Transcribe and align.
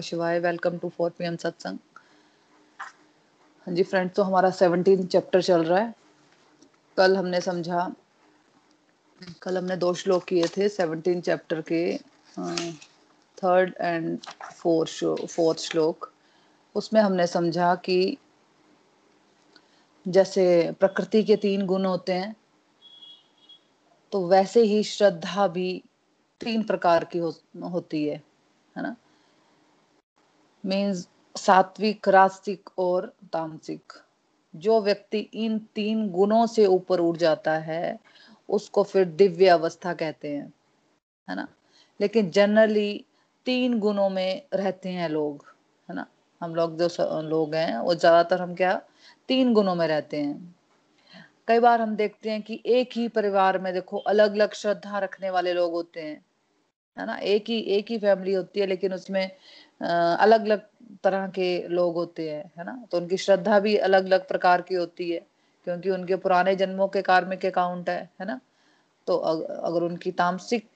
Shivay 0.00 0.38
welcome 0.40 0.78
to 0.78 0.88
four 0.88 1.10
PM 1.18 1.24
M 1.24 1.36
सत्संग 1.36 1.78
हाँ 3.66 3.74
जी 3.74 3.82
friends 3.82 4.14
तो 4.16 4.22
हमारा 4.22 4.50
सेवनटीन 4.52 5.06
चैप्टर 5.06 5.42
चल 5.42 5.64
रहा 5.64 5.78
है। 5.78 5.94
कल 6.96 7.16
हमने 7.16 7.40
समझा 7.40 7.88
कल 9.42 9.58
हमने 9.58 9.76
दो 9.76 9.92
श्लोक 9.94 10.24
किए 10.24 10.46
थे 10.56 10.68
सेवनटीन 10.68 11.20
चैप्टर 11.20 11.60
के 11.70 11.80
थर्ड 13.38 13.74
एंड 13.80 14.18
फोर्थ 14.54 15.26
फोर्थ 15.26 15.58
श्लोक। 15.60 16.10
उसमें 16.74 17.00
हमने 17.00 17.26
समझा 17.26 17.74
कि 17.84 18.16
जैसे 20.06 20.44
प्रकृति 20.80 21.22
के 21.24 21.36
तीन 21.36 21.66
गुण 21.66 21.84
होते 21.84 22.12
हैं 22.12 22.34
तो 24.12 24.26
वैसे 24.28 24.62
ही 24.62 24.82
श्रद्धा 24.84 25.46
भी 25.48 25.82
तीन 26.40 26.62
प्रकार 26.62 27.04
की 27.04 27.18
हो, 27.18 27.34
होती 27.72 28.04
है 28.04 28.16
है 28.76 28.82
ना? 28.82 28.94
मीन्स 30.66 31.08
सात्विक, 31.36 32.08
रास्तिक 32.08 32.70
और 32.78 33.14
तामसिक। 33.32 33.92
जो 34.54 34.80
व्यक्ति 34.80 35.18
इन 35.18 35.58
तीन 35.58 36.08
गुणों 36.10 36.46
से 36.46 36.66
ऊपर 36.66 37.00
उठ 37.00 37.16
जाता 37.16 37.58
है, 37.58 37.98
उसको 38.48 38.82
फिर 38.82 39.04
दिव्य 39.04 39.48
अवस्था 39.48 39.92
कहते 39.94 40.28
हैं, 40.28 40.52
है 41.28 41.36
ना? 41.36 41.48
लेकिन 42.00 42.30
जनरली 42.30 43.04
तीन 43.46 43.78
गुणों 43.78 44.10
में 44.10 44.42
रहते 44.54 44.88
हैं 44.88 45.08
लोग, 45.08 45.44
है 45.88 45.94
ना? 45.96 46.06
हम 46.40 46.54
लोग 46.54 46.78
जो 46.78 47.20
लोग 47.20 47.54
हैं, 47.54 47.78
वो 47.78 47.94
ज़्यादातर 47.94 48.42
हम 48.42 48.54
क्या? 48.54 48.82
तीन 49.28 49.52
गुणों 49.54 49.74
में 49.74 49.86
रहते 49.88 50.16
हैं। 50.16 50.54
कई 51.48 51.58
बार 51.58 51.80
हम 51.80 51.96
देखते 51.96 52.30
हैं 52.30 52.42
कि 52.42 52.62
एक 52.66 52.90
ही 52.92 53.08
परिवार 53.08 53.58
में 53.58 53.72
देखो 53.74 53.98
अलग 53.98 54.32
अलग 54.32 54.54
श्रद्धा 54.54 54.98
रखने 54.98 55.30
वाले 55.30 55.52
लोग 55.52 55.72
होते 55.72 56.00
हैं, 56.00 56.24
है 56.96 57.06
ना? 57.06 57.16
एक 57.16 57.44
ही 57.48 57.58
एक 57.58 57.90
ही 57.90 57.98
फैमिली 57.98 58.32
होती 58.32 58.60
है, 58.60 58.66
लेकिन 58.66 58.94
उसमें 58.94 59.30
अलग 59.80 60.44
अलग 60.44 60.60
तरह 61.04 61.26
के 61.28 61.46
लोग 61.68 61.94
होते 61.94 62.30
हैं, 62.30 62.44
है 62.58 62.64
ना? 62.64 62.84
तो 62.90 62.96
उनकी 62.98 63.16
श्रद्धा 63.16 63.58
भी 63.60 63.76
अलग 63.78 64.04
अलग 64.06 64.26
प्रकार 64.28 64.62
की 64.62 64.74
होती 64.74 65.10
है, 65.10 65.18
क्योंकि 65.66 65.90
उनके 65.90 66.16
पुराने 66.16 66.54
जन्मों 66.56 66.88
के 66.88 67.02
कार्मिक 67.02 67.46
अकाउंट 67.46 67.88
है 67.88 68.00
है 68.20 68.26
ना? 68.26 68.40
तो 69.06 69.16
अगर 69.16 69.82
उनकी 69.82 70.10
तामसिक 70.12 70.68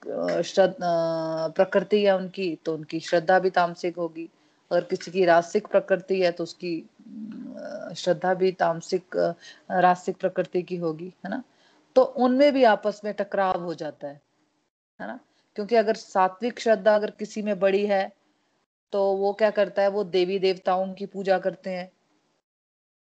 प्रकृति 1.55 2.03
है 2.03 2.15
उनकी 2.17 2.55
तो 2.65 2.73
उनकी 2.73 2.99
श्रद्धा 2.99 3.39
भी 3.39 3.49
तामसिक 3.49 3.97
होगी। 3.97 4.29
अगर 4.71 4.83
किसी 4.83 5.11
की 5.11 5.25
रासिक 5.25 5.67
प्रकृति 5.67 6.21
है 6.21 6.31
तो 6.31 6.43
उसकी 6.43 6.77
श्रद्धा 7.97 8.33
भी 8.33 8.51
तामसिक 8.53 9.15
रासिक 9.71 10.17
प्रकृति 10.17 10.61
की 10.63 10.75
होगी, 10.77 11.13
है 11.25 11.29
ना? 11.29 11.43
तो 11.95 12.01
उनमें 12.03 12.51
भी 12.53 12.63
आपस 12.65 13.01
में 13.05 13.13
टकराव 13.13 13.63
हो 13.63 13.73
जाता 13.73 14.07
है 14.07 14.21
है 14.99 15.07
ना? 15.07 15.19
क्योंकि 15.55 15.75
अगर 15.75 15.95
सात्विक 15.95 16.59
श्रद्धा 16.59 16.95
अगर 16.95 17.11
किसी 17.19 17.41
में 17.41 17.59
बड़ी 17.59 17.85
है 17.85 18.11
तो 18.93 19.03
वो 19.15 19.33
क्या 19.33 19.49
करता 19.51 19.81
है, 19.81 19.87
वो 19.89 20.03
देवी 20.05 20.39
देवताओं 20.39 20.93
की 20.93 21.05
पूजा 21.07 21.39
करते 21.39 21.69
हैं, 21.69 21.91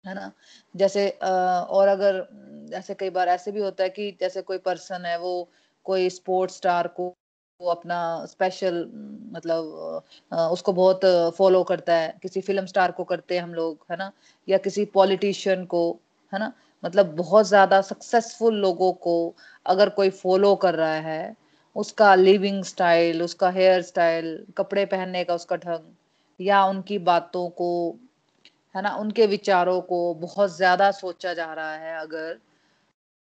है 0.06 0.14
ना? 0.16 0.32
जैसे 0.76 1.10
और 1.20 1.88
अगर, 1.88 2.28
जैसे 2.72 2.94
कई 2.96 3.10
बार 3.10 3.30
ऐसे 3.30 3.52
भी 3.52 3.60
होता 3.62 3.84
है 3.84 3.90
कि 3.90 4.12
जैसे 4.22 4.42
कोई 4.42 4.58
पर्सन 4.60 5.06
है, 5.06 5.18
वो 5.20 5.50
कोई 5.86 6.10
स्पोर्ट्स 6.10 6.56
स्टार 6.58 6.88
को 6.90 7.14
वो 7.60 7.70
अपना 7.72 7.98
स्पेशल 8.26 8.76
मतलब 9.34 10.04
उसको 10.52 10.74
बहुत 10.74 11.02
फॉलो 11.38 11.64
करता 11.64 11.96
है, 11.96 12.14
किसी 12.22 12.42
फ़िल्म 12.42 12.66
स्टार 12.66 12.92
को 12.92 13.04
करते 13.04 13.36
हैं 13.36 13.42
हम 13.44 13.54
लोग, 13.54 13.86
है 13.92 13.98
ना? 13.98 14.12
या 14.48 14.58
किसी 14.58 14.86
पॉलिटिशियन 14.94 15.66
को, 15.66 15.84
है 16.34 16.40
ना? 16.40 16.52
मतलब 16.84 17.16
बहुत 17.16 17.46
ज़्यादा 17.48 17.82
सक्सेसफुल 17.82 18.56
लोगों 18.56 18.92
को 18.94 19.16
अगर 19.66 19.90
कोई 19.90 20.10
फॉलो 20.10 20.56
कर 20.56 20.76
रहा 20.76 20.94
है 21.02 21.36
उसका 21.76 22.14
लिविंग 22.16 22.64
स्टाइल 22.64 23.22
उसका 23.24 23.50
हेयर 23.50 23.82
स्टाइल 23.82 24.46
कपड़े 24.58 24.86
पहनने 24.88 25.24
का 25.24 25.36
उसका 25.36 25.56
ढंग, 25.58 25.84
या 26.40 26.64
उनकी 26.66 26.98
बातों 27.02 27.48
को, 27.52 27.98
है 28.76 28.82
ना, 28.82 28.96
उनके 28.96 29.26
विचारों 29.28 29.80
को 29.84 30.14
बहुत 30.16 30.56
ज़्यादा 30.56 30.90
सोचा 30.94 31.34
जा 31.34 31.54
रहा 31.54 31.74
है 31.76 31.98
अगर, 32.00 32.40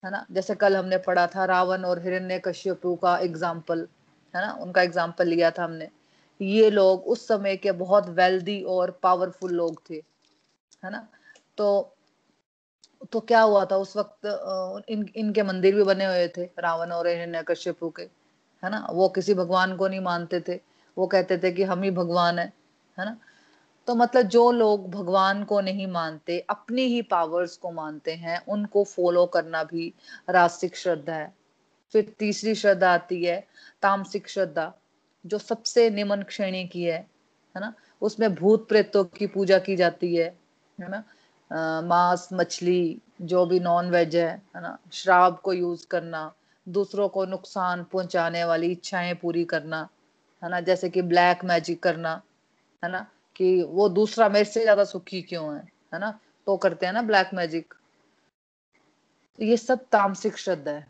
है 0.04 0.12
ना, 0.12 0.26
जैसे 0.32 0.56
कल 0.56 0.76
हमने 0.76 0.98
पढ़ा 1.00 1.26
था 1.28 1.46
रावण 1.46 1.84
और 1.86 2.02
हिरण्य 2.04 2.40
कश्यपु 2.46 2.96
का 2.96 3.18
एग्ज़ाम्पल 3.20 3.88
है 4.34 4.46
ना, 4.46 4.52
उनका 4.54 4.82
एग्ज़ाम्पल 4.82 5.28
लिया 5.28 5.52
था 5.52 5.64
हमने। 5.64 5.90
ये 6.40 6.70
लोग 6.70 7.08
उस 7.08 7.28
समय 7.28 7.56
के 7.58 7.72
बहुत 7.74 8.10
वेल्दी 8.12 8.62
और 8.70 8.92
पावरफुल 9.04 9.52
लोग 9.54 9.82
थे, 9.90 9.96
है 10.84 10.92
ना 10.92 11.08
तो 11.58 11.90
तो 13.12 13.20
क्या 13.22 13.42
हुआ 13.42 13.64
था 13.66 13.78
उस 13.78 13.96
वक्त 13.98 14.26
इन, 14.90 15.08
इनके 15.16 15.44
मंदिर 15.44 15.76
भी 15.76 15.84
बने 15.84 16.06
हुए 16.06 16.28
थे 16.38 16.44
रावण 16.60 16.92
और 16.92 17.08
हिरण्य 17.08 17.44
कश्यपु 17.48 17.90
के। 17.90 18.08
है 18.64 18.70
ना? 18.70 18.88
वो 18.92 19.10
किसी 19.10 19.34
भगवान 19.34 19.76
को 19.76 19.88
नहीं 19.88 20.00
मानते 20.00 20.40
थे। 20.40 20.60
वो 20.98 21.08
कहते 21.08 21.38
थे 21.38 21.52
कि 21.52 21.64
हम 21.64 21.84
ही 21.84 21.92
भगवान 21.92 22.40
है 22.40 22.54
है 23.00 23.06
ना? 23.06 23.18
तो 23.88 23.96
मतलब 23.96 24.22
जो 24.22 24.52
लोग 24.52 24.90
भगवान 24.92 25.44
को 25.44 25.62
नहीं 25.62 25.88
मानते, 25.88 26.40
अपनी 26.50 26.82
ही 26.82 27.02
पावर्स 27.02 27.58
को 27.58 27.72
मानते 27.72 28.14
हैं, 28.14 28.46
उनको 28.46 28.84
फॉलो 28.84 29.26
करना 29.26 29.64
भी 29.64 29.94
रास्तिक 30.30 30.76
श्रद्धा 30.76 31.14
है। 31.14 31.34
फिर 31.92 32.14
तीसरी 32.20 32.56
श्रद्धा 32.56 32.94
आती 32.94 33.24
है, 33.26 33.48
तामसिक 33.82 34.30
श्रद्धा, 34.30 34.74
जो 35.26 35.38
सबसे 35.38 35.90
निमन 35.90 36.24
श्रेणी 36.30 36.66
की 36.68 36.84
है 36.84 37.08
है 37.56 37.60
ना? 37.60 37.74
उसमें 38.02 38.36
भूत 38.36 38.68
प्रेतों 38.70 39.04
की 39.04 39.28
पूजा 39.28 39.60
की 39.60 39.76
जाती 39.76 40.16
है 40.16 40.38
है 40.82 40.90
ना? 40.90 41.04
मांस, 41.82 42.30
मछली, 42.34 43.02
जो 43.22 43.46
भी 43.46 43.60
नॉन 43.60 43.90
वेज 43.90 44.16
है 44.16 44.42
है 44.56 44.62
ना? 44.62 44.78
शराब 44.92 45.40
को 45.40 45.54
यूज़ 45.54 45.88
करना 45.88 46.34
दूसरों 46.68 47.08
को 47.10 47.26
नुकसान 47.26 47.84
पहुँचाने 47.84 48.44
वाली 48.44 48.72
इच्छाएँ 48.72 49.14
पूरी 49.16 49.44
करना, 49.46 49.88
है 50.42 50.50
ना? 50.50 50.60
जैसे 50.62 50.90
कि 50.90 51.02
ब्लैक 51.02 51.44
मैजिक 51.46 51.82
करना, 51.84 52.22
है 52.84 52.92
ना? 52.92 53.06
कि 53.36 53.62
वो 53.64 53.88
दूसरा 53.90 54.30
मेरे 54.30 54.46
से 54.46 54.62
ज़्यादा 54.62 54.84
सुखी 54.84 55.22
क्यों 55.22 55.46
है 55.56 55.62
है 55.94 56.00
ना? 56.00 56.20
तो 56.48 56.58
करते 56.58 56.86
हैं 56.86 56.94
ना 56.94 57.02
ब्लैक 57.02 57.30
मैजिक 57.34 57.74
ये 59.40 59.58
सब 59.58 59.86
तामसिक 59.92 60.38
श्रद्धा 60.38 60.72
है। 60.72 60.86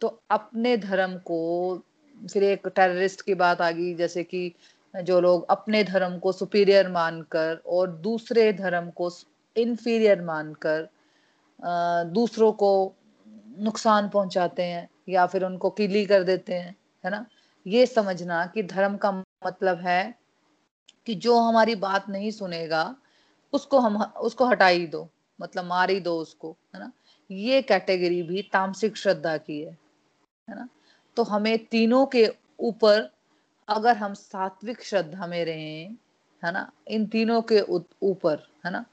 तो 0.00 0.08
अपने 0.30 0.76
धर्म 0.76 1.16
को, 1.18 1.82
फिर 2.16 2.42
एक 2.44 2.66
टेररिस्ट 2.66 3.22
की 3.22 3.34
बात 3.34 3.60
आ 3.60 3.70
गई, 3.70 3.94
जैसे 3.94 4.24
कि 4.24 4.52
जो 4.94 5.20
लोग 5.20 5.46
अपने 5.50 5.82
धर्म 5.84 6.18
को 6.18 6.32
सुपीरियर 6.32 6.88
मानकर 6.90 7.60
और 7.66 7.90
दूसरे 8.02 8.52
धर्म 8.52 8.90
को 8.90 9.10
इनफीरियर 9.56 10.22
मानकर 10.22 10.88
दूसरों 12.12 12.52
को 12.52 12.70
नुकसान 13.58 14.08
पहुंचाते 14.08 14.62
हैं। 14.62 14.88
या 15.08 15.26
फिर 15.26 15.44
उनको 15.44 15.70
किली 15.70 16.06
कर 16.06 16.22
देते 16.22 16.54
हैं, 16.54 16.76
है 17.04 17.10
ना? 17.10 17.26
ये 17.66 17.86
समझना 17.86 18.46
कि 18.46 18.62
धर्म 18.62 18.96
का 18.96 19.10
मतलब 19.46 19.78
है 19.78 20.18
कि 21.06 21.14
जो 21.14 21.38
हमारी 21.38 21.74
बात 21.74 22.08
नहीं 22.08 22.30
सुनेगा, 22.30 22.96
उसको 23.52 23.78
हम, 23.78 24.02
उसको 24.02 24.44
हटा 24.46 24.66
ही 24.66 24.86
दो 24.86 25.10
मतलब 25.40 25.64
मार 25.64 25.90
ही 25.90 26.00
दो 26.00 26.18
उसको, 26.18 26.56
है 26.74 26.80
ना? 26.80 26.92
ये 27.30 27.62
कैटेगरी 27.62 28.22
भी 28.22 28.42
तामसिक 28.42 28.96
श्रद्धा 28.96 29.36
की 29.36 29.60
है 29.60 29.78
है 30.50 30.56
ना? 30.56 30.68
तो 31.16 31.22
हमें 31.22 31.66
तीनों 31.66 32.06
के 32.06 32.34
ऊपर 32.60 33.12
अगर 33.68 33.96
हम 33.96 34.14
सात्विक 34.14 34.82
श्रद्धा 34.82 35.26
में 35.26 35.44
रहें, 35.44 35.96
है 36.44 36.52
ना? 36.52 36.72
इन 36.88 37.06
तीनों 37.06 37.42
के 37.42 37.60
ऊपर, 38.02 38.48
है 38.66 38.70
ना? 38.70 38.84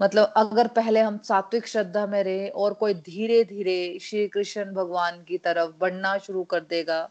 मतलब 0.00 0.32
अगर 0.36 0.68
पहले 0.68 1.00
हम 1.00 1.18
सात्विक 1.24 1.66
श्रद्धा 1.68 2.06
में 2.06 2.22
रहे 2.24 2.48
और 2.48 2.74
कोई 2.74 2.94
धीरे 2.94 3.42
धीरे 3.44 3.98
श्री 4.02 4.26
कृष्ण 4.28 4.64
भगवान 4.74 5.22
की 5.24 5.38
तरफ़ 5.38 5.70
बढ़ना 5.80 6.16
शुरू 6.18 6.42
कर 6.44 6.60
देगा 6.60 7.08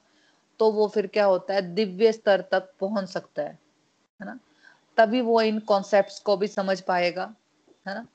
तो 0.59 0.72
वो 0.72 0.88
फिर 0.88 1.07
क्या 1.07 1.25
होता 1.25 1.53
है, 1.53 1.62
दिव्य 1.75 2.12
स्तर 2.12 2.41
तक 2.51 2.72
पहुँच 2.79 3.09
सकता 3.09 3.41
है 3.41 3.57
है 4.19 4.25
ना? 4.25 4.38
तभी 4.97 5.22
वो 5.22 5.41
इन 5.41 5.59
कॉन्सेप्ट्स 5.59 6.19
को 6.19 6.35
भी 6.38 6.47
समझ 6.47 6.79
पाएगा, 6.82 7.34
है 7.85 7.93
ना? 7.96 8.05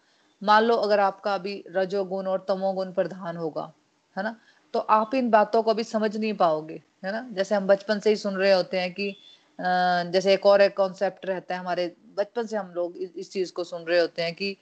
मान 0.42 0.62
लो 0.64 0.76
अगर 0.76 1.00
आपका 1.00 1.34
अभी 1.34 1.62
रजोगुण 1.70 2.26
और 2.26 2.44
तमोगुण 2.48 2.92
प्रधान 2.92 3.36
होगा, 3.36 3.72
है 4.16 4.22
ना? 4.24 4.36
तो 4.74 4.78
आप 4.80 5.14
इन 5.14 5.30
बातों 5.30 5.62
को 5.62 5.74
भी 5.74 5.84
समझ 5.84 6.16
नहीं 6.16 6.32
पाओगे, 6.34 6.82
है 7.04 7.12
ना? 7.12 7.26
जैसे 7.32 7.54
हम 7.54 7.66
बचपन 7.66 7.98
से 8.00 8.10
ही 8.10 8.16
सुन 8.16 8.36
रहे 8.36 8.52
होते 8.52 8.80
हैं 8.80 8.92
कि 8.92 9.14
जैसे 9.58 10.32
एक 10.34 10.46
और 10.46 10.60
एक 10.60 10.76
कॉन्सेप्ट 10.76 11.26
रहता 11.26 11.54
है 11.54 11.60
हमारे 11.60 11.86
बचपन 12.16 12.46
से 12.46 12.56
हम 12.56 12.70
लोग 12.70 12.96
इस, 12.96 13.30
चीज़ 13.32 13.52
को 13.52 13.64
सुन 13.64 13.82
रहे 13.82 14.00
होते 14.00 14.22
हैं 14.22 14.34
कि 14.34 14.56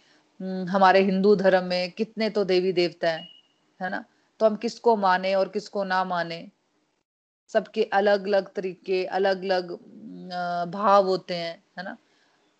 हमारे 0.70 1.00
हिंदू 1.00 1.34
धर्म 1.36 1.64
में 1.64 1.90
कितने 1.90 2.30
तो 2.30 2.44
देवी 2.44 2.72
देवता 2.72 3.10
हैं 3.10 3.28
है 3.80 3.90
ना? 3.90 4.04
तो 4.40 4.46
हम 4.46 4.56
किसको 4.56 4.96
माने 4.96 5.34
और 5.34 5.48
किसको 5.48 5.84
ना 5.84 6.04
माने? 6.04 6.50
सबके 7.48 7.82
अलग 7.92 8.26
अलग 8.26 8.52
तरीके 8.54 9.04
अलग 9.04 9.42
अलग 9.44 9.72
भाव 10.72 11.06
होते 11.06 11.34
हैं 11.34 11.64
है 11.78 11.84
ना? 11.84 11.96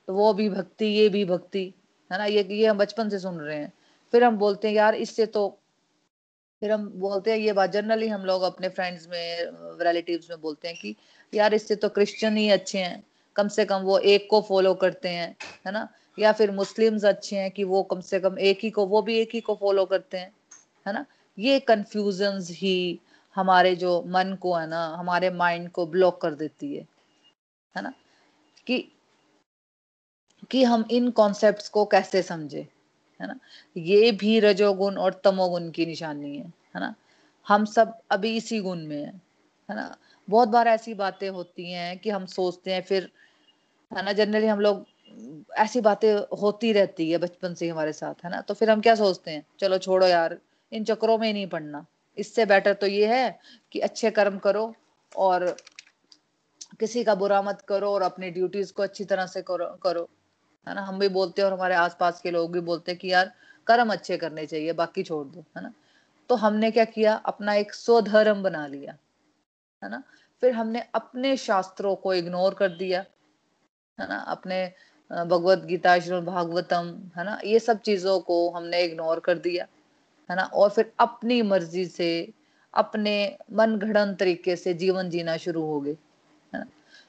तो 0.09 0.15
वो 0.15 0.33
भी 0.35 0.49
भक्ति 0.51 0.87
ये 0.87 1.09
भी 1.09 1.25
भक्ति 1.25 1.65
है 2.13 2.19
ना? 2.19 2.25
ये 2.25 2.43
ये 2.51 2.67
हम 2.67 2.79
बचपन 2.79 3.09
से 3.09 3.19
सुन 3.19 3.39
रहे 3.41 3.57
हैं। 3.57 3.73
फिर 4.13 4.25
हम 4.25 4.39
बोलते 4.39 4.69
हैं 4.69 4.75
यार 4.75 4.95
इससे 4.95 5.27
तो 5.27 5.49
फिर 6.63 6.73
हम 6.73 6.89
बोलते 6.89 7.31
हैं 7.31 7.39
ये 7.39 7.53
बात 7.53 7.71
जनरली 7.71 8.09
हम 8.09 8.25
लोग 8.25 8.43
अपने 8.43 8.69
फ्रेंड्स 8.69 9.09
में 9.09 9.47
रिलेटिव्स 9.83 10.31
में 10.31 10.41
बोलते 10.41 10.69
हैं 10.69 10.77
कि 10.77 10.95
यार 11.35 11.55
इससे 11.55 11.77
तो 11.77 11.89
क्रिश्चियन 11.89 12.37
ही 12.37 12.49
अच्छे 12.51 12.79
हैं 12.79 13.03
कम 13.39 13.49
से 13.49 13.65
कम 13.65 13.79
वो 13.79 13.99
एक 13.99 14.29
को 14.31 14.41
फॉलो 14.43 14.75
करते 14.75 15.09
हैं, 15.09 15.37
है 15.67 15.73
ना? 15.73 15.89
या 16.19 16.33
फिर 16.33 16.51
मुस्लिम्स 16.51 17.05
अच्छे 17.05 17.37
हैं 17.37 17.51
कि 17.51 17.65
वो 17.65 17.83
कम 17.83 18.01
से 18.01 18.21
कम 18.21 18.39
एक 18.39 18.59
ही 18.63 18.71
को, 18.71 18.87
वो 18.87 19.03
भी 19.03 19.19
एक 19.19 19.31
ही 19.35 19.41
को 19.41 19.55
फॉलो 19.55 19.85
करते 19.85 20.19
हैं, 20.19 20.33
है 20.87 20.93
ना? 20.93 21.07
ये 21.39 21.61
कंफ्यूजन 21.61 22.39
ही 22.51 23.01
हमारे 23.37 23.77
जो 23.77 24.03
मन 24.07 24.37
को, 24.41 24.55
है 24.55 24.67
ना, 24.69 24.87
हमारे 24.87 25.31
माइंड 25.31 25.71
को 25.71 25.87
ब्लॉक 25.87 26.21
कर 26.21 26.35
देती 26.35 26.77
है 26.77 26.87
है 27.77 27.83
ना? 27.83 27.93
कि 28.67 28.93
कि 30.51 30.65
हम 30.65 30.85
इन 30.91 31.11
कॉन्सेप्ट्स 31.11 31.69
को 31.69 31.85
कैसे 31.85 32.23
समझे, 32.23 32.69
है 33.21 33.27
ना? 33.27 33.39
ये 33.77 34.13
भी 34.13 34.41
रजोगुण 34.41 34.97
और 34.97 35.21
तमोगुण 35.25 35.71
की 35.71 35.87
निशानी 35.87 36.37
है 36.37 36.45
है 36.45 36.81
ना? 36.81 36.95
हम 37.49 37.65
सब 37.65 37.99
अभी 38.11 38.37
इसी 38.37 38.61
गुण 38.61 38.79
में 38.79 39.05
है 39.05 39.23
है 39.71 39.77
ना? 39.77 39.97
बहुत 40.31 40.49
बार 40.49 40.69
ऐसी 40.69 40.95
बातें 40.95 41.31
होती 41.31 41.73
हैं 41.73 41.99
कि 41.99 42.11
हम 42.11 42.27
सोचते 42.27 42.73
हैं, 42.73 42.83
फिर 42.83 43.13
है 43.93 44.05
ना 44.05 44.13
जनरली 44.13 44.47
हम 44.47 44.61
लोग, 44.61 44.85
ऐसी 45.57 45.81
बातें 45.81 46.13
होती 46.41 46.73
रहती 46.73 47.11
है 47.11 47.19
बचपन 47.19 47.55
से 47.55 47.69
हमारे 47.69 47.93
साथ, 47.93 48.25
है 48.25 48.31
ना? 48.31 48.41
तो 48.41 48.55
फिर 48.55 48.71
हम 48.71 48.81
क्या 48.81 48.95
सोचते 48.95 49.31
हैं? 49.31 49.45
चलो 49.61 49.79
छोड़ो 49.79 50.07
यार, 50.07 50.39
इन 50.73 50.85
चक्रों 50.85 51.19
में 51.19 51.27
ही 51.27 51.33
नहीं 51.33 51.47
पढ़ना 51.47 51.85
इससे 52.19 52.45
बेटर 52.47 52.73
तो 52.75 52.87
ये 52.87 53.07
है 53.07 53.39
कि 53.73 53.81
अच्छे 53.81 54.11
कर्म 54.11 54.39
करो 54.39 54.75
और 55.17 55.57
किसी 56.81 57.05
का 57.05 57.15
बुरा 57.15 57.41
मत 57.43 57.61
करो 57.69 57.91
और 57.91 58.03
अपनी 58.03 58.31
ड्यूटीज़ 58.31 58.73
को 58.73 58.83
अच्छी 58.83 59.05
तरह 59.05 59.27
से 59.27 59.43
करो 59.43 59.67
करो, 59.83 60.09
है 60.67 60.75
ना? 60.75 60.83
हम 60.83 60.99
भी 60.99 61.09
बोलते 61.09 61.43
हैं 61.43 61.47
और 61.47 61.55
हमारे 61.55 61.75
आसपास 61.75 62.21
के 62.21 62.31
लोग 62.31 62.53
भी 62.53 62.61
बोलते 62.61 62.93
हैं 62.93 62.99
कि 62.99 63.13
यार, 63.13 63.33
कर्म 63.67 63.93
अच्छे 63.93 64.17
करने 64.17 64.47
चाहिए, 64.47 64.73
बाकी 64.73 65.03
छोड़ 65.03 65.27
दो, 65.27 65.45
है 65.57 65.63
ना? 65.63 65.73
तो 66.31 66.35
हमने 66.35 66.71
क्या 66.71 66.85
किया? 66.85 67.15
अपना 67.27 67.55
एक 67.55 67.75
स्वधर्म 67.75 68.43
बना 68.43 68.67
लिया, 68.67 68.97
है 69.83 69.91
ना? 69.91 70.03
फिर 70.43 70.53
हमने 70.53 70.83
अपने 70.95 71.37
शास्त्रों 71.37 71.95
को 71.97 72.15
इग्नोर 72.15 72.55
कर 72.55 72.69
दिया 72.69 73.05
है 73.99 74.09
ना, 74.09 74.17
अपने 74.29 74.65
भगवत 75.11 75.65
गीता, 75.67 75.99
श्रीमद 75.99 76.25
भागवतम, 76.25 76.95
है 77.17 77.25
ना, 77.25 77.39
ये 77.45 77.59
सब 77.61 77.81
चीज़ों 77.83 78.19
को 78.21 78.49
हमने 78.51 78.83
इग्नोर 78.85 79.21
कर 79.21 79.39
दिया, 79.39 79.67
है 80.29 80.37
ना, 80.37 80.43
और 80.45 80.71
फिर 80.71 80.93
अपनी 81.01 81.41
मर्ज़ी 81.45 81.85
से, 81.87 82.33
अपने 82.75 83.15
मन 83.53 83.77
घड़न 83.79 84.15
तरीके 84.15 84.57
से 84.57 84.75
जीवन 84.77 85.11
जीना 85.11 85.37
शुरू 85.39 85.63
हो 85.65 85.81
गए, 85.81 85.97
है 86.55 86.61
ना। 86.61 86.67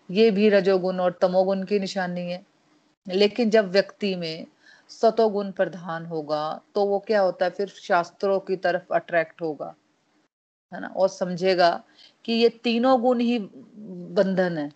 ये 0.09 0.30
भी 0.31 0.50
रजोगुण 0.50 1.00
और 1.00 1.18
तमोगुण 1.21 1.63
की 1.63 1.80
निशानी 1.80 2.21
है, 2.21 2.44
लेकिन 3.07 3.50
जब 3.50 3.71
व्यक्ति 3.71 4.15
में 4.15 4.45
सतोगुण 4.92 5.51
प्रधान 5.51 6.06
होगा 6.06 6.42
तो 6.75 6.85
वो 6.85 7.00
क्या 7.07 7.21
होता 7.21 7.45
है, 7.45 7.51
फिर 7.51 7.68
शास्त्रों 7.69 8.39
की 8.42 8.56
तरफ़ 8.57 8.94
अट्रैक्ट 8.95 9.42
होगा, 9.42 9.74
है 10.71 10.80
ना, 10.81 10.88
और 10.88 11.09
समझेगा 11.09 11.69
कि 12.25 12.33
ये 12.33 12.50
तीनों 12.63 13.00
गुण 13.01 13.19
ही 13.21 13.38
बंधन 13.39 14.57
है 14.57 14.71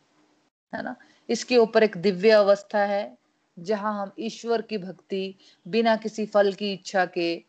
है 0.74 0.84
ना। 0.84 0.96
इसके 1.30 1.58
ऊपर 1.58 1.84
एक 1.84 1.98
दिव्य 1.98 2.30
अवस्था 2.30 2.86
है, 2.86 3.18
जहाँ 3.60 4.02
हम 4.02 4.12
ईश्वर 4.20 4.62
की 4.62 4.78
भक्ति, 4.78 5.36
बिना 5.68 5.96
किसी 5.96 6.26
फल 6.26 6.54
की 6.54 6.74
इच्छा 6.74 7.06
के, 7.06 7.44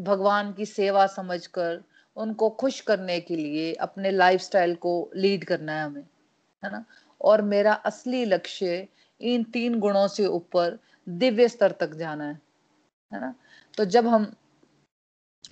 भगवान 0.00 0.52
की 0.52 0.66
सेवा 0.66 1.06
समझकर, 1.06 1.84
उनको 2.16 2.50
खुश 2.50 2.80
करने 2.80 3.20
के 3.20 3.36
लिए 3.36 3.74
अपने 3.74 4.10
लाइफस्टाइल 4.10 4.74
को 4.74 5.10
लीड 5.16 5.44
करना 5.44 5.72
है 5.72 5.84
हमें, 5.84 6.02
है 6.64 6.72
ना? 6.72 6.84
और 7.20 7.42
मेरा 7.42 7.72
असली 7.72 8.24
लक्ष्य 8.24 8.88
इन 9.20 9.44
तीन 9.44 9.78
गुणों 9.80 10.08
से 10.08 10.26
ऊपर 10.26 10.78
दिव्य 11.08 11.48
स्तर 11.48 11.72
तक 11.72 11.94
जाना 11.94 12.24
है 12.24 12.40
है 13.12 13.20
ना? 13.20 13.34
तो 13.76 13.84
जब 13.84 14.06
हम 14.06 14.34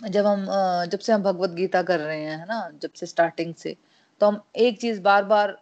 जब 0.08 0.26
हम 0.26 0.46
जब 0.86 0.98
से 0.98 1.12
हम 1.12 1.22
भगवत 1.22 1.50
गीता 1.50 1.82
कर 1.82 2.00
रहे 2.00 2.20
हैं, 2.20 2.38
है 2.38 2.46
ना? 2.46 2.70
जब 2.82 2.92
से 2.92 3.06
स्टार्टिंग 3.06 3.54
से 3.54 3.76
तो 4.20 4.26
हम 4.26 4.42
एक 4.56 4.80
चीज़ 4.80 5.00
बार 5.00 5.24
बार 5.24 5.61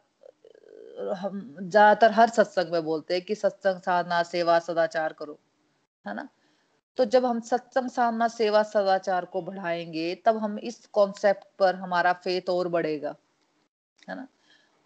हम 1.17 1.41
ज़्यादातर 1.61 2.13
हर 2.13 2.29
सत्संग 2.29 2.73
में 2.73 2.85
बोलते 2.85 3.15
हैं 3.15 3.25
कि 3.25 3.35
सत्संग 3.35 3.81
साधना, 3.81 4.23
सेवा, 4.23 4.59
सदाचार 4.59 5.13
करो, 5.13 5.39
है 6.05 6.15
ना? 6.15 6.29
तो 6.99 7.05
जब 7.07 7.27
हम 7.27 7.41
सत्संग 7.41 7.91
साधना, 7.91 8.29
सेवा, 8.29 8.63
सदाचार 8.65 9.25
को 9.25 9.43
बढ़ाएँगे, 9.43 10.15
तब 10.27 10.39
हम 10.39 10.59
इस 10.61 10.87
कॉन्सेप्ट 10.87 11.45
पर 11.59 11.75
हमारा 11.77 12.13
फेथ 12.15 12.51
और 12.51 12.69
बढ़ेगा, 12.69 13.15
है 14.09 14.17
ना? 14.17 14.27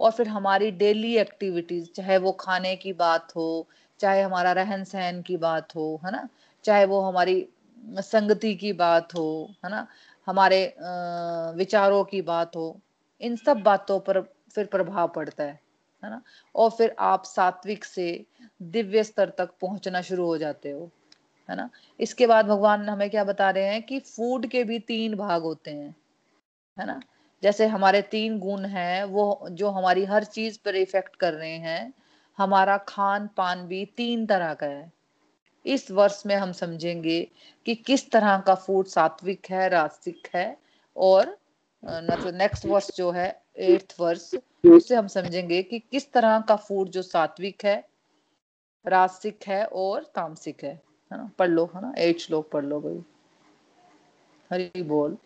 और 0.00 0.12
फिर 0.12 0.28
हमारी 0.28 0.70
डेली 0.72 1.16
एक्टिविटीज़ 1.19 1.90
चाहे 1.93 2.19
वो 2.19 2.32
खाने 2.32 2.76
की 2.76 2.93
बात 2.94 3.37
हो, 3.37 3.69
चाहे 4.00 4.22
हमारा 4.22 4.52
रहन 4.52 4.84
सहन 4.84 5.22
की 5.22 5.37
बात 5.38 5.76
हो, 5.76 6.00
है 6.06 6.12
ना? 6.12 6.28
चाहे 6.64 6.84
वो 6.87 7.00
हमारी 7.00 7.49
संगति 8.02 8.55
की 8.55 8.72
बात 8.75 9.14
हो, 9.14 9.28
है 9.64 9.70
ना? 9.70 9.87
हमारे 10.28 10.64
विचारों 11.58 12.05
की 12.05 12.22
बात 12.25 12.56
हो, 12.56 12.81
इन 13.20 13.37
सब 13.37 13.62
बातों 13.62 14.00
पर 14.00 14.20
फिर 14.55 14.67
प्रभाव 14.67 15.08
पड़ता 15.08 15.44
है। 15.44 15.60
है 16.05 16.11
ना? 16.11 16.21
और 16.55 16.71
फिर 16.71 16.95
आप 17.01 17.25
सात्विक 17.25 17.85
से 17.85 18.25
दिव्य 18.62 19.05
स्तर 19.05 19.33
तक 19.39 19.51
पहुँचना 19.62 20.01
शुरू 20.03 20.27
हो 20.27 20.39
जाते 20.39 20.71
हो, 20.71 20.91
है 21.49 21.56
ना? 21.56 21.69
इसके 22.01 22.27
बाद 22.27 22.47
भगवान 22.47 22.89
हमें 22.89 23.09
क्या 23.11 23.25
बता 23.25 23.51
रहे 23.51 23.65
हैं 23.65 23.83
कि 23.83 23.99
फ़ूड 24.01 24.47
के 24.47 24.65
भी 24.65 24.79
तीन 24.81 25.15
भाग 25.17 25.43
होते 25.43 25.71
हैं, 25.71 25.95
है 26.79 26.87
ना? 26.87 27.01
जैसे 27.43 27.67
हमारे 27.67 28.03
तीन 28.03 28.39
गुण 28.39 28.65
हैं, 28.67 29.05
वो 29.05 29.49
जो 29.53 29.71
हमारी 29.71 30.05
हर 30.05 30.25
चीज़ 30.27 30.59
पर 30.65 30.77
इफ़ेक्ट 30.77 31.17
कर 31.17 31.33
रहे 31.35 31.56
हैं, 31.59 31.93
हमारा 32.39 32.77
खान 32.89 33.29
पान 33.37 33.67
भी 33.69 33.85
तीन 33.97 34.27
तरह 34.27 34.55
का 34.55 34.67
है। 34.67 34.93
इस 35.65 35.91
वर्ष 35.91 36.23
में 36.27 36.35
हम 36.37 36.53
समझेंगे 36.53 37.21
कि 37.67 37.75
किस 37.77 38.11
तरह 38.11 38.39
का 38.39 38.55
फ़ूड 38.56 38.87
सात्विक 38.87 39.47
है 39.51 39.69
रास्तिक 39.69 40.29
है, 40.35 40.56
और 40.97 41.37
नेक्स्ट 41.83 42.67
वर्ष 42.67 42.91
जो 42.97 43.11
है 43.11 43.29
एट्थ 43.59 43.97
वर्स 44.01 44.35
उससे 44.67 44.95
हम 44.97 45.06
समझेंगे 45.06 45.62
कि 45.62 45.79
किस 45.79 46.12
तरह 46.12 46.41
का 46.41 46.56
फ़ूड 46.56 46.89
जो 46.89 47.03
सात्विक 47.03 47.65
है 47.65 47.89
रासिक 48.87 49.39
है 49.47 49.65
और 49.65 50.12
तामसिक 50.15 50.65
है 50.65 50.83
है 51.12 51.19
ना? 51.19 51.31
पढ़ 51.39 51.49
लो 51.49 51.71
है 51.75 51.83
ना? 51.83 51.95
एट 51.99 52.17
लोग 52.31 52.51
पढ़ 52.51 52.65
लो 52.65 52.81
भाई। 52.81 53.03
हरी 54.51 54.83
बोल। 54.83 55.17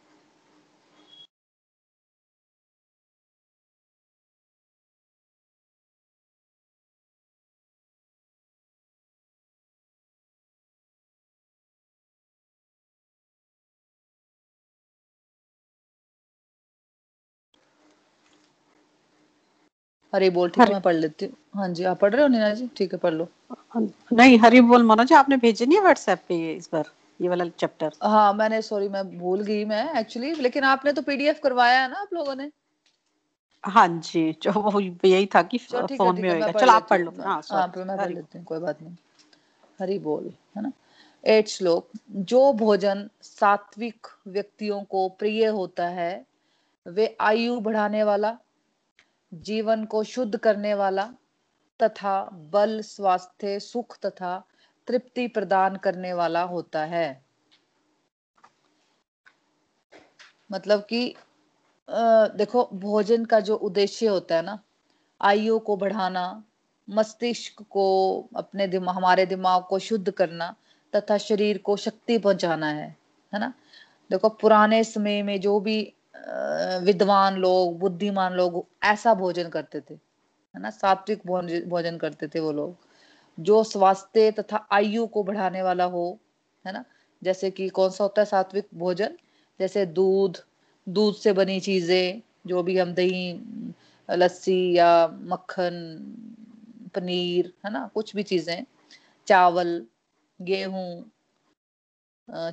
हरी 20.13 20.31
बोल 20.31 20.49
ठीक 20.51 20.65
है 20.65 20.73
मैं 20.73 20.81
पढ़ 20.81 20.95
लेती 20.95 21.27
हूँ। 21.27 21.35
हाँ 21.55 21.69
जी 21.69 21.85
आप 21.85 21.99
पढ़ 22.01 22.13
रहे 22.13 22.23
हो 22.23 22.29
नीना 22.29 22.53
जी? 22.55 22.69
ठीक 22.77 22.93
है 22.93 22.99
पढ़ 22.99 23.15
लो। 23.15 23.29
नहीं 24.13 24.39
हरी 24.39 24.61
बोल 24.61 24.83
मनोज 24.83 25.13
आपने 25.13 25.37
भेजे 25.37 25.67
नहीं 25.67 25.81
व्हाट्सएप 25.81 26.23
पे 26.29 26.53
इस 26.53 26.69
बार 26.73 26.91
ये 27.21 27.29
वाला 27.29 27.45
चैप्टर 27.59 27.91
हाँ 28.03 28.33
मैंने 28.33 28.63
सॉरी 28.63 28.89
मैं 28.89 29.19
भूल 29.19 29.41
गई 29.43 29.65
मैं 29.65 30.01
एक्चुअली 30.01 30.33
लेकिन 30.35 30.65
आपने 30.65 30.93
तो 30.93 31.03
पीडीएफ 31.03 31.41
करवाया 31.43 31.81
है 31.81 31.91
ना 31.91 31.97
आप 31.97 32.15
लोगों 32.15 32.35
ने? 32.35 32.51
हाँ 33.65 33.89
जी 33.89 34.33
जो 34.43 34.81
यही 34.81 35.27
था 35.27 35.43
कि 35.43 35.59
फ़ोन 35.59 36.21
में 36.21 36.31
होएगा। 36.31 36.53
चलो 36.53 36.73
आप 36.73 36.89
पढ़ 36.91 37.01
लो। 37.01 37.11
हाँ। 37.21 37.43
हाँ 37.51 37.67
मैं 37.77 37.97
पढ़ 37.97 38.11
लेती 38.11 38.39
हूँ 38.39 38.45
कोई 38.47 38.59
बात 38.59 38.83
नहीं। 38.83 38.97
हरी 39.81 39.99
बोल 39.99 40.33
है 40.57 40.63
ना? 40.63 40.73
एट 41.25 41.49
श्लोक 41.49 41.89
जो 42.11 42.53
भोजन 42.53 43.09
सात्विक 43.23 44.07
व्यक्तियों 44.27 44.83
को 44.83 45.09
प्रिय 45.09 45.47
होता 45.47 45.87
है 45.89 46.25
वे 46.87 47.17
आयु 47.21 47.59
बढ़ाने 47.61 48.05
वाला 48.05 48.37
जीवन 49.35 49.85
को 49.85 50.03
शुद्ध 50.05 50.37
करने 50.37 50.75
वाला 50.75 51.05
तथा 51.81 52.23
बल, 52.53 52.81
स्वास्थ्य, 52.81 53.59
सुख 53.61 53.99
तथा 53.99 54.43
तृप्ति 54.89 55.27
प्रदान 55.29 55.77
करने 55.77 56.13
वाला 56.13 56.43
होता 56.43 56.85
है। 56.85 57.25
मतलब 60.53 60.81
कि 60.81 61.15
देखो, 61.89 62.69
भोजन 62.75 63.25
का 63.25 63.41
जो 63.41 63.57
उद्देश्य 63.57 64.07
होता 64.07 64.37
है 64.37 64.43
ना, 64.43 64.59
आयु 65.21 65.59
को 65.59 65.77
बढ़ाना, 65.77 66.45
मस्तिष्क 66.89 67.63
को 67.71 67.87
अपने 68.37 68.67
दिमाग 68.67 68.95
हमारे 68.95 69.27
दिमाग 69.27 69.63
को 69.63 69.79
शुद्ध 69.79 70.11
करना 70.11 70.55
तथा 70.93 71.19
शरीर 71.19 71.59
को 71.59 71.77
शक्ति 71.77 72.19
पहुंचाना 72.19 72.67
है 72.67 72.97
है 73.35 73.41
ना? 73.41 73.53
देखो, 74.11 74.29
पुराने 74.29 74.83
समय 74.85 75.23
में 75.23 75.41
जो 75.41 75.59
भी 75.61 75.95
विद्वान 76.85 77.37
लोग, 77.37 77.79
बुद्धिमान 77.79 78.33
लोग 78.35 78.67
ऐसा 78.85 79.15
भोजन 79.15 79.49
करते 79.49 79.81
थे, 79.81 79.95
है 79.95 80.61
ना? 80.63 80.71
सात्विक 80.71 81.27
भोजन 81.69 81.97
करते 81.99 82.29
थे 82.29 82.41
वो 82.41 82.53
लोग, 82.53 82.77
जो 83.39 83.63
स्वास्थ्य 83.65 84.31
तथा 84.33 84.67
आयु 84.73 85.07
को 85.07 85.23
बढ़ाने 85.25 85.63
वाला 85.63 85.85
हो, 85.85 86.19
है 86.65 86.73
ना? 86.73 86.85
जैसे 87.23 87.51
कि 87.51 87.69
कौन 87.69 87.91
सा 87.91 88.05
होता 88.05 88.23
है 88.23 88.27
सात्विक 88.27 88.69
भोजन? 88.75 89.17
जैसे 89.61 89.87
दूध 89.87 90.39
दूध 90.87 91.15
से 91.15 91.33
बनी 91.33 91.61
चीज़ें, 91.61 92.23
जो 92.47 92.63
भी 92.63 92.79
हम 92.79 92.93
दही, 92.95 93.41
लस्सी 94.09 94.77
या 94.79 95.09
मक्खन, 95.09 95.75
पनीर, 96.95 97.53
है 97.67 97.73
ना? 97.73 97.91
कुछ 97.95 98.15
भी 98.17 98.23
चीज़ें, 98.23 98.65
चावल, 99.27 99.87
गेहूँ 100.41 101.11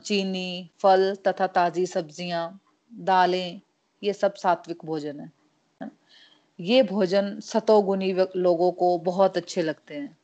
चीनी, 0.06 0.70
फल 0.80 1.16
तथा 1.28 1.48
ताजी 1.48 1.86
सब्ज़ियाँ 1.86 2.44
दालें, 2.96 3.62
ये 4.02 4.14
सब 4.14 4.34
सात्विक 4.36 4.86
भोजन 4.86 5.20
है। 5.20 5.32
ये 6.60 6.84
भोजन 6.84 7.40
सतोगुनी 7.40 8.14
लोगों 8.38 8.72
को 8.72 8.98
बहुत 9.00 9.38
अच्छे 9.38 9.62
लगते 9.62 9.96
हैं। 9.96 10.18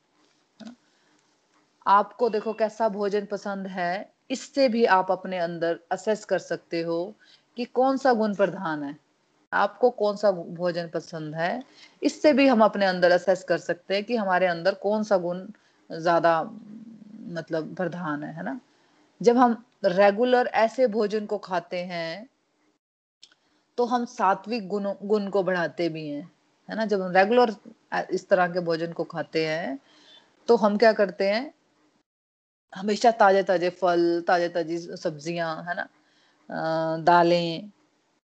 आपको 1.86 2.30
देखो 2.30 2.54
कैसा 2.54 2.90
भोजन 2.90 3.26
पसंद 3.26 3.68
है, 3.68 4.10
इससे 4.30 4.68
भी 4.70 4.86
आप 4.88 5.12
अपने 5.12 5.38
अंदर 5.40 5.80
असेस 5.92 6.26
कर 6.26 6.40
सकते 6.40 6.82
हो 6.82 7.14
कि 7.58 7.66
कौन 7.66 7.98
सा 7.98 8.14
गुण 8.14 8.36
प्रधान 8.36 8.84
है। 8.84 8.96
आपको 9.52 9.90
कौन 9.92 10.16
सा 10.16 10.32
भोजन 10.32 10.88
पसंद 10.88 11.36
है, 11.36 11.64
इससे 12.02 12.34
भी 12.34 12.48
हम 12.48 12.64
अपने 12.64 12.86
अंदर 12.86 13.12
असेस 13.12 13.44
कर 13.44 13.58
सकते 13.58 13.96
हैं 13.96 14.04
कि 14.04 14.16
हमारे 14.16 14.48
अंदर 14.48 14.74
कौन 14.74 15.04
सा 15.04 15.18
गुण 15.18 15.46
ज़्यादा 15.90 16.42
मतलब 16.44 17.74
प्रधान 17.76 18.24
है 18.24 18.34
है 18.36 18.44
ना। 18.44 18.60
जब 19.22 19.38
हम 19.38 19.64
रेगुलर 19.86 20.48
ऐसे 20.56 20.88
भोजन 20.88 21.26
को 21.26 21.38
खाते 21.40 21.84
हैं 21.84 22.28
तो 23.78 23.86
हम 23.86 24.06
सात्विक 24.06 24.68
गुण 24.68 24.86
गुण 25.04 25.30
को 25.30 25.44
बढ़ाते 25.44 25.88
भी 25.90 26.08
हैं, 26.08 26.30
है 26.70 26.76
ना? 26.76 26.86
जब 26.86 27.02
हम 27.02 27.12
रेगुलर 27.12 27.56
इस 28.14 28.28
तरह 28.30 28.48
के 28.48 28.60
भोजन 28.62 28.92
को 28.94 29.04
खाते 29.06 29.46
हैं 29.48 29.80
तो 30.50 30.56
हम 30.58 30.78
क्या 30.78 30.94
करते 30.94 31.30
हैं? 31.30 31.54
हमेशा 32.74 33.12
ताजे 33.14 33.44
ताजे 33.44 33.70
फल 33.72 34.02
ताजे 34.28 34.48
ताजी 34.50 34.78
सब्ज़ियाँ, 34.80 35.56
है 35.64 35.76
ना? 35.76 35.88
दालें, 37.00 37.72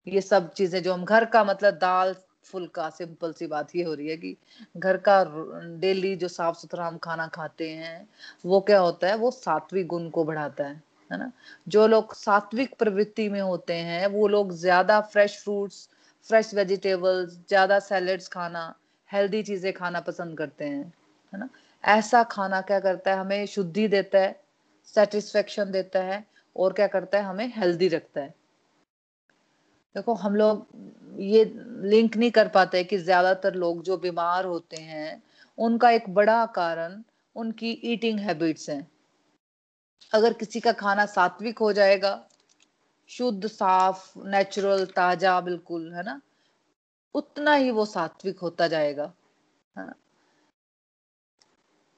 ये 0.07 0.21
सब 0.21 0.51
चीज़ें 0.53 0.81
जो 0.83 0.93
हम, 0.93 1.05
घर 1.05 1.25
का 1.27 1.43
मतलब 1.43 1.75
दाल, 1.77 2.15
फुल्का, 2.45 2.89
सिंपल 2.91 3.33
सी 3.33 3.47
बात 3.47 3.75
ये 3.75 3.83
हो 3.83 3.93
रही 3.93 4.07
है 4.09 4.17
कि 4.17 4.35
घर 4.77 4.97
का 5.07 5.23
डेली 5.81 6.15
जो 6.17 6.27
साफ़ 6.29 6.57
सुथरा 6.57 6.87
हम 6.87 6.97
खाना 6.99 7.27
खाते 7.29 7.69
हैं, 7.71 8.07
वो 8.45 8.61
क्या 8.61 8.79
होता 8.79 9.07
है? 9.07 9.17
वो 9.17 9.31
सात्विक 9.33 9.87
गुण 9.87 10.09
को 10.11 10.23
बढ़ाता 10.25 10.67
है। 10.67 10.81
है 11.11 11.17
ना? 11.19 11.31
जो 11.67 11.87
लोग 11.87 12.13
सात्विक 12.15 12.75
प्रवृत्ति 12.79 13.27
में 13.29 13.41
होते 13.41 13.73
हैं, 13.73 14.07
वो 14.07 14.27
लोग 14.27 14.51
ज़्यादा 14.53 14.99
फ्रेश 15.03 15.37
फ्रूट्स 15.43 15.87
फ्रेश 16.29 16.53
वेजिटेबल्स 16.53 17.33
ज़्यादा 17.49 17.79
सैलड्स 17.79 18.27
खाना 18.27 18.73
हेल्दी 19.09 19.41
चीज़ें 19.43 19.71
खाना 19.73 19.99
पसंद 19.99 20.37
करते 20.37 20.65
हैं, 20.65 20.83
है 21.33 21.39
ना? 21.39 21.49
ऐसा 21.83 22.23
खाना 22.23 22.61
क्या 22.61 22.79
करता 22.79 23.11
है? 23.11 23.19
हमें 23.19 23.45
शुद्धि 23.45 23.87
देता 23.87 24.19
है 24.19 24.39
सेटिस्फेक्शन 24.87 25.71
देता 25.71 25.99
है, 25.99 26.25
और 26.55 26.73
क्या 26.73 26.87
करता 26.87 27.17
है? 27.17 27.23
हमें 27.23 27.53
हेल्दी 27.55 27.87
रखता 27.87 28.21
है। 28.21 28.33
देखो, 29.95 30.13
हम 30.13 30.35
लोग 30.35 30.67
ये 31.19 31.43
लिंक 31.83 32.17
नहीं 32.17 32.31
कर 32.31 32.47
पाते 32.47 32.83
कि 32.83 32.97
ज़्यादातर 32.97 33.53
लोग 33.55 33.81
जो 33.83 33.97
बीमार 33.97 34.45
होते 34.45 34.77
हैं, 34.77 35.21
उनका 35.57 35.89
एक 35.89 36.09
बड़ा 36.09 36.45
कारण 36.45 37.01
उनकी 37.35 37.71
ईटिंग 37.83 38.19
हैबिट्स 38.19 38.69
हैं। 38.69 38.87
अगर 40.13 40.33
किसी 40.33 40.59
का 40.59 40.71
खाना 40.71 41.05
सात्विक 41.05 41.59
हो 41.59 41.73
जाएगा, 41.73 42.29
शुद्ध, 43.07 43.47
साफ़ 43.47 44.19
नेचुरल 44.19 44.85
ताज़ा, 44.85 45.41
बिल्कुल, 45.41 45.93
है 45.93 46.03
ना? 46.03 46.21
उतना 47.15 47.53
ही 47.53 47.71
वो 47.71 47.85
सात्विक 47.85 48.39
होता 48.39 48.67
जाएगा, 48.67 49.13
है 49.77 49.85
ना? 49.85 49.93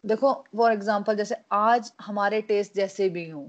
देखो 0.05 0.45
फॉर 0.57 0.71
एग्ज़ाम्पल 0.71 1.15
जैसे 1.15 1.35
आज 1.51 1.91
हमारे 2.01 2.41
टेस्ट 2.41 2.75
जैसे 2.75 3.09
भी 3.09 3.29
हों, 3.29 3.45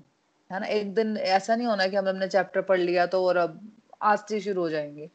है 0.53 0.61
ना? 0.61 0.67
एक 0.67 0.95
दिन 0.95 1.17
ऐसा 1.17 1.57
नहीं 1.57 1.67
होना 1.67 1.87
कि 1.87 1.97
हम 1.97 2.09
हमने 2.09 2.29
चैप्टर 2.29 2.63
पढ़ 2.63 2.81
लिया 2.81 3.07
तो 3.07 3.27
और 3.27 3.37
अब 3.37 3.73
आज 4.03 4.19
से 4.19 4.41
शुरू 4.41 4.63
हो 4.63 4.71
जाएँगे। 4.71 5.07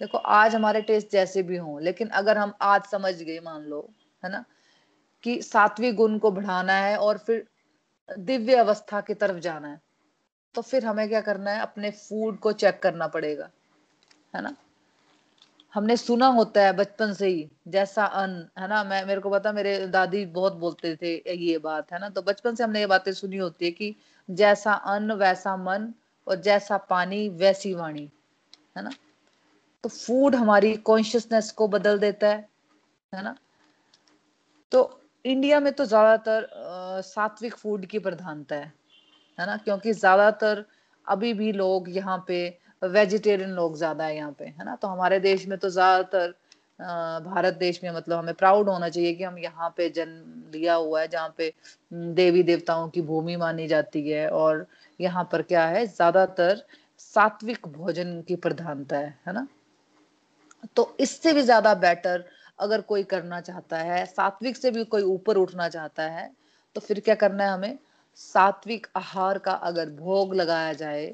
देखो, 0.00 0.18
आज 0.18 0.54
हमारे 0.54 0.82
टेस्ट 0.82 1.10
जैसे 1.12 1.42
भी 1.42 1.56
हों, 1.56 1.82
लेकिन 1.82 2.08
अगर 2.08 2.38
हम 2.38 2.52
आज 2.62 2.82
समझ 2.84 3.14
गए, 3.14 3.40
मान 3.40 3.62
लो, 3.62 3.90
है 4.24 4.30
ना? 4.30 4.44
कि 5.22 5.42
सात्विक 5.42 5.94
गुण 5.96 6.18
को 6.18 6.30
बढ़ाना 6.30 6.72
है 6.72 6.96
और 6.96 7.18
फिर 7.18 7.46
दिव्य 8.18 8.56
अवस्था 8.56 9.00
की 9.00 9.14
तरफ़ 9.14 9.38
जाना 9.38 9.68
है। 9.68 9.80
तो 10.54 10.62
फिर 10.62 10.84
हमें 10.86 11.08
क्या 11.08 11.20
करना 11.20 11.50
है? 11.50 11.60
अपने 11.60 11.90
फ़ूड 11.90 12.38
को 12.38 12.52
चेक 12.52 12.82
करना 12.82 13.06
पड़ेगा, 13.06 13.50
है 14.36 14.42
ना? 14.42 14.54
हमने 15.74 15.96
सुना 15.96 16.26
होता 16.26 16.64
है 16.64 16.72
बचपन 16.72 17.12
से 17.12 17.28
ही, 17.28 17.50
जैसा 17.68 18.04
अन्न 18.04 18.48
है 18.58 18.68
ना? 18.68 18.84
मैं, 18.84 19.04
मेरे 19.04 19.20
को 19.20 19.30
पता, 19.30 19.52
मेरे 19.52 19.86
दादी 19.86 20.26
बहुत 20.26 20.52
बोलते 20.52 20.96
थे 20.96 21.34
ये 21.34 21.58
बात, 21.58 21.92
है 21.92 22.00
ना? 22.00 22.08
तो 22.08 22.22
बचपन 22.22 22.54
से 22.54 22.64
हमने 22.64 22.80
ये 22.80 22.86
बातें 22.86 23.12
सुनी 23.12 23.36
होती 23.36 23.64
है 23.64 23.70
कि 23.70 23.96
जैसा 24.30 24.72
अन्न 24.72 25.12
वैसा 25.12 25.56
मन, 25.56 25.92
और 26.26 26.36
जैसा 26.36 26.76
पानी, 26.76 27.28
वैसी 27.28 27.74
वाणी, 27.74 28.10
है 28.76 28.84
ना? 28.84 28.90
तो 29.84 29.88
फ़ूड 29.88 30.34
हमारी 30.34 30.76
कॉन्शियसनेस 30.76 31.50
को 31.52 31.68
बदल 31.68 31.98
देता 31.98 32.28
है 32.28 32.48
है 33.14 33.22
ना? 33.22 33.36
तो 34.72 34.99
इंडिया 35.24 35.58
में 35.60 35.72
तो 35.72 35.84
ज़्यादातर 35.84 36.48
सात्विक 37.04 37.54
फ़ूड 37.56 37.84
की 37.86 37.98
प्रधानता 37.98 38.56
है 38.56 38.72
है 39.38 39.46
ना? 39.46 39.56
क्योंकि 39.56 39.92
ज़्यादातर 39.92 40.64
अभी 41.06 41.32
भी 41.34 41.52
लोग 41.52 41.88
यहाँ 41.90 42.24
पे 42.28 42.38
वेजिटेरियन 42.82 43.50
लोग 43.50 43.76
ज़्यादा 43.76 44.04
है 44.04 44.16
यहाँ 44.16 44.32
पे, 44.38 44.44
है 44.44 44.64
ना? 44.64 44.76
तो 44.76 44.88
हमारे 44.88 45.18
देश 45.20 45.46
में 45.48 45.58
तो 45.58 45.68
ज़्यादातर 45.70 46.34
भारत 47.24 47.54
देश 47.54 47.80
में 47.84 47.90
मतलब 47.90 48.18
हमें 48.18 48.34
प्राउड 48.34 48.68
होना 48.68 48.88
चाहिए 48.88 49.12
कि 49.14 49.24
हम 49.24 49.38
यहाँ 49.38 49.68
पे 49.76 49.88
जन्म 49.90 50.50
लिया 50.54 50.74
हुआ 50.74 51.00
है, 51.00 51.08
जहाँ 51.08 51.34
पे 51.38 51.52
देवी 51.92 52.42
देवताओं 52.42 52.88
की 52.90 53.00
भूमि 53.02 53.36
मानी 53.36 53.66
जाती 53.68 54.08
है 54.08 54.28
और 54.30 54.66
यहाँ 55.00 55.28
पर 55.32 55.42
क्या 55.42 55.66
है? 55.66 55.86
ज़्यादातर 55.86 56.62
सात्विक 56.98 57.66
भोजन 57.68 58.20
की 58.28 58.36
प्रधानता 58.38 58.98
है 58.98 59.18
है 59.26 59.32
ना? 59.32 59.46
तो 60.76 60.96
इससे 61.00 61.32
भी 61.32 61.42
ज़्यादा 61.42 61.74
बेटर 61.76 62.24
अगर 62.60 62.80
कोई 62.82 63.02
करना 63.04 63.40
चाहता 63.40 63.78
है, 63.78 64.04
सात्विक 64.06 64.56
से 64.56 64.70
भी 64.70 64.84
कोई 64.84 65.02
ऊपर 65.04 65.36
उठना 65.36 65.68
चाहता 65.68 66.02
है 66.02 66.30
तो 66.76 66.80
फिर 66.80 67.00
क्या 67.00 67.14
करना 67.14 67.44
है 67.44 67.50
हमें? 67.50 67.78
सात्विक 68.16 68.86
आहार 68.96 69.38
का 69.38 69.52
अगर 69.52 69.90
भोग 69.90 70.34
लगाया 70.34 70.72
जाए 70.72 71.12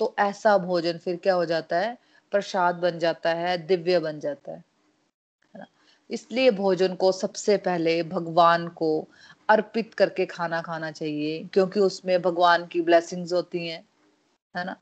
तो 0.00 0.14
ऐसा 0.18 0.56
भोजन 0.58 0.98
फिर 0.98 1.16
क्या 1.16 1.34
हो 1.34 1.44
जाता 1.44 1.78
है? 1.78 1.96
प्रसाद 2.32 2.74
बन 2.74 2.98
जाता 2.98 3.30
है, 3.30 3.56
दिव्य 3.58 3.98
बन 3.98 4.20
जाता 4.20 4.52
है। 4.52 4.64
इसलिए 6.10 6.50
भोजन 6.50 6.94
को 6.94 7.10
सबसे 7.12 7.56
पहले 7.56 8.02
भगवान 8.02 8.66
को 8.68 9.08
अर्पित 9.48 9.94
करके 9.94 10.26
खाना 10.26 10.60
खाना 10.62 10.90
चाहिए, 10.90 11.42
क्योंकि 11.52 11.80
उसमें 11.80 12.20
भगवान 12.22 12.66
की 12.66 12.80
ब्लेसिंग्स 12.80 13.32
होती 13.32 13.66
हैं। 13.68 13.84
है 14.54 14.64
ना? 14.64 14.76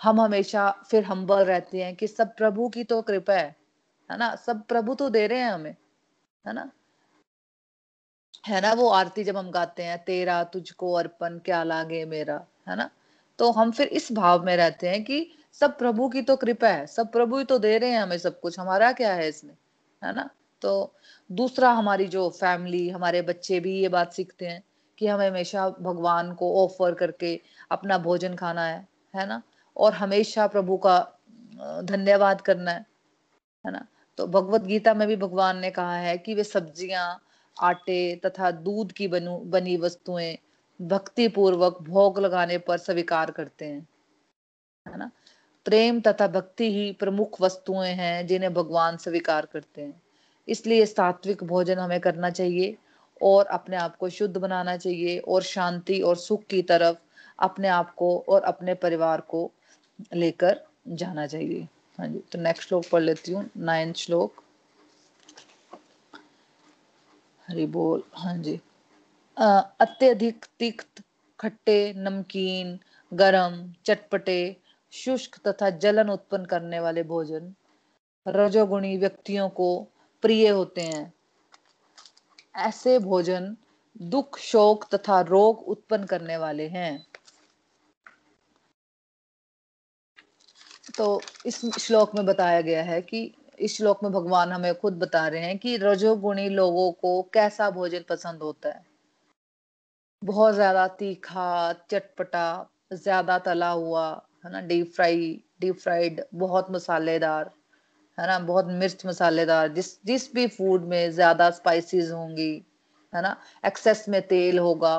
हम 0.00 0.20
हमेशा 0.20 0.70
फिर 0.90 1.04
हम्बल 1.04 1.44
रहते 1.44 1.82
हैं 1.82 1.94
कि 1.96 2.06
सब 2.06 2.34
प्रभु 2.36 2.68
की 2.68 2.84
तो 2.84 3.00
कृपा 3.02 3.34
है 3.34 3.54
है 4.10 4.18
ना? 4.18 4.34
सब 4.36 4.62
प्रभु 4.66 4.94
तो 4.94 5.08
दे 5.10 5.26
रहे 5.26 5.38
हैं 5.38 5.52
हमें, 5.52 5.76
है 6.44 6.52
ना? 6.52 6.70
है 8.48 8.60
ना 8.60 8.72
वो 8.72 8.88
आरती 8.88 9.24
जब 9.24 9.36
हम 9.36 9.50
गाते 9.50 9.82
हैं, 9.82 9.98
तेरा 10.04 10.44
तुझको 10.44 10.92
अर्पण, 10.92 11.38
क्या 11.38 11.62
लागे 11.64 12.04
मेरा, 12.04 12.44
है 12.68 12.76
ना? 12.76 12.90
तो 13.38 13.50
हम 13.52 13.70
फिर 13.72 13.88
इस 13.88 14.12
भाव 14.12 14.44
में 14.44 14.56
रहते 14.56 14.88
हैं 14.88 15.04
कि 15.04 15.30
सब 15.52 15.78
प्रभु 15.78 16.08
की 16.08 16.22
तो 16.22 16.36
कृपा 16.36 16.68
है, 16.68 16.86
सब 16.86 17.12
प्रभु 17.12 17.38
ही 17.38 17.44
तो 17.44 17.58
दे 17.58 17.78
रहे 17.78 17.90
हैं 17.90 18.00
हमें 18.00 18.18
सब 18.18 18.40
कुछ, 18.40 18.58
हमारा 18.58 18.92
क्या 18.92 19.14
है 19.14 19.28
इसमें, 19.28 19.54
है 20.04 20.14
ना? 20.14 20.30
तो 20.62 20.94
दूसरा 21.32 21.70
हमारी 21.70 22.06
जो 22.06 22.28
फैमिली 22.30 22.88
हमारे 22.88 23.22
बच्चे 23.22 23.60
भी 23.60 23.78
ये 23.80 23.88
बात 23.88 24.12
सीखते 24.12 24.46
हैं 24.46 24.62
कि 24.98 25.06
हमें 25.06 25.28
हमेशा 25.28 25.68
भगवान 25.70 26.34
को 26.34 26.64
ऑफ़र 26.64 26.94
करके 26.94 27.40
अपना 27.70 27.98
भोजन 27.98 28.34
खाना 28.34 28.64
है 28.66 28.88
है 29.14 29.26
ना? 29.26 29.42
और 29.76 29.92
हमेशा 29.94 30.46
प्रभु 30.46 30.76
का 30.76 30.98
धन्यवाद 31.84 32.40
करना 32.40 32.70
है 32.70 32.86
है 33.66 33.72
ना? 33.72 33.86
तो 34.18 34.26
भगवत 34.26 34.62
गीता 34.62 34.94
में 34.94 35.08
भी 35.08 35.16
भगवान 35.16 35.58
ने 35.58 35.70
कहा 35.70 35.96
है 35.96 36.18
कि 36.18 36.34
वे 36.34 36.44
सब्ज़ियाँ, 36.44 37.20
आटे 37.56 38.20
तथा 38.26 38.50
दूध 38.50 38.92
की 38.92 39.08
बनु 39.08 39.78
वस्तुएँ 39.78 40.36
भक्ति 40.80 41.28
पूर्वक 41.28 41.78
भोग 41.82 42.18
लगाने 42.18 42.58
पर 42.58 42.78
स्वीकार 42.78 43.30
करते 43.30 43.64
हैं। 43.64 43.86
है 44.86 44.98
ना? 44.98 45.10
प्रेम 45.64 46.00
तथा 46.00 46.26
भक्ति 46.26 46.72
ही 46.72 46.92
प्रमुख 46.92 47.40
वस्तुएँ 47.40 47.88
हैं 47.88 48.26
जिन्हें 48.26 48.54
भगवान 48.54 48.96
स्वीकार 48.96 49.46
करते 49.46 49.82
हैं। 49.82 50.02
इसलिए 50.48 50.86
सात्विक 50.86 51.44
भोजन 51.44 51.78
हमें 51.78 52.00
करना 52.00 52.30
चाहिए 52.30 52.76
और 53.22 53.46
अपने 53.46 53.76
आप 53.76 53.96
को 53.96 54.08
शुद्ध 54.08 54.36
बनाना 54.36 54.76
चाहिए 54.76 55.18
और 55.18 55.42
शांति 55.42 56.00
और 56.00 56.16
सुख 56.16 56.44
की 56.44 56.62
तरफ़ 56.62 56.96
अपने 57.38 57.68
आप 57.68 57.94
को 57.94 58.24
और 58.28 58.42
अपने 58.42 58.74
परिवार 58.74 59.20
को 59.20 59.50
लेकर 60.14 60.60
जाना 60.88 61.26
चाहिए। 61.26 61.68
हाँ 61.98 62.06
जी 62.08 62.18
तो 62.32 62.38
नेक्स्ट 62.38 62.68
श्लोक 62.68 62.84
पढ़ 62.88 63.02
लेती 63.02 63.32
हूँ 63.32 63.48
नाइन्थ 63.56 63.96
श्लोक। 63.96 64.42
हरि 67.48 67.66
बोल 67.66 68.02
हाँ 68.14 68.36
जी। 68.38 68.54
अत्यधिक 69.36 70.44
तिक्त, 70.58 71.02
खट्टे, 71.40 71.92
नमकीन, 71.96 72.78
गरम, 73.12 73.62
चटपटे, 73.86 74.56
शुष्क 74.92 75.38
तथा 75.46 75.70
जलन 75.70 76.10
उत्पन्न 76.10 76.44
करने 76.44 76.80
वाले 76.80 77.02
भोजन, 77.02 77.54
रजोगुणी 78.26 78.96
व्यक्तियों 78.96 79.48
को 79.48 79.68
प्रिय 80.22 80.48
होते 80.48 80.82
हैं। 80.82 81.12
ऐसे 82.56 82.98
भोजन 82.98 83.56
दुख, 84.02 84.38
शोक 84.38 84.84
तथा 84.94 85.20
रोग 85.20 85.62
उत्पन्न 85.68 86.04
करने 86.04 86.36
वाले 86.36 86.68
हैं। 86.68 87.06
तो 90.98 91.20
इस 91.46 91.64
श्लोक 91.78 92.14
में 92.14 92.24
बताया 92.26 92.60
गया 92.60 92.82
है 92.82 93.00
कि 93.02 93.32
इस 93.58 93.76
श्लोक 93.76 94.02
में 94.02 94.12
भगवान 94.12 94.52
हमें 94.52 94.74
खुद 94.74 94.98
बता 94.98 95.26
रहे 95.28 95.40
हैं 95.40 95.58
कि 95.58 95.76
रजोगुणी 95.76 96.48
लोगों 96.48 96.90
को 96.92 97.22
कैसा 97.34 97.70
भोजन 97.70 98.04
पसंद 98.08 98.42
होता 98.42 98.68
है। 98.68 98.84
बहुत 100.22 100.54
ज़्यादा 100.54 100.86
तीखा, 100.88 101.72
चटपटा, 101.90 102.68
ज़्यादा 102.92 103.38
तला 103.38 103.70
हुआ, 103.70 104.08
है 104.44 104.52
ना 104.52 104.60
डीप 104.60 104.92
फ्राई 104.96 105.44
डीप 105.60 105.78
फ्राइड 105.78 106.22
बहुत 106.34 106.70
मसालेदार, 106.70 107.50
है 108.18 108.26
ना, 108.26 108.38
बहुत 108.38 108.66
मिर्च 108.66 109.06
मसालेदार, 109.06 109.68
जिस 109.68 110.04
जिस 110.04 110.32
भी 110.34 110.46
फ़ूड 110.46 110.84
में 110.84 111.10
ज़्यादा 111.10 111.50
स्पाइसेस 111.50 112.10
होंगी, 112.10 112.52
है 113.12 113.22
ना 113.22 113.36
एक्सेस 113.66 114.04
में 114.08 114.20
तेल 114.28 114.58
होगा, 114.58 114.96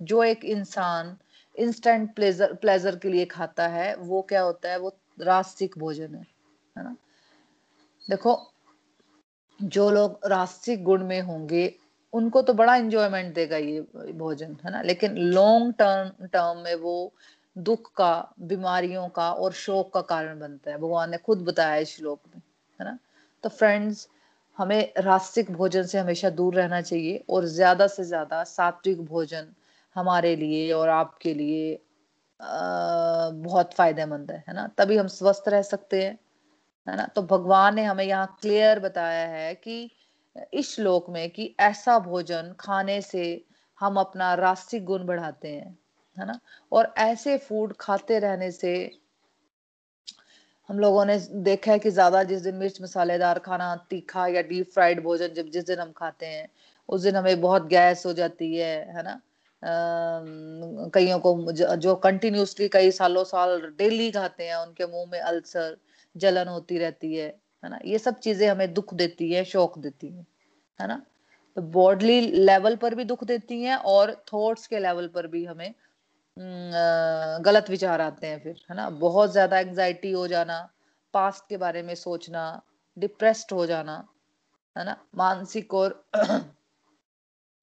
जो 0.00 0.22
एक 0.24 0.44
इंसान 0.44 1.16
इंस्टेंट 1.56 2.14
प्लेजर 2.14 2.54
प्लेजर 2.54 2.96
के 2.96 3.08
लिए 3.08 3.24
खाता 3.24 3.66
है, 3.68 3.94
वो 3.96 4.22
क्या 4.22 4.42
होता 4.42 4.70
है, 4.70 4.78
वो 4.78 4.96
रास्तिक 5.20 5.78
भोजन 5.78 6.14
है 6.14 6.26
है 6.78 6.84
ना? 6.84 6.96
देखो, 8.10 8.52
जो 9.62 9.90
लोग 9.90 10.20
रास्तिक 10.26 10.82
गुण 10.84 11.04
में 11.04 11.20
होंगे, 11.20 11.74
उनको 12.12 12.42
तो 12.42 12.52
बड़ा 12.52 12.76
इंजॉयमेंट 12.76 13.34
देगा 13.34 13.56
ये 13.56 13.80
भोजन, 14.12 14.56
है 14.64 14.70
ना? 14.70 14.82
लेकिन 14.82 15.16
लॉन्ग 15.18 15.74
टर्म 15.74 16.26
टर्म 16.26 16.58
में 16.58 16.74
वो 16.74 17.12
दुख 17.58 17.92
का, 17.94 18.34
बीमारियों 18.40 19.08
का 19.08 19.32
और 19.32 19.52
शोक 19.52 19.92
का 19.94 20.00
कारण 20.00 20.38
बनता 20.40 20.70
है। 20.70 20.78
भगवान 20.78 21.10
ने 21.10 21.16
खुद 21.16 21.38
बताया 21.38 21.76
इस 21.76 21.96
श्लोक 21.96 22.20
में, 22.34 22.42
है 22.80 22.84
ना? 22.84 22.98
तो 23.42 23.48
फ्रेंड्स 23.48 24.08
हमें 24.58 24.92
रास्तिक 24.98 25.50
भोजन 25.50 25.82
से 25.82 25.98
हमेशा 25.98 26.30
दूर 26.30 26.54
रहना 26.54 26.80
चाहिए 26.80 27.24
और 27.28 27.44
ज़्यादा 27.44 27.86
से 27.86 28.04
ज़्यादा 28.04 28.44
सात्विक 28.44 29.04
भोजन 29.04 29.52
हमारे 29.94 30.36
लिए 30.36 30.72
और 30.72 30.88
आपके 30.88 31.34
लिए 31.34 31.83
बहुत 32.44 33.74
फ़ायदेमंद 33.74 34.30
है 34.30 34.38
है 34.48 34.54
ना? 34.54 34.66
तभी 34.78 34.96
हम 34.96 35.06
स्वस्थ 35.08 35.48
रह 35.48 35.62
सकते 35.62 36.02
हैं, 36.02 36.18
है 36.86 36.96
ना? 36.96 37.06
तो 37.06 37.22
भगवान 37.24 37.74
ने 37.74 37.84
हमें 37.84 38.04
यहाँ 38.04 38.36
क्लियर 38.42 38.80
बताया 38.80 39.26
है 39.28 39.54
कि 39.56 39.90
इस 40.54 40.74
श्लोक 40.76 41.10
में 41.10 41.30
कि 41.30 41.54
ऐसा 41.60 41.98
भोजन 42.00 42.54
खाने 42.60 43.00
से 43.02 43.24
हम 43.78 43.96
अपना 44.00 44.34
रास्तिक 44.36 44.84
गुण 44.84 45.06
बढ़ाते 45.06 45.48
हैं, 45.48 45.78
है 46.16 46.26
ना? 46.26 46.38
और 46.72 46.94
ऐसे 47.00 47.38
फ़ूड 47.38 47.74
खाते 47.80 48.18
रहने 48.20 48.50
से 48.52 48.74
हम 50.68 50.78
लोगों 50.78 51.04
ने 51.04 51.18
देखा 51.44 51.72
है 51.72 51.78
कि 51.78 51.90
ज़्यादा 51.90 52.22
जिस 52.22 52.40
दिन 52.42 52.54
मिर्च 52.54 52.80
मसालेदार 52.82 53.38
खाना, 53.38 53.74
तीखा 53.90 54.26
या 54.26 54.42
डीप 54.42 54.70
फ्राइड 54.74 55.02
भोजन 55.02 55.34
जब 55.34 55.48
जिस 55.50 55.66
दिन 55.66 55.78
हम 55.80 55.92
खाते 55.92 56.26
हैं, 56.26 56.48
उस 56.88 57.02
दिन 57.02 57.16
हमें 57.16 57.40
बहुत 57.40 57.66
गैस 57.68 58.06
हो 58.06 58.12
जाती 58.12 58.54
है 58.56 58.74
है 58.96 59.02
ना? 59.02 59.20
कईयों 59.64 61.18
को 61.20 61.52
जो 61.52 61.94
कंटिन्यूसली 61.96 62.68
कई 62.68 62.90
सालों 62.90 63.24
साल 63.24 63.60
डेली 63.78 64.10
खाते 64.10 64.44
हैं, 64.44 64.56
उनके 64.56 64.86
मुँह 64.86 65.06
में 65.12 65.20
अल्सर, 65.20 65.76
जलन 66.16 66.48
होती 66.48 66.78
रहती 66.78 67.14
है 67.14 67.26
है 67.62 67.70
ना? 67.70 67.78
ये 67.84 67.98
सब 67.98 68.18
चीज़ें 68.18 68.48
हमें 68.48 68.72
दुख 68.74 68.94
देती 68.94 69.30
है, 69.32 69.44
शौक 69.44 69.78
देती 69.78 70.08
है 70.08 70.26
है 70.80 70.88
ना? 70.88 71.00
तो 71.56 71.62
बॉडली 71.62 72.20
लेवल 72.20 72.76
पर 72.76 72.94
भी 72.94 73.04
दुख 73.04 73.24
देती 73.24 73.62
हैं 73.62 73.76
और 73.76 74.12
थॉट्स 74.32 74.66
के 74.66 74.78
लेवल 74.78 75.08
पर 75.14 75.26
भी 75.26 75.44
हमें 75.44 75.74
गलत 76.36 77.70
विचार 77.70 78.00
आते 78.00 78.26
हैं 78.26 78.38
फिर, 78.42 78.56
है 78.70 78.76
ना? 78.76 78.88
बहुत 78.90 79.32
ज़्यादा 79.32 79.58
एंजाइटी 79.58 80.10
हो 80.12 80.26
जाना 80.28 80.68
पास्ट 81.14 81.48
के 81.48 81.56
बारे 81.56 81.82
में 81.82 81.94
सोचना 81.94 82.62
डिप्रेस्ड 82.96 83.52
हो 83.52 83.66
जाना, 83.66 83.96
है 84.76 84.84
ना? 84.84 84.96
मानसिक 85.16 85.74
और 85.74 86.02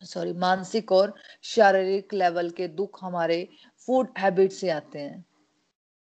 सॉरी 0.01 0.33
मानसिक 0.33 0.91
और 0.91 1.13
शारीरिक 1.43 2.13
लेवल 2.13 2.49
के 2.49 2.67
दुख 2.67 2.99
हमारे 3.03 3.47
फ़ूड 3.87 4.09
हैबिट 4.17 4.51
से 4.51 4.69
आते 4.69 4.99
हैं, 4.99 5.25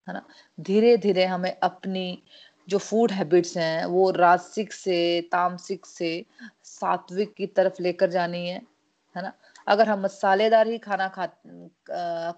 है 0.09 0.15
ना? 0.15 0.27
धीरे 0.61 0.97
धीरे 0.97 1.25
हमें 1.25 1.57
अपनी 1.63 2.23
जो 2.69 2.79
फ़ूड 2.79 3.13
हैबिट्स 3.13 3.57
हैं, 3.57 3.85
वो 3.85 4.11
रासिक 4.11 4.73
से, 4.73 5.21
तामसिक 5.33 5.87
से, 5.87 6.25
सात्विक 6.65 7.35
की 7.35 7.47
तरफ़ 7.47 7.83
लेकर 7.83 8.11
जानी 8.11 8.49
है 8.49 8.61
है 9.17 9.23
ना? 9.23 9.33
अगर 9.69 9.89
हम 9.89 10.01
मसालेदार 10.01 10.69
ही 10.69 10.79
खाना 10.79 11.09
खा 11.09 11.27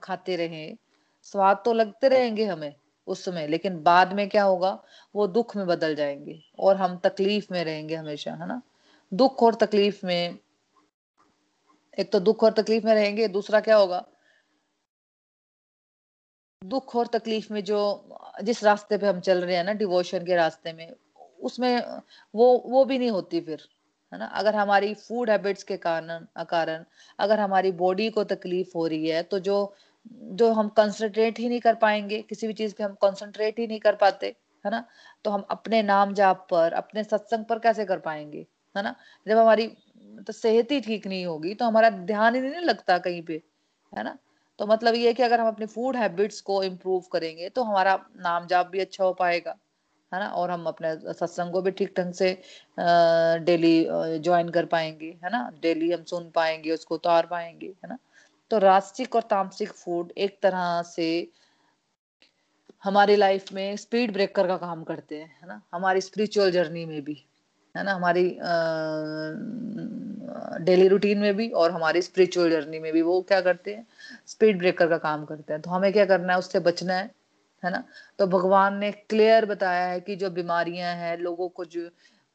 खाते 0.02 0.36
रहे, 0.36 0.76
स्वाद 1.22 1.62
तो 1.64 1.72
लगते 1.72 2.08
रहेंगे 2.08 2.44
हमें 2.44 2.74
उस 3.06 3.24
समय, 3.24 3.46
लेकिन 3.46 3.82
बाद 3.82 4.12
में 4.12 4.28
क्या 4.28 4.44
होगा? 4.44 4.70
वो 5.14 5.26
दुख 5.26 5.56
में 5.56 5.66
बदल 5.66 5.94
जाएँगे 5.94 6.40
और 6.58 6.76
हम 6.76 6.96
तकलीफ़ 6.98 7.46
में 7.52 7.64
रहेंगे 7.64 7.94
हमेशा, 7.94 8.32
है 8.32 8.46
ना? 8.48 8.60
दुख 9.12 9.42
और 9.42 9.54
तकलीफ़ 9.54 10.06
में 10.06 10.38
एक 11.99 12.11
तो 12.12 12.21
दुख 12.21 12.45
और 12.45 12.52
तकलीफ़ 12.52 12.87
में 12.87 12.95
रहेंगे, 12.95 13.28
दूसरा 13.28 13.61
क्या 13.61 13.76
होगा? 13.76 14.05
दुख 16.62 16.95
और 16.97 17.07
तकलीफ़ 17.07 17.52
में 17.52 17.63
जो, 17.65 17.78
जिस 18.43 18.63
रास्ते 18.65 18.97
पे 18.99 19.06
हम 19.06 19.21
चल 19.21 19.45
रहे 19.45 19.56
हैं 19.56 19.65
ना, 19.65 19.73
डिवोशन 19.75 20.25
के 20.26 20.34
रास्ते 20.37 20.73
में, 20.73 20.93
उसमें 21.41 21.82
वो 22.34 22.47
वो 22.67 22.84
भी 22.84 22.99
नहीं 22.99 23.11
होती 23.11 23.41
फिर, 23.41 23.63
है 24.13 24.19
ना? 24.19 24.26
अगर 24.26 24.54
हमारी 24.54 24.93
फ़ूड 24.95 25.30
हैबिट्स 25.30 25.63
के 25.63 25.76
कारण 25.76 26.25
कारण 26.50 26.84
अगर 27.19 27.41
हमारी 27.41 27.73
बॉडी 27.82 28.08
को 28.11 28.25
तकलीफ़ 28.25 28.73
हो 28.76 28.87
रही 28.87 29.08
है 29.08 29.23
तो 29.25 29.39
जो 29.41 29.56
जो 30.32 30.50
हम 30.52 30.69
कंसंट्रेट 30.76 31.39
ही 31.39 31.49
नहीं 31.49 31.61
कर 31.61 31.75
पाएँगे, 31.76 32.21
किसी 32.23 32.47
भी 32.47 32.52
चीज़ 32.54 32.75
पे 32.75 32.84
हम 32.84 32.95
कंसंट्रेट 33.02 33.58
ही 33.58 33.67
नहीं 33.67 33.80
कर 33.80 33.95
पाते, 33.97 34.26
है 34.65 34.71
ना? 34.71 34.84
तो 35.25 35.30
हम 35.30 35.45
अपने 35.50 35.82
नाम 35.82 36.15
जाप 36.15 36.47
पर, 36.50 36.73
अपने 36.73 37.04
सत्संग 37.04 37.45
पर 37.45 37.58
कैसे 37.58 37.84
कर 37.84 37.99
पाएँगे, 38.00 38.47
है 38.75 38.82
ना? 38.82 38.95
जब 39.26 39.39
हमारी 39.39 39.67
तो 40.26 40.33
सेहत 40.33 40.71
ही 40.73 40.81
ठीक 40.81 41.07
नहीं 41.07 41.25
होगी 41.26 41.54
तो 41.54 41.65
हमारा 41.65 41.91
ध्यान 41.91 42.35
ही 42.35 42.41
नहीं 42.41 42.61
लगता 42.61 42.99
कहीं 42.99 43.23
पे, 43.23 43.43
है 43.93 44.04
ना? 44.04 44.17
तो 44.59 44.67
मतलब 44.67 44.95
ये 44.95 45.07
है 45.09 45.15
कि 45.15 45.23
अगर 45.23 45.41
हम 45.41 45.49
अपने 45.49 45.67
फ़ूड 45.67 45.97
हैबिट्स 45.97 46.41
को 46.41 46.63
इम्प्रूव 46.63 47.04
करेंगे 47.13 47.49
तो 47.49 47.63
हमारा 47.65 47.95
नाम 48.17 48.47
जाप 48.47 48.67
भी 48.67 48.81
अच्छा 48.81 49.04
हो 49.04 49.13
पाएगा, 49.15 49.50
है 50.13 50.21
ना? 50.21 50.28
और 50.28 50.50
हम 50.50 50.65
अपने 50.67 50.95
सत्संग 51.15 51.52
को 51.52 51.63
भी 51.63 51.71
ठीक 51.71 51.95
ढंग 51.99 52.13
से 52.13 52.31
डेली 53.47 53.87
ज्वाइन 53.91 54.49
कर 54.49 54.67
पाएँगे, 54.67 55.17
है 55.25 55.31
ना? 55.31 55.50
डेली 55.63 55.91
हम 55.93 56.04
सुन 56.04 56.31
पाएँगे, 56.31 56.71
उसको 56.71 56.95
उतार 56.95 57.26
पाएँगे, 57.26 57.67
है 57.67 57.89
ना? 57.89 57.99
तो 58.50 58.59
रास्तिक 58.59 59.17
और 59.17 59.23
तामसिक 59.31 59.73
फ़ूड 59.73 60.13
एक 60.19 60.39
तरह 60.43 60.83
से 60.83 61.09
हमारी 62.85 63.17
लाइफ 63.17 63.52
में 63.52 63.76
स्पीड 63.76 64.13
ब्रेकर 64.13 64.47
का 64.47 64.57
काम 64.57 64.85
करते 64.85 65.17
हैं, 65.17 65.28
है 65.43 65.49
ना? 65.49 65.61
हमारी 65.75 66.00
स्पिरिचुअल 66.00 66.50
जर्नी 66.50 66.85
में 66.87 67.02
भी। 67.04 67.25
है 67.78 67.84
ना, 67.84 67.93
हमारी 67.95 68.25
डेली 70.64 70.88
रूटीन 70.88 71.19
में 71.19 71.34
भी 71.36 71.49
और 71.50 71.71
हमारी 71.71 72.02
स्पिरिचुअल 72.02 72.50
जर्नी 72.50 72.78
में 72.78 72.93
भी 72.93 73.02
वो 73.02 73.21
क्या 73.28 73.41
करते 73.41 73.75
हैं? 73.75 73.86
स्पीड 74.26 74.58
ब्रेकर 74.58 74.88
का 74.88 74.99
काम 74.99 75.25
करते 75.25 75.52
हैं। 75.52 75.62
तो 75.62 75.71
हमें 75.71 75.93
क्या 75.93 76.04
करना 76.06 76.32
है? 76.32 76.38
उससे 76.38 76.60
बचना 76.60 76.95
है 76.95 77.10
है 77.62 77.71
ना? 77.71 77.82
तो 78.19 78.26
भगवान 78.26 78.76
ने 78.78 78.91
क्लियर 78.93 79.47
बताया 79.47 79.86
है 79.88 80.00
कि 80.00 80.17
जो 80.17 80.30
बीमारियाँ 80.30 80.95
हैं, 80.95 81.17
लोगों 81.19 81.49
को 81.49 81.64
जो 81.64 81.88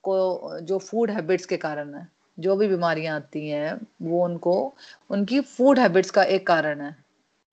को, 0.03 0.59
जो 0.61 0.77
फ़ूड 0.79 1.11
हैबिट्स 1.11 1.45
के 1.45 1.57
कारण 1.57 1.93
है, 1.95 2.07
जो 2.37 2.55
भी 2.55 2.67
बीमारियाँ 2.67 3.15
आती 3.15 3.47
हैं, 3.49 3.73
वो 4.01 4.23
उनको, 4.25 4.55
उनकी 5.09 5.39
फ़ूड 5.41 5.79
हैबिट्स 5.79 6.11
का 6.11 6.23
एक 6.23 6.47
कारण 6.47 6.81
है। 6.81 6.95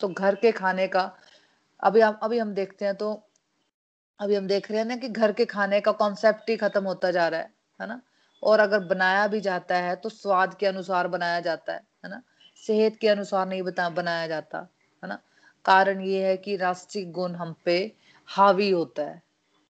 तो 0.01 0.09
घर 0.09 0.35
के 0.35 0.53
खाने 0.53 0.87
का, 0.89 1.11
अभी 1.83 2.01
हम 2.01 2.19
अभी 2.23 2.39
हम 2.39 2.55
देखते 2.55 2.85
हैं 2.85 2.95
तो 2.95 3.13
अभी 4.21 4.35
हम 4.35 4.47
देख 4.47 4.71
रहे 4.71 4.81
हैं 4.81 4.87
ना 4.87 4.97
कि 4.97 5.09
घर 5.09 5.33
के 5.33 5.45
खाने 5.47 5.81
का 5.81 5.93
कॉन्सेप्ट 5.93 6.51
ही 6.51 6.57
खत्म 6.57 6.85
होता 6.85 7.11
जा 7.11 7.29
रहा 7.29 7.41
है। 7.41 7.51
है 7.81 7.87
ना? 7.87 8.01
और 8.43 8.61
अगर 8.61 8.81
बनाया 8.81 9.27
भी 9.27 9.41
जाता 9.41 9.77
है 9.77 9.97
तो 9.97 10.09
स्वाद 10.09 10.55
के 10.55 10.67
अनुसार 10.67 11.09
बनाया 11.09 11.41
जाता 11.41 11.73
है 11.73 11.81
है 12.05 12.11
ना? 12.11 12.23
सेहत 12.67 12.97
के 12.97 13.09
अनुसार 13.09 13.49
नहीं 13.49 13.63
बता, 13.63 13.89
बनाया 13.89 14.27
जाता, 14.27 14.59
है 15.03 15.09
ना? 15.09 15.19
कारण 15.65 16.01
ये 16.01 16.27
है 16.27 16.37
कि 16.37 16.57
राष्ट्रिक 16.57 17.13
गुण 17.13 17.35
हम 17.35 17.55
पे 17.65 17.93
हावी 18.27 18.71
होता 18.71 19.03
है। 19.03 19.23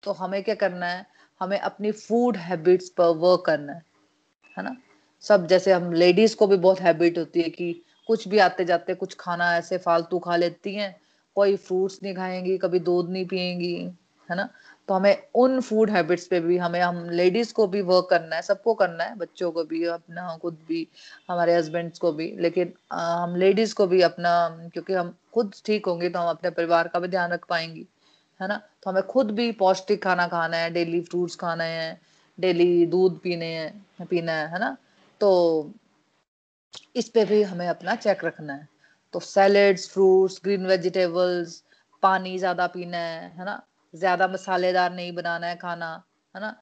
तो 0.03 0.13
हमें 0.13 0.43
क्या 0.43 0.55
करना 0.55 0.87
है? 0.87 1.07
हमें 1.41 1.59
अपनी 1.59 1.93
फ़ूड 1.93 2.37
हैबिट्स 2.37 2.89
पर 2.89 3.05
वर्क 3.05 3.43
करना 3.47 3.73
है 3.73 3.83
है 4.59 4.65
ना? 4.65 4.77
सब 5.21 5.47
जैसे 5.47 5.73
हम 5.73 5.93
लेडीज़ 5.93 6.37
को 6.37 6.47
भी 6.47 6.57
बहुत 6.57 6.81
हैबिट 6.81 7.19
होती 7.19 7.43
है 7.43 7.51
कि 7.51 7.83
कुछ 8.07 8.29
भी 8.29 8.39
आते 8.39 8.65
जाते 8.65 8.95
कुछ 8.95 9.17
खाना 9.21 9.57
ऐसे 9.57 9.79
फालतू 9.79 10.19
खा 10.19 10.37
लेती 10.37 10.75
हैं, 10.75 11.01
कोई 11.35 11.57
फ्रूट्स 11.57 11.99
नहीं 12.03 12.15
खाएँगी, 12.15 12.59
कभी 12.59 12.79
दूध 12.79 13.11
नहीं 13.11 13.27
पिएँगी, 13.27 13.75
है 14.31 14.37
ना? 14.37 14.49
तो 14.91 14.95
हमें 14.95 15.23
उन 15.35 15.61
फ़ूड 15.61 15.91
हैबिट्स 15.91 16.27
पे 16.27 16.39
भी 16.41 16.57
हमें 16.59 16.81
हम 16.81 16.97
लेडीज़ 17.11 17.53
को 17.55 17.67
भी 17.67 17.81
वर्क 17.83 18.07
करना 18.11 18.37
है 18.37 18.43
सबको 18.43 18.75
करना 18.75 19.05
है 19.05 19.15
बच्चों 19.17 19.51
को 19.53 19.65
भी 19.65 19.85
अपना 19.87 20.37
खुद 20.43 20.57
भी 20.69 20.87
हमारे 21.31 21.55
हस्बैंड्स 21.57 21.99
को 21.99 22.13
भी 22.13 22.27
लेकिन 22.39 22.73
आ, 22.93 23.23
हम 23.23 23.37
लेडीज़ 23.37 23.75
को 23.75 23.87
भी 23.87 24.01
अपना 24.03 24.33
क्योंकि 24.75 24.93
हम 24.93 25.15
खुद 25.35 25.53
ठीक 25.67 25.87
होंगे 25.87 26.09
तो 26.11 26.19
हम 26.19 26.29
अपने 26.31 26.51
परिवार 26.51 26.89
का 26.89 26.99
भी 27.01 27.09
ध्यान 27.09 27.33
रख 27.33 27.47
पाएँगे 27.49 27.87
है 28.41 28.49
ना? 28.49 28.57
तो 28.83 28.91
हमें 28.91 29.03
खुद 29.07 29.31
भी 29.31 29.51
पौष्टिक 29.53 30.03
खाना 30.05 30.27
खाना 30.29 30.57
है 30.57 30.71
डेली 30.71 31.01
फ्रूट्स 31.01 31.37
खाना 31.37 31.65
है 31.65 32.01
डेली 32.39 32.87
दूध 32.87 33.21
पीने 33.21 33.55
हैं 33.57 34.07
पीना 34.07 34.33
है 34.33 34.49
है 34.53 34.59
ना? 34.61 34.77
तो 35.21 35.73
इस 36.97 37.09
पे 37.09 37.25
भी 37.25 37.43
हमें 37.43 37.67
अपना 37.69 37.95
चेक 37.97 38.25
रखना 38.25 38.55
है। 38.55 38.69
तो 39.15 39.21
सैलेड्स 39.21 39.89
फ्रूट्स 39.91 40.41
ग्रीन 40.45 40.67
वेजिटेबल्स 40.67 41.63
पानी 42.03 42.39
ज़्यादा 42.39 42.67
पीना 42.67 42.99
है 42.99 43.29
है 43.39 43.45
ना? 43.45 43.61
ज़्यादा 43.95 44.29
मसालेदार 44.29 44.93
नहीं 44.93 45.13
बनाना 45.13 45.47
है 45.47 45.57
खाना, 45.57 46.05
है 46.35 46.41
ना? 46.41 46.57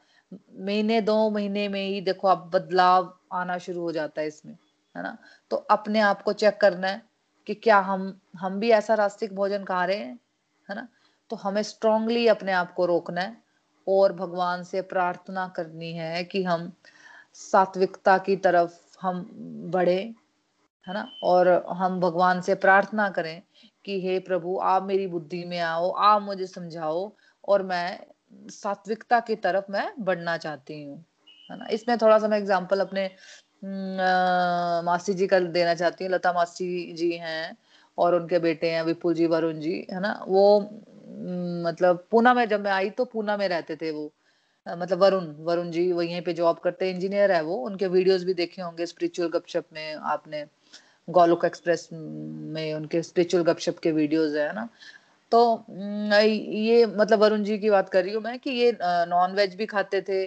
महीने, 0.61 1.01
दो 1.01 1.31
महीने 1.31 1.69
में 1.69 1.83
ही 1.87 2.01
देखो 2.01 2.29
आप 2.29 2.51
बदलाव 2.55 3.13
आना 3.33 3.59
शुरू 3.59 3.81
हो 3.81 3.93
जाता 3.93 4.21
है 4.21 4.27
इसमें, 4.27 4.53
है 4.97 5.03
ना? 5.03 5.17
तो 5.51 5.57
अपने 5.57 6.01
आप 6.01 6.23
को 6.23 6.33
चेक 6.33 6.57
करना 6.61 6.89
है 6.89 7.03
कि 7.47 7.55
क्या 7.55 7.79
हम 7.79 8.21
हम 8.39 8.59
भी 8.61 8.71
ऐसा 8.71 8.95
रास्तिक 8.95 9.35
भोजन 9.35 9.65
खा 9.65 9.85
रहे 9.85 9.97
हैं, 9.97 10.19
है 10.71 10.77
ना? 10.77 10.89
तो 11.31 11.37
हमें 11.37 11.63
स्ट्रांगली 11.63 12.27
अपने 12.29 12.53
आप 12.53 12.73
को 12.75 12.87
रोकना 12.87 13.21
है 13.21 13.37
और 13.87 14.13
भगवान 14.13 14.63
से 14.63 14.81
प्रार्थना 14.83 15.47
करनी 15.49 15.93
है 15.93 16.25
कि 16.25 16.43
हम 16.45 16.73
सात्विकता 17.35 18.19
की 18.19 18.37
तरफ़ 18.37 18.79
हम 19.03 19.29
बढ़े, 19.73 20.15
है 20.87 20.95
ना? 20.95 21.07
और 21.25 21.49
हम 21.71 22.01
भगवान 22.01 22.41
से 22.41 22.55
प्रार्थना 22.55 23.09
करें 23.11 23.43
कि 23.85 24.01
हे 24.01 24.19
प्रभु, 24.19 24.59
आप 24.63 24.83
मेरी 24.83 25.07
बुद्धि 25.07 25.45
में 25.45 25.59
आओ, 25.61 25.91
आप 25.91 26.23
मुझे 26.23 26.47
समझाओ 26.47 27.13
और 27.49 27.63
मैं 27.63 27.99
सात्विकता 28.53 29.21
की 29.21 29.35
तरफ़ 29.39 29.73
मैं 29.73 29.89
बढ़ना 30.01 30.37
चाहती 30.39 30.83
हूँ 30.83 30.97
है 31.51 31.59
ना? 31.59 31.67
इसमें 31.73 31.97
थोड़ा 31.99 32.19
सा 32.19 32.29
मैं 32.29 32.39
एग्ज़ाम्पल 32.39 32.81
अपने 32.81 33.05
आ, 33.07 34.83
मासी 34.83 35.15
जी 35.15 35.27
का 35.27 35.39
देना 35.41 35.75
चाहती 35.75 36.05
हूँ। 36.05 36.13
लता 36.13 36.33
मासी 36.33 36.93
जी 36.95 37.11
हैं 37.19 37.57
और 37.99 38.15
उनके 38.15 38.39
बेटे 38.39 38.71
हैं 38.71 38.83
विपुल 38.85 39.15
जी 39.15 39.27
वरुण 39.27 39.61
जी 39.61 39.75
है 39.93 40.01
ना? 40.01 40.13
वो 40.29 40.61
मतलब 41.65 42.07
पूना 42.11 42.35
में 42.35 42.45
जब 42.49 42.61
मैं 42.61 42.71
आई 42.73 42.91
तो 42.91 43.05
पूना 43.05 43.37
में 43.37 43.49
रहते 43.49 43.77
थे 43.77 43.91
वो। 43.91 44.13
मतलब 44.67 44.99
वरुण 44.99 45.27
वरुण 45.45 45.71
जी 45.71 45.91
वहीं 45.93 46.21
पे 46.23 46.33
जॉब 46.35 46.59
करते 46.59 46.87
हैं 46.87 46.95
इंजीनियर 46.95 47.33
है 47.33 47.43
वो। 47.43 47.57
उनके 47.67 47.87
वीडियोस 47.89 48.25
भी 48.25 48.35
देखे 48.35 48.63
होंगे 48.63 48.87
स्पिरिचुअल 48.87 49.29
गपशप 49.31 49.65
में 49.73 49.95
आपने। 49.95 50.45
गोलोक 51.09 51.45
एक्सप्रेस 51.45 51.89
में 51.93 52.75
उनके 52.75 53.03
स्पिरिचुअल 53.03 53.45
गपशप 53.45 53.79
के 53.79 53.93
वीडियोस 53.93 54.35
है 54.37 54.53
ना? 54.55 54.69
तो 55.33 55.41
ये 55.71 56.85
मतलब 56.89 57.19
वरुण 57.21 57.43
जी 57.45 57.59
की 57.59 57.71
बात 57.71 57.89
कर 57.89 58.05
रही 58.05 58.15
हूँ 58.15 58.23
मैं 58.23 58.39
कि 58.39 58.51
ये 58.51 58.77
नॉन 58.83 59.33
वेज 59.35 59.55
भी 59.55 59.67
खाते 59.67 60.01
थे, 60.03 60.21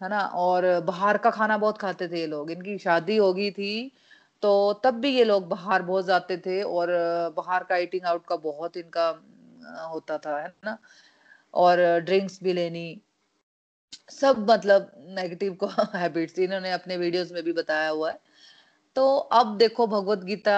है 0.00 0.08
ना? 0.10 0.20
और 0.20 0.64
बाहर 0.82 1.18
का 1.18 1.30
खाना 1.30 1.58
बहुत 1.58 1.78
खाते 1.78 2.08
थे 2.08 2.20
ये 2.20 2.26
लोग। 2.26 2.50
इनकी 2.50 2.78
शादी 2.78 3.16
होगी 3.16 3.50
थी 3.50 3.90
तो 4.42 4.50
तब 4.84 4.94
भी 5.00 5.10
ये 5.16 5.24
लोग 5.24 5.48
बाहर 5.48 5.82
बहुत 5.82 6.06
जाते 6.06 6.36
थे 6.38 6.62
और 6.62 6.88
बाहर 7.36 7.64
का 7.64 7.76
ईटिंग 7.78 8.06
आउट 8.06 8.26
का 8.26 8.36
बहुत 8.38 8.76
इनका 8.76 9.08
होता 9.92 10.18
था, 10.18 10.38
है 10.40 10.52
ना? 10.64 10.78
और 11.54 11.78
ड्रिंक्स 12.00 12.38
भी 12.42 12.52
लेनी, 12.52 13.00
सब 14.10 14.46
मतलब 14.50 14.90
नेगेटिव 15.18 15.54
को 15.54 15.66
हैबिट्स 15.94 16.38
इन्होंने 16.38 16.72
अपने 16.72 16.96
वीडियोस 16.96 17.32
में 17.32 17.42
भी 17.42 17.52
बताया 17.52 17.88
हुआ 17.90 18.10
है। 18.10 18.18
तो 18.96 19.04
अब 19.16 19.56
देखो 19.58 19.86
भगवत 19.86 20.18
गीता 20.24 20.56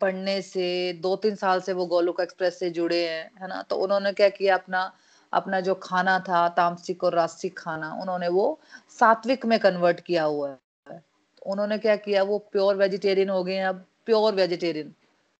पढ़ने 0.00 0.40
से 0.42 0.92
दो 1.02 1.14
तीन 1.16 1.34
साल 1.36 1.60
से 1.60 1.72
वो 1.72 1.86
गोलोक 1.86 2.20
एक्सप्रेस 2.20 2.58
से 2.58 2.70
जुड़े 2.70 2.98
हैं, 3.08 3.30
है 3.42 3.48
ना? 3.48 3.62
तो 3.62 3.76
उन्होंने 3.76 4.12
क्या 4.12 4.28
किया 4.30 4.54
अपना 4.56 4.92
अपना 5.32 5.60
जो 5.60 5.74
खाना 5.74 6.18
था, 6.20 6.48
तामसिक 6.50 7.04
और 7.04 7.14
रासिक 7.14 7.58
खाना, 7.58 7.92
उन्होंने 8.02 8.28
वो 8.28 8.58
सात्विक 8.98 9.46
में 9.46 9.58
कन्वर्ट 9.60 10.00
किया 10.00 10.24
हुआ 10.24 10.48
है। 10.48 10.98
तो 11.38 11.50
उन्होंने 11.52 11.78
क्या 11.78 11.96
किया, 11.96 12.22
वो 12.22 12.38
प्योर 12.52 12.76
वेजिटेरियन 12.76 13.30
हो 13.30 13.42
गए 13.44 13.54
हैं 13.54 13.66
अब 13.66 13.84
प्योर 14.06 14.34
वेजिटेरियन 14.34 14.92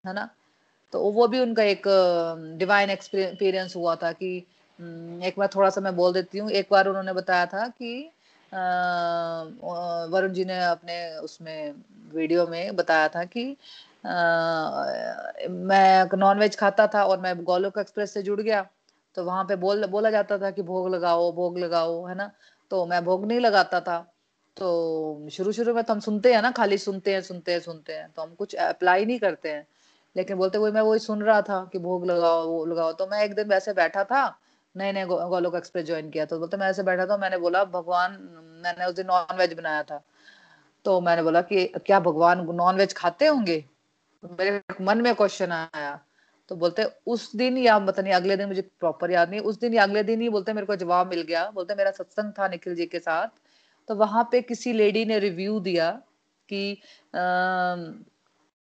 है 0.05 0.13
ना? 0.15 0.29
तो 0.93 1.01
वो 1.13 1.27
भी 1.29 1.41
उनका 1.41 1.63
एक 1.65 1.83
डिवाइन 2.59 2.91
एक्सपीरियंस 2.91 3.77
हुआ 3.77 3.95
था 3.97 4.13
कि 4.13 4.37
एक 5.27 5.35
बार 5.39 5.49
थोड़ा 5.55 5.71
सा 5.71 5.81
मैं 5.81 5.95
बोल 5.97 6.13
देती 6.13 6.39
हूँ, 6.39 6.51
एक 6.51 6.69
बार 6.71 6.89
उन्होंने 6.89 7.13
बताया 7.13 7.47
था 7.47 7.67
कि 7.69 8.11
वरुण 10.13 10.33
जी 10.33 10.45
ने 10.45 10.59
अपने 10.65 10.97
उसमें 11.19 11.75
वीडियो 12.15 12.47
में 12.47 12.77
बताया 12.77 13.09
था 13.09 13.25
कि 13.25 13.51
आ, 14.07 14.11
मैं 15.51 16.17
नॉन 16.19 16.39
वेज 16.39 16.57
खाता 16.57 16.87
था 16.87 17.05
और 17.05 17.21
मैं 17.21 17.35
गोलोक 17.45 17.79
एक्सप्रेस 17.79 18.13
से 18.15 18.23
जुड़ 18.23 18.41
गया 18.41 18.67
तो 19.17 19.25
वहाँ 19.25 19.45
पे 19.45 19.57
बोल 19.57 19.87
बोला 19.87 20.11
जाता 20.11 20.39
था 20.39 20.51
कि 20.51 20.63
भोग 20.63 20.89
लगाओ 20.95 21.31
भोग 21.33 21.59
लगाओ 21.59 22.05
है 22.07 22.15
ना? 22.15 22.31
तो 22.71 22.85
मैं 22.87 23.05
भोग 23.05 23.27
नहीं 23.27 23.41
लगाता 23.41 23.81
था। 23.81 23.99
तो 24.57 25.29
शुरू 25.33 25.53
शुरू 25.53 25.75
में 25.75 25.83
तो 25.85 25.93
हम 25.93 26.01
सुनते 26.01 26.33
हैं 26.35 26.43
ना 26.43 26.51
खाली 26.51 26.79
सुनते 26.79 27.13
हैं 27.15 27.21
सुनते 27.23 27.53
हैं 27.53 27.61
सुनते 27.61 27.93
हैं 27.93 28.11
तो 28.17 28.23
हम 28.23 28.35
कुछ 28.35 28.55
अप्लाई 28.57 29.05
नहीं 29.05 29.19
करते 29.19 29.51
हैं। 29.51 29.67
लेकिन 30.17 30.37
बोलते 30.37 30.59
हुए 30.59 30.71
मैं 30.71 30.81
वही 30.81 30.99
सुन 30.99 31.23
रहा 31.23 31.41
था 31.43 31.65
कि 31.73 31.79
भोग 31.79 32.07
लगाओ 32.07 32.47
वो 32.49 32.65
लगाओ 32.67 32.93
तो 32.93 33.07
मैं 33.07 33.23
एक 33.25 33.35
दिन 33.35 33.49
वैसे 33.49 33.73
बैठा 33.73 34.05
था 34.05 34.27
नए 34.75 34.93
नए 34.93 35.05
गोलोक 35.07 35.55
एक्सप्रेस 35.55 35.87
ज्वाइन 35.87 36.11
किया 36.11 36.25
तो 36.27 36.39
बोलते 36.39 36.57
मैं 36.57 36.69
ऐसे 36.71 36.83
बैठा 36.83 37.07
था 37.07 37.17
मैंने 37.17 37.39
बोला 37.39 37.65
भगवान 37.65 38.13
मैंने 38.65 38.87
उस 38.87 38.95
दिन 38.95 39.07
नॉन 39.07 39.37
वेज 39.39 39.53
बनाया 39.55 39.83
था। 39.83 40.03
तो 40.87 41.01
मैंने 41.01 41.23
बोला 41.23 41.41
कि 41.43 41.65
क्या 41.87 42.01
भगवान 42.01 42.47
नॉन 42.55 42.77
वेज 42.77 42.93
खाते 42.95 43.27
होंगे? 43.27 43.61
तो 44.23 44.29
मेरे 44.39 44.61
मन 44.81 45.01
में 45.01 45.15
क्वेश्चन 45.15 45.53
आया। 45.53 46.01
तो 46.49 46.57
बोलते 46.57 46.85
उस 47.07 47.37
दिन 47.37 47.57
या 47.59 47.79
पता 47.79 48.03
नहीं 48.03 48.13
अगले 48.13 48.37
दिन 48.37 48.49
मुझे 48.49 48.63
प्रॉपर 48.63 49.11
याद 49.11 49.31
नहीं 49.31 49.41
उस 49.41 49.59
दिन 49.61 49.75
या 49.75 49.83
अगले 49.83 50.03
दिन 50.03 50.21
ही 50.21 50.29
बोलते 50.29 50.53
मेरे 50.53 50.67
को 50.67 50.77
जवाब 50.77 51.07
मिल 51.07 51.23
गया। 51.23 51.51
बोलते 51.51 51.75
मेरा 51.75 51.91
सत्संग 51.91 52.33
था 52.33 52.49
निखिल 52.49 52.75
जी 52.75 52.87
के 52.87 52.99
साथ। 52.99 53.29
तो 53.89 53.95
वहाँ 53.95 54.29
पे 54.33 54.43
किसी 54.43 54.73
लेडी 54.73 55.05
ने 55.05 55.19
रिव्यू 55.19 55.61
दिया 55.61 55.91
कि 56.49 56.73
आ, 57.15 57.77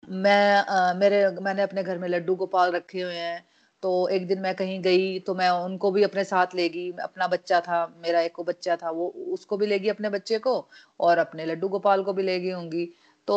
मैं 0.09 0.65
आ, 0.65 0.93
मेरे 0.93 1.29
मैंने 1.41 1.61
अपने 1.61 1.83
घर 1.83 1.97
में 1.97 2.07
लड्डू 2.09 2.35
गोपाल 2.35 2.71
रखे 2.71 3.01
हुए 3.01 3.13
हैं। 3.13 3.45
तो 3.83 4.07
एक 4.09 4.27
दिन 4.27 4.39
मैं 4.41 4.53
कहीं 4.55 4.81
गई 4.81 5.19
तो 5.19 5.33
मैं 5.35 5.49
उनको 5.49 5.91
भी 5.91 6.03
अपने 6.03 6.23
साथ 6.23 6.55
लेगी 6.55 6.89
अपना 7.03 7.27
बच्चा 7.27 7.59
था, 7.61 7.85
मेरा 7.97 8.21
एक 8.21 8.39
बच्चा 8.41 8.75
था, 8.75 8.89
वो 8.91 9.07
उसको 9.33 9.57
भी 9.57 9.65
लेगी 9.67 9.89
अपने 9.89 10.09
बच्चे 10.09 10.39
को 10.39 10.55
और 10.99 11.17
अपने 11.17 11.45
लड्डू 11.45 11.67
गोपाल 11.69 12.03
को 12.03 12.13
भी 12.13 12.23
लेगी 12.23 12.49
होंगी। 12.51 12.89
तो 13.27 13.35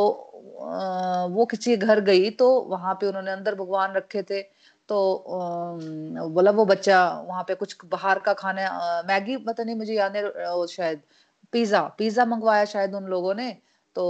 वो 1.30 1.44
किसी 1.46 1.76
घर 1.76 2.00
गई 2.02 2.30
तो 2.32 2.48
वहाँ 2.62 2.94
पे 2.94 3.06
उन्होंने 3.06 3.30
अंदर 3.30 3.54
भगवान 3.54 3.92
रखे 3.94 4.22
थे। 4.22 4.42
तो 4.88 4.98
बोला 6.28 6.50
वो 6.50 6.64
बच्चा 6.66 6.98
वहाँ 7.28 7.42
पे 7.48 7.54
कुछ 7.54 7.76
बाहर 7.86 8.18
का 8.18 8.32
खाना 8.34 9.02
मैगी, 9.08 9.36
पता 9.38 9.64
नहीं 9.64 9.76
मुझे 9.76 9.94
याद 9.94 10.16
है 10.16 10.66
शायद 10.68 11.00
पिज्जा 11.52 11.82
पिज्जा 11.98 12.24
मंगवाया 12.26 12.64
शायद 12.66 12.94
उन 12.94 13.04
लोगों 13.06 13.34
ने। 13.34 13.56
तो 13.96 14.04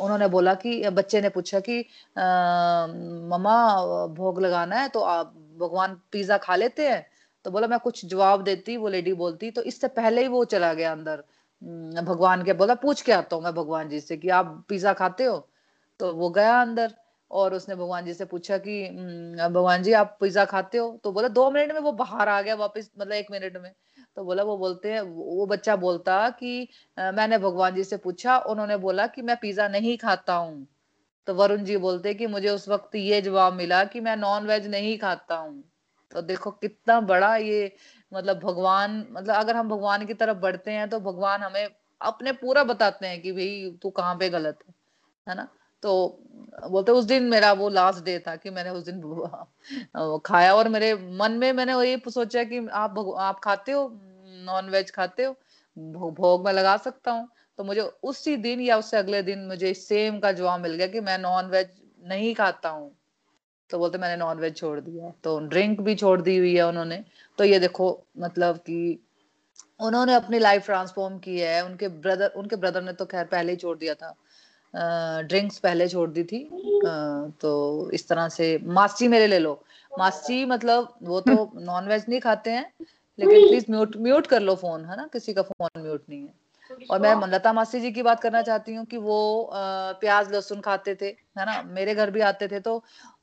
उन्होंने 0.00 0.28
बोला 0.28 0.54
कि, 0.54 0.88
बच्चे 0.90 1.20
ने 1.20 1.28
पूछा 1.28 1.60
कि 1.60 1.78
मम्मा, 2.18 4.06
भोग 4.16 4.40
लगाना 4.40 4.76
है 4.76 4.88
तो 4.88 5.00
आप 5.00 5.34
भगवान 5.60 6.00
पिज्जा 6.12 6.38
खा 6.38 6.56
लेते 6.56 6.88
हैं? 6.88 7.06
तो 7.44 7.50
बोला, 7.50 7.66
मैं 7.66 7.78
कुछ 7.80 8.04
जवाब 8.06 8.42
देती, 8.44 8.76
वो 8.76 8.88
लेडी 8.88 9.12
बोलती। 9.14 9.50
तो 9.50 9.62
इससे 9.62 9.88
पहले 9.90 10.22
ही 10.22 10.28
वो 10.28 10.44
चला 10.46 10.72
गया 10.74 10.92
अंदर। 10.92 11.24
भगवान 12.02 12.44
के 12.44 12.52
बोला, 12.52 12.74
पूछ 12.74 13.00
के 13.02 13.12
आता 13.12 13.36
हूँ 13.36 13.44
मैं 13.44 13.54
भगवान 13.54 13.88
जी 13.88 14.00
से 14.00 14.16
कि 14.16 14.28
आप 14.30 14.64
पिज्जा 14.68 14.92
खाते 14.94 15.24
हो? 15.24 15.38
तो 16.00 16.12
वो 16.14 16.30
गया 16.30 16.60
अंदर 16.62 16.94
और 17.30 17.54
उसने 17.54 17.74
भगवान 17.74 18.04
जी 18.06 18.14
से 18.14 18.24
पूछा 18.24 18.58
कि 18.58 18.82
भगवान 19.40 19.82
जी, 19.82 19.92
आप 19.92 20.16
पिज्जा 20.20 20.44
खाते 20.44 20.78
हो? 20.78 20.90
तो 21.04 21.12
बोला, 21.12 21.28
दो 21.28 21.50
मिनट 21.50 21.72
में 21.72 21.80
वो 21.80 21.92
बाहर 21.94 22.28
आ 22.28 22.40
गया 22.42 22.54
वापस 22.56 22.90
मतलब 22.98 23.12
एक 23.14 23.30
मिनट 23.30 23.56
में। 23.56 23.72
तो 24.16 24.24
बोला, 24.24 24.42
वो 24.42 24.56
बोलते 24.58 24.92
हैं, 24.92 25.00
वो 25.02 25.46
बच्चा 25.46 25.74
बोलता 25.76 26.28
कि 26.30 26.68
मैंने 26.96 27.38
भगवान 27.38 27.74
जी 27.74 27.84
से 27.84 27.96
पूछा, 27.96 28.36
उन्होंने 28.40 28.76
बोला 28.78 29.06
कि 29.06 29.22
मैं 29.22 29.36
पिज्जा 29.36 29.68
नहीं 29.68 29.96
खाता 29.98 30.34
हूँ। 30.34 30.66
तो 31.26 31.34
वरुण 31.34 31.64
जी 31.64 31.76
बोलते 31.78 32.14
कि, 32.14 32.26
मुझे 32.28 32.48
उस 32.48 32.68
वक्त 32.68 32.94
ये 32.96 33.20
जवाब 33.22 33.52
मिला 33.54 33.82
कि 33.86 34.00
मैं 34.00 34.16
नॉन 34.16 34.46
वेज 34.46 34.66
नहीं 34.68 34.98
खाता 34.98 35.36
हूँ। 35.36 35.62
तो 36.12 36.22
देखो 36.22 36.50
कितना 36.52 37.00
बड़ा 37.02 37.34
ये 37.38 37.72
मतलब 38.12 38.40
भगवान 38.40 38.98
मतलब 39.12 39.34
अगर 39.36 39.56
हम 39.56 39.68
भगवान 39.68 40.06
की 40.06 40.14
तरफ़ 40.14 40.38
बढ़ते 40.38 40.70
हैं 40.72 40.88
तो 40.90 41.00
भगवान 41.02 41.42
हमें 41.42 41.68
अपने 42.00 42.32
पूरा 42.34 42.64
बताते 42.64 43.06
हैं 43.06 43.20
कि, 43.22 43.32
भाई, 43.32 43.78
तू 43.82 43.90
कहाँ 43.92 44.14
पे 44.18 44.28
गलत 44.30 44.58
है? 44.68 44.74
है 45.26 45.36
ना? 45.36 45.48
तो 45.82 46.18
बोलते 46.68 46.92
उस 46.92 47.04
दिन 47.04 47.22
मेरा 47.24 47.52
वो 47.52 47.68
लास्ट 47.68 48.04
डे 48.04 48.18
था 48.18 48.34
कि 48.36 48.50
मैंने 48.50 48.70
उस 48.70 48.84
दिन 48.84 49.00
खाया 50.26 50.54
और 50.54 50.68
मेरे 50.68 50.94
मन 51.18 51.32
में 51.32 51.52
मैंने 51.52 51.74
वही 51.74 51.96
सोचा 52.08 52.44
कि 52.44 52.66
आप 52.74 52.98
आप 53.18 53.40
खाते 53.40 53.72
हो 53.72 53.88
नॉन 54.44 54.68
वेज 54.70 54.90
खाते 54.90 55.24
हो 55.24 55.36
भोग 56.12 56.44
में 56.44 56.52
लगा 56.52 56.76
सकता 56.76 57.10
हूँ। 57.10 57.28
तो 57.58 57.64
मुझे 57.64 57.80
उसी 57.80 58.36
दिन 58.36 58.60
या 58.60 58.76
उससे 58.78 58.96
अगले 58.96 59.22
दिन 59.22 59.46
मुझे 59.48 59.72
सेम 59.74 60.18
का 60.20 60.32
जवाब 60.32 60.60
मिल 60.60 60.74
गया 60.74 60.86
कि 60.86 61.00
मैं 61.00 61.18
नॉन 61.18 61.46
वेज 61.46 61.70
नहीं 62.02 62.34
खाता 62.34 62.68
हूँ। 62.68 62.90
तो 63.70 63.78
बोलते 63.78 63.98
मैंने 63.98 64.16
नॉन 64.16 64.38
वेज 64.38 64.56
छोड़ 64.56 64.78
दिया। 64.80 65.12
तो 65.24 65.38
ड्रिंक 65.40 65.80
भी 65.80 65.94
छोड़ 65.94 66.20
दी 66.20 66.36
हुई 66.36 66.54
है 66.56 66.66
उन्होंने। 66.68 67.02
तो 67.38 67.44
ये 67.44 67.58
देखो 67.58 67.88
मतलब 68.18 68.56
कि 68.58 68.98
उन्होंने 69.80 70.14
अपनी 70.14 70.38
लाइफ 70.38 70.64
ट्रांसफॉर्म 70.66 71.18
की 71.18 71.38
है। 71.38 71.64
उनके 71.64 71.88
ब्रदर 71.88 72.32
उनके 72.36 72.56
ब्रदर 72.56 72.82
ने 72.82 72.92
तो 72.92 73.04
खैर 73.04 73.24
पहले 73.26 73.52
ही 73.52 73.56
छोड़ 73.56 73.76
दिया 73.78 73.94
था। 73.94 74.14
ड्रिंक्स 74.74 75.58
पहले 75.58 75.88
छोड़ 75.88 76.10
दी 76.10 76.24
थी। 76.24 76.48
तो 77.40 77.90
इस 77.90 78.08
तरह 78.08 78.28
से 78.28 78.58
मासी 78.64 79.08
मेरे 79.08 79.26
ले 79.26 79.38
लो। 79.38 79.52
मासी 79.98 80.44
मतलब 80.44 80.94
वो 81.02 81.20
तो 81.20 81.50
नॉन 81.60 81.88
वेज 81.88 82.04
नहीं 82.08 82.20
खाते 82.20 82.50
हैं 82.50 82.72
लेकिन 83.18 83.48
प्लीज़ 83.48 83.64
म्यूट 83.70 83.96
म्यूट 83.96 84.26
कर 84.26 84.40
लो 84.40 84.54
फ़ोन 84.54 84.84
है 84.84 84.96
ना? 84.96 85.08
किसी 85.12 85.34
का 85.34 85.42
फ़ोन 85.42 85.82
म्यूट 85.82 86.04
नहीं 86.08 86.20
है। 86.20 86.34
और 86.90 87.00
मैं 87.00 87.14
लता 87.28 87.52
मासी 87.52 87.80
जी 87.80 87.90
की 87.92 88.02
बात 88.02 88.20
करना 88.20 88.42
चाहती 88.42 88.74
हूँ 88.74 88.84
कि 88.86 88.96
वो 88.96 89.50
प्याज 90.00 90.32
लहसुन 90.32 90.60
खाते 90.60 90.94
थे 90.94 91.06
है 91.38 91.46
ना? 91.46 91.62
मेरे 91.62 91.94
घर 91.94 92.10
भी 92.10 92.20
आते 92.20 92.48
थे 92.48 92.60
तो 92.60 92.82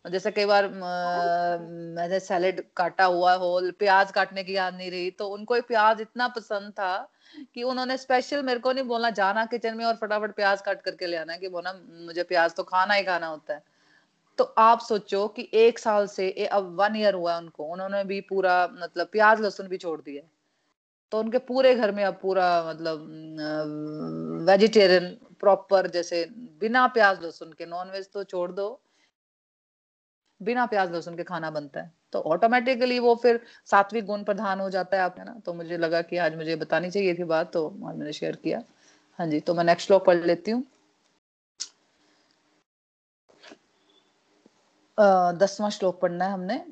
जैसे 0.10 0.32
कई 0.32 0.46
बार 0.46 0.68
मैंने 0.68 2.20
सैलेड 2.20 2.64
काटा 2.76 3.06
हुआ 3.06 3.34
हो 3.34 3.60
प्याज 3.80 4.12
काटने 4.12 4.44
की 4.44 4.56
याद 4.56 4.76
नहीं 4.76 4.92
रही 4.92 5.12
तो 5.12 5.28
उनको 5.28 5.62
प्याज 5.62 6.02
इतना 6.02 6.28
पसंद 6.28 6.72
था 6.72 6.92
कि 7.56 7.64
उन्होंने 7.64 7.98
स्पेशल 7.98 8.44
मेरे 8.44 8.60
को 8.60 8.72
नहीं 8.72 8.86
बोलना, 8.86 9.10
जाना 9.12 9.46
किचन 9.46 9.78
में 9.78 9.86
और 9.86 9.96
फटाफट 9.96 10.36
प्याज 10.36 10.62
काट 10.62 10.82
करके 10.82 11.08
ले 11.08 11.18
आना 11.18 11.38
कि 11.38 11.50
बोला 11.50 11.74
मुझे 12.06 12.24
प्याज 12.26 12.56
तो 12.56 12.64
खाना 12.66 12.94
ही 12.94 13.04
खाना 13.04 13.28
होता 13.28 13.54
है। 13.54 13.64
तो 14.38 14.44
आप 14.58 14.80
सोचो 14.80 15.28
कि 15.28 15.50
एक 15.56 15.80
साल 15.80 16.08
से 16.08 16.30
अब 16.48 16.76
वन 16.80 16.96
ईयर 16.96 17.14
हुआ 17.14 17.34
है 17.34 17.40
उनको, 17.40 17.64
उन्होंने 17.66 18.04
भी 18.04 18.20
पूरा 18.24 18.68
मतलब 18.74 19.08
प्याज 19.08 19.42
लहसुन 19.42 19.68
भी 19.68 19.78
छोड़ 19.78 20.00
दिया 20.02 20.22
तो 21.12 21.20
उनके 21.20 21.38
पूरे 21.40 21.74
घर 21.76 21.92
में 21.92 22.04
अब 22.04 22.20
पूरा 22.22 22.48
मतलब 22.64 23.06
वेजिटेरियन 24.48 25.08
प्रॉपर 25.40 25.88
जैसे 25.88 26.26
बिना 26.62 26.86
प्याज 26.88 27.24
लहसुन 27.24 27.54
के 27.54 27.66
नॉन 27.66 27.90
वेज 27.92 28.10
तो 28.14 28.24
छोड़ 28.24 28.52
दो। 28.52 28.68
बिना 30.42 30.66
प्याज 30.66 30.92
लहसुन 30.92 31.16
के 31.16 31.24
खाना 31.24 31.50
बनता 31.52 31.82
है। 31.82 31.92
तो 32.14 32.20
ऑटोमेटिकली 32.26 33.00
वो 33.00 33.14
फिर 33.16 33.40
सात्विक 33.72 34.06
गुण 34.06 34.24
प्रधान 34.24 34.60
हो 34.60 34.70
जाता 34.70 34.98
है 34.98 35.04
आप, 35.04 35.16
है 35.20 35.26
ना? 35.26 35.36
तो 35.46 35.54
मुझे 35.54 35.78
लगा 35.78 36.02
कि 36.02 36.18
आज 36.18 36.36
मुझे 36.36 36.56
बतानी 36.58 36.92
चाहिए 36.92 37.14
थी 37.16 37.24
बात 37.26 37.52
तो 37.54 37.68
आज 37.68 37.96
मैंने 37.96 38.14
शेयर 38.14 38.36
किया। 38.36 38.62
हाँ 39.20 39.28
जी 39.28 39.40
तो 39.40 39.54
मैं 39.54 39.64
नेक्स्ट 39.64 39.88
श्लोक 39.88 40.06
पढ़ 40.06 40.26
लेती 40.26 40.52
हूँ। 40.52 40.64
दसवां 45.38 45.70
श्लोक 45.72 46.00
पढ़ना 46.02 46.26
है 46.26 46.32
हमने। 46.32 46.64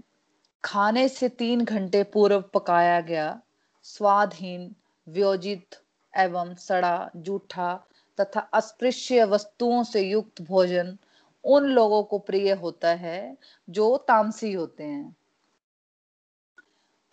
खाने 0.64 1.08
से 1.10 1.30
तीन 1.32 1.64
घंटे 1.66 2.04
पूर्व 2.04 2.42
पकाया 2.54 3.00
गया 3.02 3.40
स्वादहीन 3.86 4.74
व्योजित 5.08 5.76
एवं 6.14 6.54
सड़ा, 6.56 7.10
जूठा 7.16 7.74
तथा 8.20 8.40
अस्पृश्य 8.54 9.24
वस्तुओं 9.26 9.84
से 9.84 10.02
युक्त 10.02 10.42
भोजन 10.42 10.98
उन 11.48 11.66
लोगों 11.66 12.04
को 12.04 12.20
प्रिय 12.20 12.52
होता 12.52 12.90
है 12.90 13.38
जो 13.70 13.98
तामसी 13.98 14.54
होते 14.54 14.84
हैं। 14.84 15.16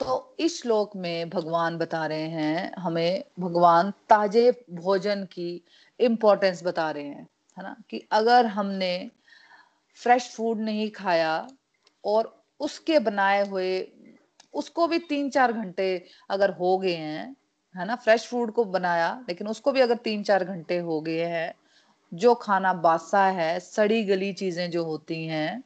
तो 0.00 0.36
इस 0.40 0.62
श्लोक 0.62 0.96
में 0.96 1.30
भगवान 1.30 1.78
बता 1.78 2.06
रहे 2.06 2.28
हैं, 2.28 2.72
हमें 2.78 3.24
भगवान 3.40 3.90
ताजे 3.90 4.64
भोजन 4.70 5.24
की 5.24 5.64
इम्पोर्टेंस 6.00 6.64
बता 6.64 6.90
रहे 6.90 7.04
हैं, 7.04 7.28
है 7.58 7.62
ना? 7.62 7.76
कि 7.90 8.08
अगर 8.12 8.46
हमने 8.46 9.10
फ्रेश 9.94 10.34
फ़ूड 10.36 10.58
नहीं 10.58 10.90
खाया 10.90 11.48
और 12.04 12.44
उसके 12.60 12.98
बनाए 12.98 13.48
हुए, 13.48 13.92
उसको 14.54 14.86
भी 14.86 14.98
तीन 14.98 15.30
चार 15.30 15.52
घंटे 15.52 16.06
अगर 16.30 16.50
हो 16.50 16.78
गए 16.78 16.94
हैं, 16.94 17.36
है 17.76 17.84
ना? 17.84 17.96
फ्रेश 17.96 18.26
फ़ूड 18.26 18.52
को 18.52 18.64
बनाया, 18.64 19.24
लेकिन 19.28 19.48
उसको 19.48 19.72
भी 19.72 19.80
अगर 19.80 19.96
तीन 19.96 20.22
चार 20.22 20.44
घंटे 20.44 20.78
हो 20.78 21.00
गए 21.00 21.24
हैं 21.24 21.54
जो 22.14 22.34
खाना 22.34 22.72
बासा 22.72 23.26
है, 23.26 23.60
सड़ी 23.60 24.04
गली 24.04 24.32
चीज़ें 24.32 24.70
जो 24.70 24.84
होती 24.84 25.26
हैं, 25.26 25.64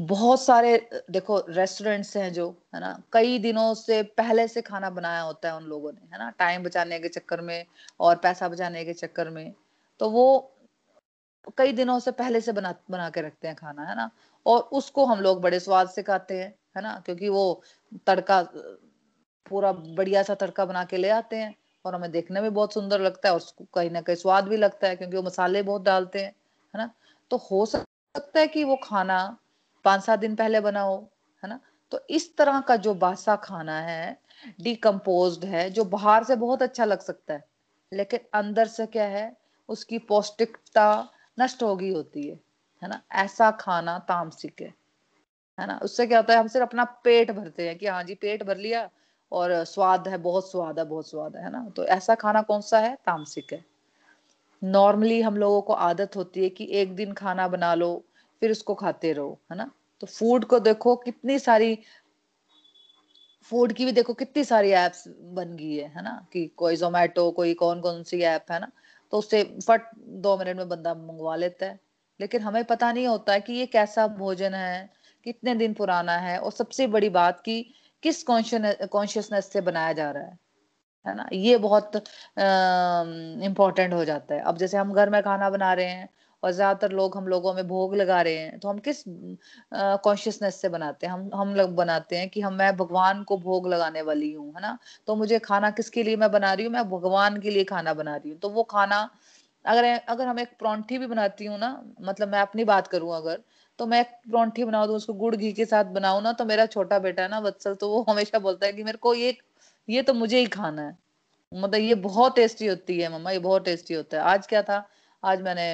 बहुत 0.00 0.42
सारे, 0.42 0.88
देखो 1.10 1.44
रेस्टोरेंट्स 1.48 2.16
हैं 2.16 2.32
जो, 2.32 2.56
है 2.74 2.80
ना? 2.80 3.02
कई 3.12 3.38
दिनों 3.38 3.74
से 3.74 4.02
पहले 4.02 4.48
से 4.48 4.62
खाना 4.62 4.90
बनाया 4.90 5.20
होता 5.20 5.48
है 5.48 5.56
उन 5.56 5.64
लोगों 5.64 5.92
ने, 5.92 6.00
है 6.12 6.18
ना? 6.18 6.30
टाइम 6.30 6.62
बचाने 6.62 6.98
के 6.98 7.08
चक्कर 7.08 7.40
में 7.40 7.66
और 8.00 8.16
पैसा 8.16 8.48
बचाने 8.48 8.84
के 8.84 8.92
चक्कर 8.92 9.30
में। 9.30 9.54
तो 10.00 10.10
वो 10.10 10.50
कई 11.58 11.72
दिनों 11.72 11.98
से 11.98 12.10
पहले 12.10 12.40
से 12.40 12.52
बना 12.52 12.74
बना 12.90 13.10
के 13.10 13.20
रखते 13.20 13.48
हैं 13.48 13.56
खाना, 13.56 13.82
है 13.82 13.96
ना? 13.96 14.10
और 14.46 14.60
उसको 14.60 15.04
हम 15.06 15.20
लोग 15.20 15.40
बड़े 15.40 15.60
स्वाद 15.60 15.88
से 15.88 16.02
खाते 16.02 16.42
हैं, 16.42 16.54
है 16.76 16.82
ना? 16.82 17.02
क्योंकि 17.06 17.28
वो 17.28 17.62
तड़का, 18.06 18.42
पूरा 19.46 19.72
बढ़िया 19.72 20.22
सा 20.22 20.34
तड़का 20.34 20.64
बना 20.64 20.84
के 20.84 20.96
ले 20.96 21.08
आते 21.08 21.36
हैं। 21.36 21.54
और 21.84 21.94
हमें 21.94 22.10
देखने 22.10 22.40
में 22.40 22.54
बहुत 22.54 22.74
सुंदर 22.74 23.00
लगता 23.00 23.28
है 23.28 23.34
और 23.34 23.40
कहीं 23.74 23.90
ना 23.90 24.00
कहीं 24.00 24.16
स्वाद 24.16 24.48
भी 24.48 24.56
लगता 24.56 24.88
है 24.88 24.96
क्योंकि 24.96 25.16
वो 25.16 25.22
मसाले 25.22 25.62
बहुत 25.62 25.82
डालते 25.82 26.18
हैं, 26.18 26.32
है 26.74 26.78
ना? 26.78 26.90
तो 27.30 27.36
हो 27.36 27.66
सकता 27.66 28.40
है 28.40 28.46
कि 28.48 28.64
वो 28.64 28.76
खाना 28.84 29.38
पाँच 29.84 30.02
सात 30.04 30.18
दिन 30.18 30.34
पहले 30.36 30.60
बना 30.60 30.80
हो, 30.80 30.96
है 31.42 31.48
ना? 31.48 31.60
तो 31.92 32.00
इस 32.10 32.36
तरह 32.36 32.60
का 32.60 32.76
जो 32.76 32.94
बासा 32.94 33.36
खाना 33.36 33.80
है 33.80 34.18
डिकम्पोज 34.60 35.44
है, 35.44 35.70
जो 35.70 35.84
बाहर 35.84 36.24
से 36.24 36.36
बहुत 36.36 36.62
अच्छा 36.62 36.84
लग 36.84 37.00
सकता 37.00 37.34
है, 37.34 37.44
लेकिन 37.92 38.20
अंदर 38.34 38.66
से 38.66 38.86
क्या 38.86 39.04
है, 39.04 39.36
उसकी 39.68 39.98
पौष्टिकता 39.98 41.08
नष्ट 41.40 41.62
हो 41.62 41.76
गई 41.76 41.92
होती 41.94 42.28
है 42.28 42.40
है 42.82 42.88
ना? 42.88 43.00
ऐसा 43.12 43.50
खाना 43.50 43.98
तामसिक 43.98 44.60
है 44.60 44.74
है 45.58 45.66
ना? 45.66 45.78
उससे 45.82 46.06
क्या 46.06 46.18
होता 46.18 46.34
है, 46.34 46.40
हम 46.40 46.48
सिर्फ़ 46.48 46.68
अपना 46.68 46.84
पेट 47.04 47.30
भरते 47.30 47.68
हैं 47.68 47.78
कि 47.78 47.86
हाँ 47.86 48.02
जी, 48.04 48.14
पेट 48.14 48.42
भर 48.42 48.56
लिया 48.56 48.88
और 49.34 49.64
स्वाद 49.64 50.08
है, 50.08 50.18
बहुत 50.18 50.50
स्वाद 50.50 50.78
है, 50.78 50.84
बहुत 50.84 51.10
स्वाद 51.10 51.36
है 51.36 51.50
ना? 51.50 51.68
तो 51.76 51.84
ऐसा 51.84 52.14
खाना 52.14 52.42
कौन 52.42 52.60
सा 52.60 52.78
है? 52.78 52.94
तामसिक 52.94 53.52
है। 53.52 53.64
नॉर्मली 54.64 55.20
हम 55.20 55.36
लोगों 55.36 55.62
को 55.62 55.72
आदत 55.72 56.16
होती 56.16 56.42
है 56.42 56.48
कि 56.48 56.68
एक 56.70 56.96
दिन 56.96 57.12
खाना 57.12 57.48
बना 57.48 57.74
लो, 57.74 58.04
फिर 58.40 58.50
उसको 58.50 58.74
खाते 58.74 59.12
रहो, 59.12 59.38
है 59.52 59.56
ना? 59.56 59.70
तो 60.00 60.06
फ़ूड 60.06 60.44
को 60.44 60.58
देखो 60.58 60.96
कितनी 60.96 61.38
सारी 61.38 61.78
फ़ूड 63.42 63.72
की 63.72 63.84
भी 63.84 63.92
देखो 63.92 64.14
कितनी 64.14 64.44
सारी 64.44 64.70
एप्स 64.70 65.04
बन 65.08 65.56
गई 65.56 65.76
है 65.76 65.88
है 65.88 66.02
ना? 66.02 66.26
कि 66.32 66.46
कोई 66.46 66.76
जोमेटो 66.76 67.30
कोई 67.30 67.54
कौन 67.54 67.80
कौन 67.80 68.02
सी 68.02 68.20
ऐप 68.20 68.46
है 68.50 68.60
ना? 68.60 68.72
तो 69.10 69.18
उससे 69.18 69.44
फट 69.44 69.82
दो 69.98 70.38
मिनट 70.38 70.56
में 70.56 70.68
बंदा 70.68 70.94
मंगवा 70.94 71.36
लेता 71.36 71.66
है। 71.66 71.80
लेकिन 72.20 72.40
हमें 72.40 72.64
पता 72.64 72.92
नहीं 72.92 73.06
होता 73.06 73.32
है 73.32 73.40
कि 73.40 73.52
ये 73.52 73.66
कैसा 73.66 74.06
भोजन 74.06 74.54
है, 74.54 74.90
कितने 75.24 75.54
दिन 75.54 75.74
पुराना 75.74 76.16
है। 76.16 76.38
और 76.38 76.52
सबसे 76.52 76.86
बड़ी 76.86 77.08
बात 77.08 77.40
की 77.40 77.74
किस 78.04 78.22
कॉन्शियसनेस 78.24 79.50
से 79.52 79.60
बनाया 79.62 79.92
जा 79.94 80.10
रहा 80.10 80.22
है? 80.24 80.38
है 81.06 81.14
ना? 81.16 81.28
ये 81.34 81.56
बहुत 81.58 81.96
इम्पोर्टेंट 83.44 83.94
हो 83.94 84.04
जाता 84.04 84.34
है। 84.34 84.40
अब 84.42 84.56
जैसे 84.58 84.76
हम 84.78 84.92
घर 84.94 85.10
में 85.10 85.22
खाना 85.22 85.50
बना 85.50 85.72
रहे 85.74 85.86
हैं 85.88 86.08
और 86.42 86.50
ज़्यादातर 86.52 86.92
लोग 86.92 87.16
हम 87.16 87.26
लोगों 87.28 87.52
में 87.54 87.66
भोग 87.68 87.94
लगा 87.96 88.20
रहे 88.22 88.38
हैं 88.38 88.58
तो 88.60 88.68
हम 88.68 88.78
किस 88.80 89.02
कॉन्शियसनेस 90.04 90.60
से 90.60 90.68
बनाते 90.70 91.06
हैं? 91.06 91.12
हम 91.14 91.30
हम 91.34 91.54
लोग 91.56 91.74
बनाते 91.76 92.16
हैं 92.18 92.28
कि 92.30 92.40
हम, 92.40 92.54
मैं 92.54 92.76
भगवान 92.76 93.22
को 93.24 93.38
भोग 93.38 93.68
लगाने 93.68 94.02
वाली 94.04 94.32
हूँ, 94.32 94.52
है 94.54 94.60
ना? 94.62 94.78
तो 95.08 95.16
मुझे 95.16 95.38
खाना 95.40 95.70
किसके 95.72 96.02
लिए 96.02 96.16
मैं 96.18 96.30
बना 96.32 96.52
रही 96.54 96.66
हूँ? 96.66 96.72
मैं 96.74 96.88
भगवान 96.90 97.40
के 97.40 97.50
लिए 97.50 97.64
खाना 97.66 97.94
बना 97.94 98.16
रही 98.16 98.30
हूँ। 98.30 98.38
तो 98.40 98.50
वो 98.50 98.62
खाना, 98.66 99.08
अगर 99.64 99.84
अगर 100.08 100.26
हम 100.28 100.38
एक 100.40 100.56
परौंठी 100.60 100.98
भी 100.98 101.06
बनाती 101.08 101.44
हूँ 101.46 101.58
ना 101.58 101.70
मतलब 102.02 102.28
मैं 102.28 102.40
अपनी 102.40 102.64
बात 102.66 102.86
करूँ 102.88 103.14
अगर 103.16 103.42
तो 103.78 103.86
मैं 103.86 104.02
परौंठी 104.04 104.64
बना 104.64 104.84
दूँ 104.86 104.96
उसको 104.96 105.12
गुड़ 105.14 105.34
घी 105.36 105.52
के 105.52 105.64
साथ 105.64 105.84
बनाऊ 105.94 106.20
ना 106.20 106.32
तो 106.32 106.44
मेरा 106.44 106.66
छोटा 106.66 106.98
बेटा 106.98 107.22
है 107.22 107.28
ना 107.28 107.38
वत्सल 107.40 107.74
तो 107.74 107.88
वो 107.90 108.04
हमेशा 108.08 108.38
बोलता 108.38 108.66
है 108.66 108.72
कि 108.72 108.84
मेरे 108.84 108.98
को 108.98 109.14
ये 109.14 109.36
ये 109.88 110.02
तो 110.02 110.14
मुझे 110.14 110.38
ही 110.38 110.46
खाना 110.48 110.82
है। 110.82 110.96
मतलब 111.52 111.80
ये 111.80 111.94
बहुत 112.04 112.36
टेस्टी 112.36 112.66
होती 112.66 112.98
है 113.00 113.12
मम्मा 113.12 113.30
ये 113.30 113.38
बहुत 113.40 113.64
टेस्टी 113.64 113.94
होता 113.94 114.16
है। 114.18 114.22
आज 114.24 114.46
क्या 114.46 114.62
था 114.62 114.84
आज 115.22 115.42
मैंने 115.42 115.66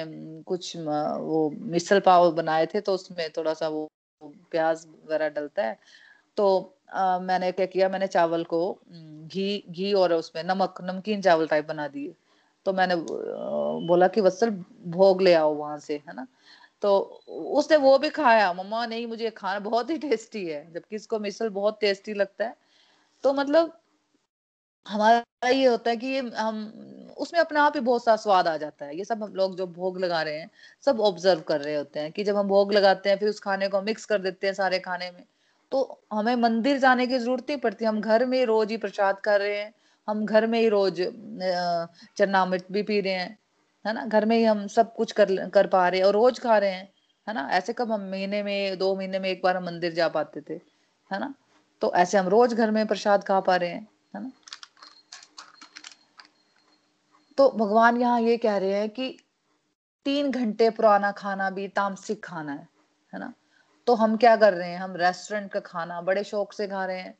कुछ 0.47 0.75
वो 0.77 1.49
मिसल 1.71 1.99
पाव 2.01 2.31
बनाए 2.33 2.65
थे 2.67 2.81
तो 2.81 2.93
उसमें 2.95 3.29
थोड़ा 3.37 3.53
सा 3.53 3.67
वो 3.69 3.89
प्याज 4.51 4.85
वगैरह 5.05 5.29
डलता 5.31 5.63
है। 5.63 5.77
तो 6.37 6.47
आ, 6.93 7.19
मैंने 7.19 7.51
क्या 7.53 7.65
किया 7.67 7.89
मैंने 7.89 8.07
चावल 8.09 8.43
को 8.45 8.61
घी 8.91 9.63
घी 9.69 9.93
और 9.95 10.13
उसमें 10.13 10.43
नमक 10.45 10.81
नमकीन 10.83 11.21
चावल 11.21 11.47
टाइप 11.47 11.67
बना 11.67 11.87
दिए। 11.89 12.13
तो 12.65 12.73
मैंने 12.73 12.95
बोला 13.87 14.07
कि 14.09 14.21
वत्सल 14.21 14.51
भोग 14.89 15.21
ले 15.21 15.33
आओ 15.35 15.53
वहाँ 15.55 15.77
से 15.79 15.95
है 16.07 16.15
ना? 16.15 16.27
तो 16.81 16.97
उसने 17.29 17.77
वो 17.77 17.97
भी 17.97 18.09
खाया। 18.09 18.51
मम्मा, 18.53 18.85
नहीं, 18.85 19.07
मुझे 19.07 19.29
खाना 19.31 19.59
बहुत 19.59 19.89
ही 19.89 19.97
टेस्टी 19.99 20.45
है, 20.45 20.71
जबकि 20.73 20.95
इसको 20.95 21.19
मिसल 21.19 21.49
बहुत 21.51 21.77
टेस्टी 21.81 22.13
लगता 22.13 22.45
है। 22.45 22.55
तो 23.23 23.33
मतलब 23.33 23.77
हमारा 24.85 25.49
ये 25.49 25.65
होता 25.65 25.89
है 25.89 25.97
कि 25.97 26.07
ये 26.07 26.19
हम, 26.19 26.57
उसमें 27.17 27.39
अपने 27.39 27.59
आप 27.59 27.73
ही 27.75 27.81
बहुत 27.81 28.03
सा 28.03 28.15
स्वाद 28.15 28.47
आ 28.47 28.55
जाता 28.57 28.85
है। 28.85 28.97
ये 28.97 29.03
सब 29.05 29.23
हम 29.23 29.33
लोग 29.35 29.55
जो 29.57 29.67
भोग 29.67 29.99
लगा 29.99 30.21
रहे 30.21 30.39
हैं, 30.39 30.49
सब 30.83 30.99
ऑब्ज़र्व 31.01 31.41
कर 31.41 31.61
रहे 31.61 31.75
होते 31.75 31.99
हैं 31.99 32.11
कि 32.11 32.23
जब 32.23 32.37
हम 32.37 32.47
भोग 32.47 32.73
लगाते 32.73 33.09
हैं, 33.09 33.17
फिर 33.17 33.29
उस 33.29 33.39
खाने 33.39 33.67
को 33.67 33.81
मिक्स 33.81 34.05
कर 34.05 34.19
देते 34.21 34.47
हैं 34.47 34.53
सारे 34.53 34.79
खाने 34.79 35.11
में। 35.11 35.23
तो 35.71 36.01
हमें 36.13 36.35
मंदिर 36.35 36.77
जाने 36.79 37.07
की 37.07 37.17
ज़रूरत 37.19 37.49
नहीं 37.49 37.59
पड़ती। 37.59 37.85
हम 37.85 38.01
घर 38.01 38.25
में 38.25 38.43
रोज 38.45 38.71
ही 38.71 38.77
प्रसाद 38.77 39.19
कर 39.19 39.39
रहे 39.39 39.57
हैं। 39.57 39.73
हम 40.07 40.25
घर 40.25 40.47
में 40.47 40.59
ही 40.59 40.67
रोज 40.69 41.01
चन्नामृत 42.17 42.65
भी 42.71 42.83
पी 42.83 42.99
रहे 43.01 43.13
हैं। 43.13 43.37
है 43.87 43.93
ना? 43.93 44.05
घर 44.05 44.25
में 44.25 44.37
ही 44.37 44.43
हम 44.43 44.67
सब 44.67 44.95
कुछ 44.95 45.11
कर 45.11 45.49
कर 45.49 45.67
पा 45.67 45.89
रहे 45.89 45.99
हैं 45.99 46.07
और 46.07 46.13
रोज 46.13 46.39
खा 46.39 46.57
रहे 46.57 46.71
हैं, 46.71 46.93
है 47.27 47.33
ना? 47.33 47.49
ऐसे 47.51 47.73
कब 47.73 47.91
हम 47.91 48.01
महीने 48.01 48.43
में, 48.43 48.77
दो 48.77 48.95
महीने 48.95 49.19
में 49.19 49.29
एक 49.29 49.41
बार 49.43 49.57
हम 49.57 49.65
मंदिर 49.65 49.93
जा 49.93 50.07
पाते 50.07 50.41
थे, 50.41 50.53
है 51.13 51.19
ना? 51.19 51.33
तो 51.81 51.93
ऐसे 51.93 52.17
हम 52.17 52.27
रोज 52.27 52.53
घर 52.53 52.71
में 52.71 52.87
प्रसाद 52.87 53.23
खा 53.23 53.39
पा 53.39 53.55
रहे 53.55 53.69
हैं, 53.69 53.87
है 54.15 54.23
ना? 54.23 54.31
तो 57.37 57.49
भगवान 57.49 57.97
यहाँ 57.97 58.21
ये 58.21 58.37
कह 58.37 58.57
रहे 58.57 58.73
हैं 58.73 58.89
कि 58.89 59.17
तीन 60.05 60.31
घंटे 60.31 60.69
पुराना 60.69 61.11
खाना 61.11 61.49
भी 61.49 61.67
तामसिक 61.67 62.23
खाना 62.23 62.51
है 62.51 62.67
है 63.13 63.19
ना? 63.19 63.33
तो 63.87 63.95
हम 63.95 64.17
क्या 64.17 64.35
कर 64.35 64.53
रहे 64.53 64.69
हैं? 64.69 64.77
हम 64.77 64.95
रेस्टोरेंट 64.95 65.51
का 65.51 65.59
खाना, 65.59 66.01
बड़े 66.01 66.23
शौक 66.23 66.53
से 66.53 66.67
खा 66.67 66.85
रहे 66.85 66.99
हैं, 66.99 67.17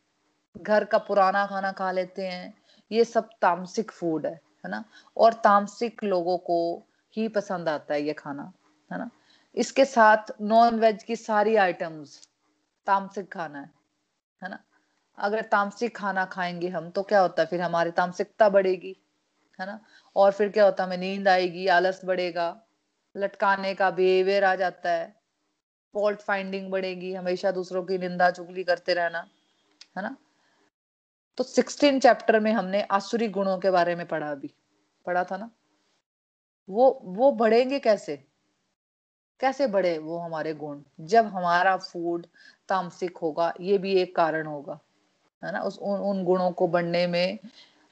घर 0.57 0.85
का 0.85 0.97
पुराना 0.97 1.45
खाना 1.45 1.71
खा 1.71 1.91
लेते 1.91 2.27
हैं। 2.27 2.53
ये 2.91 3.05
सब 3.05 3.29
तामसिक 3.41 3.91
फ़ूड 3.91 4.25
है। 4.25 4.50
है 4.65 4.71
ना? 4.71 4.83
और 5.17 5.33
तामसिक 5.33 6.03
लोगों 6.03 6.37
को 6.37 6.83
ही 7.17 7.27
पसंद 7.27 7.69
आता 7.69 7.93
है 7.93 8.01
ये 8.01 8.13
खाना, 8.13 8.53
है 8.91 8.97
ना? 8.97 9.09
इसके 9.55 9.85
साथ 9.85 10.17
नॉन 10.41 10.79
वेज 10.79 11.03
की 11.03 11.15
सारी 11.15 11.55
आइटम्स 11.55 12.27
तामसिक 12.85 13.33
खाना 13.33 13.59
है 13.59 13.69
है 14.43 14.49
ना? 14.49 14.59
अगर 15.17 15.41
तामसिक 15.41 15.97
खाना 15.97 16.25
खाएँगे 16.25 16.67
हम 16.67 16.89
तो 16.89 17.03
क्या 17.03 17.19
होता 17.19 17.41
है? 17.41 17.47
फिर 17.47 17.61
हमारी 17.61 17.91
तामसिकता 17.91 18.49
बढ़ेगी, 18.49 18.97
है 19.61 19.65
ना? 19.65 19.79
और 20.15 20.31
फिर 20.31 20.49
क्या 20.49 20.65
होता 20.65 20.83
है? 20.83 20.87
हमें 20.87 20.97
नींद 20.97 21.27
आएगी, 21.27 21.67
आलस 21.67 22.01
बढ़ेगा, 22.05 22.61
लटकाने 23.17 23.73
का 23.73 23.91
बिहेवियर 23.91 24.43
आ 24.43 24.55
जाता 24.55 24.89
है 24.89 25.21
फॉल्ट 25.93 26.21
फाइंडिंग 26.21 26.71
बढ़ेगी, 26.71 27.13
हमेशा 27.13 27.51
दूसरों 27.51 27.83
की 27.83 27.97
निंदा 27.97 28.31
चुगली 28.31 28.63
करते 28.63 28.93
रहना, 28.93 29.27
है 29.97 30.03
ना? 30.03 30.15
तो 31.37 31.43
सिक्सटीन 31.43 31.99
चैप्टर 31.99 32.39
में 32.39 32.51
हमने 32.51 32.81
आसुरी 32.81 33.27
गुणों 33.27 33.57
के 33.59 33.69
बारे 33.71 33.95
में 33.95 34.07
पढ़ा 34.07 34.31
अभी 34.31 34.53
पढ़ा 35.05 35.23
था 35.23 35.37
ना? 35.37 35.49
वो 36.69 36.99
वो 37.03 37.31
बढ़ेंगे 37.31 37.79
कैसे? 37.79 38.15
कैसे 39.39 39.67
बढ़े 39.67 39.97
वो 39.97 40.17
हमारे 40.17 40.53
गुण? 40.53 40.81
जब 40.99 41.25
हमारा 41.25 41.77
फ़ूड 41.77 42.25
तामसिक 42.69 43.17
होगा 43.17 43.53
ये 43.61 43.77
भी 43.77 43.93
एक 43.95 44.15
कारण 44.15 44.47
होगा 44.47 44.79
है 45.43 45.51
ना? 45.51 45.61
उस 45.61 45.77
उन, 45.79 45.99
उन 45.99 46.23
गुणों 46.23 46.51
को 46.51 46.67
बढ़ने 46.67 47.07
में 47.07 47.39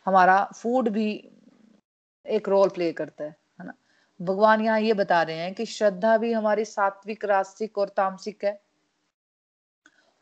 हमारा 0.05 0.43
फ़ूड 0.55 0.89
भी 0.89 1.31
एक 2.25 2.49
रोल 2.49 2.69
प्ले 2.69 2.91
करता 2.93 3.23
है 3.23 3.35
है 3.59 3.65
ना? 3.65 3.73
भगवान 4.21 4.61
यहाँ 4.61 4.79
ये 4.79 4.93
बता 4.93 5.21
रहे 5.21 5.37
हैं 5.37 5.53
कि 5.53 5.65
श्रद्धा 5.65 6.17
भी 6.17 6.33
हमारी 6.33 6.65
सात्विक 6.65 7.25
रास्तिक 7.25 7.77
और 7.77 7.89
तामसिक 7.89 8.45
है 8.45 8.61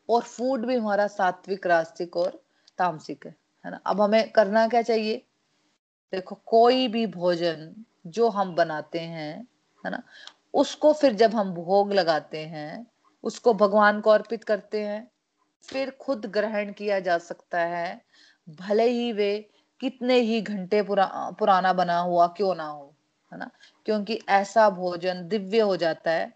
और 0.08 0.22
फ़ूड 0.22 0.66
भी 0.66 0.76
हमारा 0.76 1.06
सात्विक 1.06 1.66
रास्तिक 1.66 2.16
और 2.16 2.47
तामसिक 2.78 3.26
है 3.26 3.34
है 3.64 3.70
ना? 3.70 3.80
अब 3.86 4.00
हमें 4.00 4.30
करना 4.32 4.66
क्या 4.68 4.82
चाहिए? 4.82 5.16
देखो 6.12 6.34
कोई 6.46 6.88
भी 6.88 7.06
भोजन 7.06 7.84
जो 8.06 8.28
हम 8.28 8.54
बनाते 8.54 9.00
हैं 9.00 9.48
है 9.84 9.90
ना? 9.90 10.02
उसको 10.54 10.92
फिर 10.92 11.12
जब 11.14 11.34
हम 11.34 11.54
भोग 11.54 11.92
लगाते 11.92 12.38
हैं 12.38 12.86
उसको 13.24 13.54
भगवान 13.54 14.00
को 14.00 14.10
अर्पित 14.10 14.44
करते 14.44 14.80
हैं 14.84 15.10
फिर 15.62 15.90
खुद 15.90 16.26
ग्रहण 16.26 16.72
किया 16.72 17.00
जा 17.00 17.18
सकता 17.18 17.60
है 17.60 18.00
भले 18.48 18.84
ही 18.84 19.12
वे 19.12 19.50
कितने 19.80 20.20
ही 20.20 20.40
घंटे 20.40 20.82
पुरा, 20.82 21.30
पुराना 21.38 21.72
बना 21.72 21.98
हुआ 21.98 22.26
क्यों 22.26 22.54
ना 22.54 22.64
हो 22.64 22.94
है 23.32 23.38
ना? 23.38 23.50
क्योंकि 23.86 24.20
ऐसा 24.28 24.70
भोजन 24.70 25.28
दिव्य 25.28 25.60
हो 25.60 25.76
जाता 25.76 26.10
है 26.10 26.26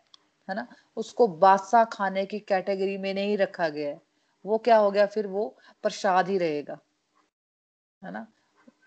है 0.51 0.55
ना? 0.55 0.67
उसको 0.97 1.27
बासा 1.27 1.85
खाने 1.85 2.27
की 2.27 2.39
कैटेगरी 2.39 2.99
में 2.99 3.15
नहीं 3.15 3.37
रखा 3.39 3.69
गया 3.69 3.89
है। 3.89 4.01
वो 4.45 4.59
क्या 4.59 4.77
हो 4.77 4.91
गया? 4.91 5.07
फिर 5.07 5.27
वो 5.27 5.57
प्रसाद 5.83 6.29
ही 6.29 6.39
रहेगा, 6.39 6.79
है 8.03 8.13
ना? 8.13 8.27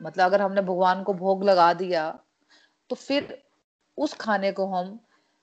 मतलब 0.01 0.25
अगर 0.25 0.41
हमने 0.41 0.61
भगवान 0.61 1.03
को 1.03 1.13
भोग 1.13 1.43
लगा 1.43 1.73
दिया 1.73 2.09
तो 2.89 2.95
फिर 2.95 3.41
उस 3.97 4.13
खाने 4.13 4.51
को 4.51 4.65
हम 4.67 4.99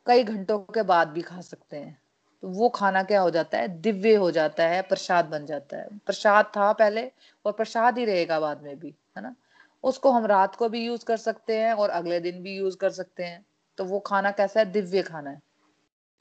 कई 0.06 0.24
घंटों 0.24 0.58
के 0.58 0.82
बाद 0.82 1.08
भी 1.08 1.22
खा 1.22 1.40
सकते 1.40 1.76
हैं। 1.76 2.00
तो 2.42 2.48
वो 2.48 2.68
खाना 2.68 3.02
क्या 3.02 3.20
हो 3.20 3.30
जाता 3.30 3.58
है? 3.58 3.68
दिव्य 3.80 4.14
हो 4.14 4.30
जाता 4.30 4.64
है, 4.64 4.82
प्रसाद 4.82 5.24
बन 5.24 5.46
जाता 5.46 5.76
है। 5.76 5.98
प्रसाद 5.98 6.52
था 6.56 6.72
पहले 6.72 7.10
और 7.44 7.52
प्रसाद 7.52 7.98
ही 7.98 8.04
रहेगा 8.04 8.40
बाद 8.40 8.62
में 8.62 8.78
भी, 8.78 8.94
है 9.16 9.22
ना? 9.22 9.34
उसको 9.84 10.10
हम 10.10 10.26
रात 10.26 10.56
को 10.56 10.68
भी 10.68 10.84
यूज़ 10.86 11.04
कर 11.04 11.16
सकते 11.16 11.58
हैं 11.58 11.72
और 11.72 11.90
अगले 11.90 12.20
दिन 12.20 12.42
भी 12.42 12.56
यूज़ 12.56 12.76
कर 12.76 12.90
सकते 12.90 13.24
हैं। 13.24 13.44
तो 13.78 13.84
वो 13.84 13.98
खाना 14.00 14.30
कैसा 14.30 14.60
है? 14.60 14.66
दिव्य 14.66 15.02
खाना 15.02 15.30
है 15.30 15.40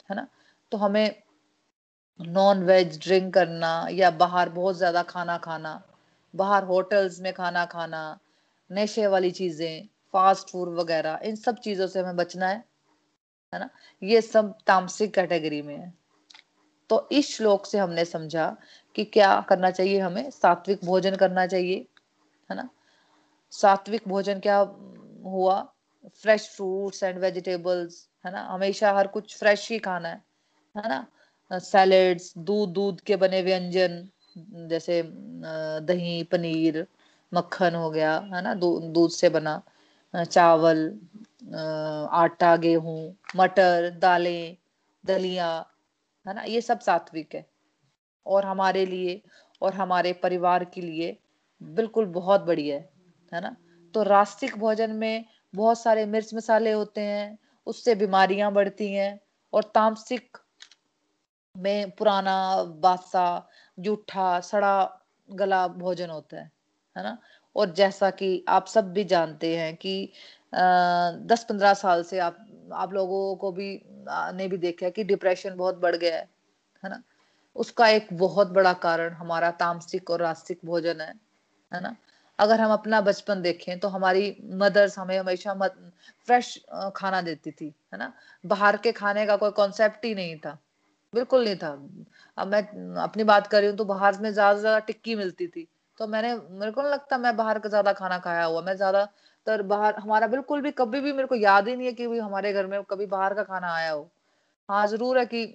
है 0.10 0.15
ना? 0.15 0.27
तो 0.71 0.77
हमें 0.77 1.23
नॉन 2.19 2.63
वेज 2.63 2.97
ड्रिंक 3.04 3.34
करना 3.34 3.88
या 3.91 4.10
बाहर 4.12 4.50
बहुत 4.50 4.76
ज़्यादा 4.78 5.04
खाना 5.04 5.38
खाना, 5.38 5.82
बाहर 6.34 6.63
होटल्स 6.63 7.19
में 7.19 7.34
खाना 7.34 7.65
खाना, 7.65 8.19
नशे 8.69 9.08
वाली 9.08 9.32
चीज़ें 9.32 9.88
फास्ट 10.13 10.50
फ़ूड 10.50 10.69
वगैरह, 10.69 11.19
इन 11.24 11.36
सब 11.36 11.60
चीज़ों 11.60 11.88
से 11.88 12.00
हमें 12.00 12.15
बचना 12.15 12.47
है 12.47 12.63
है 13.54 13.60
ना? 13.60 13.69
ये 14.04 14.21
सब 14.21 14.58
तामसिक 14.67 15.13
कैटेगरी 15.13 15.62
में 15.62 15.78
है। 15.78 15.93
तो 16.89 17.08
इस 17.12 17.36
श्लोक 17.38 17.65
से 17.65 17.78
हमने 17.78 18.06
समझा 18.06 18.58
कि 18.95 19.04
क्या 19.06 19.39
करना 19.50 19.71
चाहिए 19.71 20.00
हमें? 20.00 20.30
सात्विक 20.32 20.86
भोजन 20.86 21.15
करना 21.15 21.45
चाहिए, 21.47 21.88
है 22.50 22.56
ना? 22.56 22.69
सात्विक 23.52 24.08
भोजन 24.08 24.39
क्या 24.39 24.58
हुआ? 25.26 25.62
फ्रेश 26.24 26.50
फ्रूट्स 26.50 27.04
एंड 27.04 27.19
वेजिटेबल्स 27.19 28.08
है 28.26 28.32
ना? 28.32 28.41
हमेशा 28.43 28.93
हर 28.93 29.08
कुछ 29.08 29.38
फ्रेश 29.38 29.69
ही 29.71 29.80
खाना 29.80 30.10
है 30.10 30.24
है 30.76 30.89
ना? 30.89 31.06
सैलेड्स 31.52 32.34
दूध 32.38 32.70
दूध 32.74 33.02
के 33.02 33.16
बने 33.16 33.42
व्यंजन, 33.42 34.08
जैसे 34.70 35.02
दही, 35.86 36.24
पनीर, 36.24 36.86
मक्खन 37.32 37.76
हो 37.76 37.90
गया, 37.92 38.18
है 38.34 38.42
ना 38.42 38.54
दूध 38.56 39.10
से 39.12 39.30
बना 39.30 39.62
चावल 40.14 40.80
आटा, 42.14 42.56
गेहूँ, 42.58 43.16
मटर, 43.36 43.90
दालें, 44.00 44.58
दलिया, 45.04 45.50
है 46.26 46.34
ना, 46.36 46.44
ये 46.44 46.62
सब 46.62 46.80
सात्विक 46.80 47.36
है। 47.36 47.46
और 48.26 48.46
हमारे 48.46 48.86
लिए 48.86 49.22
और 49.62 49.74
हमारे 49.74 50.14
परिवार 50.14 50.64
के 50.66 50.82
लिए 50.82 51.18
बिल्कुल 51.62 52.06
बहुत 52.06 52.42
बढ़िया 52.42 52.76
है 52.76 52.90
है 53.32 53.42
ना। 53.42 53.56
तो 53.94 54.04
रास्तिक 54.04 54.56
भोजन 54.58 54.92
में 54.92 55.26
बहुत 55.54 55.80
सारे 55.80 56.06
मिर्च 56.06 56.34
मसाले 56.34 56.72
होते 56.72 57.02
हैं, 57.02 57.38
उससे 57.68 57.96
बीमारियाँ 57.96 58.52
बढ़ती 58.54 58.92
हैं 58.94 59.20
और 59.54 59.64
तामसिक 59.76 60.38
में 61.56 61.92
पुराना 61.92 62.36
बासा 62.82 63.26
जूठा, 63.78 64.40
सड़ा 64.40 65.00
गला 65.30 65.68
भोजन 65.68 66.10
होता 66.10 66.38
है 66.38 66.52
है 66.96 67.04
ना? 67.04 67.18
और 67.56 67.72
जैसा 67.74 68.10
कि 68.12 68.44
आप 68.50 68.66
सब 68.68 68.92
भी 68.94 69.04
जानते 69.06 69.56
हैं 69.58 69.76
कि 69.76 70.12
दस 70.54 71.44
पंद्रह 71.50 71.74
साल 71.74 72.04
से 72.04 72.20
आप 72.20 72.38
आप 72.74 72.94
लोगों 72.94 73.36
को 73.36 73.52
भी 73.52 73.70
ने 74.36 74.48
भी 74.48 74.58
देखा 74.58 74.86
है 74.86 74.92
कि 74.92 75.04
डिप्रेशन 75.04 75.56
बहुत 75.58 75.78
बढ़ 75.80 75.96
गया 75.96 76.16
है 76.18 76.28
है 76.84 76.90
ना? 76.90 77.02
उसका 77.56 77.88
एक 77.90 78.08
बहुत 78.14 78.52
बड़ा 78.52 78.74
कारण 78.86 79.14
हमारा 79.14 79.52
तामसिक 79.62 80.10
और 80.12 80.22
रास्तिक 80.22 80.60
भोजन 80.66 81.02
है 81.02 81.14
है 81.72 81.82
ना? 81.82 81.96
अगर 82.40 82.62
हम 82.62 82.72
अपना 82.74 83.02
बचपन 83.02 83.42
देखें 83.42 83.80
तो 83.80 83.88
हमारी 83.90 84.36
मदर्स 84.56 84.98
हमें 85.00 85.18
हमेशा 85.20 85.54
फ्रेश 86.28 86.58
खाना 86.96 87.22
देती 87.22 87.52
थी, 87.52 87.74
है 87.94 88.00
ना? 88.00 88.14
बाहर 88.44 88.78
के 88.78 88.92
खाने 88.94 89.26
का 89.26 89.36
कोई 89.38 89.52
कॉन्सेप्ट 89.54 90.06
ही 90.06 90.16
नहीं 90.16 90.38
था। 90.40 90.58
बिल्कुल 91.13 91.43
नहीं 91.43 91.56
था। 91.58 91.69
अब 92.38 92.47
मैं 92.47 92.62
अपनी 93.04 93.24
बात 93.26 93.47
कर 93.47 93.60
रही 93.60 93.69
हूँ 93.69 93.78
तो 93.78 93.86
बाहर 93.86 94.17
में 94.21 94.32
ज़्यादा 94.32 94.54
से 94.56 94.60
ज़्यादा 94.62 94.80
टिक्की 94.82 95.15
मिलती 95.15 95.47
थी। 95.47 95.67
तो 95.97 96.08
मैंने, 96.08 96.34
मेरे 96.36 96.71
को 96.71 96.82
नहीं 96.82 96.91
लगता 96.91 97.17
मैं 97.17 97.36
बाहर 97.38 97.60
का 97.60 97.69
ज़्यादा 97.69 97.93
खाना 97.93 98.17
खाया 98.19 98.43
हुआ। 98.45 98.62
मैं 98.62 98.76
ज़्यादातर 98.76 99.62
बाहर, 99.63 99.95
हमारा 99.97 100.28
बिल्कुल 100.28 100.62
भी 100.62 100.71
कभी 100.74 101.00
भी 101.02 101.13
मेरे 101.13 101.28
को 101.28 101.36
याद 101.36 101.67
ही 101.67 101.76
नहीं 101.76 101.88
है 101.88 101.93
कि 101.93 102.08
भी 102.08 102.19
हमारे 102.19 102.54
घर 102.54 102.67
में 102.67 102.82
कभी 102.86 103.06
बाहर 103.08 103.34
का 103.34 103.43
खाना 103.43 103.74
आया 103.74 103.91
हो। 103.91 104.10
हाँ 104.69 104.86
ज़रूर 104.88 105.19
है 105.19 105.26
कि 105.28 105.45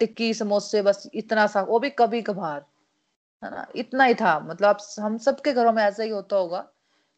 टिक्की, 0.00 0.32
समोसे, 0.34 0.82
बस 0.82 1.08
इतना 1.14 1.46
सा, 1.48 1.62
वो 1.62 1.78
भी 1.80 1.90
कभी 1.92 2.22
कभार, 2.24 2.64
है 3.42 3.50
ना? 3.52 3.66
इतना 3.76 4.04
ही 4.04 4.14
था। 4.16 4.38
मतलब 4.42 4.78
हम 5.00 5.18
सबके 5.20 5.52
घरों 5.54 5.72
में 5.72 5.82
ऐसा 5.84 6.02
ही 6.02 6.10
होता 6.10 6.36
होगा 6.36 6.60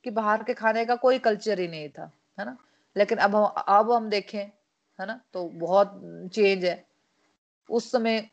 कि 0.04 0.10
बाहर 0.12 0.42
के 0.44 0.54
खाने 0.54 0.84
का 0.86 0.96
कोई 0.98 1.18
कल्चर 1.20 1.60
ही 1.60 1.68
नहीं 1.68 1.88
था, 1.90 2.10
है 2.38 2.46
ना? 2.46 2.56
लेकिन 2.96 3.18
अब 3.20 3.36
हम 3.36 3.44
अब 3.68 3.92
हम 3.92 4.10
देखें, 4.10 4.40
है 4.98 5.06
ना? 5.06 5.20
तो 5.34 5.48
बहुत 5.56 6.00
चेंज 6.34 6.64
है। 6.64 6.84
उस 7.70 7.90
समय 7.92 8.28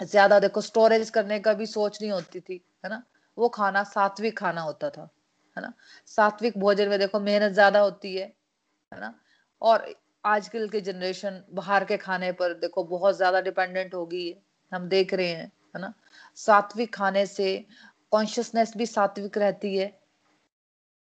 ज़्यादा 0.00 0.38
देखो 0.40 0.60
स्टोरेज 0.60 1.10
करने 1.10 1.38
का 1.40 1.52
भी 1.54 1.66
सोच 1.66 2.00
नहीं 2.02 2.10
होती 2.12 2.40
थी, 2.40 2.60
है 2.84 2.90
ना? 2.90 3.02
वो 3.38 3.48
खाना 3.48 3.82
सात्विक 3.84 4.38
खाना 4.38 4.60
होता 4.62 4.90
था, 4.90 5.08
है 5.56 5.62
ना? 5.62 5.72
सात्विक 6.06 6.58
भोजन 6.58 6.88
में 6.88 6.98
देखो 6.98 7.20
मेहनत 7.20 7.52
ज़्यादा 7.52 7.80
होती 7.80 8.14
है 8.16 8.26
है 8.92 9.00
ना? 9.00 9.14
और 9.62 9.86
आजकल 10.24 10.68
के 10.68 10.80
जनरेशन 10.80 11.42
बाहर 11.54 11.84
के 11.84 11.96
खाने 11.98 12.32
पर 12.32 12.54
देखो 12.56 12.84
बहुत 12.86 13.16
ज़्यादा 13.16 13.40
डिपेंडेंट 13.40 13.94
हो 13.94 14.06
गई 14.06 14.28
है, 14.28 14.36
हम 14.72 14.88
देख 14.88 15.14
रहे 15.14 15.28
हैं, 15.28 15.52
है 15.76 15.80
ना? 15.80 15.92
सात्विक 16.38 16.94
खाने 16.94 17.26
से 17.26 17.64
कॉन्शियसनेस 18.12 18.72
भी 18.76 18.86
सात्विक 18.86 19.38
रहती 19.38 19.76
है 19.76 19.86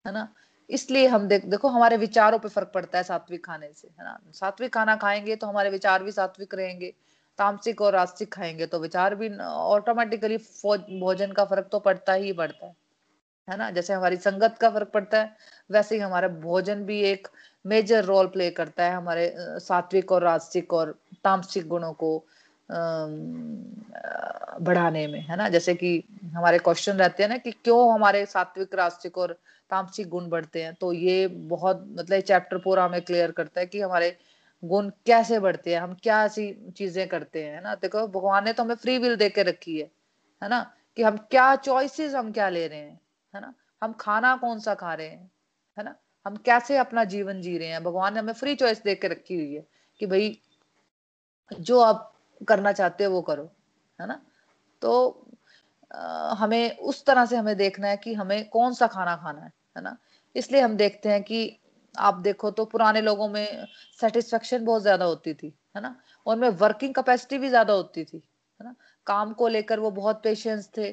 है 0.05 0.11
ना? 0.13 0.27
इसलिए 0.69 1.07
हम 1.07 1.27
देख, 1.27 1.45
देखो 1.45 1.67
हमारे 1.67 1.97
विचारों 1.97 2.39
पे 2.39 2.49
फ़र्क 2.49 2.71
पड़ता 2.73 2.97
है 2.97 3.03
सात्विक 3.03 3.45
खाने 3.45 3.71
से, 3.73 3.87
है 3.89 4.03
ना? 4.05 4.19
सात्विक 4.33 4.73
खाना 4.73 4.95
खाएँगे 4.95 5.35
तो 5.35 5.47
हमारे 5.47 5.69
विचार 5.69 6.03
भी 6.03 6.11
सात्विक 6.11 6.55
रहेंगे। 6.55 6.93
तामसिक 7.37 7.81
और 7.81 7.93
रास्तिक 7.93 8.33
खाएँगे 8.33 8.65
तो 8.65 8.79
विचार 8.79 9.15
भी 9.15 9.29
ऑटोमेटिकली 9.39 10.37
भोजन 10.99 11.31
का 11.31 11.45
फ़र्क 11.45 11.67
तो 11.71 11.79
पड़ता 11.79 12.13
ही 12.13 12.33
पड़ता 12.33 12.65
है। 12.65 12.75
है 13.47 13.57
ना? 13.57 13.69
जैसे 13.71 13.93
हमारी 13.93 14.15
संगत 14.17 14.57
का 14.61 14.69
फ़र्क 14.69 14.91
पड़ता 14.93 15.19
है, 15.19 15.35
वैसे 15.71 15.95
ही 15.95 16.01
हमारा 16.01 16.27
भोजन 16.27 16.83
भी 16.85 17.01
एक 17.01 17.27
मेजर 17.65 18.03
रोल 18.05 18.27
प्ले 18.27 18.49
करता 18.49 18.83
है 18.83 18.93
हमारे 18.93 19.33
सात्विक 19.37 20.11
और 20.11 20.23
रास्तिक 20.23 20.73
और 20.73 20.95
तामसिक 21.23 21.67
गुणों 21.67 21.93
को 21.93 22.17
बढ़ाने 24.61 25.05
में। 25.07 25.19
है 25.21 25.35
ना? 25.37 25.49
जैसे 25.49 25.73
कि 25.75 26.03
हमारे 26.35 26.59
क्वेश्चन 26.59 26.97
रहते 26.97 27.23
हैं 27.23 27.29
ना 27.29 27.37
कि 27.37 27.51
क्यों 27.51 27.93
हमारे 27.93 28.25
सात्विक 28.25 28.75
रास्तिक 28.75 29.17
और 29.17 29.33
तामसिक 29.69 30.09
गुण 30.09 30.29
बढ़ते 30.29 30.63
हैं 30.63 30.73
तो 30.73 30.91
ये 30.93 31.27
बहुत 31.27 31.85
मतलब 31.89 32.19
चैप्टर 32.19 32.57
पूरा 32.57 32.85
हमें 32.85 33.01
क्लियर 33.01 33.31
करता 33.31 33.59
है 33.61 33.65
कि 33.65 33.81
हमारे 33.81 34.17
गुण 34.63 34.89
कैसे 35.05 35.39
बढ़ते 35.39 35.73
हैं 35.73 35.81
हम 35.81 35.93
क्या 36.03 36.23
ऐसी 36.25 36.51
चीज़ें 36.77 37.07
करते 37.07 37.43
हैं 37.43 37.61
ना? 37.61 37.75
देखो 37.75 38.07
भगवान 38.07 38.45
ने 38.45 38.53
तो 38.53 38.63
हमें 38.63 38.75
फ्री 38.75 38.97
विल 38.97 39.15
दे 39.15 39.29
के 39.29 39.43
रखी 39.43 39.79
है 39.79 39.89
है 40.41 40.49
ना? 40.49 40.61
कि 40.97 41.03
हम 41.03 41.17
क्या 41.31 41.55
चॉइसेस 41.55 42.15
हम 42.15 42.31
क्या 42.31 42.49
ले 42.49 42.67
रहे 42.67 42.79
हैं 42.79 42.99
है 43.33 43.41
ना? 43.41 43.53
हम 43.81 43.93
खाना 43.99 44.35
कौन 44.37 44.59
सा 44.59 44.75
खा 44.75 44.93
रहे 44.93 45.07
हैं 45.07 45.31
है 45.77 45.83
ना? 45.85 45.95
हम 46.25 46.35
कैसे 46.37 46.77
अपना 46.77 47.03
जीवन 47.03 47.41
जी 47.41 47.57
रहे 47.57 47.67
हैं? 47.67 47.83
भगवान 47.83 48.13
ने 48.13 48.19
हमें 48.19 48.33
फ्री 48.33 48.55
चॉइस 48.55 48.83
दे 48.83 48.95
के 48.95 49.07
रखी 49.07 49.35
हुई 49.35 49.53
है 49.55 49.65
कि 49.99 50.05
भाई 50.05 50.37
जो 51.51 51.79
आप 51.79 52.13
करना 52.47 52.71
चाहते 52.71 53.03
हो 53.03 53.11
वो 53.11 53.21
करो 53.21 53.43
है 53.99 54.07
ना? 54.07 54.21
तो 54.81 55.27
आ, 55.95 56.33
हमें 56.33 56.77
उस 56.77 57.05
तरह 57.05 57.25
से 57.25 57.37
हमें 57.37 57.55
देखना 57.57 57.87
है 57.87 57.97
कि 57.97 58.13
हमें 58.13 58.49
कौन 58.49 58.73
सा 58.73 58.87
खाना 58.87 59.15
खाना 59.15 59.41
है 59.41 59.51
है 59.77 59.83
ना? 59.83 59.97
इसलिए 60.35 60.61
हम 60.61 60.75
देखते 60.77 61.09
हैं 61.09 61.23
कि 61.23 61.59
आप 61.95 62.17
देखो 62.19 62.51
तो 62.51 62.65
पुराने 62.65 63.01
लोगों 63.01 63.27
में 63.29 63.65
सेटिस्फेक्शन 63.99 64.65
बहुत 64.65 64.81
ज़्यादा 64.81 65.05
होती 65.05 65.33
थी, 65.33 65.53
है 65.75 65.81
ना? 65.81 65.95
उनमें 66.25 66.49
वर्किंग 66.51 66.93
कैपेसिटी 66.95 67.37
भी 67.37 67.49
ज़्यादा 67.49 67.73
होती 67.73 68.03
थी, 68.03 68.17
है 68.59 68.65
ना? 68.65 68.75
काम 69.07 69.33
को 69.33 69.47
लेकर 69.47 69.79
वो 69.79 69.91
बहुत 69.91 70.21
पेशेंस 70.23 70.69
थे 70.77 70.91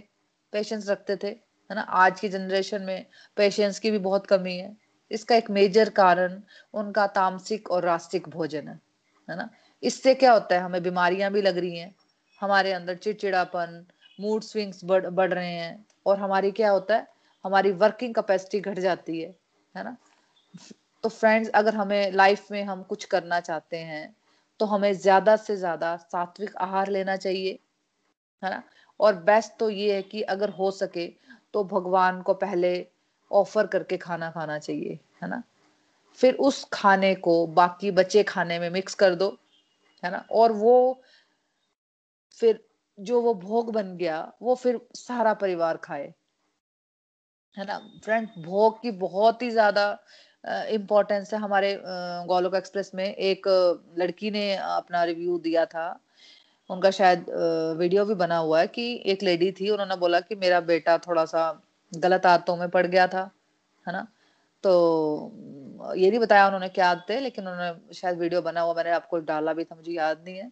पेशेंस 0.53 0.89
रखते 0.89 1.17
थे, 1.17 1.29
है 1.29 1.75
ना? 1.75 1.81
आज 1.81 2.21
की 2.21 2.29
जनरेशन 2.29 2.83
में 2.83 3.07
पेशेंस 3.37 3.79
की 3.79 3.91
भी 3.91 3.99
बहुत 4.01 4.27
कमी 4.27 4.57
है। 4.57 4.77
इसका 5.11 5.37
एक 5.37 5.51
मेजर 5.51 5.89
कारण 5.91 6.41
उनका 6.75 7.07
तामसिक 7.09 7.71
और 7.71 7.85
रास्तिक 7.85 8.29
भोजन 8.29 8.69
है 8.69 8.81
है 9.29 9.37
ना? 9.37 9.49
इससे 9.83 10.15
क्या 10.15 10.33
होता 10.33 10.55
है, 10.55 10.61
हमें 10.63 10.83
बीमारियाँ 10.83 11.31
भी 11.33 11.43
लग 11.43 11.59
रही 11.59 11.77
हैं, 11.79 11.95
हमारे 12.43 12.73
अंदर 12.73 12.97
चिड़चिड़ापन 12.97 13.85
मूड 14.19 14.43
स्विंग्स 14.43 14.85
बढ़ 14.85 15.07
बढ़ 15.09 15.33
रहे 15.35 15.53
हैं, 15.53 15.85
और 16.07 16.19
हमारी 16.19 16.51
क्या 16.53 16.71
होता 16.71 16.97
है, 16.97 17.07
हमारी 17.45 17.73
वर्किंग 17.75 18.15
कैपेसिटी 18.15 18.61
घट 18.61 18.79
जाती 18.79 19.21
है 19.21 19.35
है 19.75 19.85
ना? 19.85 19.97
तो 21.09 21.13
फ्रेंड्स 21.13 21.49
अगर 21.51 21.75
हमें 21.75 22.13
लाइफ 22.13 22.51
में 22.51 22.63
हम 22.65 22.83
कुछ 22.83 23.05
करना 23.05 23.39
चाहते 23.41 23.77
हैं 23.77 24.17
तो 24.61 24.67
हमें 24.67 24.93
ज़्यादा 24.95 25.37
से 25.37 25.57
ज़्यादा 25.57 25.97
सात्विक 25.97 26.57
आहार 26.57 26.89
लेना 26.89 27.17
चाहिए, 27.17 27.59
है 28.43 28.51
ना? 28.51 28.63
और 29.01 29.15
बेस्ट 29.23 29.53
तो 29.59 29.69
ये 29.71 29.95
है 29.95 30.03
कि 30.03 30.23
अगर 30.35 30.51
हो 30.51 30.71
सके 30.71 31.07
तो 31.55 31.65
भगवान 31.65 32.21
को 32.23 32.35
पहले 32.35 32.73
ऑफ़र 33.31 33.67
करके 33.67 33.97
खाना 33.97 34.31
खाना 34.31 34.59
चाहिए, 34.59 34.99
है 35.23 35.29
ना? 35.29 35.43
फिर 36.19 36.35
उस 36.35 36.65
खाने 36.73 37.15
को 37.15 37.47
बाकी 37.55 37.91
बचे 37.91 38.23
खाने 38.25 38.59
में 38.59 38.71
मिक्स 38.71 38.95
कर 38.95 39.15
दो, 39.15 39.37
है 40.03 40.11
ना? 40.11 40.25
और 40.31 40.53
वो 40.53 41.03
फिर 42.39 42.65
जो 42.99 43.21
वो 43.21 43.35
भोग 43.35 43.73
बन 43.73 43.97
गया, 43.97 44.21
वो 44.43 44.55
फिर 44.55 44.81
सारा 44.97 45.35
परिवार 45.35 45.77
खाए, 45.77 46.13
है 47.57 47.65
ना? 47.65 47.79
फ्रेंड 48.05 48.29
भोग 48.39 48.81
की 48.83 48.91
बहुत 49.01 49.43
ही 49.43 49.51
ज़्यादा 49.51 49.93
इम्पोर्टेंस 50.45 51.33
है 51.35 51.41
हमारे 51.41 51.79
गोलोक 52.27 52.55
एक्सप्रेस 52.55 52.91
में। 52.95 53.05
एक 53.05 53.49
लड़की 53.99 54.31
ने 54.31 54.55
अपना 54.57 55.03
रिव्यू 55.05 55.39
दिया 55.39 55.65
था। 55.67 55.89
उनका 56.71 56.91
शायद 56.91 57.25
वीडियो 57.79 58.05
भी 58.05 58.15
बना 58.17 58.37
हुआ 58.37 58.61
है 58.61 58.67
कि 58.67 59.03
एक 59.07 59.23
लेडी 59.23 59.51
थी, 59.53 59.71
उन्होंने 59.71 59.97
बोला 59.97 60.21
कि 60.21 60.35
मेरा 60.35 60.61
बेटा 60.63 60.97
थोड़ा 60.99 61.25
सा 61.25 61.51
गलत 61.93 62.27
आदतों 62.27 62.57
में 62.57 62.69
पड़ 62.71 62.87
गया 62.87 63.07
था, 63.07 63.31
है 63.87 63.93
ना? 63.93 64.07
तो 64.65 65.93
ये 65.97 66.11
नहीं 66.11 66.21
बताया 66.21 66.47
उन्होंने 66.47 66.69
क्या 66.69 66.91
आदतें, 66.91 67.21
लेकिन 67.21 67.49
उन्होंने 67.49 67.95
शायद 67.95 68.19
वीडियो 68.19 68.43
बना 68.43 68.61
हुआ, 68.61 68.75
मैंने 68.75 68.91
आपको 68.91 69.19
डाला 69.21 69.53
भी 69.53 69.65
था, 69.65 69.75
मुझे 69.75 69.93
याद 69.93 70.23
नहीं 70.25 70.37
है। 70.37 70.51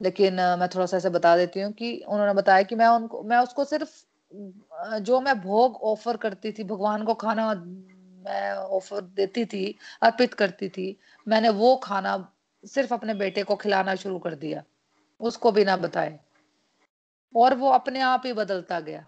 लेकिन 0.00 0.34
मैं 0.60 0.68
थोड़ा 0.68 0.86
सा 0.86 0.96
ऐसे 0.96 1.10
बता 1.10 1.36
देती 1.36 1.60
हूँ 1.60 1.72
कि 1.72 1.96
उन्होंने 2.08 2.32
बताया 2.34 2.62
कि 2.62 2.74
मैं 2.74 2.86
उनको, 2.88 3.22
मैं 3.22 3.38
उसको 3.38 3.64
सिर्फ़ 3.64 3.90
जो 5.02 5.20
मैं 5.20 5.40
भोग 5.40 5.76
ऑफ़र 5.84 6.16
करती 6.16 6.52
थी, 6.52 6.64
भगवान 6.64 7.04
को 7.04 7.14
खाना 7.16 7.52
मैं 8.26 8.52
ऑफ़र 8.52 9.00
देती 9.00 9.44
थी, 9.44 9.78
अर्पित 10.02 10.34
करती 10.34 10.68
थी, 10.68 11.00
मैंने 11.28 11.48
वो 11.48 11.76
खाना 11.76 12.32
सिर्फ़ 12.64 12.94
अपने 12.94 13.14
बेटे 13.14 13.42
को 13.42 13.56
खिलाना 13.56 13.94
शुरू 13.94 14.18
कर 14.18 14.34
दिया, 14.34 14.62
उसको 15.20 15.52
बिना 15.52 15.76
बताए। 15.76 16.20
और 17.36 17.54
वो 17.54 17.70
अपने 17.70 18.00
आप 18.00 18.22
ही 18.26 18.32
बदलता 18.32 18.80
गया। 18.80 19.06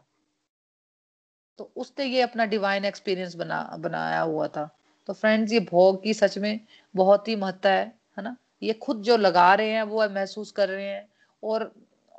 तो 1.59 1.73
उसने 1.77 2.05
ये 2.05 2.23
अपना 2.23 2.45
डिवाइन 2.45 2.85
एक्सपीरियंस 2.85 3.35
बना, 3.35 3.77
बनाया 3.79 4.21
हुआ 4.21 4.49
था। 4.49 4.79
तो 5.07 5.13
फ्रेंड्स 5.13 5.53
ये 5.53 5.61
भोग 5.61 6.03
की 6.03 6.15
सच 6.15 6.39
में 6.39 6.61
बहुत 6.97 7.29
ही 7.29 7.37
महत्ता 7.37 7.71
है 7.71 7.99
है 8.19 8.25
ना? 8.25 8.37
ये 8.63 8.73
खुद 8.73 9.03
जो 9.03 9.17
लगा 9.17 9.55
रहे 9.55 9.71
हैं, 9.71 9.83
वो 9.83 10.09
महसूस 10.09 10.53
कर 10.53 10.69
रहे 10.69 10.89
हैं। 10.89 11.09
और 11.45 11.75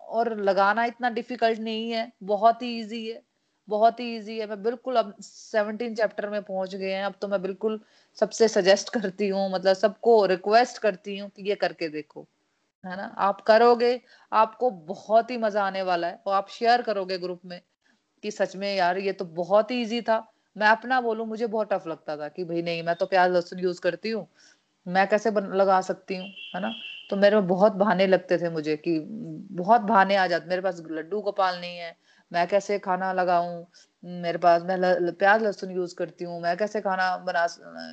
और 0.07 0.41
लगाना 0.41 0.85
इतना 0.85 1.09
डिफ़िकल्ट 1.09 1.59
नहीं 1.59 1.91
है, 1.91 2.11
बहुत 2.23 2.61
ही 2.61 2.79
इजी 2.79 3.09
है। 3.09 3.21
बहुत 3.69 3.99
ही 3.99 4.15
इजी 4.17 4.37
है। 4.39 4.47
मैं 4.47 4.61
बिल्कुल 4.63 4.95
अब 4.95 5.13
सेवनटीन 5.21 5.95
चैप्टर 5.95 6.29
में 6.29 6.41
पहुँच 6.43 6.75
गए 6.75 6.91
हैं। 6.91 7.03
अब 7.05 7.13
तो 7.21 7.27
मैं 7.27 7.41
बिल्कुल 7.41 7.79
सबसे 8.17 8.47
सजेस्ट 8.47 8.89
करती 8.93 9.27
हूँ 9.29 9.49
मतलब 9.53 9.73
सबको 9.75 10.25
रिक्वेस्ट 10.27 10.77
करती 10.79 11.17
हूँ 11.17 11.29
कि 11.29 11.49
ये 11.49 11.55
करके 11.57 11.89
देखो 11.89 12.27
है 12.83 12.97
ना? 12.97 13.03
आप 13.19 13.41
करोगे 13.43 13.99
आपको 14.31 14.69
बहुत 14.71 15.31
ही 15.31 15.37
मज़ा 15.37 15.63
आने 15.63 15.81
वाला 15.83 16.07
है। 16.07 16.21
और 16.27 16.35
आप 16.35 16.49
शेयर 16.49 16.81
करोगे 16.81 17.17
ग्रुप 17.17 17.41
में 17.45 17.61
कि 18.23 18.31
सच 18.31 18.55
में 18.55 18.75
यार 18.75 18.97
ये 18.99 19.13
तो 19.13 19.25
बहुत 19.35 19.71
ही 19.71 19.81
ईजी 19.81 20.01
था। 20.01 20.19
मैं 20.55 20.67
अपना 20.67 21.01
बोलूँ 21.01 21.25
मुझे 21.27 21.47
बहुत 21.47 21.73
टफ 21.73 21.87
लगता 21.87 22.17
था 22.17 22.27
कि 22.29 22.43
भाई 22.45 22.61
नहीं 22.61 22.83
मैं 22.83 22.95
तो 22.95 23.05
प्याज 23.07 23.31
लहसुन 23.31 23.59
यूज़ 23.59 23.81
करती 23.81 24.09
हूँ। 24.11 24.27
मैं 24.85 25.07
कैसे 25.09 25.31
बन, 25.31 25.45
लगा 25.55 25.81
सकती 25.81 26.15
हूँ 26.17 26.27
है 26.55 26.61
ना? 26.61 26.73
तो 27.09 27.15
मेरे 27.17 27.35
में 27.35 27.47
बहुत 27.47 27.73
बहाने 27.73 28.07
लगते 28.07 28.37
थे 28.37 28.49
मुझे 28.49 28.75
कि 28.77 28.99
बहुत 29.53 29.81
बहाने 29.83 30.15
आ 30.15 30.27
जाते। 30.27 30.49
मेरे 30.49 30.61
पास 30.61 30.81
लड्डू 30.91 31.21
गोपाल 31.21 31.59
नहीं 31.61 31.77
है 31.77 31.95
मैं 32.31 32.47
कैसे 32.47 32.77
खाना 32.79 33.11
लगाऊँ? 33.13 33.65
मेरे 34.03 34.37
पास 34.37 34.61
मैं 34.63 34.77
ल, 34.77 35.11
प्याज 35.19 35.41
लहसुन 35.43 35.71
यूज़ 35.71 35.95
करती 35.95 36.25
हूँ 36.25 36.41
मैं 36.41 36.55
कैसे 36.57 36.81
खाना 36.81 37.15
बना 37.27 37.45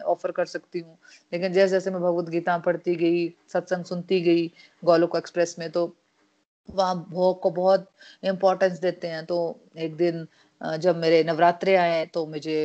ऑफ़र 0.06 0.30
कर 0.32 0.46
सकती 0.46 0.78
हूँ? 0.80 0.96
लेकिन 1.32 1.52
जैसे 1.52 1.70
जैसे 1.72 1.90
मैं 1.90 2.00
भगवत 2.02 2.28
गीता 2.30 2.56
पढ़ती 2.60 2.94
गई 2.96 3.28
सत्संग 3.52 3.84
सुनती 3.84 4.20
गई 4.22 4.46
गोलोक 4.82 5.16
एक्सप्रेस 5.16 5.56
में 5.58 5.70
तो 5.70 5.86
वहाँ 6.68 6.96
भोग 7.10 7.40
को 7.42 7.50
बहुत 7.52 7.90
इम्पोर्टेंस 8.24 8.78
देते 8.80 9.08
हैं। 9.08 9.24
तो 9.26 9.38
एक 9.78 9.96
दिन 9.96 10.26
जब 10.80 10.96
मेरे 10.98 11.22
नवरात्रे 11.24 11.76
आए 11.76 12.04
तो 12.14 12.26
मुझे 12.26 12.58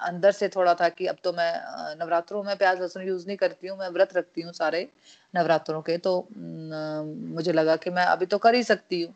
अंदर 0.00 0.32
से 0.32 0.48
थोड़ा 0.48 0.74
था 0.74 0.88
कि 0.90 1.06
अब 1.06 1.16
तो 1.24 1.32
मैं 1.32 1.52
नवरात्रों 2.00 2.42
में 2.44 2.56
प्याज 2.56 2.80
लहसुन 2.80 3.02
यूज़ 3.04 3.26
नहीं 3.26 3.36
करती 3.36 3.68
हूँ 3.68 3.78
मैं 3.78 3.88
व्रत 3.90 4.16
रखती 4.16 4.42
हूँ 4.42 4.52
सारे 4.54 4.88
नवरात्रों 5.34 5.82
के। 5.82 5.98
तो 5.98 6.14
मुझे 6.36 7.52
लगा 7.52 7.76
कि 7.76 7.90
मैं 7.90 8.04
अभी 8.06 8.26
तो 8.26 8.38
कर 8.38 8.54
ही 8.54 8.62
सकती 8.64 9.02
हूँ। 9.02 9.14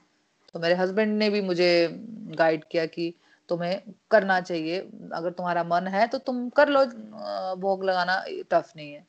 तो 0.54 0.60
मेरे 0.60 0.74
हस्बैंड 0.74 1.16
ने 1.18 1.30
भी 1.30 1.40
मुझे 1.40 1.68
गाइड 2.36 2.64
किया 2.64 2.86
कि 2.86 3.14
तुम्हें 3.48 3.80
करना 4.10 4.40
चाहिए। 4.40 4.78
अगर 5.12 5.30
तुम्हारा 5.30 5.64
मन 5.64 5.86
है 5.86 6.06
तो 6.06 6.18
तुम 6.18 6.48
कर 6.50 6.68
लो 6.68 6.84
भोग 7.56 7.84
लगाना 7.84 8.24
टफ 8.50 8.72
नहीं 8.76 8.92
है 8.92 9.06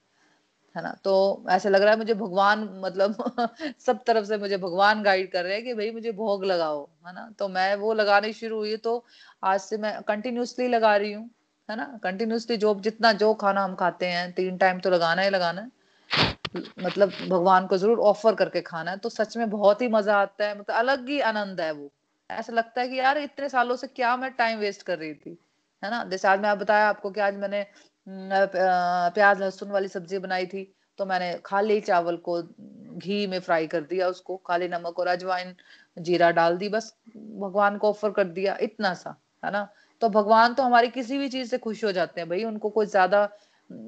है 0.76 0.84
ना? 0.84 0.92
तो 1.04 1.46
ऐसे 1.50 1.70
लग 1.70 1.82
रहा 1.82 1.92
है 1.92 1.98
मुझे 1.98 2.14
भगवान 2.14 2.64
मतलब 2.86 3.16
सब 3.80 4.04
तरफ़ 4.04 4.26
से 4.26 4.38
मुझे 4.38 4.58
भगवान 4.58 5.04
गाइड 5.04 5.32
कर 5.32 5.44
रहे 5.44 5.54
हैं 5.56 5.64
कि 5.64 5.74
भाई 5.74 5.92
मुझे 5.92 6.12
भोग 6.12 6.46
लगाओ, 6.46 6.84
है 7.08 7.14
ना? 7.14 7.30
तो 7.40 7.48
मैं 7.48 7.76
वो 7.76 7.94
लगानी 7.94 8.34
शुरू 8.34 8.58
हुई 8.58 8.78
तो 8.78 9.04
आज 9.44 9.60
से 9.62 9.78
मैं 9.78 10.02
कंटिन्यूसली 10.04 10.68
लगा 10.68 10.96
रही 10.98 11.14
हूँ, 11.14 11.30
है 11.70 11.78
ना? 11.78 12.00
कंटिन्यूसली 12.04 12.58
जो 12.58 12.76
जितना 12.80 13.12
जो 13.14 13.34
खाना 13.34 13.64
हम 13.64 13.76
खाते 13.76 14.06
हैं, 14.06 14.32
तीन 14.34 14.58
टाइम 14.58 14.80
तो 14.80 14.90
लगाना 14.90 15.22
ही 15.22 15.30
लगाना 15.30 15.62
है। 15.62 15.72
मतलब 16.80 17.12
भगवान 17.30 17.68
को 17.68 17.78
ज़रूर 17.78 18.00
ऑफ़र 18.02 18.36
करके 18.36 18.62
खाना 18.64 18.92
है 18.92 18.98
तो 18.98 19.10
सच 19.12 19.36
में 19.38 19.50
बहुत 19.50 19.82
ही 19.82 19.88
मज़ा 19.90 20.18
आता 20.18 20.46
है 20.46 20.54
मतलब 20.54 20.76
अलग 20.78 21.10
ही 21.10 21.20
आनंद 21.24 21.62
है 21.62 21.72
वो। 21.74 21.92
ऐसा 22.30 22.54
लगता 22.54 22.82
है 22.82 22.88
कि 22.88 23.00
यार, 23.00 23.18
इतने 23.20 23.50
सालों 23.50 23.76
से 23.76 23.88
क्या 23.90 24.16
मैं 24.18 24.32
टाइम 24.34 24.60
वेस्ट 24.60 24.82
कर 24.84 24.98
रही 24.98 25.14
थी, 25.16 25.38
है 25.84 25.92
ना? 25.92 26.04
जैसे 26.06 26.28
आज 26.28 26.40
मैं 26.42 26.58
बताया 26.60 26.88
आपको 26.90 27.12
कि 27.12 27.22
आज 27.22 27.36
मैंने 27.38 27.66
प्याज, 28.08 29.40
लहसुन 29.42 29.70
वाली 29.72 29.88
सब्ज़ी 29.88 30.18
बनाई 30.20 30.46
थी 30.48 30.72
तो 31.00 31.06
मैंने 31.06 31.34
खाली 31.46 31.80
चावल 31.82 32.18
को 32.26 32.42
घी 32.42 33.26
में 33.28 33.40
फ्राई 33.40 33.68
कर 33.68 33.82
दिया 33.84 34.08
उसको, 34.08 34.36
खाली 34.38 34.68
नमक 34.68 35.00
और 35.00 35.08
अजवाइन, 35.08 35.56
जीरा 35.98 36.30
डाल 36.32 36.58
दी, 36.58 36.70
बस 36.70 36.94
भगवान 37.18 37.78
को 37.78 37.90
ऑफ़र 37.90 38.12
कर 38.12 38.24
दिया, 38.30 38.58
इतना 38.62 38.94
सा, 38.96 39.16
है 39.44 39.52
ना? 39.52 39.68
तो 40.02 40.10
भगवान 40.10 40.54
तो 40.54 40.64
हमारी 40.64 40.88
किसी 40.90 41.18
भी 41.18 41.28
चीज़ 41.30 41.50
से 41.50 41.58
खुश 41.58 41.84
हो 41.86 41.92
जाते 41.92 42.22
हैं, 42.22 42.30
भाई 42.30 42.44
उनको 42.44 42.70
कोई 42.70 42.86
ज़्यादा 42.88 43.28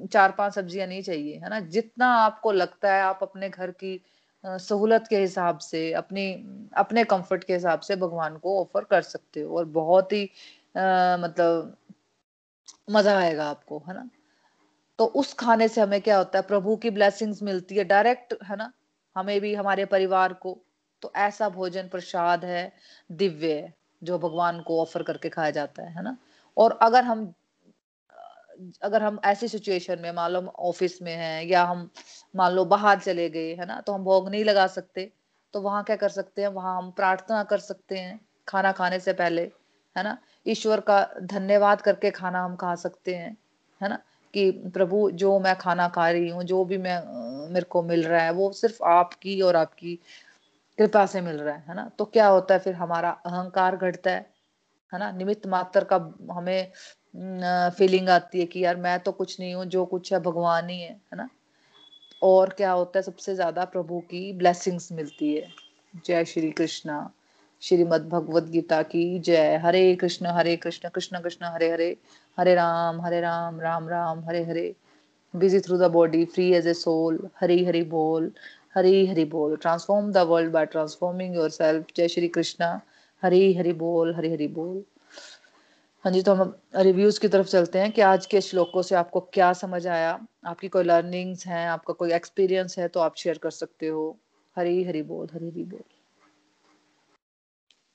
चार 0.08 0.32
पाँच 0.32 0.54
सब्ज़ियाँ 0.54 0.86
नहीं 0.88 1.02
चाहिए 1.02 1.36
है 1.36 1.50
ना? 1.50 1.60
जितना 1.60 2.06
आपको 2.16 2.52
लगता 2.52 2.94
है 2.94 3.02
आप 3.02 3.18
अपने 3.22 3.48
घर 3.50 3.70
की 3.74 4.00
सहूलत 4.44 5.06
के 5.10 5.18
हिसाब 5.18 5.58
से 5.60 5.92
अपनी 5.94 6.32
अपने 6.76 7.04
कंफर्ट 7.06 7.44
के 7.44 7.52
हिसाब 7.54 7.80
से 7.82 7.96
भगवान 7.96 8.36
को 8.38 8.60
ऑफ़र 8.60 8.84
कर 8.86 9.02
सकते 9.04 9.40
हो 9.40 9.56
और 9.58 9.64
बहुत 9.72 10.12
ही 10.12 10.24
आ, 10.76 11.16
मतलब 11.18 11.76
मज़ा 12.88 13.16
आएगा 13.18 13.44
आपको 13.46 13.78
है 13.88 13.94
ना? 13.94 14.08
तो 14.98 15.06
उस 15.16 15.32
खाने 15.34 15.68
से 15.68 15.80
हमें 15.80 16.00
क्या 16.02 16.18
होता 16.18 16.38
है 16.38 16.42
प्रभु 16.46 16.76
की 16.78 16.90
ब्लेसिंग्स 16.90 17.42
मिलती 17.42 17.76
है 17.76 17.84
डायरेक्ट 17.86 18.34
है 18.44 18.56
ना? 18.56 18.72
हमें 19.16 19.40
भी 19.40 19.54
हमारे 19.54 19.84
परिवार 19.86 20.32
को। 20.36 20.58
तो 21.02 21.12
ऐसा 21.16 21.48
भोजन 21.50 21.88
प्रसाद 21.88 22.44
है 22.44 22.72
दिव्य 23.10 23.52
है 23.54 23.74
जो 24.02 24.18
भगवान 24.18 24.60
को 24.62 24.80
ऑफ़र 24.82 25.02
करके 25.02 25.28
खाया 25.28 25.50
जाता 25.52 25.82
है 25.82 25.94
है 25.94 26.02
ना? 26.04 26.16
और 26.56 26.78
अगर 26.82 27.04
हम 27.04 27.32
अगर 28.82 29.02
हम 29.02 29.18
ऐसी 29.24 29.48
सिचुएशन 29.48 29.98
में, 30.00 30.10
मान 30.12 30.30
लो 30.30 30.40
ऑफ़िस 30.60 31.02
में 31.02 31.14
हैं 31.14 31.44
या 31.44 31.64
हम, 31.64 31.88
मान 32.36 32.52
लो 32.52 32.64
बाहर 32.64 32.98
चले 33.00 33.28
गए, 33.30 33.54
है 33.54 33.66
ना 33.66 33.80
तो 33.80 33.92
हम 33.92 34.04
भोग 34.04 34.28
नहीं 34.30 34.44
लगा 34.44 34.66
सकते। 34.66 35.10
तो 35.54 35.60
वहाँ 35.60 35.82
क्या 35.84 35.96
कर 35.96 36.08
सकते 36.08 36.42
हैं? 36.42 36.48
वहाँ 36.48 36.76
हम 36.78 36.90
प्रार्थना 36.90 37.42
कर 37.44 37.58
सकते 37.58 37.98
हैं 37.98 38.20
खाना 38.48 38.72
खाने 38.72 39.00
से 39.00 39.12
पहले, 39.12 39.42
है 39.96 40.02
ना? 40.04 40.16
ईश्वर 40.46 40.80
का 40.80 41.02
धन्यवाद 41.22 41.80
करके 41.80 42.10
खाना 42.10 42.44
हम 42.44 42.56
खा 42.56 42.74
सकते 42.74 43.14
हैं, 43.14 43.36
है 43.80 43.88
ना? 43.88 43.98
कि 44.34 44.50
प्रभु, 44.74 45.10
जो 45.10 45.38
मैं 45.40 45.56
खाना 45.56 45.88
खा 45.88 46.10
रही 46.10 46.28
हूँ, 46.28 46.42
जो 46.44 46.64
भी 46.64 46.78
मैं 46.78 47.00
मेरे 47.52 47.66
को 47.66 47.82
मिल 47.82 48.04
रहा 48.04 48.22
है, 48.22 48.30
वो 48.32 48.50
सिर्फ़ 48.52 48.82
आपकी 48.84 49.40
और 49.40 49.56
आपकी 49.56 49.94
कृपा 50.78 51.06
से 51.06 51.20
मिल 51.20 51.36
रहा 51.36 51.54
है 51.54 51.64
है 51.68 51.74
ना? 51.74 51.90
तो 51.98 52.04
क्या 52.04 52.26
होता 52.28 52.54
है? 52.54 52.60
फिर 52.60 52.74
हमारा 52.74 53.10
अहंकार 53.26 53.76
घटता 53.76 54.10
है 54.10 54.26
है 54.92 54.98
ना? 54.98 55.10
निमित्त 55.12 55.46
मात्र 55.46 55.84
का 55.92 55.96
हमें 56.32 56.72
फीलिंग 57.78 58.08
आती 58.08 58.40
है 58.40 58.46
कि 58.46 58.64
यार 58.64 58.76
मैं 58.76 58.98
तो 59.00 59.12
कुछ 59.12 59.38
नहीं 59.40 59.54
हूँ, 59.54 59.64
जो 59.66 59.84
कुछ 59.84 60.12
है 60.12 60.20
भगवान 60.20 60.68
ही 60.68 60.80
है 60.80 60.90
है 60.90 61.16
ना? 61.16 61.28
और 62.22 62.48
क्या 62.50 62.70
होता 62.72 62.98
है, 62.98 63.02
सबसे 63.02 63.34
ज़्यादा 63.34 63.64
प्रभु 63.66 64.00
की 64.10 64.32
ब्लेसिंग्स 64.32 64.90
मिलती 64.92 65.34
है। 65.34 65.48
जय 66.06 66.24
श्री 66.24 66.50
कृष्णा। 66.50 67.10
श्रीमद 67.62 68.08
भगवत 68.08 68.44
गीता 68.50 68.82
की 68.82 69.18
जय। 69.18 69.56
Hare 69.64 69.94
Krishna 69.94 70.26
Hare 70.26 70.56
Krishna 70.56 70.88
Krishna 70.88 71.20
Krishna, 71.20 71.46
Hare 71.46 71.70
Hare. 71.70 71.96
Hare 72.38 72.54
Ram 72.54 73.00
Hare 73.00 73.20
Ram 73.20 73.60
Ram 73.60 73.88
Ram, 73.88 74.24
Hare 74.24 74.42
Hare. 74.44 74.74
Busy 75.34 75.60
through 75.60 75.76
the 75.78 75.90
body 75.92 76.24
free 76.24 76.50
as 76.54 76.66
a 76.66 76.74
soul 76.74 77.18
Hari 77.40 77.64
Hari 77.64 77.82
बोल, 77.86 78.30
हरी 78.74 79.06
हरी 79.06 79.24
बोल। 79.24 79.56
Transform 79.56 80.12
the 80.12 80.18
world 80.28 80.52
by 80.52 80.66
transforming 80.66 81.34
yourself 81.50 81.86
जय 81.96 82.08
श्री 82.08 82.28
कृष्णा। 82.28 82.80
हरी 83.22 83.52
हरी 83.54 83.72
बोल, 83.74 84.14
हरी 84.14 84.32
हरी 84.32 84.46
बोल। 84.48 84.82
हाँ 86.04 86.12
जी 86.12 86.22
तो 86.22 86.34
हम 86.34 86.54
reviews 86.76 87.20
की 87.20 87.28
तरफ़ 87.28 87.46
चलते 87.46 87.78
हैं 87.78 87.92
कि 87.92 88.00
आज 88.00 88.26
के 88.26 88.40
श्लोकों 88.40 88.82
से 88.82 88.94
आपको 88.94 89.20
क्या 89.20 89.52
समझ 89.52 89.86
आया? 89.86 90.26
आपकी 90.46 90.68
कोई 90.68 90.84
लर्निंग्स 90.84 91.46
हैं? 91.46 91.68
आपका 91.68 91.94
कोई 91.94 92.12
एक्सपीरियंस 92.12 92.78
है 92.78 92.88
तो 92.88 93.00
आप 93.00 93.14
शेयर 93.16 93.38
कर 93.38 93.50
सकते 93.50 93.86
हो। 93.86 94.16
हरी 94.56 94.84
हरी 94.84 95.02
बोल, 95.02 95.28
हरी 95.34 95.48
हरी 95.48 95.64
बोल। 95.64 95.80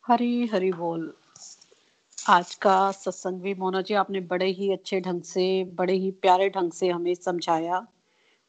हरी 0.08 0.48
हरी 0.48 0.72
बोल। 0.72 1.14
आज 2.30 2.56
का 2.56 2.92
सत्संग 2.92 3.42
भी 3.42 3.54
मोना 3.54 3.82
जी, 3.82 3.94
आपने 3.94 4.20
बड़े 4.20 4.46
ही 4.46 4.72
अच्छे 4.74 5.02
ढंग 5.02 5.22
से, 5.22 5.64
बड़े 5.64 5.94
ही 5.94 6.12
प्यारे 6.12 6.50
ढंग 6.50 6.72
से 6.72 6.90
हमें 6.90 7.16
समझाया 7.16 7.88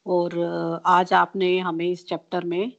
और 0.05 0.39
आज 0.85 1.13
आपने 1.13 1.59
हमें 1.59 1.89
इस 1.91 2.07
चैप्टर 2.07 2.43
में 2.43 2.71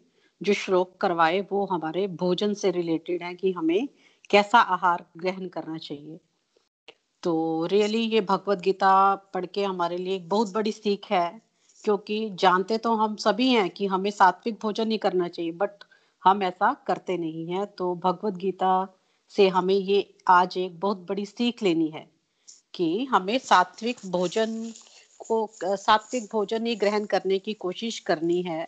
जो 0.42 0.52
श्लोक 0.52 0.96
करवाए 0.96 1.40
वो 1.40 1.66
हमारे 1.66 2.06
भोजन 2.06 2.54
से 2.54 2.70
रिलेटेड 2.70 3.22
है 3.22 3.34
कि 3.34 3.52
हमें 3.52 3.88
कैसा 4.30 4.58
आहार 4.58 5.04
ग्रहण 5.16 5.48
करना 5.48 5.78
चाहिए। 5.78 6.20
तो 7.26 7.66
रियली 7.66 7.98
ये 7.98 8.20
भगवत 8.20 8.58
गीता 8.58 9.14
पढ़ 9.34 9.46
के 9.46 9.62
हमारे 9.64 9.96
लिए 9.98 10.14
एक 10.16 10.28
बहुत 10.28 10.52
बड़ी 10.54 10.72
सीख 10.72 11.10
है, 11.10 11.40
क्योंकि 11.84 12.18
जानते 12.30 12.76
तो 12.78 12.94
हम 12.94 13.16
सभी 13.16 13.48
हैं 13.50 13.68
कि 13.70 13.86
हमें 13.86 14.10
सात्विक 14.10 14.58
भोजन 14.62 14.90
ही 14.90 14.98
करना 14.98 15.28
चाहिए 15.28 15.52
बट 15.52 15.84
हम 16.22 16.42
ऐसा 16.42 16.72
करते 16.86 17.16
नहीं 17.18 17.46
हैं। 17.46 17.66
तो 17.66 17.94
भगवत 17.94 18.34
गीता 18.34 18.70
से 19.32 19.48
हमें 19.48 19.74
ये 19.74 19.98
आज 20.28 20.56
एक 20.58 20.78
बहुत 20.80 21.04
बड़ी 21.08 21.26
सीख 21.26 21.62
लेनी 21.62 21.88
है 21.88 22.06
कि 22.74 23.04
हमें 23.04 23.38
सात्विक 23.38 23.96
भोजन 24.06 24.72
को, 25.18 25.48
सात्विक 25.62 26.28
भोजन 26.32 26.66
ही 26.66 26.76
ग्रहण 26.76 27.04
करने 27.04 27.38
की 27.38 27.54
कोशिश 27.54 27.98
करनी 27.98 28.40
है। 28.42 28.66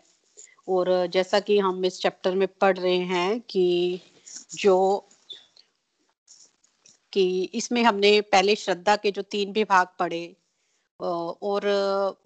और 0.69 1.07
जैसा 1.07 1.41
कि 1.41 1.59
हम 1.59 1.85
इस 1.85 2.01
चैप्टर 2.01 2.35
में 2.35 2.49
पढ़ 2.61 2.79
रहे 2.79 2.99
हैं 2.99 3.41
कि 3.41 4.01
जो 4.55 5.05
कि 7.13 7.43
इसमें 7.55 7.83
हमने 7.85 8.21
पहले 8.33 8.55
श्रद्धा 8.57 8.97
के 8.97 9.11
जो 9.11 9.23
तीन 9.25 9.53
विभाग 9.53 9.87
पढ़े 9.99 10.25
और 11.01 11.67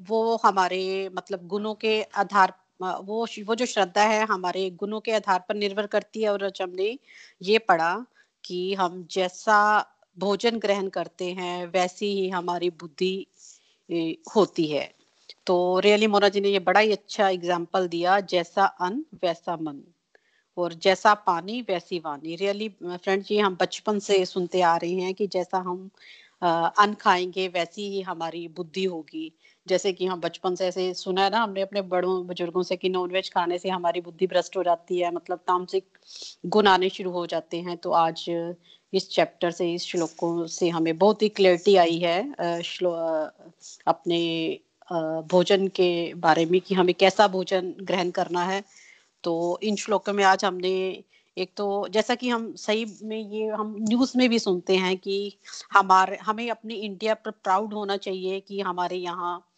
वो 0.08 0.36
हमारे 0.44 1.08
मतलब 1.14 1.46
गुणों 1.48 1.74
के 1.76 2.02
आधार 2.02 2.54
वो 2.80 3.26
वो 3.46 3.54
जो 3.54 3.66
श्रद्धा 3.66 4.02
है 4.04 4.24
हमारे 4.26 4.68
गुणों 4.78 5.00
के 5.00 5.12
आधार 5.12 5.44
पर 5.48 5.54
निर्भर 5.56 5.86
करती 5.86 6.22
है। 6.22 6.28
और 6.30 6.44
हमने 6.62 6.98
ये 7.40 7.58
पढ़ा 7.60 7.94
कि 8.44 8.74
हम 8.74 9.06
जैसा 9.10 9.58
भोजन 10.18 10.58
ग्रहण 10.58 10.88
करते 10.88 11.30
हैं, 11.32 11.66
वैसी 11.66 12.06
ही 12.14 12.28
हमारी 12.30 12.70
बुद्धि 12.72 13.26
होती 14.36 14.66
है। 14.66 14.90
तो 15.46 15.78
रियली 15.78 16.06
मोना 16.06 16.28
जी 16.28 16.40
ने 16.40 16.48
ये 16.48 16.58
बड़ा 16.60 16.80
ही 16.80 16.92
अच्छा 16.92 17.28
एग्ज़ाम्पल 17.28 17.88
दिया, 17.88 18.18
जैसा 18.22 18.64
अन्न, 18.64 19.04
वैसा 19.22 19.56
मन। 19.56 19.82
और 20.56 20.74
जैसा 20.82 21.14
पानी, 21.26 21.60
वैसी 21.68 21.98
वानी। 21.98 22.36
रियली 22.36 22.68
फ्रेंड्स 22.82 23.30
ये 23.30 23.38
हम 23.40 23.56
बचपन 23.60 23.98
से 23.98 24.24
सुनते 24.26 24.60
आ 24.62 24.76
रहे 24.76 24.92
हैं 24.94 25.14
कि 25.14 25.26
जैसा 25.26 25.58
हम 25.58 25.88
अन्न 26.42 26.94
खाएँगे, 27.00 27.46
वैसी 27.48 27.88
ही 27.90 28.00
हमारी 28.02 28.46
बुद्धि 28.48 28.84
होगी। 28.84 29.32
जैसे 29.66 29.92
कि 29.92 30.06
हम 30.06 30.20
बचपन 30.20 30.54
से 30.54 30.66
ऐसे 30.66 30.92
सुना 30.94 31.24
है 31.24 31.30
ना 31.30 31.42
हमने 31.42 31.60
अपने 31.62 31.82
बड़ों, 31.82 32.26
बुज़ुर्गों 32.26 32.62
से 32.62 32.76
कि 32.76 32.88
नॉनवेज 32.88 33.30
खाने 33.32 33.58
से 33.58 33.68
हमारी 33.68 34.00
बुद्धि 34.00 34.26
भ्रष्ट 34.26 34.56
हो 34.56 34.62
जाती 34.62 34.98
है 34.98 35.12
मतलब 35.14 35.38
तामसिक 35.38 35.84
गुण 36.46 36.66
आने 36.66 36.88
शुरू 36.88 37.10
हो 37.10 37.26
जाते 37.26 37.60
हैं। 37.60 37.76
तो 37.76 37.90
आज 37.92 38.24
इस 38.92 39.08
चैप्टर 39.10 39.50
से, 39.50 39.72
इस 39.74 39.86
श्लोकों 39.86 40.46
से 40.46 40.68
हमें 40.68 40.96
बहुत 40.98 41.22
ही 41.22 41.28
क्लैरिटी 41.28 41.76
आई 41.76 41.98
है 41.98 42.62
श्लो 42.62 42.90
अपने 43.86 44.20
भोजन 45.30 45.66
के 45.68 45.92
बारे 46.14 46.44
में 46.46 46.60
कि 46.60 46.74
हमें 46.74 46.94
कैसा 46.94 47.28
भोजन 47.28 47.74
ग्रहण 47.80 48.10
करना 48.10 48.44
है। 48.44 48.62
तो 49.24 49.58
इन 49.62 49.76
श्लोकों 49.76 50.12
में 50.12 50.24
आज 50.24 50.44
हमने 50.44 50.72
एक 51.36 51.52
तो 51.56 51.66
जैसा 51.88 52.14
कि 52.14 52.28
हम 52.28 52.54
सही 52.56 52.84
में 53.02 53.16
ये 53.18 53.46
हम 53.48 53.74
न्यूज़ 53.80 54.16
में 54.18 54.28
भी 54.28 54.38
सुनते 54.38 54.76
हैं 54.76 54.96
कि 54.98 55.38
हमारे, 55.72 56.16
हमें 56.16 56.50
अपने 56.50 56.74
इंडिया 56.74 57.14
पर 57.14 57.30
प्राउड 57.30 57.74
होना 57.74 57.96
चाहिए 57.96 58.40
कि 58.40 58.60
हमारे 58.60 58.96
यहाँ 58.96 59.48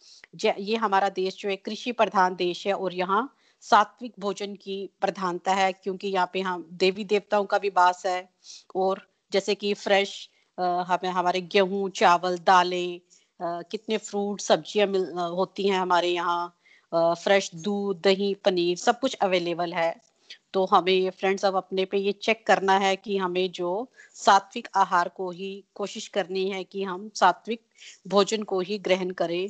ये 0.43 0.75
हमारा 0.75 1.09
देश 1.09 1.37
जो 1.39 1.49
है 1.49 1.55
कृषि 1.55 1.91
प्रधान 1.91 2.35
देश 2.35 2.65
है 2.67 2.73
और 2.73 2.93
यहाँ 2.93 3.29
सात्विक 3.63 4.13
भोजन 4.19 4.55
की 4.55 4.77
प्रधानता 5.01 5.53
है 5.53 5.71
क्योंकि 5.73 6.07
यहाँ 6.07 6.29
पे 6.33 6.41
हम 6.41 6.65
देवी 6.73 7.03
देवताओं 7.03 7.45
का 7.45 7.57
भी 7.57 7.69
वास 7.69 8.05
है 8.05 8.29
और 8.75 9.01
जैसे 9.31 9.55
कि 9.55 9.73
फ्रेश 9.73 10.29
हमें, 10.57 11.09
हमारे 11.09 11.41
गेहूँ, 11.41 11.89
चावल, 11.89 12.37
दालें 12.37 12.99
कितने 13.39 13.97
फ्रूट, 13.97 14.41
सब्ज़ियाँ 14.41 14.87
मिल 14.87 15.11
होती 15.11 15.67
हैं 15.67 15.79
हमारे 15.79 16.09
यहाँ। 16.09 16.55
फ्रेश 16.95 17.49
दूध, 17.55 18.01
दही, 18.01 18.33
पनीर 18.45 18.77
सब 18.77 18.99
कुछ 18.99 19.15
अवेलेबल 19.21 19.73
है। 19.73 19.95
तो 20.53 20.63
हमें 20.65 21.09
फ्रेंड्स 21.11 21.45
अब 21.45 21.55
अपने 21.55 21.85
पे 21.85 21.97
ये 21.97 22.11
चेक 22.13 22.45
करना 22.47 22.77
है 22.79 22.95
कि 22.95 23.17
हमें 23.17 23.51
जो 23.51 23.71
सात्विक 24.17 24.67
आहार 24.77 25.09
को 25.09 25.29
ही 25.31 25.63
कोशिश 25.75 26.07
करनी 26.07 26.49
है 26.49 26.63
कि 26.63 26.83
हम 26.83 27.09
सात्विक 27.15 27.61
भोजन 28.07 28.43
को 28.43 28.59
ही 28.59 28.77
ग्रहण 28.79 29.09
करें। 29.13 29.47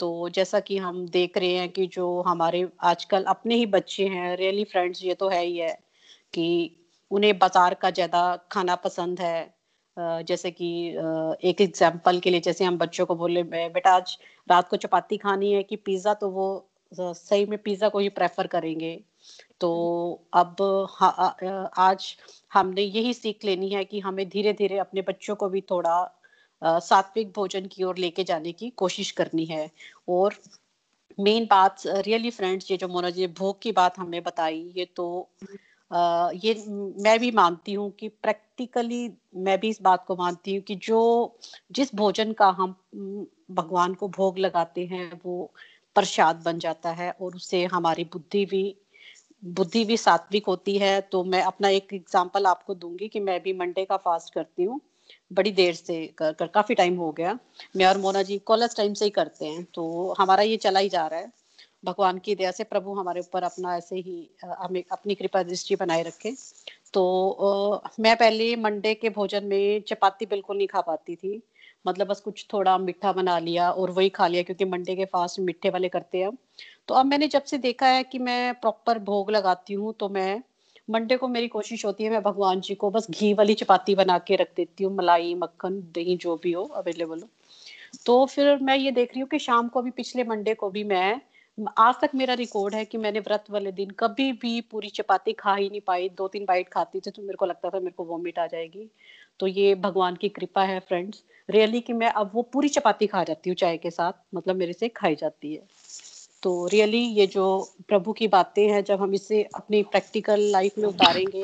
तो 0.00 0.28
जैसा 0.28 0.60
कि 0.60 0.76
हम 0.78 1.06
देख 1.08 1.38
रहे 1.38 1.52
हैं 1.52 1.68
कि 1.68 1.86
जो 1.86 2.20
हमारे 2.22 2.66
आजकल 2.84 3.24
अपने 3.24 3.54
ही 3.54 3.66
बच्चे 3.68 4.06
हैं 4.08 4.36
रियली 4.36 4.64
फ्रेंड्स 4.64 5.02
ये 5.04 5.14
तो 5.14 5.28
है 5.28 5.44
ही 5.44 5.56
है 5.56 5.72
कि 6.34 6.46
उन्हें 7.10 7.38
बाज़ार 7.38 7.74
का 7.74 7.90
ज़्यादा 7.90 8.24
खाना 8.52 8.74
पसंद 8.76 9.20
है। 9.20 9.54
जैसे 9.96 10.50
कि 10.50 10.68
एक 11.42 11.60
एग्ज़ाम्पल 11.60 12.18
के 12.20 12.30
लिए 12.30 12.40
जैसे 12.40 12.64
हम 12.64 12.76
बच्चों 12.78 13.06
को 13.06 13.14
बोले 13.16 13.42
बेटा, 13.42 13.90
आज 13.90 14.16
रात 14.48 14.68
को 14.68 14.76
चपाती 14.76 15.16
खानी 15.16 15.52
है 15.52 15.62
कि 15.62 15.76
पिज्जा 15.78 16.14
तो 16.14 16.28
वो 16.30 16.48
सही 16.92 17.46
में 17.46 17.58
पिज्जा 17.62 17.88
को 17.88 17.98
ही 17.98 18.08
प्रेफर 18.08 18.46
करेंगे। 18.46 18.98
तो 19.60 19.70
अब 20.34 20.62
आज 21.78 22.14
हमने 22.54 22.82
यही 22.82 23.14
सीख 23.14 23.44
लेनी 23.44 23.70
है 23.70 23.84
कि 23.84 24.00
हमें 24.00 24.28
धीरे 24.28 24.52
धीरे 24.52 24.78
अपने 24.78 25.02
बच्चों 25.02 25.34
को 25.34 25.48
भी 25.48 25.60
थोड़ा 25.60 25.96
सात्विक 26.62 27.32
भोजन 27.32 27.66
की 27.66 27.82
ओर 27.84 27.98
लेके 27.98 28.24
जाने 28.24 28.52
की 28.52 28.70
कोशिश 28.76 29.10
करनी 29.10 29.44
है। 29.44 29.70
और 30.08 30.34
मेन 31.20 31.44
बात 31.50 31.82
रियली 31.86 32.30
फ्रेंड्स 32.30 32.70
ये 32.70 32.76
जो 32.76 32.88
मोना 32.88 33.10
जी 33.10 33.26
भोग 33.26 33.60
की 33.62 33.72
बात 33.72 33.98
हमने 33.98 34.20
बताई 34.20 34.60
ये 34.76 34.84
तो 34.96 35.06
आ, 35.90 36.30
ये 36.34 36.54
मैं 37.02 37.18
भी 37.20 37.30
मानती 37.30 37.72
हूँ 37.72 37.90
कि 37.90 38.08
प्रैक्टिकली 38.08 39.08
मैं 39.36 39.58
भी 39.60 39.68
इस 39.68 39.80
बात 39.82 40.04
को 40.06 40.16
मानती 40.16 40.54
हूँ 40.54 40.62
कि 40.62 40.74
जो 40.76 41.00
जिस 41.72 41.94
भोजन 41.94 42.32
का 42.32 42.48
हम 42.58 42.74
भगवान 43.50 43.94
को 43.94 44.08
भोग 44.08 44.38
लगाते 44.38 44.86
हैं 44.86 45.20
वो 45.24 45.52
प्रसाद 45.96 46.42
बन 46.44 46.58
जाता 46.58 46.90
है 46.92 47.10
और 47.12 47.34
उससे 47.36 47.64
हमारी 47.64 48.04
बुद्धि 48.04 48.44
भी 48.46 48.64
बुद्धि 49.42 49.84
भी 49.84 49.96
सात्विक 49.96 50.46
होती 50.46 50.76
है। 50.78 51.00
तो 51.02 51.22
मैं 51.24 51.42
अपना 51.42 51.68
एक 51.68 51.92
एग्ज़ाम्पल 51.94 52.46
आपको 52.46 52.74
दूँगी 52.74 53.08
कि 53.08 53.20
मैं 53.20 53.40
भी 53.42 53.52
मंडे 53.52 53.84
का 53.84 53.96
फास्ट 53.96 54.34
करती 54.34 54.62
हूँ। 54.62 54.80
बड़ी 55.32 55.50
देर 55.52 55.74
से 55.74 56.06
कर, 56.18 56.32
कर 56.32 56.46
काफ़ी 56.46 56.74
टाइम 56.74 56.96
हो 56.96 57.10
गया। 57.12 57.38
मैं 57.76 57.86
और 57.86 57.98
मोना 57.98 58.22
जी 58.22 58.38
कॉलेज 58.46 58.76
टाइम 58.76 58.94
से 58.94 59.04
ही 59.04 59.10
करते 59.10 59.46
हैं। 59.46 59.64
तो 59.74 60.14
हमारा 60.18 60.42
ये 60.42 60.56
चला 60.56 60.80
ही 60.80 60.88
जा 60.88 61.06
रहा 61.06 61.20
है। 61.20 61.32
भगवान 61.84 62.18
की 62.18 62.34
दया 62.34 62.50
से 62.50 62.64
प्रभु 62.64 62.94
हमारे 62.94 63.20
ऊपर 63.20 63.42
अपना 63.42 63.76
ऐसे 63.76 63.96
ही 63.96 64.28
हमें 64.44 64.82
अपनी 64.92 65.14
कृपा 65.14 65.42
दृष्टि 65.42 65.76
बनाए 65.76 66.02
रखे। 66.02 66.32
तो 66.92 67.02
आ, 67.30 67.88
मैं 68.00 68.16
पहले 68.16 68.54
मंडे 68.56 68.94
के 68.94 69.10
भोजन 69.10 69.44
में 69.44 69.82
चपाती 69.88 70.26
बिल्कुल 70.26 70.56
नहीं 70.56 70.68
खा 70.68 70.80
पाती 70.80 71.16
थी। 71.16 71.40
मतलब 71.84 72.06
बस 72.06 72.20
कुछ 72.20 72.46
थोड़ा 72.52 72.76
मीठा 72.78 73.12
बना 73.12 73.38
लिया 73.38 73.70
और 73.70 73.90
वही 73.90 74.08
खा 74.10 74.26
लिया, 74.26 74.42
क्योंकि 74.42 74.64
मंडे 74.66 74.96
के 74.96 75.04
फास्ट 75.06 75.40
मीठे 75.40 75.70
वाले 75.70 75.88
करते 75.88 76.18
हैं 76.18 76.30
तो 76.88 76.94
अब 76.94 77.06
मैंने 77.06 77.28
जब 77.28 77.42
से 77.44 77.58
देखा 77.60 77.86
है 77.88 78.02
कि 78.04 78.18
मैं 78.20 78.54
प्रॉपर 78.56 78.98
भोग 79.04 79.30
लगाती 79.30 79.74
हूँ 79.74 79.94
तो 79.94 80.08
मैं 80.08 80.42
मंडे 80.88 81.16
को 81.16 81.28
मेरी 81.28 81.48
कोशिश 81.48 81.84
होती 81.84 82.04
है, 82.04 82.10
मैं 82.10 82.22
भगवान 82.22 82.60
जी 82.60 82.74
को 82.74 82.90
बस 82.90 83.06
घी 83.10 83.32
वाली 83.34 83.54
चपाती 83.54 83.94
बना 83.94 84.18
के 84.18 84.36
रख 84.36 84.48
देती 84.56 84.84
हूँ, 84.84 84.94
मलाई, 84.96 85.34
मक्खन, 85.34 85.80
दही 85.94 86.16
जो 86.16 86.36
भी 86.36 86.52
हो 86.52 86.62
अवेलेबल 86.76 87.20
हो। 87.20 87.28
तो 88.06 88.24
फिर 88.26 88.58
मैं 88.62 88.76
ये 88.76 88.90
देख 88.92 89.12
रही 89.12 89.20
हूँ 89.20 89.28
कि 89.28 89.38
शाम 89.38 89.68
को 89.68 89.82
भी, 89.82 89.90
पिछले 89.92 90.24
मंडे 90.24 90.54
को 90.54 90.70
भी 90.70 90.84
मैं, 90.84 91.20
आज 91.78 91.94
तक 92.00 92.10
मेरा 92.14 92.34
रिकॉर्ड 92.34 92.74
है 92.74 92.84
कि 92.84 92.98
मैंने 92.98 93.20
व्रत 93.20 93.44
वाले 93.50 93.72
दिन 93.72 93.90
कभी 93.98 94.32
भी 94.34 94.60
पूरी 94.62 94.88
चपाती 94.90 95.32
खा 95.32 95.54
ही 95.54 95.68
नहीं 95.70 95.80
पाई, 95.80 96.08
दो 96.08 96.28
तीन 96.28 96.44
बाइट 96.44 96.68
खाती 96.68 97.00
थी 97.00 97.10
तो 97.10 97.22
मेरे 97.22 97.36
को 97.36 97.46
लगता 97.46 97.70
था 97.70 97.78
मेरे 97.78 97.94
को 97.96 98.04
वॉमिट 98.04 98.38
आ 98.38 98.46
जाएगी। 98.46 98.88
तो 99.40 99.46
ये 99.46 99.74
भगवान 99.76 100.16
की 100.16 100.28
कृपा 100.28 100.62
है 100.64 100.78
फ्रेंड्स 100.80 101.22
रियली 101.48 101.80
कि 101.80 101.92
मैं 101.92 102.08
अब 102.10 102.30
वो 102.34 102.42
पूरी 102.52 102.68
चपाती 102.68 103.06
खा 103.06 103.22
जाती 103.24 103.50
हूँ 103.50 103.56
चाय 103.56 103.76
के 103.76 103.90
साथ 103.90 104.12
मतलब 104.34 104.56
मेरे 104.56 104.72
से 104.72 104.88
खाई 104.88 105.14
जाती 105.14 105.54
है। 105.54 105.62
तो 106.42 106.66
रियली 106.66 106.98
ये 106.98 107.26
जो 107.26 107.44
प्रभु 107.88 108.12
की 108.12 108.28
बातें 108.28 108.66
हैं, 108.68 108.82
जब 108.84 109.00
हम 109.00 109.14
इसे 109.14 109.42
अपनी 109.54 109.82
प्रैक्टिकल 109.84 110.40
लाइफ 110.52 110.78
में 110.78 110.88
उतारेंगे 110.88 111.42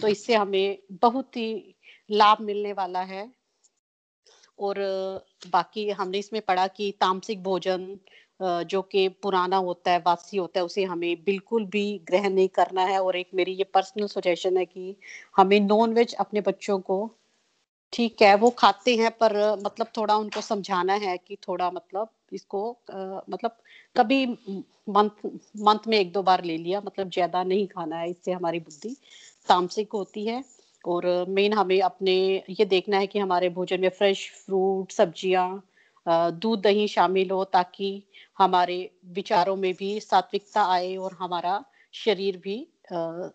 तो 0.00 0.08
इससे 0.08 0.34
हमें 0.34 0.78
बहुत 1.02 1.36
ही 1.36 1.74
लाभ 2.10 2.40
मिलने 2.42 2.72
वाला 2.72 3.00
है। 3.02 3.30
और 4.58 4.76
बाकी 5.48 5.88
हमने 5.90 6.18
इसमें 6.18 6.40
पढ़ा 6.42 6.66
कि 6.68 6.90
तामसिक 7.00 7.42
भोजन 7.42 7.98
जो 8.40 8.80
कि 8.82 9.08
पुराना 9.22 9.56
होता 9.56 9.90
है, 9.90 9.98
वासी 9.98 10.36
होता 10.36 10.60
है, 10.60 10.64
उसे 10.64 10.84
हमें 10.84 11.24
बिल्कुल 11.24 11.64
भी 11.66 12.00
ग्रहण 12.06 12.32
नहीं 12.32 12.48
करना 12.48 12.82
है। 12.84 12.98
और 13.02 13.16
एक 13.16 13.30
मेरी 13.34 13.52
ये 13.52 13.64
पर्सनल 13.64 14.06
सजेशन 14.08 14.56
है 14.56 14.64
कि 14.66 14.96
हमें 15.36 15.58
नॉन 15.60 15.94
वेज 15.94 16.14
अपने 16.16 16.40
बच्चों 16.40 16.78
को 16.80 16.98
ठीक 17.92 18.22
है 18.22 18.34
वो 18.36 18.50
खाते 18.58 18.94
हैं 18.96 19.10
पर 19.20 19.34
मतलब 19.64 19.86
थोड़ा 19.96 20.16
उनको 20.16 20.40
समझाना 20.40 20.94
है 21.04 21.16
कि 21.18 21.36
थोड़ा 21.48 21.70
मतलब 21.70 22.08
इसको 22.32 22.70
आ, 22.70 23.20
मतलब 23.30 23.56
कभी 23.96 24.24
मंथ 24.90 25.26
मंथ 25.60 25.86
में 25.88 25.98
एक 25.98 26.12
दो 26.12 26.22
बार 26.22 26.44
ले 26.44 26.56
लिया 26.58 26.80
मतलब 26.86 27.10
ज़्यादा 27.10 27.42
नहीं 27.44 27.66
खाना 27.66 27.96
है 27.98 28.10
इससे 28.10 28.32
हमारी 28.32 28.60
बुद्धि 28.60 28.94
तामसिक 29.48 29.92
होती 29.92 30.24
है। 30.26 30.42
और 30.84 31.06
मेन 31.28 31.52
हमें 31.52 31.80
अपने 31.82 32.14
ये 32.50 32.64
देखना 32.66 32.98
है 32.98 33.06
कि 33.06 33.18
हमारे 33.18 33.48
भोजन 33.50 33.80
में 33.80 33.88
फ्रेश 33.90 34.30
फ्रूट 34.46 34.92
सब्ज़ियाँ 34.92 36.30
दूध 36.34 36.60
दही 36.62 36.86
शामिल 36.88 37.30
हो 37.30 37.42
ताकि 37.52 37.90
हमारे 38.38 38.78
विचारों 39.14 39.56
में 39.56 39.72
भी 39.74 39.98
सात्विकता 40.00 40.62
आए 40.72 40.94
और 40.96 41.16
हमारा 41.20 41.62
शरीर 41.94 42.36
भी 42.44 42.56
आ, 42.92 43.28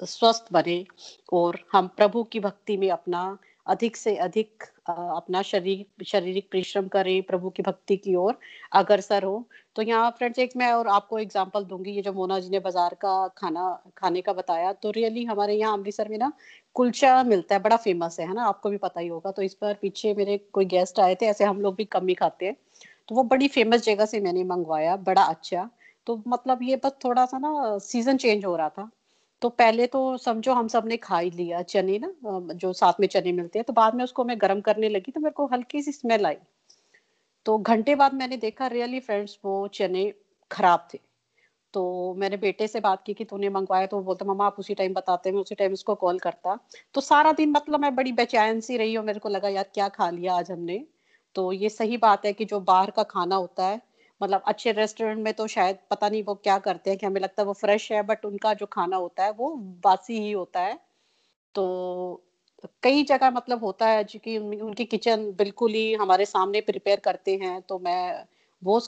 स्वस्थ 0.00 0.52
बने। 0.52 0.84
और 1.32 1.58
हम 1.72 1.88
प्रभु 1.96 2.22
की 2.24 2.40
भक्ति 2.40 2.76
में 2.76 2.88
अपना 2.90 3.22
अधिक 3.66 3.96
से 3.96 4.14
अधिक 4.18 4.62
अपना 4.88 5.42
शरीर, 5.42 5.84
शारीरिक 6.04 6.48
परिश्रम 6.52 6.88
करें 6.88 7.22
प्रभु 7.22 7.50
की 7.50 7.62
भक्ति 7.62 7.96
की 7.96 8.14
ओर 8.16 8.38
अग्रसर 8.72 9.24
हो। 9.24 9.44
तो 9.76 9.82
यहाँ 9.82 10.10
फ्रेंड्स, 10.10 10.38
एक 10.38 10.56
मैं 10.56 10.72
और 10.72 10.88
आपको 10.88 11.18
एग्जांपल 11.18 11.64
दूँगी, 11.64 11.90
ये 11.90 12.02
जो 12.02 12.12
मोना 12.12 12.38
जी 12.40 12.50
ने 12.50 12.58
बाज़ार 12.60 12.94
का 13.02 13.26
खाना, 13.38 13.68
खाने 13.96 14.20
का 14.22 14.32
बताया 14.32 14.72
तो 14.74 14.90
रियली 14.90 15.24
हमारे 15.24 15.54
यहाँ 15.54 15.72
अमृतसर 15.72 16.08
में 16.08 16.18
ना 16.18 16.32
कुलचा 16.76 17.22
मिलता 17.24 17.54
है, 17.54 17.62
बड़ा 17.62 17.76
फ़ेमस 17.78 18.18
है 18.20 18.32
ना? 18.34 18.44
आपको 18.44 18.70
भी 18.70 18.76
पता 18.78 19.00
ही 19.00 19.08
होगा। 19.08 19.30
तो 19.30 19.42
इस 19.42 19.54
पर 19.54 19.74
पीछे 19.82 20.14
मेरे 20.14 20.38
कोई 20.52 20.64
गेस्ट 20.66 21.00
आए 21.00 21.14
थे, 21.14 21.26
ऐसे 21.26 21.44
हम 21.44 21.60
लोग 21.60 21.76
भी 21.76 21.84
कम 21.86 22.08
ही 22.08 22.14
खाते 22.14 22.46
हैं। 22.46 22.56
तो 23.08 23.14
वो 23.14 23.22
बड़ी 23.24 23.48
फ़ेमस 23.50 23.84
जगह 23.84 24.06
से 24.06 24.20
मैंने 24.20 24.44
मंगवाया, 24.44 24.96
बड़ा 24.98 25.22
अच्छा। 25.24 25.68
तो 26.06 26.22
मतलब 26.26 26.62
ये 26.62 26.76
बस 26.76 26.92
थोड़ा 27.04 27.24
सा 27.26 27.38
ना 27.38 27.78
सीज़न 27.80 28.16
चेंज 28.16 28.44
हो 28.44 28.56
रहा 28.56 28.68
था। 28.68 28.90
तो 29.42 29.48
पहले 29.50 29.86
तो 29.86 30.16
समझो 30.18 30.52
हम 30.52 30.68
सबने 30.68 30.96
खा 30.98 31.18
ही 31.18 31.30
लिया 31.30 31.62
चने 31.64 31.98
ना 31.98 32.54
जो 32.54 32.72
साथ 32.72 33.00
में 33.00 33.06
चने 33.08 33.32
मिलते 33.32 33.58
हैं 33.58 33.64
तो 33.64 33.72
बाद 33.72 33.94
में 33.94 34.04
उसको 34.04 34.24
मैं 34.24 34.36
गर्म 34.40 34.60
करने 34.60 34.88
लगी 34.88 35.12
तो 35.12 35.20
मेरे 35.20 35.32
को 35.32 35.46
हल्की 35.46 35.82
सी 35.82 35.92
स्मेल 35.92 36.26
आई। 36.26 36.36
तो 37.46 37.58
घंटे 37.58 37.94
बाद 37.94 38.14
मैंने 38.14 38.36
देखा 38.38 38.66
रियली 38.66 39.00
फ्रेंड्स 39.00 39.38
वो 39.44 39.66
चने 39.68 40.12
खराब 40.50 40.88
थे। 40.94 40.98
तो 41.74 41.82
मैंने 42.18 42.36
बेटे 42.36 42.66
से 42.68 42.80
बात 42.80 43.02
की 43.06 43.14
कि 43.14 43.24
तूने 43.24 43.48
मंगवाया 43.48 43.86
तो 43.86 43.96
वो 43.96 44.02
बोलता, 44.02 44.24
मम्मा, 44.24 44.46
आप 44.46 44.56
उसी 44.58 44.74
टाइम 44.74 44.94
बताते 44.94 45.32
मैं 45.32 45.40
उसी 45.40 45.54
टाइम 45.54 45.72
उसको 45.72 45.94
कॉल 45.94 46.18
करता। 46.18 46.58
तो 46.94 47.00
सारा 47.00 47.32
दिन 47.32 47.50
मतलब 47.50 47.80
मैं 47.80 47.94
बड़ी 47.94 48.12
बेचैन 48.12 48.60
सी 48.60 48.76
रही 48.76 48.94
हूँ, 48.94 49.04
मेरे 49.06 49.18
को 49.18 49.28
लगा, 49.28 49.48
यार, 49.48 49.70
क्या 49.74 49.88
खा 49.88 50.10
लिया 50.10 50.34
आज 50.34 50.50
हमने? 50.50 50.84
तो 51.36 51.52
ये 51.52 51.68
सही 51.68 51.96
बात 51.96 52.26
है 52.26 52.32
कि 52.32 52.44
जो 52.44 52.60
बाहर 52.60 52.90
का 52.90 53.02
खाना 53.02 53.36
होता 53.36 53.66
है 53.66 53.80
मतलब 54.22 54.42
अच्छे 54.46 54.72
रेस्टोरेंट 54.72 55.18
में 55.18 55.32
तो 55.34 55.46
शायद 55.46 55.78
पता 55.90 56.08
नहीं 56.08 56.22
वो 56.24 56.34
क्या 56.34 56.58
करते 56.58 56.90
हैं 56.90 56.98
कि 56.98 57.06
हमें 57.06 57.20
लगता 57.20 57.42
है 57.42 57.46
वो 57.46 57.52
फ्रेश 57.54 57.90
है 57.92 58.02
बट 58.02 58.24
उनका 58.24 58.54
जो 58.54 58.66
खाना 58.66 58.96
होता 58.96 59.24
है 59.24 59.32
वो 59.32 59.54
बासी 59.84 60.18
ही 60.20 60.32
होता 60.32 60.60
है। 60.60 60.78
तो 61.54 62.22
कई 62.82 63.02
जगह 63.04 63.30
मतलब 63.30 63.64
होता 63.64 63.86
है 63.88 64.04
जो 64.04 64.18
कि 64.18 64.38
उनकी 64.38 64.84
किचन 64.84 65.24
बिल्कुल 65.38 65.72
ही 65.72 65.92
हमारे 65.94 66.24
सामने 66.26 66.60
प्रिपेयर 66.60 67.00
करते 67.00 67.36
हैं 67.36 67.60
तो 67.62 67.78
मैं 67.78 68.24
वो 68.62 68.80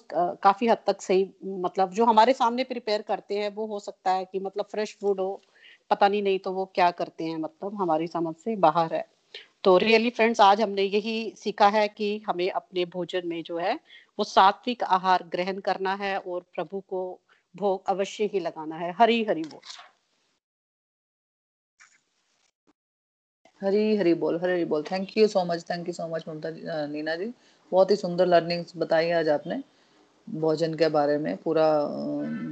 काफ़ी 0.42 0.68
हद 0.68 0.78
तक 0.86 1.00
सही 1.02 1.28
मतलब 1.44 1.90
जो 1.92 2.04
हमारे 2.04 2.32
सामने 2.32 2.64
प्रिपेयर 2.64 3.02
करते 3.02 3.38
हैं 3.38 3.54
वो 3.54 3.66
हो 3.66 3.78
सकता 3.80 4.10
है 4.12 4.24
कि 4.24 4.40
मतलब 4.40 4.64
फ्रेश 4.64 4.96
फ़ूड 5.00 5.20
हो, 5.20 5.40
पता 5.90 6.08
नहीं 6.08 6.22
नहीं 6.22 6.38
तो 6.38 6.52
वो 6.52 6.64
क्या 6.74 6.90
करते 6.92 7.24
हैं 7.24 7.36
मतलब 7.38 7.80
हमारी 7.82 8.06
समझ 8.06 8.34
से 8.36 8.56
बाहर 8.58 8.94
है। 8.94 9.04
तो 9.64 9.76
रियली 9.78 10.10
फ्रेंड्स 10.10 10.40
आज 10.40 10.60
हमने 10.60 10.82
यही 10.82 11.34
सीखा 11.36 11.68
है 11.68 11.86
कि 11.88 12.08
हमें 12.26 12.50
अपने 12.50 12.84
भोजन 12.84 13.28
में 13.28 13.42
जो 13.42 13.58
है, 13.58 13.74
वो 14.18 14.24
सात्विक 14.24 14.82
आहार 14.84 15.22
ग्रहण 15.32 15.60
करना 15.60 15.94
है 15.94 16.18
और 16.18 16.44
प्रभु 16.54 16.80
को 16.80 17.00
भोग 17.54 17.88
अवश्य 17.88 18.24
ही 18.32 18.40
लगाना 18.40 18.76
है। 18.76 18.92
हरी 18.92 19.24
हरी 19.24 19.42
बोल। 19.42 19.60
हरी 23.60 23.96
हरी 23.96 24.14
बोल, 24.14 24.38
हरी 24.40 24.52
हरी 24.52 24.64
बोल। 24.64 24.82
Thank 24.82 25.16
you 25.18 25.26
so 25.28 25.44
much 25.44 25.64
thank 25.70 25.88
you 25.88 25.94
so 25.94 26.08
much 26.08 26.24
Mamta 26.28 26.50
Neena 26.86 27.16
ji. 27.16 27.32
बहुत 27.72 27.90
ही 27.90 27.96
सुंदर 27.96 28.26
लर्निंग्स 28.26 28.76
बताई 28.76 29.10
आज 29.10 29.28
आपने 29.28 29.62
भोजन 30.28 30.74
के 30.74 30.88
बारे 30.88 31.18
में। 31.18 31.36
पूरा 31.36 31.66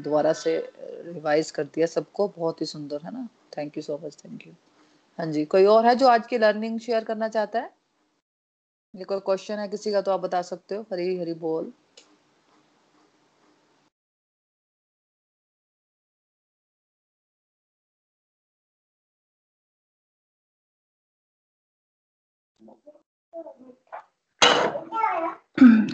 दोबारा 0.05 0.33
से 0.33 0.59
रिवाइज 0.79 1.51
कर 1.51 1.65
दिया 1.65 1.87
सबको। 1.87 2.29
बहुत 2.29 2.61
ही 2.61 2.67
सुंदर, 2.67 3.01
है 3.05 3.13
ना? 3.13 3.29
Thank 3.57 3.77
you 3.77 3.83
so 3.83 4.01
much 4.05 4.17
thank 4.25 4.47
you 4.47 4.53
हाँ 5.19 5.27
जी 5.27 5.45
कोई 5.45 5.65
और 5.65 5.87
है 5.87 5.95
जो 5.97 6.09
आज 6.09 6.27
की 6.27 6.39
लर्निंग 6.39 6.79
शेयर 6.81 7.05
करना 7.05 7.29
चाहता 7.29 7.59
है? 7.59 7.71
ये 8.95 9.05
कोई 9.05 9.21
क्वेश्चन 9.21 9.59
है 9.59 9.69
किसी 9.69 9.93
का 9.93 10.01
तो 10.03 10.11
आप 10.11 10.21
बता 10.21 10.43
सकते 10.43 10.75
हो? 10.75 10.83
हरी 10.93 11.17
हरी 11.19 11.35
बोल। 11.35 11.73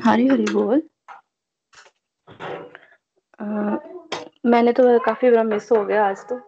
हरी 0.04 0.26
हरी 0.28 0.44
बोल। 0.52 0.82
आ, 3.40 3.44
मैंने 4.46 4.72
तो 4.72 4.98
काफ़ी 4.98 5.30
बड़ा 5.30 5.42
मिस 5.42 5.70
हो 5.72 5.84
गया 5.84 6.06
आज 6.08 6.26
तो। 6.28 6.40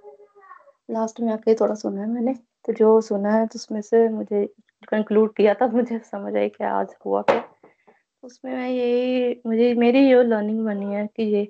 लास्ट 0.90 1.20
में 1.20 1.32
आके 1.32 1.54
थोड़ा 1.54 1.74
सुना 1.74 2.00
है 2.00 2.08
मैंने। 2.08 2.34
तो 2.64 2.72
जो 2.72 3.00
सुना 3.00 3.32
है 3.32 3.46
तो 3.46 3.56
उसमें 3.56 3.80
से 3.82 4.08
मुझे 4.08 4.44
कंक्लूड 4.88 5.34
किया 5.36 5.54
था, 5.54 5.66
मुझे 5.68 5.98
समझ 6.00 6.34
आई 6.36 6.48
कि 6.48 6.64
आज 6.64 6.94
हुआ 7.06 7.22
क्या। 7.22 7.42
उसमें 8.22 8.52
मैं 8.52 8.68
यही, 8.70 9.40
मुझे, 9.46 9.74
मेरी 9.74 10.00
ये 10.00 10.22
लर्निंग 10.24 10.64
बनी 10.64 10.94
है 10.94 11.06
कि 11.16 11.22
ये 11.34 11.48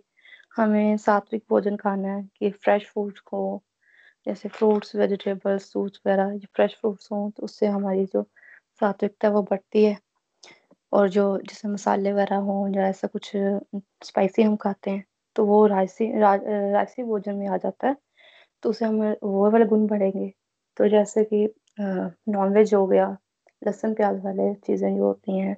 हमें 0.57 0.97
सात्विक 0.99 1.43
भोजन 1.51 1.77
खाना 1.77 2.09
है, 2.09 2.23
कि 2.39 2.51
फ्रेश 2.53 2.87
फूड्स 2.91 3.21
को, 3.23 3.63
जैसे 4.27 4.49
फ्रूट्स 4.51 4.97
वेजिटेबल्स 4.97 5.71
फ्रूट्स 5.73 6.01
वगैरह 6.07 6.39
फ्रेश 6.55 6.77
फ्रूट्स 6.81 7.09
हों 7.13 7.31
तो 7.31 7.43
उससे 7.45 7.67
हमारी 7.69 8.05
जो 8.07 8.23
सात्विकता 8.81 9.29
वो 9.31 9.43
बढ़ती 9.51 9.85
है। 9.85 9.97
और 10.93 11.09
जो, 11.11 11.39
जैसे 11.41 11.69
मसाले 11.69 12.13
वगैरह 12.13 12.37
हों 12.39 12.69
या 12.77 12.89
ऐसा 12.89 13.09
कुछ 13.09 13.33
स्पाइसी 14.05 14.43
हम 14.43 14.57
खाते 14.59 14.91
हैं 14.91 15.05
तो 15.37 15.45
वो 15.47 15.67
राजसी 15.67 16.11
राजसी 16.21 17.03
भोजन 17.05 17.37
में 17.37 17.49
आ 17.49 17.57
जाता 17.59 17.89
है 17.89 17.97
तो 18.63 18.71
उसे 18.71 18.85
हमें 18.87 19.17
वो 19.25 19.51
वाले 19.53 19.65
गुण 19.67 19.87
बढ़ेंगे। 19.89 20.33
तो 20.77 20.89
जैसे 20.89 21.25
कि 21.25 21.49
नॉनवेज 21.81 22.75
हो 22.75 22.87
गया, 22.87 23.07
लहसुन 23.63 23.95
प्याज 23.95 24.25
वाले 24.25 24.53
चीज़ें 24.57 24.97
जो 24.97 25.05
होती 25.05 25.39
हैं, 25.39 25.57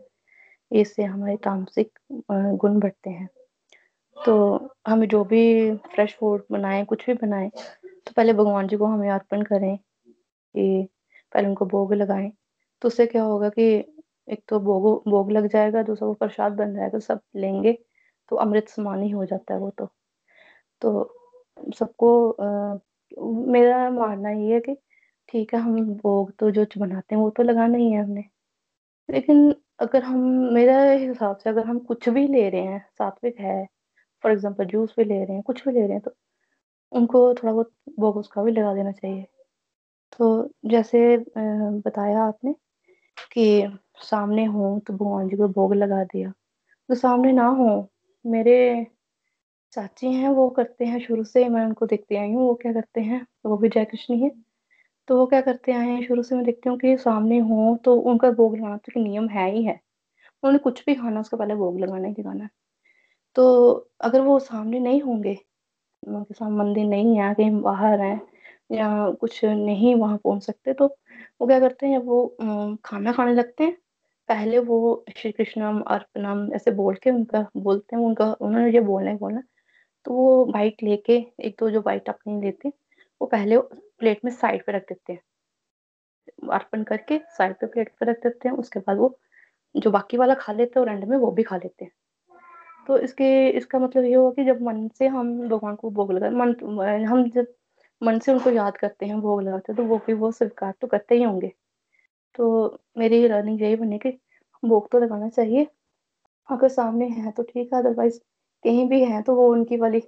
इससे 0.71 1.03
हमारे 1.05 1.37
तामसिक 1.45 1.99
गुण 2.31 2.79
बढ़ते 2.81 3.11
हैं। 3.11 3.29
तो 4.17 4.35
हमें 4.89 5.07
जो 5.09 5.25
भी 5.25 5.43
फ्रेश 5.87 6.15
फ़ूड 6.21 6.45
बनाएँ, 6.53 6.85
कुछ 6.85 7.07
भी 7.07 7.15
बनाएँ 7.17 7.51
तो 7.51 8.13
पहले 8.17 8.33
भगवान 8.33 8.69
जी 8.69 8.77
को 8.77 8.87
हमें 8.87 9.11
अर्पण 9.11 9.43
करें 9.43 9.77
कि 9.77 10.89
पहले 11.33 11.49
उनको 11.49 11.67
भोग 11.67 11.95
लगाएँ। 11.95 12.31
तो 12.83 12.89
उससे 12.89 13.07
क्या 13.07 13.23
होगा 13.25 13.49
कि 13.51 13.65
एक 14.29 14.43
तो 14.49 14.61
भोग 14.61 15.11
भोग 15.11 15.31
लग 15.33 15.47
जाएगा, 15.49 15.83
दूसरा 15.83 16.09
वो 16.09 16.15
प्रसाद 16.15 16.53
बन 16.53 16.75
जाएगा, 16.75 16.99
सब 16.99 17.21
लेंगे 17.37 17.73
तो 18.31 18.37
अमृत 18.39 18.69
समान 18.69 19.03
ही 19.03 19.11
हो 19.11 19.25
जाता 19.27 19.55
है 19.55 19.61
वो 19.61 19.71
तो। 19.79 19.89
तो 20.83 21.73
सबको 21.79 22.11
मेरा 23.53 23.91
मानना 23.91 24.31
ये 24.31 24.55
है 24.55 24.61
कि 24.61 24.77
ठीक 25.33 25.55
है, 25.55 25.61
हम 25.61 25.85
भोग 25.97 26.33
तो 26.39 26.51
जो 26.51 26.65
बनाते 26.79 27.15
हैं, 27.15 27.23
वो 27.23 27.31
तो 27.31 27.43
लगाना 27.43 27.79
ही 27.79 27.91
है 27.93 28.03
हमने। 28.03 28.25
लेकिन 29.09 29.55
अगर 29.81 30.03
हम, 30.05 30.19
मेरा 30.55 30.83
हिसाब 30.85 31.37
से 31.39 31.51
अगर 31.51 31.67
हम 31.67 31.79
कुछ 31.81 32.09
भी 32.09 32.27
ले 32.29 32.49
रहे 32.51 32.63
हैं, 32.63 32.81
सात्विक 32.99 33.41
है 33.41 33.67
फॉर 34.25 34.33
एग्ज़ाम्पल 34.33 34.65
जूस 34.67 34.95
भी 34.99 35.05
ले 35.05 35.25
रहे 35.25 35.35
हैं, 35.35 35.43
कुछ 35.43 35.65
भी 35.69 35.75
ले 35.75 35.81
रहे 35.83 35.93
हैं 35.93 36.01
तो 36.01 36.13
उनको 36.93 37.23
थोड़ा 37.35 37.53
बहुत 37.53 37.73
भोग 38.01 38.17
उसका 38.17 38.43
भी 38.43 38.53
लगा 38.53 38.75
देना 38.75 38.93
चाहिए। 38.93 39.23
तो 40.13 40.51
जैसे 40.67 41.17
बताया 41.39 42.23
आपने 42.25 42.55
कि 43.33 43.79
सामने 44.03 44.45
हो 44.47 44.79
तो 44.89 44.95
भगवान 44.95 45.29
जी 45.29 45.37
को 45.37 45.49
भोग 45.51 45.75
लगा 45.75 46.05
दिया। 46.05 46.33
तो 46.89 46.95
सामने 46.97 47.33
ना 47.33 47.47
हो, 47.49 47.89
मेरे 48.25 48.87
चाची 49.73 50.13
हैं, 50.13 50.29
वो 50.31 50.49
करते 50.51 50.85
हैं 50.87 51.01
शुरू 51.01 51.25
से, 51.25 51.49
मैं 51.49 51.65
उनको 51.67 51.87
देखती 51.87 52.17
आई 52.17 52.33
हूँ, 52.33 52.43
वो 52.43 52.55
क्या 52.63 52.73
करते 52.73 53.01
हैं, 53.03 53.27
वो 53.47 53.57
भी 53.59 53.69
जय 53.69 53.85
कृष्ण 53.87 54.15
ही 54.15 54.23
है। 54.23 54.31
तो 55.09 55.17
वो 55.19 55.27
क्या 55.27 55.41
करते 55.41 55.73
आए 55.73 55.87
हैं, 55.87 56.03
शुरू 56.07 56.23
से 56.23 56.35
मैं 56.35 56.45
देखती 56.45 56.69
हूँ 56.69 56.79
कि 56.79 56.97
सामने 56.99 57.39
हो 57.41 57.77
तो 57.85 57.95
उनका 58.03 58.31
भोग 58.33 58.57
लगाना 58.57 58.77
तो 58.77 58.93
एक 58.93 58.97
नियम 58.99 59.29
है 59.29 59.51
ही 59.51 59.63
है। 59.65 59.73
उन्होंने 60.43 60.59
कुछ 60.61 60.85
भी 60.87 60.95
खाना, 60.95 61.21
उसके 61.21 61.37
पहले 61.37 61.55
भोग 61.57 61.79
लगाना 61.81 62.09
ही 62.09 62.15
लगाना। 62.19 62.49
तो 63.37 63.73
अगर 64.03 64.21
वो 64.23 64.39
सामने 64.41 64.81
नहीं 64.81 65.01
होंगे, 65.03 65.37
उनके 66.03 66.35
सामने 66.35 66.57
मंदिर 66.59 66.87
नहीं 66.87 67.19
है 67.19 67.35
कहीं 67.35 67.61
बाहर 67.63 68.01
है, 68.01 68.21
या 68.73 69.11
कुछ 69.21 69.45
नहीं 69.45 69.95
वहाँ 69.97 70.19
पहुँच 70.19 70.45
सकते 70.45 70.75
तो 70.75 70.87
वो 71.41 71.47
क्या 71.49 71.61
करते 71.61 71.87
हैं, 71.87 71.99
वो 71.99 72.79
खाना 72.85 73.13
खाने 73.13 73.35
लगते 73.35 73.65
हैं। 73.65 73.77
पहले 74.29 74.59
वो 74.61 75.05
श्री 75.17 75.33
कृष्णम 75.33 75.81
अर्पणम 75.83 76.49
ऐसे 76.55 76.71
बोल 76.73 76.97
के 77.05 77.11
उनका 77.11 77.47
बोलते 77.59 77.97
हैं, 77.97 78.03
उनका, 78.05 78.33
उन्होंने 78.33 78.73
ये 78.73 78.81
बोलना 78.83 79.11
है, 79.11 79.17
बोलना 79.19 79.43
तो 80.07 80.13
वो 80.15 80.45
बाइट 80.47 80.83
लेके, 80.83 81.15
एक 81.41 81.57
दो 81.61 81.71
जो 81.71 81.83
बाइट 81.83 82.09
अपनी 82.09 82.41
लेते 82.43 82.69
हैं, 82.69 82.75
वो 83.21 83.27
पहले 83.29 83.57
प्लेट 84.03 84.25
में 84.25 84.31
साइड 84.33 84.65
पे 84.67 84.73
रख 84.73 84.83
देते 84.83 85.13
हैं। 85.13 85.21
अर्पण 86.51 86.83
करके 86.85 87.19
साइड 87.31 87.55
पे 87.55 87.67
प्लेट 87.67 87.89
पे 88.01 88.07
रख 88.07 88.23
देते 88.23 88.49
हैं, 88.49 88.57
उसके 88.57 88.81
बाद 88.81 88.97
वो 88.99 89.17
जो 89.75 89.91
बाकी 89.91 90.17
वाला 90.17 90.35
खा 90.35 90.53
लेते 90.53 90.81
हैं 90.81 90.87
और 90.87 90.93
एंड 90.93 91.05
में 91.05 91.17
वो 91.17 91.31
भी 91.31 91.43
खा 91.43 91.57
लेते 91.57 91.85
हैं। 91.85 91.93
तो 92.89 92.99
इसके, 92.99 93.49
इसका 93.51 93.79
मतलब 93.79 94.05
ये 94.05 94.15
होगा 94.15 94.31
कि 94.35 94.45
जब 94.45 94.63
मन 94.63 94.87
से 94.89 95.07
हम 95.09 95.49
भगवान 95.49 95.75
को 95.75 95.91
भोग 95.91 96.13
लगा, 96.13 96.31
मन, 96.31 97.05
हम 97.05 97.29
जब 97.31 97.55
मन 98.03 98.19
से 98.19 98.33
उनको 98.33 98.51
याद 98.51 98.77
करते 98.77 99.07
हैं, 99.07 99.21
भोग 99.21 99.43
लगाते 99.43 99.73
हैं 99.73 99.77
तो 99.77 99.85
वो 99.85 99.99
भी 100.07 100.13
वो 100.15 100.31
स्वीकार 100.33 100.73
तो 100.81 100.87
करते 100.87 101.15
ही 101.15 101.23
होंगे। 101.23 101.53
तो 102.35 102.79
मेरी 102.99 103.27
लर्निंग 103.29 103.63
यही 103.63 103.77
बने 103.77 103.99
कि 103.99 104.11
भोग 104.63 104.91
तो 104.91 104.99
लगाना 104.99 105.29
चाहिए। 105.29 105.67
अगर 106.49 106.69
सामने 106.69 107.09
है 107.09 107.31
तो 107.31 107.43
ठीक 107.43 107.73
है 107.75 107.81
अदरवाइज़ 107.81 108.19
कहीं 108.65 108.89
भी 108.89 109.05
है 109.05 109.23
तो 109.23 109.35
वो 109.35 109.49
उनकी 109.53 109.77
वाली 109.77 110.01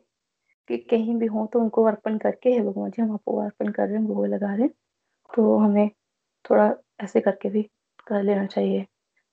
कि 0.69 0.79
कहीं 0.79 1.17
भी 1.17 1.27
हो 1.27 1.47
तो 1.53 1.61
उनको 1.61 1.85
अर्पण 1.85 2.19
करके 2.19 2.51
है 2.51 2.61
भगवान 2.61 2.91
जी, 2.91 3.03
हम 3.03 3.13
आपको 3.13 3.39
अर्पण 3.39 3.73
कर 3.73 3.87
रहे 3.89 3.97
हैं, 3.97 4.07
भोग 4.07 4.27
लगा 4.27 4.55
रहे 4.55 4.63
हैं। 4.63 4.71
तो 5.37 5.59
हमें 5.59 5.91
थोड़ा 6.51 6.75
ऐसे 7.05 7.21
करके 7.21 7.49
भी 7.51 7.63
कर 8.07 8.23
लेना 8.23 8.47
चाहिए, 8.47 8.87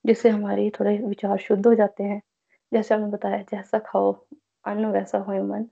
जिससे 0.06 0.28
हमारे 0.28 0.70
थोड़े 0.70 0.98
विचार 0.98 1.38
शुद्ध 1.38 1.66
हो 1.66 1.74
जाते 1.74 2.04
हैं। 2.04 2.22
जैसे 2.72 2.94
हमने 2.94 3.06
बताया, 3.06 3.42
जैसा 3.42 3.78
खाओ, 3.78 4.12
अन्न 4.64 4.86
वैसा 4.86 5.18
हो 5.18 5.42
मन 5.44 5.66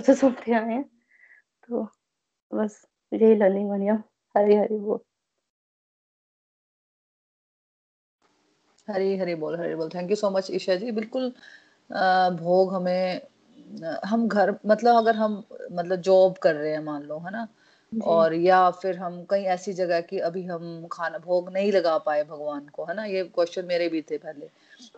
से 0.00 0.14
सुनते 0.14 0.52
आए। 0.54 0.82
तो 1.68 1.88
बस 2.54 2.86
यही 3.12 3.34
लर्निंग 3.34 3.70
बनी 3.70 3.88
हरी 4.36 4.56
हरी 4.56 4.78
बोल। 4.78 5.00
हरी 8.88 9.16
हरी 9.18 9.34
बोल 9.34 9.56
हरी 9.56 9.74
बोल। 9.74 9.88
Thank 9.88 10.10
you 10.10 10.16
so 10.16 10.30
much 10.30 10.50
Isha 10.50 10.74
ji. 10.74 10.90
बिल्कुल 10.90 11.32
भोग 12.36 12.74
हमें 12.74 13.20
हम 14.06 14.26
घर 14.28 14.54
मतलब 14.66 14.96
अगर 14.96 15.16
हम 15.16 15.42
मतलब 15.72 16.00
जॉब 16.00 16.36
कर 16.38 16.54
रहे 16.54 16.72
हैं 16.72 16.80
मान 16.84 17.02
लो 17.02 17.18
है 17.18 17.32
ना? 17.32 17.46
और 17.92 18.34
या 18.34 18.70
फिर 18.70 18.96
हम 18.98 19.22
कहीं 19.24 19.44
ऐसी 19.46 19.72
जगह 19.72 20.00
की 20.00 20.18
अभी 20.18 20.44
हम 20.44 20.86
खाना 20.92 21.18
भोग 21.18 21.52
नहीं 21.52 21.72
लगा 21.72 21.96
पाए 21.98 22.22
भगवान 22.24 22.66
को 22.72 22.84
है 22.84 22.94
ना? 22.94 23.04
ये 23.04 23.22
क्वेश्चन 23.24 23.64
मेरे 23.64 23.88
भी 23.88 24.02
थे 24.02 24.18
पहले 24.18 24.48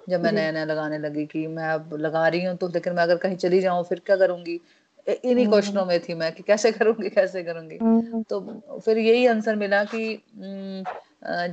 जब 0.08 0.20
मैं 0.20 0.32
नया 0.32 0.50
नया 0.52 0.64
लगाने 0.64 0.98
लगी 0.98 1.24
कि 1.26 1.46
मैं 1.46 1.68
अब 1.68 1.94
लगा 2.00 2.26
रही 2.28 2.44
हूँ 2.44 2.56
तो 2.56 2.68
लेकिन 2.68 2.92
मैं 2.92 3.02
अगर 3.02 3.16
कहीं 3.16 3.36
चली 3.36 3.60
जाऊँ 3.60 3.84
फिर 3.84 4.02
क्या 4.06 4.16
करूँगी? 4.16 4.60
इन्हीं 5.06 5.44
हम्म। 5.44 5.50
क्वेश्चनों 5.50 5.84
में 5.86 6.00
थी 6.00 6.14
मैं 6.14 6.32
कि 6.34 6.42
कैसे 6.42 6.72
करूँगी 6.72 7.10
कैसे 7.10 7.42
करूँगी? 7.44 7.78
हम्म। 7.82 8.22
तो 8.22 8.40
फिर 8.78 8.98
यही 8.98 9.26
आंसर 9.26 9.56
मिला 9.56 9.82
कि 9.84 10.22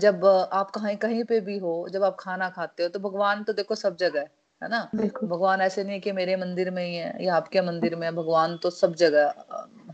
जब 0.01 0.25
आप 0.53 0.71
कहीं 0.71 0.95
कहीं 0.97 1.23
पे 1.23 1.39
भी 1.39 1.57
हो 1.57 1.73
जब 1.91 2.03
आप 2.03 2.17
खाना 2.19 2.49
खाते 2.49 2.83
हो 2.83 2.89
तो 2.89 2.99
भगवान 2.99 3.43
तो 3.43 3.53
देखो 3.53 3.75
सब 3.75 3.97
जगह 3.97 4.19
है। 4.19 4.27
है 4.63 4.69
ना? 4.69 4.89
भगवान 5.23 5.61
ऐसे 5.61 5.83
नहीं 5.83 5.99
कि 6.01 6.11
मेरे 6.11 6.35
मंदिर 6.35 6.71
में 6.71 6.85
ही 6.85 6.95
है 6.95 7.23
या 7.25 7.35
आपके 7.35 7.61
मंदिर 7.61 7.95
में 7.95 8.15
भगवान 8.15 8.57
तो 8.57 8.69
सब 8.69 8.95
जगह 8.95 9.33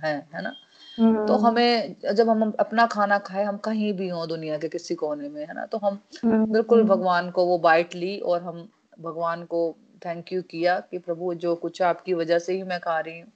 है 0.03 0.15
है 0.34 0.41
ना? 0.41 0.53
तो 0.99 1.34
हम्म। 1.36 1.45
हमें 1.47 1.95
जब 2.15 2.30
हम 2.30 2.51
अपना 2.59 2.86
खाना 2.86 3.17
खाए 3.17 3.43
हम 3.43 3.57
कहीं 3.57 3.93
भी 3.93 4.07
हो 4.09 4.26
दुनिया 4.26 4.57
के 4.57 4.70
किसी 4.70 4.95
कोने 4.95 5.30
में 5.30 5.45
है 5.47 5.53
ना? 5.53 5.65
तो 5.65 5.78
हम 5.78 5.99
हम्म, 6.24 6.45
बिल्कुल 6.53 6.80
हम्म। 6.80 6.89
भगवान 6.89 7.30
को 7.32 7.45
वो 7.45 7.57
बाइट 7.57 7.95
ली 7.95 8.17
और 8.20 8.41
हम 8.43 8.67
भगवान 9.01 9.43
को 9.45 9.76
थैंक 10.05 10.34
यू 10.34 10.41
किया 10.41 10.80
कि 10.80 10.97
प्रभु 10.97 11.34
जो 11.34 11.55
कुछ 11.55 11.82
आपकी 11.82 12.13
वजह 12.13 12.39
से 12.39 12.53
ही 12.53 12.63
मैं 12.63 12.80
खा 12.80 12.99
रही 12.99 13.20
हूँ 13.20 13.32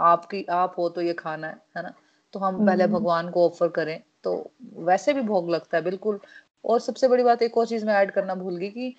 आपकी 0.00 0.44
आप 0.50 0.74
हो 0.78 0.88
तो 0.88 1.02
ये 1.02 1.12
खाना 1.14 1.46
है 1.46 1.56
है 1.76 1.82
ना? 1.82 1.92
तो 2.32 2.40
हम 2.40 2.66
पहले 2.66 2.86
भगवान 2.86 3.30
को 3.30 3.46
ऑफ़र 3.46 3.68
करें 3.68 4.00
तो 4.24 4.50
वैसे 4.76 5.12
भी 5.14 5.20
भोग 5.20 5.50
लगता 5.50 5.76
है 5.76 5.82
बिल्कुल। 5.84 6.20
और 6.64 6.80
सबसे 6.80 7.08
बड़ी 7.08 7.22
बात 7.24 7.42
एक 7.42 7.58
और 7.58 7.66
चीज़ 7.66 7.86
मैं 7.86 7.94
ऐड 7.94 8.10
करना 8.10 8.34
भूल 8.34 8.56
गई 8.56 8.68
कि 8.70 8.96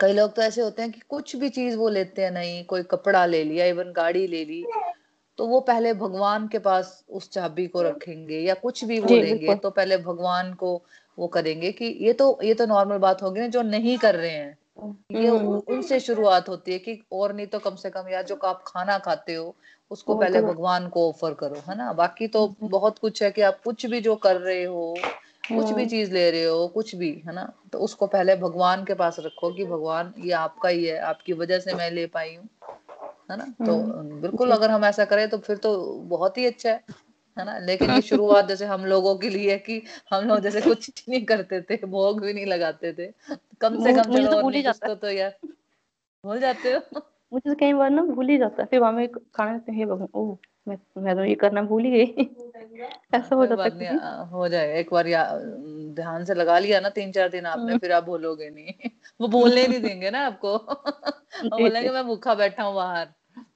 कई 0.00 0.12
लोग 0.12 0.34
तो 0.34 0.42
ऐसे 0.42 0.62
होते 0.62 0.82
हैं 0.82 0.90
कि 0.92 1.00
कुछ 1.08 1.36
भी 1.36 1.48
चीज़ 1.48 1.76
वो 1.76 1.88
लेते 1.88 2.22
हैं 2.22 2.30
नहीं 2.30 2.64
कोई 2.64 2.82
कपड़ा 2.82 3.26
ले 3.26 3.44
लिया 3.44 3.66
इवन 3.66 3.92
गाड़ी 3.92 4.26
ले 4.26 4.44
ली 4.44 4.64
तो 5.38 5.46
वो 5.46 5.60
पहले 5.60 5.92
भगवान 5.94 6.48
के 6.48 6.58
पास 6.58 7.04
उस 7.08 7.30
चाबी 7.30 7.66
को 7.66 7.82
रखेंगे 7.82 8.38
या 8.38 8.54
कुछ 8.54 8.84
भी 8.84 9.00
वो 9.00 9.16
लेंगे 9.16 9.54
तो 9.54 9.70
पहले 9.70 9.96
भगवान 9.96 10.54
को 10.54 10.82
वो 11.18 11.26
करेंगे 11.26 11.72
कि 11.72 11.84
ये 12.00 12.12
तो 12.12 12.38
ये 12.42 12.54
तो 12.54 12.66
नॉर्मल 12.66 12.98
बात 12.98 13.22
होगी 13.22 13.40
ना 13.40 13.46
जो 13.46 13.62
नहीं 13.62 13.98
कर 13.98 14.14
रहे 14.14 14.30
हैं 14.30 14.58
ये 15.12 15.28
हम्म। 15.28 15.62
उनसे 15.68 16.00
शुरुआत 16.00 16.48
होती 16.48 16.72
है 16.72 16.78
कि 16.78 17.02
और 17.12 17.32
नहीं 17.32 17.46
तो 17.46 17.58
कम 17.58 17.74
से 17.74 17.90
कम 17.90 18.08
यार 18.08 18.22
जो 18.22 18.34
आप 18.44 18.64
खाना 18.66 18.98
खाते 18.98 19.34
हो 19.34 19.54
उसको 19.90 20.14
पहले 20.14 20.40
भगवान 20.42 20.88
को 20.88 21.08
ऑफ़र 21.08 21.34
करो 21.34 21.62
है 21.68 21.76
ना 21.78 21.92
बाकी 21.92 22.26
तो। 22.28 22.54
बहुत 22.62 22.98
कुछ 22.98 23.22
है 23.22 23.30
कि 23.30 23.42
आप 23.42 23.60
कुछ 23.64 23.86
भी 23.86 24.00
जो 24.00 24.16
कर 24.16 24.36
रहे 24.36 24.64
हो 24.64 24.96
कुछ 25.48 25.72
भी 25.72 25.80
हाँ। 25.80 25.88
चीज़ 25.88 26.12
ले 26.12 26.30
रहे 26.30 26.44
हो 26.44 26.66
कुछ 26.68 26.94
भी 26.94 27.10
है 27.26 27.34
ना? 27.34 27.52
तो 27.72 27.78
उसको 27.78 28.06
पहले 28.06 28.36
भगवान 28.36 28.84
के 28.84 28.94
पास 28.94 29.16
रखो 29.20 29.50
कि 29.52 29.64
भगवान 29.64 30.12
ये 30.18 30.32
आपका 30.34 30.68
ही 30.68 30.84
है 30.84 30.98
आपकी 31.04 31.32
वजह 31.32 31.58
से 31.58 31.74
मैं 31.74 31.90
ले 31.90 32.06
पाई 32.06 32.34
हूँ 32.34 32.48
है 33.30 33.36
ना? 33.36 33.44
तो 33.66 33.72
हम्म। 33.72 34.20
बिल्कुल 34.22 34.50
अगर 34.50 34.70
हम 34.70 34.84
ऐसा 34.84 35.04
करें 35.04 35.28
तो 35.30 35.38
फिर 35.38 35.56
तो 35.56 35.76
बहुत 36.08 36.38
ही 36.38 36.46
अच्छा 36.46 36.70
है 36.70 36.80
है 37.36 37.44
ना? 37.44 37.58
लेकिन 37.58 37.90
ये 37.90 38.00
शुरुआत 38.02 38.48
जैसे 38.48 38.66
हम 38.66 38.84
लोगों 38.84 39.16
के 39.18 39.28
लिए 39.28 39.56
कि 39.58 39.82
हम 40.12 40.24
लोग 40.24 40.40
जैसे 40.40 40.60
कुछ 40.60 40.90
नहीं 41.08 41.24
करते 41.26 41.60
थे 41.60 41.76
भोग 41.86 42.20
भी 42.20 42.32
नहीं 42.32 42.46
लगाते 42.46 42.92
थे 42.92 43.06
कम 43.60 43.78
से 43.80 43.92
कम 43.92 44.02
चलो 44.04 44.30
तो 44.30 44.42
भूल 44.42 44.54
ही 44.54 44.62
जाता 44.62 44.94
तो 44.94 45.10
यार 45.10 45.36
भूल 46.24 46.40
जाते 46.40 46.72
हो। 46.72 47.00
मुझे 47.32 47.50
तो 47.50 47.54
कई 47.60 47.72
बार 47.72 47.90
ना 47.90 48.02
भूल 48.04 48.28
ही 48.28 48.38
जाता 48.38 48.62
है 48.62 48.68
फिर 48.68 48.80
वहाँ 48.80 48.92
में 48.92 49.08
खाना 49.34 49.60
हे 49.72 49.84
भगवान 49.86 50.08
ओह। 50.14 50.36
मैं 50.68 50.78
मैं 50.98 51.14
तो 51.16 51.24
ये 51.24 51.34
करना 51.34 51.62
भूल 51.62 51.84
ही 51.84 51.90
गई। 51.90 52.28
ऐसा 53.14 53.36
हो 53.36 53.46
जाता 53.46 53.64
है 53.64 54.28
हो 54.28 54.48
जाए 54.48 54.78
एक 54.80 54.88
बार 54.92 55.06
या 55.06 55.22
ध्यान 55.96 56.24
से 56.24 56.34
लगा 56.34 56.58
लिया 56.58 56.80
ना 56.80 56.88
तीन 56.88 57.12
चार 57.12 57.28
दिन 57.28 57.46
आपने 57.46 57.64
हम्म। 57.64 57.78
फिर 57.78 57.92
आप 57.92 58.04
बोलोगे 58.04 58.50
नहीं। 58.50 58.90
वो 59.20 59.28
बोलने 59.28 59.66
नहीं 59.66 59.80
देंगे 59.80 60.10
ना 60.10 60.26
आपको। 60.26 60.58
बोलेंगे 61.44 61.90
मैं 61.90 62.06
भूखा 62.06 62.34
बैठा 62.34 62.62
हूँ 62.62 62.74
बाहर 62.74 63.08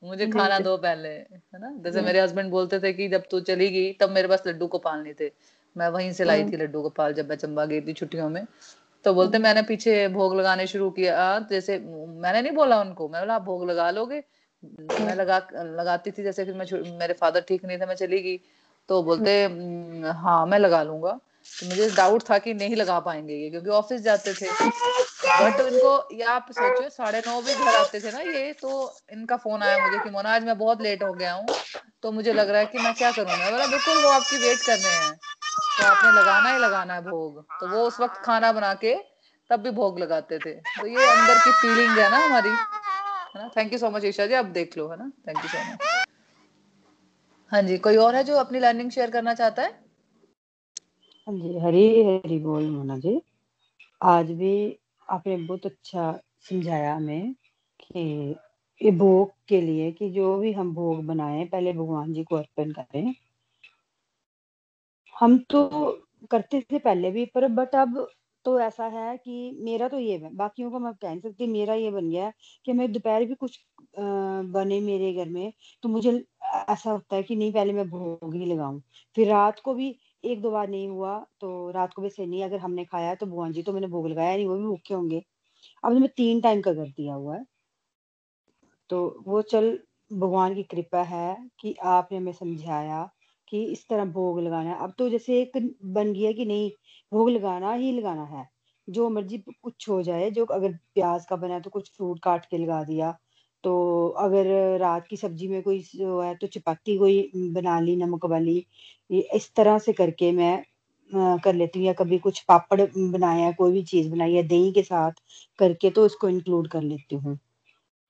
मुझे 0.05 0.27
खाना 0.27 0.59
दो 0.59 0.77
पहले। 0.77 1.09
है 1.09 1.59
ना? 1.61 1.77
जैसे 1.85 2.01
मेरे 2.01 2.21
हस्बैंड 2.21 2.51
बोलते 2.51 2.81
थे 2.81 2.93
कि 2.93 3.09
जब 3.09 3.23
तू 3.31 3.41
चली 3.41 3.71
गई 3.71 3.93
तब 3.93 4.11
मेरे 4.11 4.29
पास 4.29 4.43
लड्डू 4.47 4.67
गोपाल 4.67 5.03
नहीं 5.03 5.15
थे। 5.21 5.31
मैं 5.77 5.89
वहीं 5.89 6.13
से 6.13 6.25
लाई 6.25 6.45
थी 6.45 6.57
लड्डू 6.57 6.83
गोपाल 6.83 7.13
जब 7.13 7.29
मैं 7.29 7.37
चंबा 7.37 7.65
गई 7.65 7.81
थी 7.81 7.93
छुट्टियों 7.93 8.29
में। 8.29 8.47
तो 9.05 9.15
बोलते 9.15 9.39
मैंने 9.39 9.63
पीछे 9.63 10.09
भोग 10.09 10.37
लगाने 10.37 10.67
शुरू 10.67 10.91
किया। 10.91 11.39
जैसे 11.51 11.79
मैंने 11.79 12.43
नहीं 12.43 12.53
बोला 12.53 12.81
उनको 12.81 13.09
मैं 13.09 13.23
बोला 13.23 13.35
आप 13.35 13.43
भोग 13.43 13.71
लगा 13.71 13.91
लोगे 13.91 14.23
मैं 14.65 15.15
लगा, 15.15 15.39
लगाती 15.55 16.11
थी, 16.11 16.23
जैसे 16.23 16.45
फिर 16.45 16.55
मैं 16.55 16.99
मेरे 16.99 17.15
फादर 17.15 17.41
ठीक 17.41 17.65
नहीं 17.65 17.79
थे, 17.79 17.87
मैं 17.87 17.95
चली 17.95 18.23
गई। 18.23 18.41
तो 18.89 19.03
बोलते 19.03 19.43
हाँ 20.13 20.47
मैं 20.47 20.59
लगा 20.59 20.83
लूँगा। 20.83 21.21
तो 21.61 21.67
मुझे 21.67 21.91
डाउट 21.91 22.23
था 22.31 22.39
कि 22.39 22.55
नहीं 22.55 22.77
लगा 22.77 22.99
पाएँगे 23.01 23.35
ये, 23.35 23.51
क्योंकि 23.51 23.71
ऑफ़िस 23.71 24.01
जाते 24.01 24.35
थे। 24.35 24.47
बट 24.47 25.61
इनको, 25.61 26.09
ये 26.13 26.23
आप 26.23 26.47
सोचो 26.53 26.89
साढ़े 26.89 27.23
नौ 27.27 27.41
भी 27.43 27.55
घर 27.55 27.75
आते 27.75 28.01
थे 28.01 28.13
ना 28.13 28.21
ये 28.21 28.53
तो 28.53 28.95
इनका 29.13 29.37
फ़ोन 29.37 29.63
आया 29.63 29.87
मुझे 29.87 29.99
कि, 29.99 30.11
मोना, 30.11 30.35
आज 30.35 30.45
मैं 30.45 30.59
बहुत 30.59 30.83
लेट 30.83 31.03
हो 31.03 31.13
गया 31.13 31.33
हूँ। 31.33 31.47
तो 32.03 32.13
मुझे 32.13 32.33
लग 32.33 32.51
रहा 32.51 32.61
है 32.61 32.67
कि 32.67 32.79
मैं 32.79 32.95
क्या 32.95 33.11
करूँ? 33.13 33.27
मैं 33.27 33.51
बोला, 33.53 33.67
बिल्कुल, 33.67 34.03
वो 34.05 34.11
आपकी 34.11 34.37
वेट 34.37 34.59
कर 34.59 34.77
रहे 34.79 34.93
हैं। 34.93 35.15
तो 35.79 35.85
आपने 35.85 36.11
लगाना 36.11 36.49
ही 36.49 36.59
लगाना 36.59 36.95
है 36.95 37.01
भोग। 37.01 37.45
तो 37.61 37.69
वो 37.69 37.87
उस 37.87 38.01
वक्त 38.01 38.23
खाना 38.25 38.53
बना 38.53 38.75
के 38.75 38.95
तब 39.51 39.61
भी 39.61 39.71
भोग 39.71 39.99
लगाते 39.99 40.39
थे। 40.39 40.53
तो 40.53 40.87
ये 40.87 41.07
अंदर 41.07 41.39
की 41.39 41.53
फीलिंग 41.53 41.99
है 41.99 42.11
ना 42.11 42.19
हमारी। 42.19 42.51
है 43.37 43.43
ना? 43.43 43.49
Thank 43.57 43.73
you 43.73 43.79
so 43.79 43.91
much 43.91 44.05
Isha 44.05 44.27
ji, 44.27 44.35
आप 44.35 44.45
देख 44.45 44.77
लो, 44.79 44.89
है 44.89 44.97
ना? 44.97 45.13
थैंक 45.29 45.39
यू 45.39 45.49
सो 45.49 45.59
मच 45.59 46.07
हाँ 47.53 47.63
जी, 47.63 47.79
कोई 47.79 47.97
और 47.97 48.15
है 48.15 48.25
जो 48.25 48.37
अपनी 48.37 48.59
लर्निंग 48.59 48.91
शेयर 48.91 49.11
करना 49.11 49.35
चाहता 49.35 49.63
है? 49.63 49.71
हाँ 51.27 51.35
जी, 51.39 51.59
हरी 51.59 52.05
हरी 52.05 52.39
बोल, 52.39 52.71
मोना 52.71 52.99
जी। 52.99 53.23
आज 54.03 54.31
भी 54.31 54.79
आपने 55.11 55.37
बहुत 55.37 55.67
अच्छा 55.67 56.21
समझाया 56.41 56.95
हमें 56.95 57.33
कि 57.81 58.37
ये 58.83 58.91
भोग 58.91 59.33
के 59.49 59.61
लिए 59.61 59.93
कि 59.93 60.11
जो 60.11 60.37
भी 60.39 60.53
हम 60.53 60.75
भोग 60.75 61.05
बनाए, 61.05 61.45
पहले 61.45 61.73
भगवान 61.73 62.13
जी 62.13 62.25
को 62.25 62.37
अर्पण 62.37 62.73
करें। 62.73 63.15
हम 65.21 65.39
तो 65.39 65.69
करते 66.31 66.61
थे 66.73 66.79
पहले 66.79 67.11
भी, 67.11 67.25
पर 67.27 67.49
बट 67.49 67.75
अब 67.75 68.09
तो 68.45 68.59
ऐसा 68.61 68.87
है 68.89 69.17
कि 69.19 69.51
मेरा 69.61 69.89
तो 69.89 69.99
ये 69.99 70.17
है, 70.19 70.31
बाकियों 70.37 70.71
का 70.71 70.79
मैं 70.79 70.93
कह 70.95 71.09
नहीं 71.11 71.21
सकती, 71.21 71.47
मेरा 71.49 71.75
ये 71.75 71.91
बन 71.91 72.11
गया 72.11 72.25
है 72.27 72.33
कि 72.67 72.73
मैं 72.73 72.91
दोपहर 72.93 73.25
भी 73.25 73.35
कुछ 73.37 73.59
बने 73.99 74.81
मेरे 74.81 75.13
घर 75.15 75.29
में 75.31 75.53
तो 75.83 75.89
मुझे 75.89 76.11
ऐसा 76.69 76.91
होता 76.91 77.17
है 77.17 77.23
कि 77.23 77.37
नहीं, 77.37 77.53
पहले 77.53 77.73
मैं 77.73 77.89
भोग 77.91 78.35
ही 78.35 78.45
लगाऊँ। 78.47 78.81
फिर 79.17 79.29
रात 79.29 79.61
को 79.61 79.75
भी 79.75 79.95
एक 80.25 80.41
दो 80.43 80.51
बार 80.51 80.69
नहीं 80.69 80.89
हुआ 80.89 81.19
तो 81.41 81.71
रात 81.71 81.95
को 81.95 82.03
भी 82.03 82.09
सही 82.11 82.27
नहीं, 82.27 82.43
अगर 82.45 82.59
हमने 82.59 82.85
खाया 82.85 83.15
तो 83.15 83.27
भगवान 83.27 83.53
जी 83.53 83.63
तो 83.63 83.73
मैंने 83.73 83.87
भोग 83.89 84.09
लगाया 84.09 84.37
नहीं, 84.37 84.47
वो 84.47 84.57
भी 84.57 84.65
भूखे 84.65 84.95
होंगे। 84.95 85.23
अब 85.85 85.93
मैं 85.95 86.09
तीन 86.17 86.41
टाइम 86.41 86.61
का 86.63 86.75
कर 86.75 86.89
दिया 86.89 87.15
हुआ 87.15 87.37
है। 87.37 87.45
तो 88.91 89.23
वो 89.27 89.41
चल, 89.43 89.79
भगवान 90.11 90.55
की 90.55 90.63
कृपा 90.65 91.03
है 91.05 91.37
कि 91.61 91.75
आपने 91.87 92.19
हमें 92.19 92.33
समझाया 92.33 93.09
कि 93.53 93.63
इस 93.67 93.87
तरह 93.89 94.05
भोग 94.13 94.41
लगाना 94.41 94.71
है। 94.71 94.79
अब 94.81 94.95
तो 94.99 95.09
जैसे 95.11 95.41
एक 95.43 95.57
बन 95.87 96.13
गया 96.13 96.33
कि 96.33 96.45
नहीं, 96.47 96.71
भोग 97.13 97.31
लगाना 97.31 97.73
ही 97.75 97.93
लगाना 97.93 98.25
है। 98.29 98.47
जो 98.89 99.09
मर्ज़ी 99.11 99.39
कुछ 99.55 99.89
हो 99.89 100.03
जाए, 100.03 100.31
जो 100.31 100.45
अगर 100.47 100.73
प्याज 100.95 101.25
का 101.27 101.37
बना 101.37 101.55
है 101.55 101.61
तो 101.63 101.71
कुछ 101.71 101.91
फ्रूट 101.97 102.19
काट 102.25 102.47
के 102.47 102.59
लगा 102.59 102.83
दिया। 102.85 103.17
तो 103.65 104.09
अगर 104.19 104.47
रात 104.81 105.07
की 105.09 105.17
सब्ज़ी 105.17 105.49
में 105.49 105.63
कोई 105.63 105.79
है 105.97 106.35
तो 106.37 106.47
चपाती 106.49 106.97
कोई 106.99 107.31
बना 107.55 107.79
ली, 107.81 107.97
नमक 107.97 108.25
वाली, 108.27 108.57
ये 109.11 109.21
इस 109.37 109.53
तरह 109.57 109.79
से 109.81 109.93
करके 109.95 110.31
मैं 110.33 110.63
कर 111.41 111.55
लेती 111.55 111.79
हूँ। 111.79 111.87
या 111.87 111.93
कभी 111.95 112.19
कुछ 112.21 112.41
पापड़ 112.49 112.81
बनाया, 112.83 113.51
कोई 113.53 113.73
भी 113.73 113.83
चीज़ 113.85 114.11
बनाई 114.11 114.35
है 114.35 114.43
दही 114.49 114.73
के 114.73 114.83
साथ 114.83 115.13
करके 115.59 115.91
तो 115.91 116.07
इसको 116.07 116.29
इंक्लूड 116.29 116.69
कर 116.71 116.83
लेती 116.83 117.17
हूँ। 117.17 117.39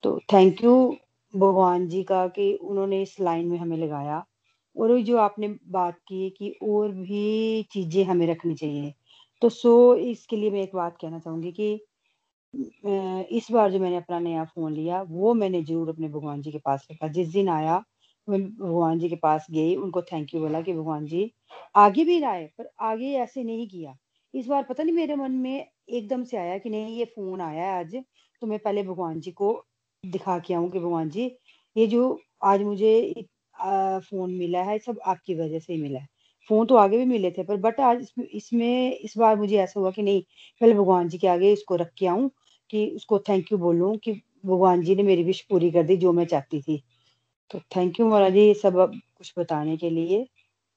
तो 0.05 0.18
थैंक 0.32 0.64
यू 0.64 0.74
भगवान 1.34 1.88
जी 1.88 2.03
का 2.05 2.26
कि 2.30 2.53
उन्होंने 2.55 3.03
इस 3.03 3.16
लाइन 3.22 3.47
में 3.49 3.59
हमें 3.59 3.76
लगाया। 3.78 4.24
और 4.81 5.01
जो 5.03 5.16
आपने 5.18 5.49
बात 5.70 5.99
की 6.09 6.28
कि 6.39 6.51
और 6.64 6.93
भी 6.95 7.62
चीज़ें 7.72 8.05
हमें 8.05 8.26
रखनी 8.26 8.55
चाहिए। 8.57 8.93
तो 9.43 9.49
सो, 9.51 9.95
इसके 9.97 10.37
लिए 10.37 10.51
मैं 10.51 10.62
एक 10.62 10.74
बात 10.76 10.97
कहना 11.01 11.18
चाहूँगी 11.18 11.53
कि 11.53 11.72
इस 13.33 13.47
बार 13.53 13.70
जो 13.70 13.78
मैंने 13.81 13.97
अपना 13.97 14.18
नया 14.20 14.45
फ़ोन 14.45 14.72
लिया, 14.74 15.01
वो 15.03 15.33
मैंने 15.35 15.62
ज़रूर 15.62 15.89
अपने 15.89 16.09
भगवान 16.09 16.41
जी 16.43 16.53
के 16.53 16.59
पास 16.59 16.87
रखा। 16.91 17.09
जिस 17.11 17.28
दिन 17.33 17.49
आया 17.49 17.83
मैं 18.28 18.41
भगवान 18.51 18.99
जी 18.99 19.09
के 19.09 19.16
पास 19.16 19.47
गई, 19.51 19.74
उनको 19.76 20.03
थैंक 20.03 20.35
यू 20.35 20.41
बोला 20.41 20.61
कि 20.62 20.72
भगवान 20.74 21.07
जी, 21.07 21.31
आगे 21.76 22.05
भी 22.05 22.18
लाए, 22.20 22.47
पर 22.59 22.70
आगे 22.83 23.12
ऐसे 23.18 23.45
नहीं 23.45 23.68
किया। 23.68 23.97
इस 24.35 24.47
बार 24.47 24.62
पता 24.64 24.83
नहीं 24.83 24.95
मेरे 24.95 25.16
मन 25.16 25.33
में 25.39 25.66
एकदम 25.91 26.24
से 26.24 26.37
आया 26.37 26.59
कि 26.59 26.70
नहीं, 26.70 26.97
ये 26.99 27.05
फ़ोन 27.07 27.41
आया 27.41 27.64
है 27.66 27.78
आज 27.81 27.97
तो 28.43 28.47
मैं 28.47 28.59
पहले 28.59 28.83
भगवान 28.85 29.20
जी 29.20 29.31
को 29.33 29.53
दिखा 30.05 30.39
के 30.39 30.55
आऊँ 30.55 30.70
कि 30.70 30.78
भगवान 30.78 31.11
जी, 31.11 31.26
ये 31.76 31.87
जो 31.89 32.18
आज 32.45 32.62
मुझे 32.62 32.93
फ़ोन 34.00 34.30
मिला 34.34 34.62
है, 34.62 34.78
सब 34.78 35.00
आपकी 35.06 35.34
वजह 35.36 35.58
से 35.58 35.72
ही 35.72 35.80
मिला 35.82 36.00
है। 36.00 36.06
फ़ोन 36.50 36.66
तो 36.66 36.76
आगे 36.76 36.98
भी 36.98 37.04
मिले 37.04 37.30
थे, 37.30 37.42
पर 37.44 37.56
बट 37.58 37.80
आज 37.80 38.00
इसमें 38.02 38.26
इसमें, 38.26 38.92
इस 38.94 39.14
बार 39.18 39.36
मुझे 39.36 39.56
ऐसा 39.58 39.80
हुआ 39.80 39.90
कि 39.90 40.02
नहीं, 40.02 40.22
पहले 40.61 40.74
भगवान 40.74 41.08
जी 41.08 41.18
के 41.18 41.28
आगे 41.28 41.52
इसको 41.52 41.76
रख 41.76 41.92
के 41.98 42.06
आऊँ, 42.06 42.30
कि 42.70 42.86
उसको 42.96 43.18
थैंक 43.20 43.52
यू 43.52 43.58
बोलूँ 43.58 43.96
कि 43.98 44.12
भगवान 44.46 44.82
जी 44.82 44.96
ने 44.96 45.02
मेरी 45.02 45.24
विश 45.24 45.40
पूरी 45.50 45.70
कर 45.70 45.82
दी, 45.82 45.96
जो 45.96 46.12
मैं 46.12 46.24
चाहती 46.26 46.61
थी। 46.62 46.82
तो 47.50 47.61
थैंक 47.76 48.00
यू 48.00 48.08
महाराज 48.08 48.32
जी 48.32 48.54
सब 48.56 48.76
कुछ 49.18 49.32
बताने 49.38 49.76
के 49.76 49.90
लिए 49.90 50.26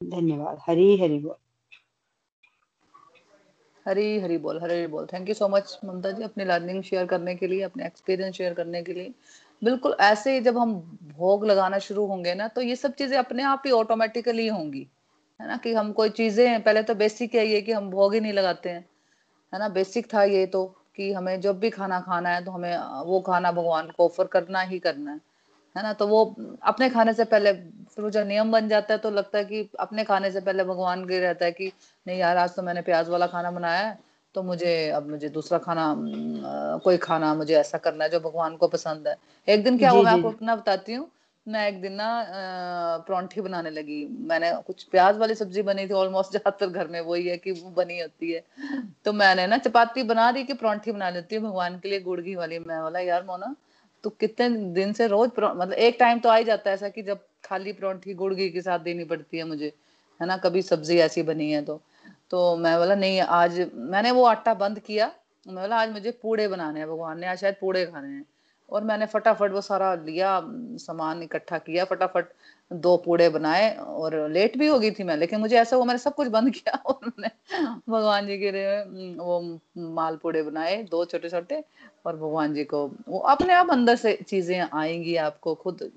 धन्यवाद। 0.02 0.60
हरी 0.68 0.98
हरी 1.00 1.20
बोल। 1.20 1.36
हरी 3.86 4.20
हरी 4.20 4.38
बोल 4.38 4.60
हरी 4.62 4.86
बोल। 4.88 5.06
Thank 5.08 5.30
you 5.30 5.34
so 5.36 5.48
much 5.50 5.78
Mamta 5.86 6.12
ji, 6.12 6.24
अपनी 6.24 6.46
लर्निंग 6.46 6.82
शेयर 6.84 7.06
करने 7.06 7.36
के 7.36 7.48
लिए, 7.48 7.62
अपने 7.64 7.86
एक्सपीरियंस 7.86 8.36
शेयर 8.36 8.54
करने 8.54 8.82
के 8.84 8.94
लिए। 8.94 9.14
बिल्कुल, 9.62 9.96
ऐसे 10.02 10.34
ही 10.34 10.42
जब 10.42 10.58
हम 10.58 10.74
भोग 11.18 11.46
लगाना 11.46 11.80
शुरू 11.80 12.06
होंगे 12.06 12.34
ना 12.36 12.48
तो 12.50 12.62
ये 12.62 12.76
सब 12.76 12.94
चीज़ें 12.96 13.18
अपने 13.18 13.44
आप 13.46 13.64
ही 13.66 13.72
ऑटोमेटिकली 13.74 14.48
होंगी। 14.48 14.88
है 15.40 15.48
ना, 15.48 15.58
कि 15.58 15.74
हम 15.74 15.92
कोई 15.94 16.10
चीज़ें, 16.12 16.62
पहले 16.64 16.84
तो 16.84 16.96
बेसिक 16.96 17.36
है 17.36 17.46
ये 17.48 17.62
कि 17.62 17.72
हम 17.72 17.90
भोग 17.92 18.14
ही 18.14 18.20
नहीं 18.20 18.34
लगाते 18.34 18.70
हैं। 18.70 18.86
है 19.54 19.60
ना 19.60 19.70
बेसिक 19.72 20.14
था 20.14 20.24
ये 20.26 20.46
तो 20.48 20.66
कि 20.98 21.12
हमें 21.14 21.40
जब 21.42 21.60
भी 21.60 21.70
खाना 21.72 22.00
खाना 22.02 22.30
है 22.30 22.44
तो 22.46 22.52
हमें 22.52 22.78
वो 23.06 23.20
खाना 23.24 23.52
भगवान 23.54 23.88
को 23.90 24.06
ऑफ़र 24.06 24.28
करना 24.30 24.62
ही 24.64 24.80
करना 24.80 25.12
है। 25.12 25.20
है 25.76 25.84
ना 25.84 25.94
तो 25.96 26.08
वो 26.08 26.24
अपने 26.64 26.90
खाने 26.90 27.14
से 27.14 27.26
पहले 27.26 27.54
फिर 27.98 28.04
वो 28.06 28.10
जब 28.10 28.28
नियम 28.28 28.52
बन 28.52 28.68
जाता 28.68 28.94
है 28.94 29.00
तो 29.00 29.10
लगता 29.12 29.38
है 29.38 29.46
कि 29.46 29.70
अपने 29.80 30.04
खाने 30.04 30.32
से 30.32 30.42
पहले 30.42 30.64
भगवान 30.64 31.06
के 31.06 31.20
रहता 31.20 31.46
है 31.46 31.52
कि 31.52 31.72
नहीं 32.06 32.18
यार 32.20 32.38
आज 32.38 32.56
तो 32.56 32.62
मैंने 32.62 32.82
प्याज 32.82 33.10
वाला 33.10 33.28
खाना 33.28 33.52
बनाया 33.52 33.88
है 33.88 33.98
तो 34.36 34.44
मुझे 34.44 34.90
अब 34.90 35.10
मुझे 35.10 35.30
दूसरा 35.30 35.58
खाना 35.58 35.94
कोई 36.84 36.98
खाना 36.98 37.34
मुझे 37.36 37.56
ऐसा 37.56 37.78
करना 37.78 38.04
है 38.04 38.10
जो 38.10 38.20
भगवान 38.20 38.56
को 38.56 38.68
पसंद 38.68 39.08
है। 39.08 39.16
एक 39.48 39.64
दिन 39.64 39.78
क्या 39.78 39.90
हुआ 39.92 40.04
मैं 40.04 40.12
आपको 40.12 40.30
अपना 40.30 40.56
बताती 40.56 40.94
हूँ 40.94 41.10
मैं 41.48 41.68
एक 41.68 41.82
दिन 41.82 41.94
ना 41.94 42.08
परौंठी 43.08 43.42
बनाने 43.42 43.70
लगी। 43.70 44.06
मैंने 44.28 44.52
कुछ 44.68 44.84
प्याज 44.84 45.18
वाली 45.18 45.36
सब्ज़ी 45.36 45.62
बनी 45.62 45.88
थी 45.88 45.94
ऑलमोस्ट 45.94 46.32
ज़्यादातर 46.32 46.68
घर 46.70 46.88
में 46.88 47.00
वही 47.02 47.28
है 47.28 47.38
कि 47.38 47.52
वो 47.52 47.70
बनी 47.70 48.00
होती 48.00 48.32
है। 48.32 48.44
तो 49.06 49.14
मैंने 49.14 49.48
ना 49.48 49.58
चपाती 49.58 50.04
बना 50.04 50.32
दी 50.32 50.44
कि 50.44 50.54
परौंठी 50.54 50.92
बना 50.92 51.10
लेती 51.10 51.36
हूँ 51.36 51.44
भगवान 51.44 51.78
के 51.80 51.90
लिए 51.90 52.00
गुड़ 52.00 52.20
घी 52.22 52.36
वाली। 52.36 52.60
मैं 52.60 52.82
बोला 52.82 53.00
यार 53.00 53.24
मोना 53.24 53.56
तो 54.04 54.10
कितने 54.10 54.50
दिन 54.50 54.94
से 54.94 55.08
रोज 55.08 55.32
मतलब 55.40 55.74
एक 55.74 55.98
टाइम 56.00 56.20
तो 56.20 56.30
आ 56.30 56.36
ही 56.36 56.44
जाता 56.44 56.70
है 56.70 56.74
ऐसा 56.74 56.90
कि 56.90 57.02
जब 57.02 57.20
खाली 57.46 57.74
परौंठी 57.74 58.14
गुड़ 58.14 58.34
घी 58.34 58.50
के 58.50 58.62
साथ 58.62 58.80
देनी 58.80 59.04
पड़ती 59.04 59.38
है 59.38 59.44
मुझे, 59.44 59.74
है 60.22 60.28
ना? 60.28 60.38
कभी 60.38 60.62
सब्ज़ी 60.62 60.98
ऐसी 60.98 61.24
बनी 61.24 61.52
है 61.52 61.62
तो। 61.66 61.82
तो 62.30 62.56
मैं 62.58 62.78
बोला, 62.78 62.96
नहीं, 62.96 63.22
आज 63.22 63.70
मैंने 63.74 64.12
वो 64.12 64.24
आटा 64.26 64.54
बंद 64.54 64.80
किया, 64.80 65.12
मैं 65.48 65.56
बोला, 65.56 65.82
आज 65.82 65.92
मुझे 65.92 66.12
पूड़े 66.12 66.48
बनाने 66.48 66.80
हैं, 66.80 66.90
भगवान 66.90 67.20
ने 67.20 67.28
आज 67.28 67.38
शायद 67.38 67.56
पूड़े 67.62 67.86
खाने 67.86 68.08
हैं। 68.08 68.26
और 68.70 68.84
मैंने 68.84 69.06
फटाफट 69.06 69.52
वो 69.52 69.62
सारा 69.62 69.96
लिया, 69.96 70.42
सामान 70.78 71.24
इकट्ठा 71.24 71.58
किया, 71.58 71.86
फटाफट 71.86 72.26
दो 72.72 72.96
पूड़े 72.98 73.30
बनाए 73.30 73.76
और 73.76 74.30
लेट 74.30 74.58
भी 74.58 74.68
हो 74.68 74.80
गई 74.80 74.92
थी 74.92 75.04
मैं, 75.04 75.18
लेकिन 75.18 75.40
मुझे 75.40 75.58
ऐसा 75.58 75.76
हुआ, 75.76 75.86
मैंने 75.86 76.00
सब 76.00 76.16
कुछ 76.16 76.28
बंद 76.28 76.50
किया 76.50 76.76
और 76.86 77.00
मैंने 77.06 77.30
भगवान 77.90 78.28
जी 78.28 78.38
के 78.38 78.52
लिए 78.52 78.84
वो 79.16 79.60
माल 79.78 80.16
पूड़े 80.18 80.44
बनाए, 80.44 80.84
दो 80.84 81.06
छोटे 81.06 81.30
छोटे 81.30 81.64
और 82.06 82.18
भगवान 82.18 82.54
जी 82.54 82.64
को, 82.64 82.88
वो 83.10 83.20
अपने 83.20 83.54
आप 83.54 83.70
अंदर 83.72 83.96
से 83.96 84.14
चीज़ें 84.28 84.60
आएँगी 84.74 85.16
आपको, 85.16 85.56
खुद, 85.56 85.92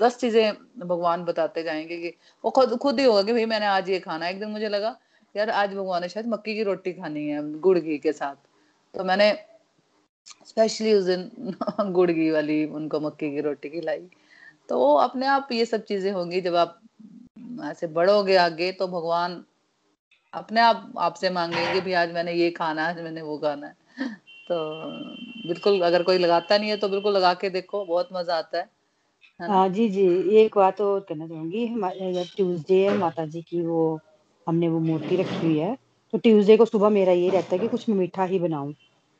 दस 0.00 0.16
चीज़ें 0.18 0.52
भगवान 0.78 1.24
बताते 1.24 1.62
जाएँगे 1.62 1.96
कि, 1.96 2.14
वो 2.44 2.50
खुद 2.50 2.76
खुद 2.78 3.00
ही 3.00 3.06
होगा 3.06 3.22
कि 3.22 3.32
भाई 3.32 3.46
मैंने 3.46 3.66
आज 3.66 3.90
ये 3.90 4.00
खाना 4.00 4.28
एक 4.28 4.40
दिन 4.40 4.48
मुझे 4.48 4.68
लगा, 4.68 4.98
यार 5.36 5.50
आज 5.50 5.74
भगवान 5.74 6.02
ने 6.02 6.08
शायद 6.08 6.26
मक्की 6.26 6.54
की 6.54 6.62
रोटी 6.62 6.92
खानी 6.92 7.26
है, 7.28 7.60
गुड़ 7.60 7.78
घी 7.78 7.98
के 7.98 8.12
साथ। 8.12 8.34
तो 8.94 9.04
मैंने, 9.04 9.32
स्पेशली 10.46 10.94
उस 10.94 11.04
दिन 11.04 11.30
गुड़ 11.92 12.10
घी 12.10 12.30
वाली 12.30 12.64
उनको 12.66 13.00
मक्की 13.00 13.30
की 13.30 13.40
रोटी 13.40 13.68
खिलाई। 13.68 14.08
तो 14.68 14.78
वो 14.78 14.94
अपने 14.98 15.26
आप 15.26 15.48
ये 15.52 15.64
सब 15.66 15.84
चीज़ें 15.84 16.10
होंगी 16.12 16.40
जब 16.40 16.54
आप 16.56 16.80
ऐसे 17.64 17.86
बढ़ोगे 17.86 18.36
आगे 18.36 18.70
तो 18.72 18.86
भगवान 18.88 19.44
अपने 20.32 20.60
आप 20.60 20.92
आपसे 20.98 21.30
मांगेंगे 21.30 21.80
भी 21.80 21.92
आज 21.92 22.12
मैंने 22.12 22.32
ये 22.32 22.50
खाना 22.50 22.86
है 22.88 23.02
मैंने 23.04 23.22
वो 23.22 23.38
खाना 23.38 23.66
है। 23.66 23.74
तो 24.48 24.56
बिल्कुल 25.48 25.80
अगर 25.80 26.02
कोई 26.02 26.18
लगाता 26.18 26.58
नहीं 26.58 26.70
है 26.70 26.76
तो 26.76 26.88
बिल्कुल 26.88 27.12
लगा 27.12 27.32
के 27.34 27.50
देखो 27.50 27.84
बहुत 27.84 28.08
मज़ा 28.12 28.36
आता 28.38 28.58
है। 28.58 28.68
हाँ 29.40 29.68
जी। 29.68 29.88
जी 29.88 30.04
एक 30.36 30.56
बात 30.56 30.80
और 30.80 31.00
कहना 31.00 31.26
चाहूँगी 31.28 31.66
ट्यूसडे 32.36 32.84
है 32.84 32.96
माता 32.98 33.26
जी 33.26 33.42
की 33.42 33.62
वो 33.62 33.82
हमने 34.46 34.68
वो 34.68 34.80
मूर्ति 34.80 35.16
रखी 35.16 35.46
हुई 35.46 35.58
है 35.58 35.76
तो 36.12 36.18
ट्यूसडे 36.18 36.56
को 36.56 36.64
सुबह 36.64 36.88
मेरा 36.90 37.12
ये 37.12 37.30
रहता 37.30 37.54
है 37.54 37.58
कि 37.58 37.68
कुछ 37.68 37.88
मीठा 37.88 38.24
ही 38.24 38.38
बनाऊँ। 38.38 38.74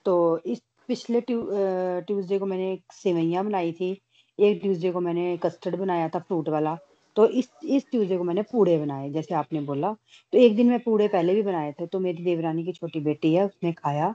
तो 0.06 0.38
इस 0.46 0.60
पिछले 0.88 1.20
ट्यूसडे 1.22 2.38
को 2.38 2.46
मैंने 2.46 2.78
सेवैयाँ 2.94 3.44
बनाई 3.44 3.72
थी 3.72 3.94
एक 4.38 4.60
ट्यूसडे 4.62 4.90
को 4.92 5.00
मैंने 5.00 5.36
कस्टर्ड 5.42 5.76
बनाया 5.76 6.08
था 6.08 6.18
फ्रूट 6.18 6.48
वाला 6.48 6.76
तो 7.16 7.26
इस 7.28 7.48
इस 7.64 7.84
ट्यूसडे 7.90 8.16
को 8.18 8.24
मैंने 8.24 8.42
पूड़े 8.42 8.76
बनाए 8.78 9.10
जैसे 9.10 9.34
आपने 9.34 9.60
बोला। 9.62 9.92
तो 10.32 10.38
एक 10.38 10.56
दिन 10.56 10.68
मैं 10.68 10.78
पूड़े 10.80 11.06
पहले 11.08 11.34
भी 11.34 11.42
बनाए 11.42 11.72
थे 11.72 11.86
तो 11.86 12.00
मेरी 12.00 12.24
देवरानी 12.24 12.64
की 12.64 12.72
छोटी 12.72 13.00
बेटी 13.00 13.34
है 13.34 13.44
उसने 13.46 13.72
खाया। 13.72 14.14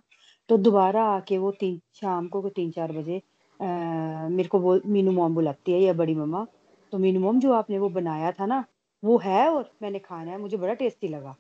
तो 0.50 0.58
दोबारा 0.58 1.04
आके 1.06 1.38
वो 1.38 1.52
तीन 1.52 1.80
शाम 1.96 2.28
को 2.28 2.50
तीन 2.50 2.72
चार 2.72 2.92
बजे 2.92 3.22
आ, 3.60 4.28
मेरे 4.30 4.50
को 4.50 4.60
वो 4.60 4.80
मीनू 4.88 5.12
मोम 5.12 5.36
बुलाती 5.36 5.72
है 5.72 5.80
या 5.82 5.94
बड़ी 5.94 6.16
मम्मा। 6.16 6.46
तो 6.94 6.98
मीनू 6.98 7.20
मोम 7.20 7.40
जो 7.40 7.54
आपने 7.54 7.80
वो 7.80 7.90
बनाया 7.90 8.32
था 8.32 8.46
ना 8.46 8.64
वो 9.04 9.18
है 9.18 9.48
और 9.50 9.72
मैंने 9.84 10.00
खाना 10.00 10.32
है 10.32 10.38
मुझे 10.38 10.58
बड़ा 10.58 10.74
टेस्टी 10.74 11.08
लगा। 11.08 11.36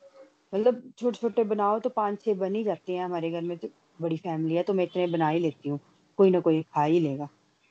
मतलब 0.53 0.81
छोटे 0.99 1.17
छोटे 1.17 1.43
बनाओ 1.45 1.79
तो 1.79 1.89
पाँच 1.91 2.21
छह 2.23 2.33
बन 2.35 2.55
ही 2.55 2.63
जाते 2.63 2.93
हैं 2.93 3.03
हमारे 3.05 3.31
घर 3.31 3.41
में 3.41 3.57
तो 3.57 3.67
बड़ी 3.99 4.17
फैमिली 4.17 4.55
है 4.55 4.63
तो 4.63 4.73
मैं 4.73 4.83
इतने 4.83 5.07
बना 5.07 5.29
ही 5.29 5.39
लेती 5.39 5.69
हूँ 5.69 5.79
कोई 6.19 6.31
ना 6.31 6.39
कोई 6.39 6.61
खा 6.63 6.83
ही 6.83 6.99
लेगा। 6.99 7.27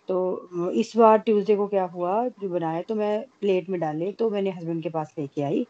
तो 0.09 0.71
इस 0.73 0.93
बार 0.97 1.19
ट्यूसडे 1.19 1.57
को 1.57 1.67
क्या 1.69 1.85
हुआ 1.87 2.13
जो 2.31 2.49
बनाया 2.49 2.83
तो 2.83 2.95
मैं 2.95 3.21
प्लेट 3.41 3.69
में 3.71 3.79
डाले 3.81 4.11
तो 4.13 4.31
मैंने 4.31 4.51
हस्बैंड 4.51 4.83
के 4.83 4.89
पास 4.91 5.15
लेके 5.19 5.43
आई। 5.43 5.61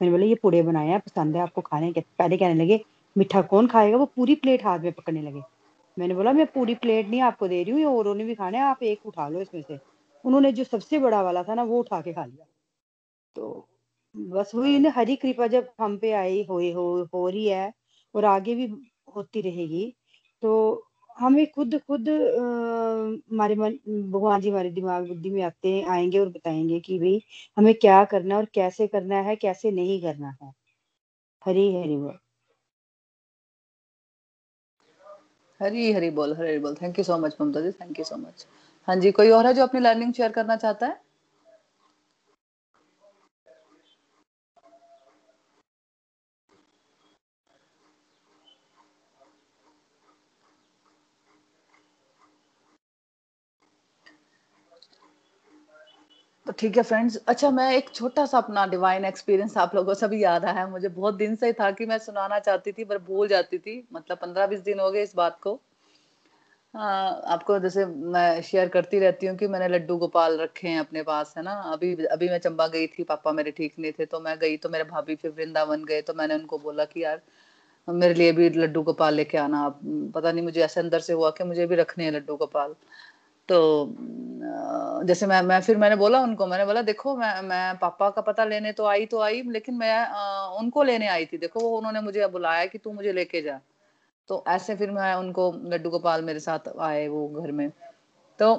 मैंने 0.00 0.10
बोला 0.12 0.26
ये 0.26 0.34
पूड़े 0.42 0.62
बनाए 0.62 0.88
हैं 0.88 1.00
पसंद 1.00 1.36
है 1.36 1.42
आपको 1.42 1.60
खाने 1.60 1.92
के। 1.92 2.00
पहले 2.18 2.36
कहने 2.36 2.54
लगे 2.54 2.80
मीठा 3.16 3.42
कौन 3.44 3.66
खाएगा? 3.66 3.96
वो 3.96 4.06
पूरी 4.06 4.34
प्लेट 4.36 4.64
हाथ 4.64 4.78
में 4.80 4.92
पकड़ने 4.92 5.22
लगे। 5.22 5.42
मैंने 5.96 6.14
बोला 6.14 6.32
मैं 6.32 6.46
पूरी 6.46 6.74
प्लेट 6.76 7.08
नहीं 7.08 7.20
आपको 7.22 7.48
दे 7.48 7.62
रही 7.62 7.72
हूँ 7.72 7.80
ये 7.80 7.86
औरों 7.86 8.14
ने 8.14 8.24
भी 8.24 8.34
खाने 8.34 8.58
आप 8.60 8.82
एक 8.84 9.06
उठा 9.06 9.28
लो 9.28 9.40
इसमें 9.40 9.62
से। 9.62 9.78
उन्होंने 10.24 10.52
जो 10.52 10.64
सबसे 10.64 10.98
बड़ा 10.98 11.22
वाला 11.22 11.42
था 11.42 11.54
ना 11.54 11.62
वो 11.64 11.78
उठा 11.80 12.00
के 12.00 12.12
खा 12.12 12.24
लिया। 12.24 12.46
तो 13.36 13.66
बस 14.14 14.52
वही 14.54 14.78
ना 14.78 14.90
हरी 14.96 15.16
कृपा 15.16 15.46
जब 15.46 15.68
हम 15.80 15.96
पे 15.98 16.12
आई 16.14 16.44
हो 16.50 16.60
हो, 16.74 17.08
हो 17.14 17.28
रही 17.28 17.46
है 17.46 17.72
और 18.14 18.24
आगे 18.26 18.54
भी 18.54 18.68
होती 19.16 19.40
रहेगी 19.40 19.92
तो 20.42 20.52
हमें 21.18 21.46
खुद 21.52 21.74
खुद 21.86 22.08
हमारे 22.08 23.54
मन, 23.54 23.72
भगवान 24.12 24.40
जी 24.40 24.50
हमारे 24.50 24.70
दिमाग, 24.70 25.08
बुद्धि 25.08 25.30
में 25.30 25.42
आते 25.42 25.80
आएँगे 25.90 26.18
और 26.18 26.28
बताएँगे 26.28 26.80
कि 26.80 26.98
भाई 26.98 27.22
हमें 27.56 27.74
क्या 27.74 28.04
करना 28.04 28.36
और 28.36 28.44
कैसे 28.54 28.86
करना 28.86 29.20
है, 29.20 29.36
कैसे 29.36 29.70
नहीं 29.70 30.00
करना 30.02 30.36
है। 30.42 30.52
हरी 31.46 31.74
हरी 31.76 31.96
बोल। 31.96 32.18
हरी 35.60 35.92
हरी 35.92 36.10
बोल, 36.10 36.34
हरी 36.36 36.48
हरी 36.48 36.58
बोल। 36.58 36.74
Thank 36.74 36.98
you 36.98 37.04
so 37.04 37.18
much 37.18 37.36
Mamta 37.40 37.60
ji 37.60 37.70
thank 37.72 37.98
you 37.98 38.04
so 38.04 38.16
much 38.16 38.46
हाँ 38.88 38.96
जी, 38.96 39.10
कोई 39.12 39.30
और 39.30 39.46
है 39.46 39.54
जो 39.54 39.62
अपनी 39.62 39.80
लर्निंग 39.80 40.12
शेयर 40.14 40.32
करना 40.32 40.56
चाहता 40.56 40.86
है? 40.86 41.00
तो 56.48 56.52
ठीक 56.58 56.76
है 56.76 56.82
फ्रेंड्स। 56.82 57.16
अच्छा 57.28 57.50
मैं 57.50 57.70
एक 57.72 57.88
छोटा 57.94 58.24
सा 58.26 58.38
अपना 58.38 58.64
डिवाइन 58.66 59.04
एक्सपीरियंस 59.04 59.56
आप 59.56 59.74
लोगों 59.74 59.94
से 59.94 60.06
भी 60.08 60.22
याद 60.22 60.44
आया। 60.44 60.66
मुझे 60.66 60.88
बहुत 60.88 61.14
दिन 61.14 61.34
से 61.36 61.52
था 61.52 61.70
कि 61.70 61.86
मैं 61.86 61.98
सुनाना 61.98 62.38
चाहती 62.38 62.72
थी 62.72 62.84
पर 62.84 62.98
भूल 62.98 63.28
जाती 63.28 63.58
थी। 63.58 63.76
मतलब 63.92 64.18
पंद्रह 64.18 64.46
बीस 64.46 64.60
दिन 64.60 64.80
हो 64.80 64.90
गए 64.90 65.02
इस 65.02 65.14
बात 65.16 65.38
को। 65.42 65.52
आ, 66.74 66.84
आपको 66.84 67.58
जैसे 67.58 67.84
मैं 67.84 68.40
शेयर 68.42 68.68
करती 68.68 68.98
रहती 68.98 69.26
हूँ 69.26 69.36
कि 69.36 69.46
मैंने 69.46 69.68
लड्डू 69.68 69.96
गोपाल 69.96 70.38
रखे 70.38 70.68
हैं 70.68 70.78
अपने 70.80 71.02
पास 71.02 71.34
है 71.36 71.42
ना? 71.44 71.52
अभी 71.72 71.94
अभी 72.06 72.28
मैं 72.28 72.38
चंबा 72.38 72.66
गई 72.68 72.86
थी 72.88 73.04
पापा 73.04 73.32
मेरे 73.32 73.50
ठीक 73.50 73.74
नहीं 73.78 73.92
थे 73.92 74.06
तो 74.06 74.20
मैं 74.20 74.38
गई 74.38 74.56
तो 74.56 74.68
मेरे 74.68 74.84
भाभी 74.86 75.16
फिर 75.16 75.30
वृंदावन 75.30 75.84
गए 75.84 76.00
तो 76.02 76.14
मैंने 76.14 76.34
उनको 76.34 76.58
बोला 76.58 76.84
कि 76.84 77.04
यार 77.04 77.20
मेरे 77.88 78.14
लिए 78.14 78.32
भी 78.32 78.48
लड्डू 78.50 78.82
गोपाल 78.82 79.14
लेके 79.14 79.38
आना। 79.38 79.68
पता 80.14 80.32
नहीं 80.32 80.44
मुझे 80.44 80.60
ऐसे 80.62 80.80
अंदर 80.80 81.00
से 81.00 81.12
हुआ 81.12 81.30
कि 81.30 81.44
मुझे 81.44 81.66
भी 81.66 81.76
रखने 81.76 82.04
हैं 82.04 82.12
लड्डू 82.12 82.36
गोपाल। 82.36 82.74
तो 83.48 83.58
जैसे 85.04 85.26
मैं 85.26 85.42
मैं 85.42 85.60
फिर 85.60 85.76
मैंने 85.76 85.96
बोला 85.96 86.20
उनको 86.20 86.46
मैंने 86.46 86.64
बोला 86.64 86.82
देखो 86.82 87.16
मैं 87.16 87.42
मैं 87.42 87.78
पापा 87.78 88.10
का 88.10 88.20
पता 88.22 88.44
लेने 88.44 88.72
तो 88.72 88.86
आई 88.86 89.06
तो 89.06 89.20
आई 89.20 89.42
लेकिन 89.42 89.74
मैं 89.74 89.92
आ, 90.06 90.46
उनको 90.46 90.82
लेने 90.82 91.08
आई 91.08 91.26
थी। 91.26 91.38
देखो 91.38 91.60
वो 91.60 91.76
उन्होंने 91.78 92.00
मुझे 92.00 92.26
बुलाया 92.26 92.66
कि 92.66 92.78
तू 92.78 92.92
मुझे 92.92 93.12
लेके 93.12 93.42
जा। 93.42 93.60
तो 94.28 94.44
ऐसे 94.48 94.76
फिर 94.76 94.90
मैं 94.90 95.14
उनको 95.14 95.52
लड्डू 95.64 95.90
गोपाल 95.90 96.22
मेरे 96.22 96.40
साथ 96.40 96.68
आए 96.80 97.08
वो 97.08 97.28
घर 97.28 97.52
में। 97.52 97.70
तो 98.38 98.54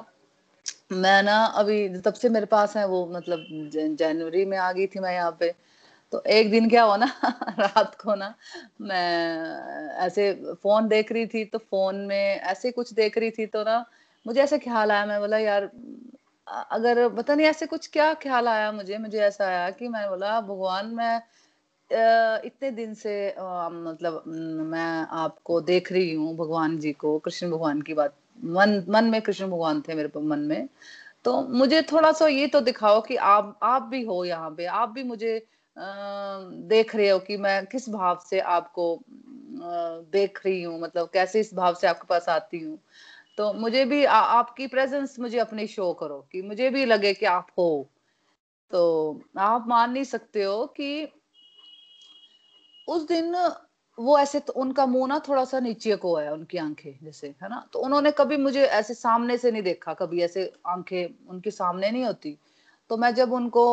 मैं 0.92 1.24
ना 1.24 1.46
अभी 1.46 1.90
तब 2.02 2.14
से 2.14 2.30
मेरे 2.30 2.46
पास 2.46 2.78
है 2.78 2.88
वो 2.88 3.06
मतलब 3.08 3.46
जनवरी 3.96 4.46
में 4.46 4.58
आ 4.58 4.72
गई 4.72 4.88
थी 4.88 5.00
मैं 5.00 5.14
यहाँ 5.14 5.38
पे। 5.40 5.54
तो 6.12 6.24
एक 6.28 6.52
दिन 6.52 6.70
क्या 6.70 6.84
हुआ 6.84 6.98
ना 6.98 7.06
रात 7.60 7.96
को 7.96 8.16
ना 8.16 8.36
मैं 8.82 9.98
ऐसे 9.98 10.34
फ़ोन 10.64 10.88
देख 10.88 11.12
रही 11.12 11.28
थी 11.28 11.46
तो 11.46 11.58
फ़ोन 11.58 11.96
में 11.96 12.40
ऐसे 12.42 12.72
कुछ 12.72 12.94
देख 12.94 13.18
रही 13.18 13.32
थी 13.32 13.46
तो 13.46 13.64
ना 13.64 13.86
मुझे 14.28 14.42
ऐसा 14.42 14.58
ख्याल 14.58 14.92
आया 14.92 15.06
मैं 15.06 15.20
बोला 15.20 15.38
यार 15.38 15.70
अगर 16.48 17.08
पता 17.10 17.36
नहीं 17.36 17.48
ऐसे 17.48 17.66
कुछ 17.66 17.88
क्या 17.88 18.14
ख्याल 18.14 18.48
आया 18.48 18.72
मुझे 18.72 18.98
मुझे 18.98 19.20
ऐसा 19.20 19.46
आया 19.46 19.70
कि 19.70 19.88
मैं 19.88 20.10
बोला 20.10 20.40
भगवान 20.42 20.88
मैं 20.96 21.16
इतने 22.46 22.72
दिन 22.72 22.94
से 22.94 23.14
मतलब 23.38 24.24
मैं 24.72 25.08
आपको 25.18 25.62
देख 25.62 25.92
रही 25.92 26.14
हूँ 26.14 26.36
भगवान 26.38 26.78
जी 26.80 26.92
को 26.94 27.18
कृष्ण 27.20 27.50
भगवान 27.52 27.82
की 27.82 27.94
बात 27.94 28.16
मन 28.46 28.84
मन 28.90 29.06
में 29.06 29.22
कृष्ण 29.22 29.48
भगवान 29.48 29.82
थे 29.82 29.96
मेरे 29.96 30.20
मन 30.20 30.40
में। 30.40 30.70
तो 31.26 31.42
मुझे 31.42 31.82
थोड़ा 31.82 32.12
सा 32.12 32.28
ये 32.28 32.48
तो 32.48 32.62
दिखाओ 32.62 33.02
कि 33.02 33.16
आप 33.16 33.60
आप 33.64 33.82
भी 33.84 34.04
हो 34.06 34.26
यहाँ 34.26 34.50
पे 34.52 34.66
आप 34.66 34.90
भी 34.90 35.04
मुझे 35.04 35.38
आ, 35.38 35.82
देख 36.70 36.96
रहे 36.96 37.10
हो 37.10 37.20
कि 37.20 37.38
मैं 37.38 37.66
किस 37.66 37.90
भाव 37.90 38.20
से 38.30 38.40
आपको 38.40 38.96
आ, 38.96 39.02
देख 40.12 40.46
रही 40.46 40.64
हूँ 40.64 40.80
मतलब 40.82 41.10
कैसे 41.14 41.40
इस 41.40 41.54
भाव 41.54 41.74
से 41.74 41.88
आपके 41.88 42.08
पास 42.10 42.30
आती 42.30 42.60
हूँ। 42.60 42.80
तो 43.40 43.54
मुझे 43.54 43.86
भी 43.86 44.06
आ, 44.06 44.16
आपकी 44.16 44.68
प्रेजेंस 44.68 45.20
मुझे 45.20 45.40
अपनी 45.40 45.68
शो 45.68 45.94
करो 45.94 46.28
कि 46.32 46.42
मुझे 46.42 46.70
भी 46.70 46.86
लगे 46.86 47.14
कि 47.14 47.26
आप 47.26 47.48
हो। 47.58 47.90
तो 48.72 49.22
आप 49.38 49.66
मान 49.68 49.92
नहीं 49.92 50.04
सकते 50.04 50.44
हो 50.44 50.66
कि 50.66 51.08
उस 52.88 53.08
दिन 53.08 53.36
वो 54.00 54.20
ऐसे 54.20 54.40
तो 54.40 54.54
उनका 54.54 54.86
मुँह 54.86 55.08
ना 55.08 55.20
थोड़ा 55.20 55.46
सा 55.46 55.60
नीचे 55.60 55.96
को 55.96 56.16
है 56.18 56.34
उनकी 56.34 56.58
आँखें 56.58 57.00
जैसे 57.04 57.28
है 57.28 57.50
ना? 57.50 57.70
तो 57.74 57.80
उन्होंने 57.80 58.12
कभी 58.12 58.38
मुझे 58.38 58.66
ऐसे 58.66 58.94
सामने 58.94 59.38
से 59.38 59.52
नहीं 59.52 59.64
देखा 59.64 59.94
कभी 59.94 60.22
ऐसे 60.22 60.54
आँखें 60.68 61.30
उनके 61.30 61.52
सामने 61.52 61.92
नहीं 61.92 62.06
होती। 62.06 62.38
तो 62.90 62.98
मैं 62.98 63.16
जब 63.16 63.34
उनको 63.34 63.66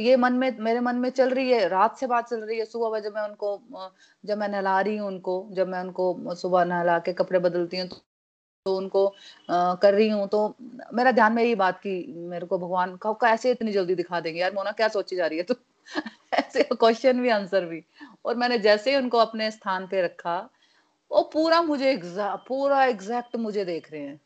ये 0.00 0.16
मन 0.16 0.32
में 0.32 0.58
मेरे 0.58 0.80
मन 0.80 0.96
में 0.96 1.10
चल 1.10 1.30
रही 1.30 1.50
है 1.52 1.68
रात 1.68 1.98
से 1.98 2.06
बात 2.06 2.28
चल 2.28 2.40
रही 2.40 2.58
है 2.58 2.64
सुबह 2.64 3.00
जब 3.00 3.14
मैं 3.14 3.22
उनको 3.22 3.90
जब 4.26 4.38
मैं 4.38 4.48
नहला 4.48 4.80
रही 4.80 4.96
हूँ 4.96 5.08
उनको 5.08 5.48
जब 5.52 5.68
मैं 5.68 5.80
उनको 5.80 6.34
सुबह 6.34 6.64
नहला 6.64 6.98
के 6.98 7.12
कपड़े 7.12 7.38
बदलती 7.38 7.78
हूँ 7.78 7.88
तो, 8.64 8.70
तो 8.70 8.76
उनको 8.76 9.06
आ, 9.50 9.74
कर 9.74 9.94
रही 9.94 10.08
हूँ 10.08 10.26
तो 10.28 10.54
मेरा 10.94 11.10
ध्यान 11.12 11.32
में 11.32 11.42
यही 11.42 11.54
बात 11.54 11.78
की 11.78 11.94
मेरे 12.28 12.46
को 12.46 12.58
भगवान 12.58 12.98
कैसे 13.06 13.50
इतनी 13.50 13.72
जल्दी 13.72 13.94
दिखा 13.94 14.20
देंगे। 14.20 14.40
यार 14.40 14.54
मोना 14.54 14.72
क्या 14.72 14.88
सोची 14.88 15.16
जा 15.16 15.26
रही 15.26 15.38
है? 15.38 15.44
तू 15.44 15.54
ऐसे 16.34 16.62
क्वेश्चन 16.62 17.20
भी 17.20 17.28
आंसर 17.28 17.64
भी। 17.64 17.82
और 18.24 18.36
मैंने 18.36 18.58
जैसे 18.58 18.90
ही 18.90 18.96
उनको 18.96 19.18
अपने 19.18 19.50
स्थान 19.50 19.86
पे 19.86 20.02
रखा 20.02 20.38
वो 21.10 21.22
पूरा 21.32 21.62
मुझे 21.62 21.90
एग्जैक्ट 21.92 22.46
पूरा 22.48 22.84
एग्जैक्ट 22.84 23.36
मुझे 23.36 23.64
देख 23.64 23.92
रहे 23.92 24.00
हैं। 24.00 24.20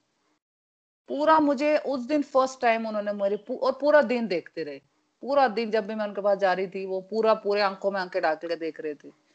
पूरा 1.09 1.39
मुझे 1.41 1.77
उस 1.79 2.07
दिन 2.07 2.23
फ़र्स्ट 2.23 2.61
टाइम 2.61 2.87
उन्होंने 2.87 3.13
मेरे 3.13 3.37
और 3.57 3.73
पूरा 3.81 4.03
दिन 4.03 4.27
देखते 4.29 4.63
रहे। 4.65 4.81
पूरा 5.23 5.49
दिन 5.49 5.71
जब 5.71 5.87
भी 5.87 5.95
मैं 5.95 6.07
उनके 6.07 6.21
पास 6.21 6.39
जा 6.39 6.53
रही 6.53 6.67
थी 6.67 6.87
वो 6.87 7.01
पूरा 7.01 7.35
पूरे 7.35 7.61
आँखों 7.61 7.91
में 7.91 8.01
आँखें 8.01 8.23
डाल 8.23 8.35
के 8.35 8.57
देख 8.57 8.81
रहे 8.81 8.95
थे। 8.95 9.28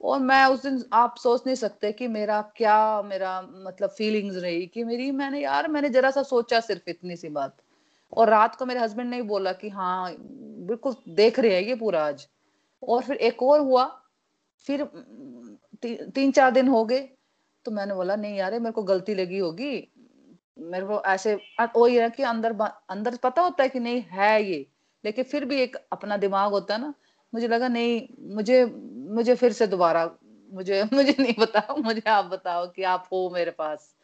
और 0.00 0.18
मैं 0.20 0.44
उस 0.46 0.62
दिन 0.62 0.82
आप 0.92 1.16
सोच 1.18 1.42
नहीं 1.46 1.56
सकते 1.56 1.92
कि 1.92 2.08
मेरा 2.08 2.40
क्या 2.56 3.02
मेरा 3.02 3.40
मतलब 3.42 3.90
फीलिंग्स 3.90 4.36
रही 4.36 4.66
कि 4.66 4.84
मेरी 4.84 5.10
मैंने 5.10 5.40
यार 5.40 5.68
मैंने 5.68 5.88
जरा 5.88 6.10
सा 6.10 6.22
सोचा 6.22 6.60
सिर्फ़ 6.60 6.90
इतनी 6.90 7.16
सी 7.16 7.28
बात। 7.28 7.56
और 8.12 8.28
रात 8.28 8.54
को 8.56 8.66
मेरे 8.66 8.80
हस्बैंड 8.80 9.10
ने 9.10 9.22
बोला 9.22 9.52
कि 9.52 9.68
हाँ 9.68 10.14
बिल्कुल 10.20 10.94
देख 11.08 11.38
रहे 11.38 11.54
हैं 11.54 11.62
ये 11.62 11.74
पूरा 11.74 12.06
आज। 12.06 12.26
और 12.82 13.02
फिर 13.02 13.16
एक 13.16 13.42
और 13.42 13.60
हुआ 13.60 13.84
फिर 14.66 14.84
ती, 14.84 15.94
तीन 16.06 16.32
चार 16.32 16.50
दिन 16.50 16.68
हो 16.68 16.84
गए 16.84 17.00
तो 17.64 17.70
मैंने 17.70 17.94
बोला 17.94 18.16
नहीं 18.16 18.36
यार 18.36 18.58
मेरे 18.60 18.72
को 18.72 18.82
गलती 18.82 19.14
लगी 19.14 19.38
होगी। 19.38 19.88
मेरे 20.60 20.86
को 20.86 21.02
ऐसे 21.06 21.34
वही 21.76 21.96
है 21.96 22.08
कि 22.10 22.22
अंदर 22.22 22.52
अंदर 22.90 23.16
पता 23.16 23.42
होता 23.42 23.62
है 23.62 23.68
कि 23.68 23.80
नहीं 23.80 24.02
है 24.10 24.42
ये। 24.44 24.66
लेकिन 25.04 25.24
फिर 25.24 25.44
भी 25.44 25.60
एक 25.62 25.76
अपना 25.92 26.16
दिमाग 26.16 26.50
होता 26.52 26.74
है 26.74 26.80
ना 26.80 26.94
मुझे 27.32 27.48
लगा, 27.48 27.68
नहीं, 27.68 28.08
मुझे 28.34 28.64
मुझे 29.10 29.34
फिर 29.34 29.52
से 29.52 29.66
दोबारा, 29.66 30.04
मुझे 30.52 30.82
मुझे 30.94 31.14
नहीं 31.20 31.34
बताओ, 31.38 31.76
मुझे 31.76 32.02
आप 32.10 32.24
बताओ 32.24 32.66
कि 32.72 32.82
आप 32.82 33.08
हो 33.12 33.30
मेरे 33.30 33.50
पास, 33.50 33.94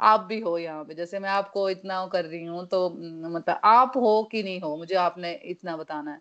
आप 0.00 0.20
भी 0.20 0.40
हो 0.40 0.58
यहाँ 0.58 0.84
पे। 0.84 0.94
जैसे 0.94 1.18
मैं 1.18 1.30
आपको 1.30 1.68
इतना 1.70 2.06
कर 2.06 2.24
रही 2.24 2.44
हूँ 2.44 2.66
तो 2.66 2.88
मतलब 3.30 3.60
आप 3.64 3.92
हो 3.96 4.22
कि 4.32 4.42
नहीं 4.42 4.60
हो, 4.60 4.76
मुझे 4.76 4.94
आपने 4.94 5.32
इतना 5.44 5.76
बताना 5.76 6.10
है। 6.12 6.20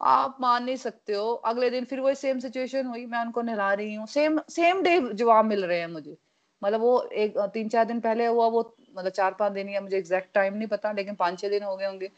आप 0.00 0.36
मान 0.40 0.64
नहीं 0.64 0.76
सकते 0.76 1.12
हो। 1.12 1.32
अगले 1.44 1.70
दिन 1.70 1.84
फिर 1.84 2.00
वही 2.00 2.14
सेम 2.14 2.38
सिचुएशन 2.38 2.86
हुई, 2.86 3.06
मैं 3.06 3.20
उनको 3.20 3.42
नहला 3.42 3.72
रही 3.74 3.94
हूँ। 3.94 4.06
सेम 4.06 4.40
सेम 4.50 4.82
डे 4.82 5.00
जवाब 5.14 5.44
मिल 5.44 5.64
रहे 5.64 5.78
हैं 5.80 5.86
मुझे। 5.86 6.16
मतलब 6.62 6.80
वो 6.80 7.02
एक, 7.02 7.38
तीन, 7.38 7.68
चार 7.68 7.84
दिन 7.84 8.00
पहले 8.00 8.26
हुआ, 8.26 8.46
वो 8.46 8.76
मतलब 8.96 9.10
चार, 9.12 9.34
पाँच 9.34 9.52
दिन 9.52 9.68
या 9.68 9.80
मुझे 9.80 9.96
एग्जैक्ट 9.98 10.34
टाइम 10.34 10.54
नहीं 10.54 10.68
पता, 10.68 10.92
लेकिन 10.92 11.14
पाँच, 11.14 11.40
छह 11.40 11.48
दिन 11.48 11.62
हो 11.62 11.76
गए 11.76 11.86
होंगे। 11.86 12.10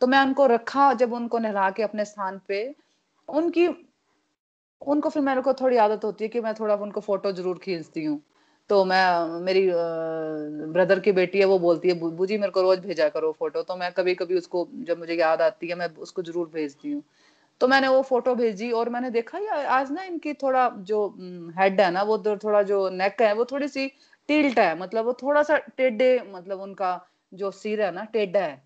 तो 0.00 0.06
मैं 0.06 0.20
उनको 0.20 0.46
रखा, 0.46 0.92
जब 0.94 1.12
उनको 1.12 1.38
नहला 1.38 1.70
के 1.70 1.82
अपने 1.82 2.04
स्थान 2.04 2.40
पे 2.48 2.62
उनकी, 3.32 3.66
उनको 4.82 5.08
फिर 5.10 5.22
मेरे 5.22 5.40
को 5.42 5.52
थोड़ी 5.54 5.76
आदत 5.78 6.04
होती 6.04 6.24
है 6.24 6.28
कि 6.30 6.40
मैं 6.40 6.54
थोड़ा 6.54 6.74
उनको 6.76 7.00
फ़ोटो 7.00 7.32
ज़रूर 7.32 7.58
खींचती 7.58 8.04
हूँ। 8.04 8.20
तो 8.70 8.84
मैं, 8.84 9.40
मेरी 9.42 9.66
ब्रदर 10.72 11.00
की 11.00 11.12
बेटी 11.12 11.38
है, 11.38 11.44
वो 11.46 11.58
बोलती 11.58 11.88
है 11.88 11.94
बुबू 12.00 12.26
जी 12.26 12.38
मेरे 12.38 12.52
को 12.52 12.62
रोज 12.62 12.78
भेजा 12.80 13.08
करो 13.08 13.32
फ़ोटो 13.38 13.62
तो 13.62 13.76
मैं 13.76 13.92
कभी 13.92 14.14
कभी 14.14 14.36
उसको, 14.38 14.68
जब 14.74 14.98
मुझे 14.98 15.14
याद 15.14 15.42
आती 15.42 15.68
है, 15.68 15.74
मैं 15.76 15.88
उसको 15.98 16.22
ज़रूर 16.22 16.48
भेजती 16.54 16.92
हूँ। 16.92 17.02
तो 17.60 17.68
मैंने 17.68 17.88
वो 17.88 18.02
फ़ोटो 18.02 18.34
भेजी 18.34 18.70
और 18.72 18.88
मैंने 18.90 19.10
देखा 19.10 19.38
यार 19.38 19.66
आज 19.68 19.90
ना 19.92 20.02
इनकी 20.04 20.34
थोड़ा 20.36 20.68
जो 20.82 21.06
हेड 21.58 21.80
है 21.80 21.90
ना, 21.90 22.02
वो 22.02 22.18
थोड़ा 22.36 22.62
जो 22.64 22.88
नेक 22.90 23.22
है, 23.22 23.32
वो 23.34 23.44
थोड़ी 23.44 23.68
सी 23.68 23.86
टिल्ट 24.28 24.58
है 24.58 24.78
मतलब 24.80 25.04
वो 25.06 25.12
थोड़ा 25.22 25.42
सा 25.42 25.56
टेढ़े 25.78 26.20
मतलब 26.32 26.60
उनका 26.60 27.00
जो 27.32 27.50
सिर 27.52 27.82
है 27.82 27.90
ना, 27.92 28.04
टेढ़ा 28.04 28.40
है। 28.40 28.62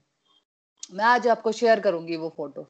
मैं 0.93 1.05
आज 1.07 1.29
आपको 1.29 1.53
शेयर 1.53 1.81
करूँगी 1.81 2.17
वो 2.17 2.29
फ़ोटो 2.37 2.69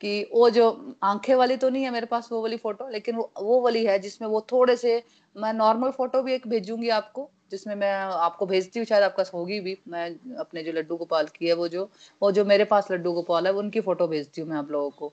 कि 0.00 0.22
वो 0.34 0.48
जो 0.50 0.66
आँखें 1.02 1.34
वाली 1.34 1.56
तो 1.56 1.68
नहीं 1.70 1.84
है 1.84 1.90
मेरे 1.90 2.06
पास, 2.06 2.28
वो 2.32 2.40
वाली 2.42 2.56
फ़ोटो, 2.56 2.88
लेकिन 2.88 3.16
वो 3.16 3.30
वो 3.40 3.60
वाली 3.60 3.84
है 3.86 3.98
जिसमें 3.98 4.28
वो 4.28 4.40
थोड़े 4.52 4.76
से, 4.76 5.02
मैं 5.36 5.52
नॉर्मल 5.52 5.90
फ़ोटो 5.90 6.22
भी 6.22 6.34
एक 6.34 6.46
भेजूँगी 6.48 6.88
आपको, 6.90 7.30
जिसमें 7.50 7.74
मैं 7.74 7.92
आपको 7.94 8.46
भेजती 8.46 8.78
हूँ, 8.78 8.86
शायद 8.86 9.02
आपका 9.04 9.24
होगी 9.34 9.60
भी, 9.60 9.76
मैं 9.88 10.08
अपने 10.36 10.62
जो 10.62 10.72
लड्डू 10.72 10.96
गोपाल 10.96 11.26
की 11.36 11.46
है 11.46 11.54
वो 11.54 11.68
जो 11.68 11.88
वो 12.22 12.32
जो 12.32 12.44
मेरे 12.44 12.64
पास 12.66 12.90
लड्डू 12.92 13.12
गोपाल 13.12 13.46
है, 13.46 13.52
उनकी 13.54 13.80
फ़ोटो 13.80 14.06
भेजती 14.08 14.40
हूँ 14.40 14.48
मैं 14.50 14.56
आप 14.56 14.70
लोगों 14.70 14.90
को। 14.90 15.12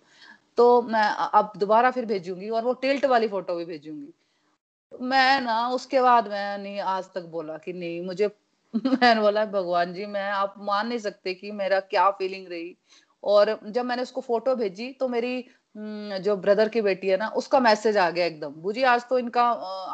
तो 0.58 0.82
मैं 0.84 1.04
अब 1.34 1.52
दोबारा 1.58 1.92
फिर 1.92 2.06
भेजूँगी 2.06 2.50
और 2.50 2.64
वो 2.64 2.74
टिल्ट 2.82 3.06
वाली 3.06 3.28
फ़ोटो 3.28 3.56
भी 3.56 3.66
भेजूँगी। 3.66 4.14
मैं 4.92 5.42
ना, 5.42 5.68
उसके 5.70 6.02
बाद 6.02 6.28
मैं 6.28 6.58
नहीं 6.58 6.80
आज 6.82 7.06
तक 7.16 7.22
बोला 7.28 7.58
कि 7.58 7.74
नहीं, 7.74 8.02
मुझे, 8.02 8.28
मैंने 8.76 9.22
बोला, 9.22 9.46
भगवान 9.46 9.94
जी, 9.94 10.06
मैं, 10.06 10.30
आप 10.32 10.54
मान 10.60 10.88
नहीं 10.88 11.00
सकते 11.00 11.34
कि 11.34 11.52
मेरा 11.52 11.80
क्या 11.86 12.10
फीलिंग 12.12 12.48
रही 12.48 12.76
और 13.24 13.60
जब 13.68 13.86
मैंने 13.86 14.02
उसको 14.02 14.22
फ़ोटो 14.22 14.56
भेजी 14.56 14.92
तो 14.94 15.08
मेरी 15.08 15.46
जो 15.76 16.36
ब्रदर 16.38 16.70
की 16.70 16.82
बेटी 16.82 17.08
है 17.08 17.18
ना, 17.18 17.28
उसका 17.30 17.60
मैसेज 17.60 17.98
आ 17.98 18.10
गया 18.10 18.26
एकदम। 18.26 18.54
बुझी 18.62 18.84
आज 18.84 19.04
तो 19.10 19.20
इनका 19.20 19.44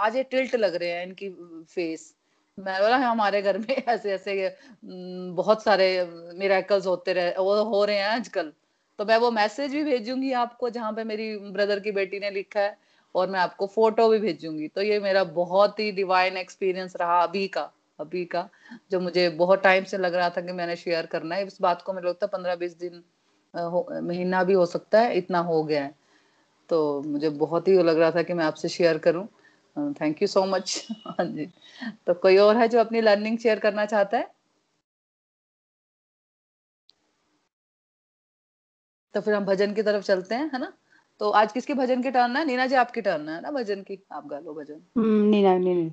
आज 0.06 0.16
ये 0.16 0.24
टिल्ट 0.24 0.56
लग 0.56 0.76
रहे 0.76 0.90
हैं 0.90 1.06
इनकी 1.08 1.30
फेस। 1.70 2.14
मैं 2.58 2.82
बोला 2.82 2.98
हमारे 2.98 3.42
घर 3.42 3.58
में 3.58 3.66
ऐसे 3.88 4.14
ऐसे 4.14 4.56
बहुत 5.36 5.64
सारे 5.64 5.88
मिराकल्स 6.40 6.86
होते 6.88 7.14
रहे, 7.14 7.32
वो 7.32 7.64
हो 7.64 7.84
रहे 7.86 7.98
हैं 7.98 8.06
आजकल। 8.06 8.52
तो 9.00 9.06
मैं 9.06 9.18
वो 9.18 9.32
मैसेज 9.32 9.72
भी 9.74 9.84
भेजूँगी 9.84 10.32
आपको, 10.34 10.70
जहाँ 10.70 10.92
पे 10.94 11.04
मेरी 11.04 11.36
ब्रदर 11.38 11.80
की 11.80 11.92
बेटी 11.92 12.20
ने 12.20 12.30
लिखा 12.32 12.60
है, 12.60 12.78
और 13.16 13.30
मैं 13.30 13.40
आपको 13.40 13.68
फ़ोटो 13.68 14.08
भी 14.10 14.20
भेजूँगी। 14.20 14.68
तो 14.68 14.82
ये 14.82 15.00
मेरा 15.00 15.24
बहुत 15.24 15.80
ही 15.80 15.92
डिवाइन 15.92 16.38
एक्सपीरियंस 16.38 16.96
रहा 16.96 17.22
अभी 17.24 17.48
का। 17.48 17.72
अभी 18.00 18.24
का 18.26 18.48
जो 18.92 19.00
मुझे 19.00 19.30
बहुत 19.30 19.64
टाइम 19.64 19.84
से 19.84 19.98
लग 19.98 20.14
रहा 20.16 20.30
था 20.30 20.42
कि 20.42 20.52
मैंने 20.52 20.76
शेयर 20.76 21.06
करना 21.06 21.36
है। 21.36 21.46
इस 21.48 21.58
बात 21.62 21.82
को 21.82 21.94
मुझे 21.94 22.08
लगता 22.08 22.26
है 22.26 22.30
पंद्रह 22.34 22.56
बीस 22.56 22.78
दिन 22.78 23.04
महीना 24.08 24.44
भी 24.44 24.54
हो 24.54 24.66
सकता 24.66 25.02
है 25.02 25.18
इतना 25.18 25.40
हो 25.40 25.64
गया 25.64 25.84
है। 25.84 25.94
तो 26.70 27.02
मुझे 27.04 27.30
बहुत 27.30 27.68
ही 27.68 27.74
लग 27.84 28.00
रहा 28.00 28.12
था 28.12 28.22
कि 28.24 28.34
मैं 28.34 28.46
आपसे 28.46 28.70
शेयर 28.70 28.98
करूँ। 28.98 29.28
थैंक 30.02 30.22
यू 30.22 30.28
सो 30.28 30.46
मच 30.46 30.88
हाँ 31.08 31.26
जी। 31.26 31.46
तो 32.08 32.14
कोई 32.14 32.38
और 32.38 32.58
है 32.58 32.68
जो 32.68 32.80
अपनी 32.80 33.02
लर्निंग 33.02 33.38
शेयर 33.38 33.60
करना 33.60 33.86
चाहता 33.86 34.18
है? 34.18 34.32
तो 39.16 39.22
फिर 39.22 39.34
हम 39.34 39.46
भजन 39.46 39.74
की 39.74 39.82
तरफ़ 39.84 40.04
चलते 40.06 40.36
हैं 40.36 40.50
है 40.54 40.60
ना? 40.60 40.72
तो 41.20 41.30
आज 41.32 41.52
किसकी 41.52 41.74
भजन 41.74 42.02
की 42.04 42.12
टर्न 42.12 42.38
है? 42.38 42.46
नीना 42.46 42.66
जी 42.68 42.76
आपकी 42.76 43.02
टर्न 43.02 43.30
है 43.30 43.42
ना 43.42 43.52
भजन 43.52 43.82
की? 43.82 44.04
आप 44.12 44.28
गा 44.28 44.40
लो 44.40 44.54
भजन। 44.54 44.82
हम्म, 44.98 45.30
नीना 45.30 45.58
नीना। 45.58 45.92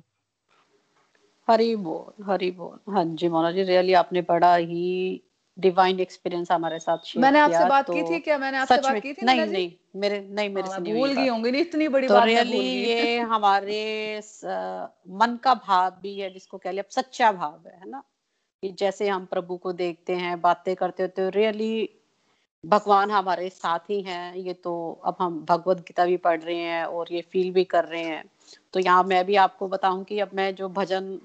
हरी 1.51 1.75
बोल 1.75 2.23
हरी 2.23 2.51
बोल 2.51 2.93
हाँ 2.93 3.03
जी 3.05 3.27
मोना 3.29 3.51
जी 3.51 3.63
रियली 3.63 3.93
आपने 3.93 4.21
बड़ा 4.21 4.55
ही 4.55 5.21
डिवाइन 5.57 5.99
एक्सपीरियंस 5.99 6.51
हमारे 6.51 6.79
साथ 6.79 6.97
शेयर 7.05 7.23
मैंने 7.23 7.39
आपसे 7.39 7.65
बात 7.69 7.87
तो 7.87 7.93
की 7.93 8.03
थी 8.03 8.19
क्या? 8.19 8.37
मैंने 8.37 8.57
आपसे 8.57 8.77
बात 8.77 9.01
की 9.01 9.13
थी 9.13 9.25
नहीं 9.25 9.45
नहीं 9.45 9.71
मेरे 9.95 10.19
नहीं 10.29 10.49
मेरे 10.49 10.67
हाँ, 10.67 10.79
से 10.79 10.81
नहीं 10.81 10.93
भूल 10.93 11.09
गई 11.13 11.27
होंगी 11.27 11.51
नहीं 11.51 11.61
इतनी 11.61 11.87
बड़ी 11.87 12.07
तो 12.07 12.13
बात 12.13 12.27
रियली 12.27 12.57
ये 12.87 13.19
हमारे 13.19 14.21
मन 15.09 15.37
का 15.43 15.53
भाव 15.53 15.89
भी 16.01 16.15
है 16.19 16.29
जिसको 16.33 16.57
कह 16.57 16.71
लिया 16.71 16.83
सच्चा 16.89 17.31
भाव 17.31 17.67
है 17.67 17.89
ना? 17.89 18.03
कि 18.63 18.69
जैसे 18.79 19.07
हम 19.09 19.25
प्रभु 19.25 19.57
को 19.57 19.73
देखते 19.73 20.15
हैं 20.15 20.41
बातें 20.41 20.75
करते 20.75 21.03
होते 21.03 21.21
तो 21.21 21.29
रियली 21.39 21.89
भगवान 22.65 23.11
हमारे 23.11 23.49
साथ 23.49 23.79
ही 23.89 24.01
हैं। 24.01 24.35
ये 24.35 24.53
तो 24.53 24.73
अब 25.05 25.15
हम 25.19 25.45
भगवत 25.49 25.77
गीता 25.77 26.05
भी 26.05 26.17
पढ़ 26.17 26.41
रहे 26.41 26.55
हैं 26.55 26.83
और 26.85 27.07
ये 27.11 27.21
फील 27.21 27.51
भी 27.51 27.63
कर 27.63 27.85
रहे 27.85 28.03
हैं। 28.03 28.23
तो 28.73 28.79
यहाँ 28.79 29.03
मैं 29.03 29.25
भी 29.25 29.35
आपको 29.35 29.67
बताऊँ 29.67 30.03
कि 30.03 30.19
अब 30.19 30.29
मैं 30.33 30.55
जो 30.55 30.69
भजन 30.69 31.19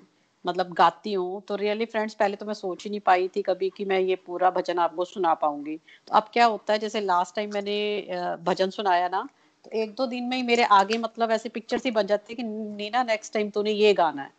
मतलब 0.46 0.72
गाती 0.72 1.12
हूँ 1.12 1.42
तो 1.48 1.56
रियली 1.56 1.84
फ्रेंड्स 1.86 2.14
पहले 2.14 2.36
तो 2.36 2.46
मैं 2.46 2.54
सोच 2.54 2.84
ही 2.84 2.90
नहीं 2.90 3.00
पाई 3.00 3.28
थी 3.36 3.42
कभी 3.42 3.70
कि 3.76 3.84
मैं 3.84 3.98
ये 4.00 4.16
पूरा 4.16 4.50
भजन 4.50 4.78
आपको 4.78 5.04
सुना 5.04 5.34
पाऊँगी। 5.36 5.76
तो 5.76 6.14
अब 6.14 6.30
क्या 6.32 6.46
होता 6.46 6.72
है, 6.72 6.78
जैसे 6.78 7.00
लास्ट 7.00 7.34
टाइम 7.36 7.50
मैंने 7.54 8.36
भजन 8.44 8.70
सुनाया 8.70 9.08
ना 9.08 9.28
तो 9.64 9.70
एक 9.72 9.94
दो 9.94 10.06
दिन 10.06 10.24
में 10.24 10.36
ही 10.36 10.42
मेरे 10.42 10.64
आगे 10.72 10.98
मतलब 10.98 11.30
ऐसे 11.30 11.48
पिक्चर 11.48 11.80
ही 11.84 11.90
बन 11.90 12.06
जाती 12.06 12.32
है 12.32 12.36
कि 12.36 12.42
नीना 12.42 13.02
नेक्स्ट 13.02 13.32
टाइम 13.34 13.50
तूने 13.50 13.70
ये 13.72 13.92
गाना 13.94 14.22
है। 14.22 14.30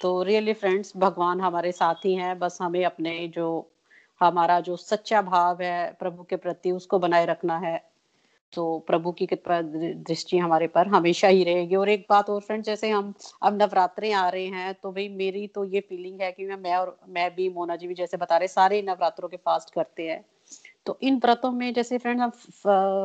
तो 0.00 0.22
रियली 0.22 0.52
फ्रेंड्स 0.52 0.92
भगवान 0.96 1.40
हमारे 1.40 1.72
साथ 1.72 2.04
ही 2.04 2.14
हैं, 2.14 2.38
बस 2.38 2.58
हमें 2.62 2.84
अपने 2.84 3.26
जो, 3.28 3.70
हमारा 4.20 4.58
जो 4.60 4.76
सच्चा 4.76 5.22
भाव 5.22 5.62
है 5.62 5.92
प्रभु 6.00 6.22
के 6.22 6.36
प्रति, 6.36 6.70
उसको 6.70 6.98
बनाए 6.98 7.26
रखना 7.26 7.58
है। 7.58 7.89
तो 8.52 8.78
प्रभु 8.86 9.12
की 9.12 9.26
कृपा 9.26 9.60
दृष्टि 9.62 10.38
हमारे 10.38 10.66
पर 10.66 10.86
हमेशा 10.88 11.28
ही 11.28 11.44
रहेगी। 11.44 11.76
और 11.76 11.88
एक 11.88 12.06
बात 12.10 12.30
और 12.30 12.40
फ्रेंड 12.40 12.64
जैसे 12.64 12.90
हम, 12.90 13.12
अब 13.42 13.62
नवरात्रे 13.62 14.12
आ 14.12 14.28
रहे 14.28 14.46
हैं 14.46 14.74
तो 14.82 14.92
भाई 14.92 15.08
मेरी 15.08 15.46
तो 15.46 15.64
ये 15.64 15.80
फीलिंग 15.80 16.20
है 16.20 16.30
कि 16.32 16.46
मैं 16.46 16.56
मैं 16.56 16.76
और, 16.76 16.96
मैं 17.08 17.34
भी, 17.34 17.48
मोना 17.48 17.76
जी 17.76 17.88
भी 17.88 17.94
जैसे 17.94 18.16
बता 18.16 18.36
रहे 18.36 18.48
सारे 18.48 18.82
नवरात्रों 18.82 19.28
के 19.28 19.36
फास्ट 19.36 19.74
करते 19.74 20.08
हैं। 20.08 20.24
तो 20.86 20.98
इन 21.02 21.16
व्रतों 21.16 21.50
में 21.52 21.72
जैसे 21.74 21.98
फ्रेंड 21.98 22.20
हम 22.20 22.32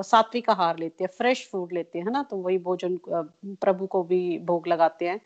सात्विक 0.03 0.49
आहार 0.49 0.77
लेते 0.79 1.03
हैं 1.03 1.11
फ्रेश 1.17 1.47
फ़ूड 1.51 1.73
लेते 1.73 1.99
हैं 1.99 2.11
ना? 2.11 2.23
तो 2.23 2.37
वही 2.37 2.57
भोजन 2.59 2.97
प्रभु 3.05 3.85
को 3.87 4.03
भी 4.03 4.39
भोग 4.45 4.67
लगाते 4.67 5.07
हैं। 5.07 5.19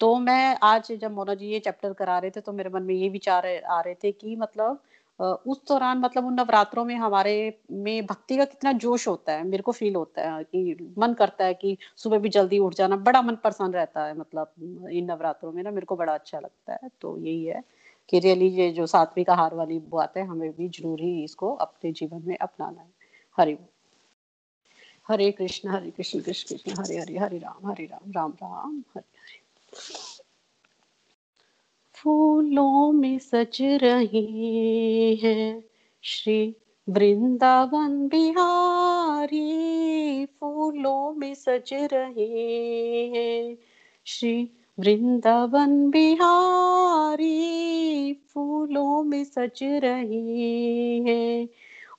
तो 0.00 0.14
मैं 0.18 0.56
आज 0.62 0.90
जब 0.92 1.12
मोना 1.12 1.34
जी 1.34 1.46
ये 1.46 1.58
चैप्टर 1.60 1.92
करा 1.92 2.18
रहे 2.18 2.30
थे 2.30 2.40
तो 2.40 2.52
मेरे 2.52 2.70
मन 2.70 2.82
में 2.82 2.94
ये 2.94 3.08
विचार 3.08 3.46
आ 3.46 3.80
रहे 3.80 3.94
थे 3.94 4.12
कि 4.12 4.34
मतलब 4.36 4.80
उस 5.20 5.60
दौरान 5.68 5.98
मतलब 5.98 6.26
उन 6.26 6.34
नवरात्रों 6.34 6.84
में 6.84 6.94
हमारे 6.96 7.34
में 7.70 8.06
भक्ति 8.06 8.36
का 8.36 8.44
कितना 8.44 8.72
जोश 8.74 9.06
होता 9.08 9.32
है, 9.32 9.44
मेरे 9.44 9.62
को 9.62 9.72
फील 9.72 9.94
होता 9.94 10.30
है 10.30 10.44
कि 10.44 10.94
मन 10.98 11.14
करता 11.14 11.44
है 11.44 11.54
कि 11.54 11.76
सुबह 11.96 12.18
भी 12.18 12.28
जल्दी 12.28 12.58
उठ 12.58 12.74
जाना, 12.74 12.96
बड़ा 12.98 13.22
मन 13.22 13.34
प्रसन्न 13.36 13.72
रहता 13.72 14.04
है 14.04 14.18
मतलब 14.18 14.88
इन 14.90 15.10
नवरात्रों 15.10 15.52
में 15.52 15.62
ना, 15.62 15.70
मेरे 15.70 15.86
को 15.86 15.96
बड़ा 15.96 16.14
अच्छा 16.14 16.38
लगता 16.38 16.72
है। 16.72 16.90
तो 17.00 17.16
यही 17.18 17.44
है 17.44 17.62
कि 18.08 18.18
रियली 18.18 18.48
ये 18.48 18.70
जो 18.72 18.86
सात्विक 18.86 19.30
आहार 19.30 19.54
वाली 19.54 19.78
बात 19.90 20.16
है, 20.16 20.26
हमें 20.26 20.50
भी 20.56 20.68
ज़रूर 20.68 21.00
ही 21.00 21.22
इसको 21.24 21.52
अपने 21.56 21.92
जीवन 21.92 22.22
में 22.26 22.36
अपनाना 22.36 22.80
है। 22.80 22.90
हरि 23.38 23.56
हरे 25.08 25.30
कृष्ण 25.32 25.68
हरे 25.68 25.90
कृष्ण 25.90 26.20
कृष्ण 26.20 26.56
कृष्ण, 26.56 26.82
हरे 26.82 26.98
हरे 26.98 27.18
हरे 27.18 27.38
राम 27.38 27.70
हरे 27.70 27.84
राम 27.84 28.10
राम 28.12 28.32
राम, 28.42 28.82
हरे 28.94 29.18
हरे। 29.18 29.40
फूलों 32.02 32.92
में 32.92 33.18
सज 33.18 33.58
रहे 33.62 35.14
हैं। 35.14 35.64
श्री 36.02 36.56
वृंदावन 36.88 38.08
बिहारी, 38.08 39.48
फूलों 40.26 41.12
में 41.12 41.34
सज 41.34 41.70
रहे 41.72 43.10
हैं। 43.16 43.58
श्री 44.04 44.50
वृंदावन 44.78 45.90
बिहारी, 45.90 47.32
फूलों 48.12 49.02
में 49.02 49.24
सज 49.24 49.60
रहे 49.62 50.98
हैं 50.98 51.48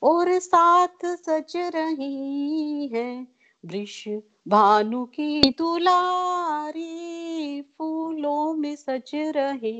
और 0.03 0.39
साथ 0.39 1.05
सज 1.05 1.53
रही 1.57 2.87
है। 2.87 3.32
वृष 3.65 4.07
भानु 4.47 5.05
की 5.05 5.49
दुलारी 5.49 7.61
फूलों 7.61 8.53
में 8.53 8.75
सज 8.75 9.11
रहे 9.15 9.71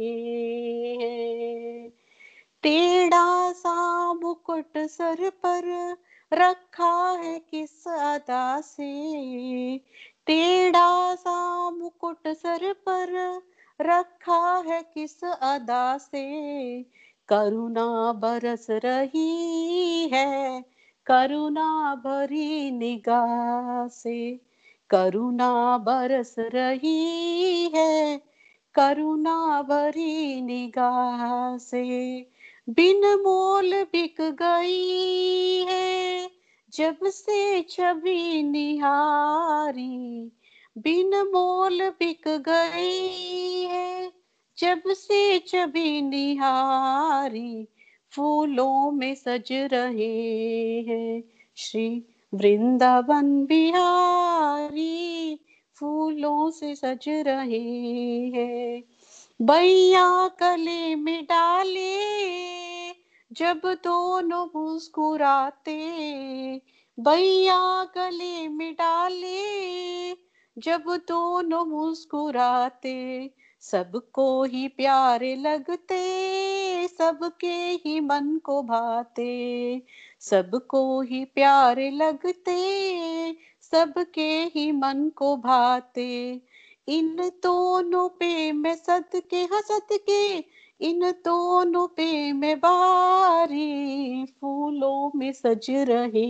टेढ़ा 2.64 3.52
सा 3.52 4.14
मुकुट 4.14 4.78
सर 4.78 5.30
पर 5.30 5.96
रखा 6.34 7.10
है 7.10 7.40
किस 7.40 7.88
अदा 7.88 8.62
से? 8.62 9.82
टेढ़ा 10.28 11.16
सा 11.16 11.70
मुकुट 11.70 12.28
सर 12.28 12.74
पर 12.74 13.42
रखा 13.82 14.64
है 14.68 14.92
किस 14.94 15.24
अदा 15.24 15.98
से? 15.98 16.84
करुणा 17.28 18.14
बरस 18.14 18.68
रही 18.70 20.10
है 20.14 20.73
करुणा 21.06 21.96
भरी 21.96 22.72
निगाह 22.72 23.88
से, 23.88 24.40
करुणा 24.90 25.78
बरस 25.78 26.36
रही 26.40 27.72
है। 27.76 28.18
करुणा 28.76 29.62
भरी 29.62 30.42
निगाह 30.42 31.58
से 31.58 32.22
बिन 32.70 33.06
मोल 33.06 33.84
बिक 33.84 34.22
गई 34.22 35.66
है। 35.70 36.30
जब 36.74 36.98
से 37.04 37.62
छवि 37.62 38.44
निहारी 38.44 40.32
बिन 40.78 41.16
मोल 41.16 41.90
बिक 41.90 42.28
गई 42.28 43.64
है। 43.64 44.12
जब 44.58 44.82
से 44.88 45.40
छवि 45.40 46.02
निहारी 46.02 47.68
फूलों 48.16 48.92
में 48.92 49.16
सज 49.16 49.48
रहे 49.52 50.82
हैं। 50.82 51.24
श्री 51.58 52.04
वृंदावन 52.34 53.46
बिहारी 53.46 55.40
फूलों 55.80 56.52
से 56.52 56.76
सज 56.76 57.06
रहे 57.10 58.32
हैं। 58.36 58.84
बैया 59.42 60.28
कले 60.28 60.96
में 60.96 61.24
डाले, 61.24 61.98
जब 63.32 63.62
दोनों 63.66 64.46
मुस्कुराते। 64.46 65.76
बैया 67.00 67.84
गले 67.84 68.48
में 68.48 68.74
डाले, 68.74 70.12
जब 70.58 70.84
दोनों 70.88 71.66
मुस्कुराते। 71.66 73.30
सबको 73.64 74.44
ही 74.44 74.68
प्यारे 74.68 75.36
लगते, 75.36 76.88
सबके 76.88 77.54
ही 77.54 78.00
मन 78.00 78.38
को 78.38 78.64
भाते, 78.64 79.82
सबको 80.20 81.02
ही 81.02 81.26
प्यारे 81.26 81.90
लगते, 81.92 82.58
सबके 83.62 84.30
ही 84.44 84.72
मन 84.72 85.10
को 85.10 85.38
भाते। 85.38 86.42
इन 86.88 87.16
दोनों 87.16 88.10
पे 88.10 88.52
मैं 88.52 88.76
सदके 88.76 89.44
हाँ 89.44 89.62
सदके, 89.62 90.38
इन 90.82 91.12
दोनों 91.12 91.88
पे 91.88 92.34
मैं 92.34 92.60
बारी 92.60 94.26
फूलों 94.26 95.12
में 95.16 95.32
सज 95.32 95.66
रहे 95.70 96.26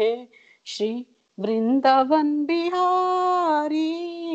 हैं। 0.00 0.28
श्री 0.64 1.06
वृंदावन 1.38 2.44
बिहारी 2.44 3.90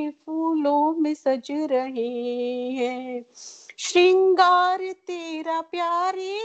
फूलों 0.09 0.93
में 0.95 1.13
सज 1.13 1.47
रहे 1.51 2.69
हैं। 2.71 3.25
श्रृंगार 3.77 4.79
तेरा 4.91 5.61
प्यारे, 5.61 6.39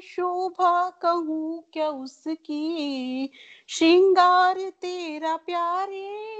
शोभा 0.00 0.90
कहूँ 0.90 1.64
क्या 1.72 1.88
उसकी? 1.88 3.30
श्रृंगार 3.68 4.54
तेरा 4.54 5.36
प्यारे, 5.36 6.36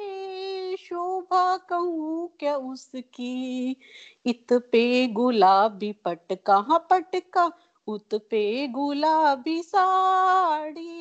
शोभा 0.76 1.56
कहूँ 1.56 2.36
क्या 2.40 2.56
उसकी? 2.56 3.76
इत 4.26 4.52
पे 4.52 5.06
गुलाबी 5.06 5.92
पटका 5.92 6.56
हाँ 6.56 6.86
पटका 6.90 7.50
उत 7.88 8.14
पे 8.14 8.68
गुलाबी 8.68 9.62
साड़ी 9.62 10.92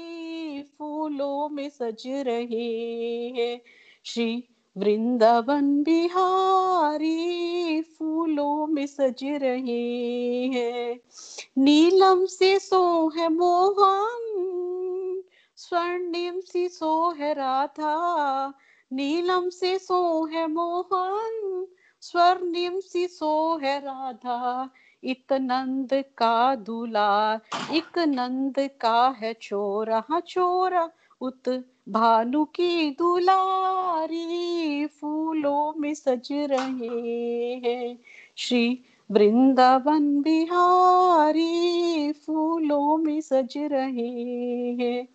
फूलों 0.78 1.50
में 1.50 1.70
सज 1.70 2.04
रहे 2.08 3.30
हैं। 3.38 3.62
श्री 4.06 4.44
वृंदावन 4.78 5.84
बिहारी 5.84 7.82
फूलों 7.82 8.68
में 8.68 8.88
सज 8.88 9.24
रहे 9.24 10.46
हैं। 10.48 11.00
नीलम 11.58 12.26
से 12.26 12.60
सो 12.60 13.10
है 13.10 13.30
मोहन, 13.30 14.22
स्वर्णिम 15.56 16.40
सी 16.40 16.70
सो 16.70 17.12
है 17.12 17.34
राधा। 17.34 18.54
नीलम 18.94 19.50
से 19.50 19.80
सो 19.80 20.26
है 20.26 20.48
मोहन, 20.48 21.68
स्वर्णिम 22.02 22.80
सी 22.80 23.08
सो 23.08 23.60
है 23.64 23.80
राधा। 23.80 24.70
एक 25.04 25.34
नंद 25.34 25.90
का 25.94 26.56
दूल्हा 26.56 27.40
इक 27.74 28.00
नंद 28.00 28.56
का 28.60 29.16
है 29.20 29.34
छोरा 29.34 30.04
हाँ 30.10 30.22
छोरा 30.22 30.90
उत 31.22 31.50
भानु 31.90 32.46
की 32.46 32.90
दुलारी, 32.90 34.86
फूलों 34.86 35.74
में 35.78 35.94
सज 35.94 36.28
रहे 36.32 37.54
हैं। 37.54 38.00
श्री 38.36 38.80
वृंदावन 39.12 40.22
बिहारी, 40.22 42.12
फूलों 42.12 42.98
में 42.98 43.22
सज 43.22 43.54
रहे 43.58 44.32
हैं। 44.74 45.08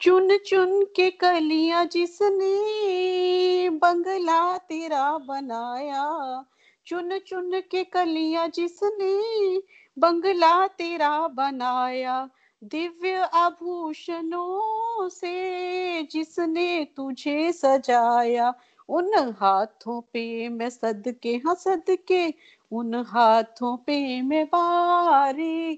चुन 0.00 0.36
चुन 0.36 0.84
के 0.84 1.10
कलियाँ 1.10 1.84
जिसने 1.84 3.70
बंगला 3.70 4.58
तेरा 4.58 5.18
बनाया 5.18 6.44
चुन 6.86 7.18
चुन 7.18 7.60
के 7.70 7.84
कलिया 7.84 8.46
जिसने 8.46 9.58
बंगला 9.98 10.66
तेरा 10.66 11.28
बनाया, 11.28 12.28
दिव्य 12.64 13.14
आभूषणों 13.34 15.08
से 15.08 16.02
जिसने 16.02 16.84
तुझे 16.84 17.52
सजाया। 17.52 18.54
उन 18.88 19.10
हाथों 19.14 20.00
पे 20.00 20.48
मैं 20.48 20.70
सदके 20.70 21.34
हाँ 21.36 21.54
सदके, 21.54 22.34
उन 22.72 22.94
हाथों 22.94 23.76
पे 23.76 24.22
मैं 24.22 24.46
बारी 24.46 25.76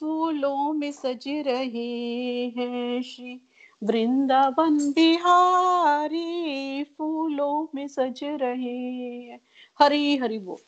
फूलों 0.00 0.72
में 0.72 0.92
सज 0.92 1.24
रहे 1.28 2.46
हैं 2.56 3.02
श्री 3.02 3.40
वृंदावन 3.82 4.92
बिहारी, 4.92 6.84
फूलों 6.84 7.68
में 7.74 7.88
सज 7.88 8.20
रहे 8.24 8.78
हैं। 8.92 9.40
हरी 9.80 10.16
हरी 10.16 10.38
बोल 10.38 10.58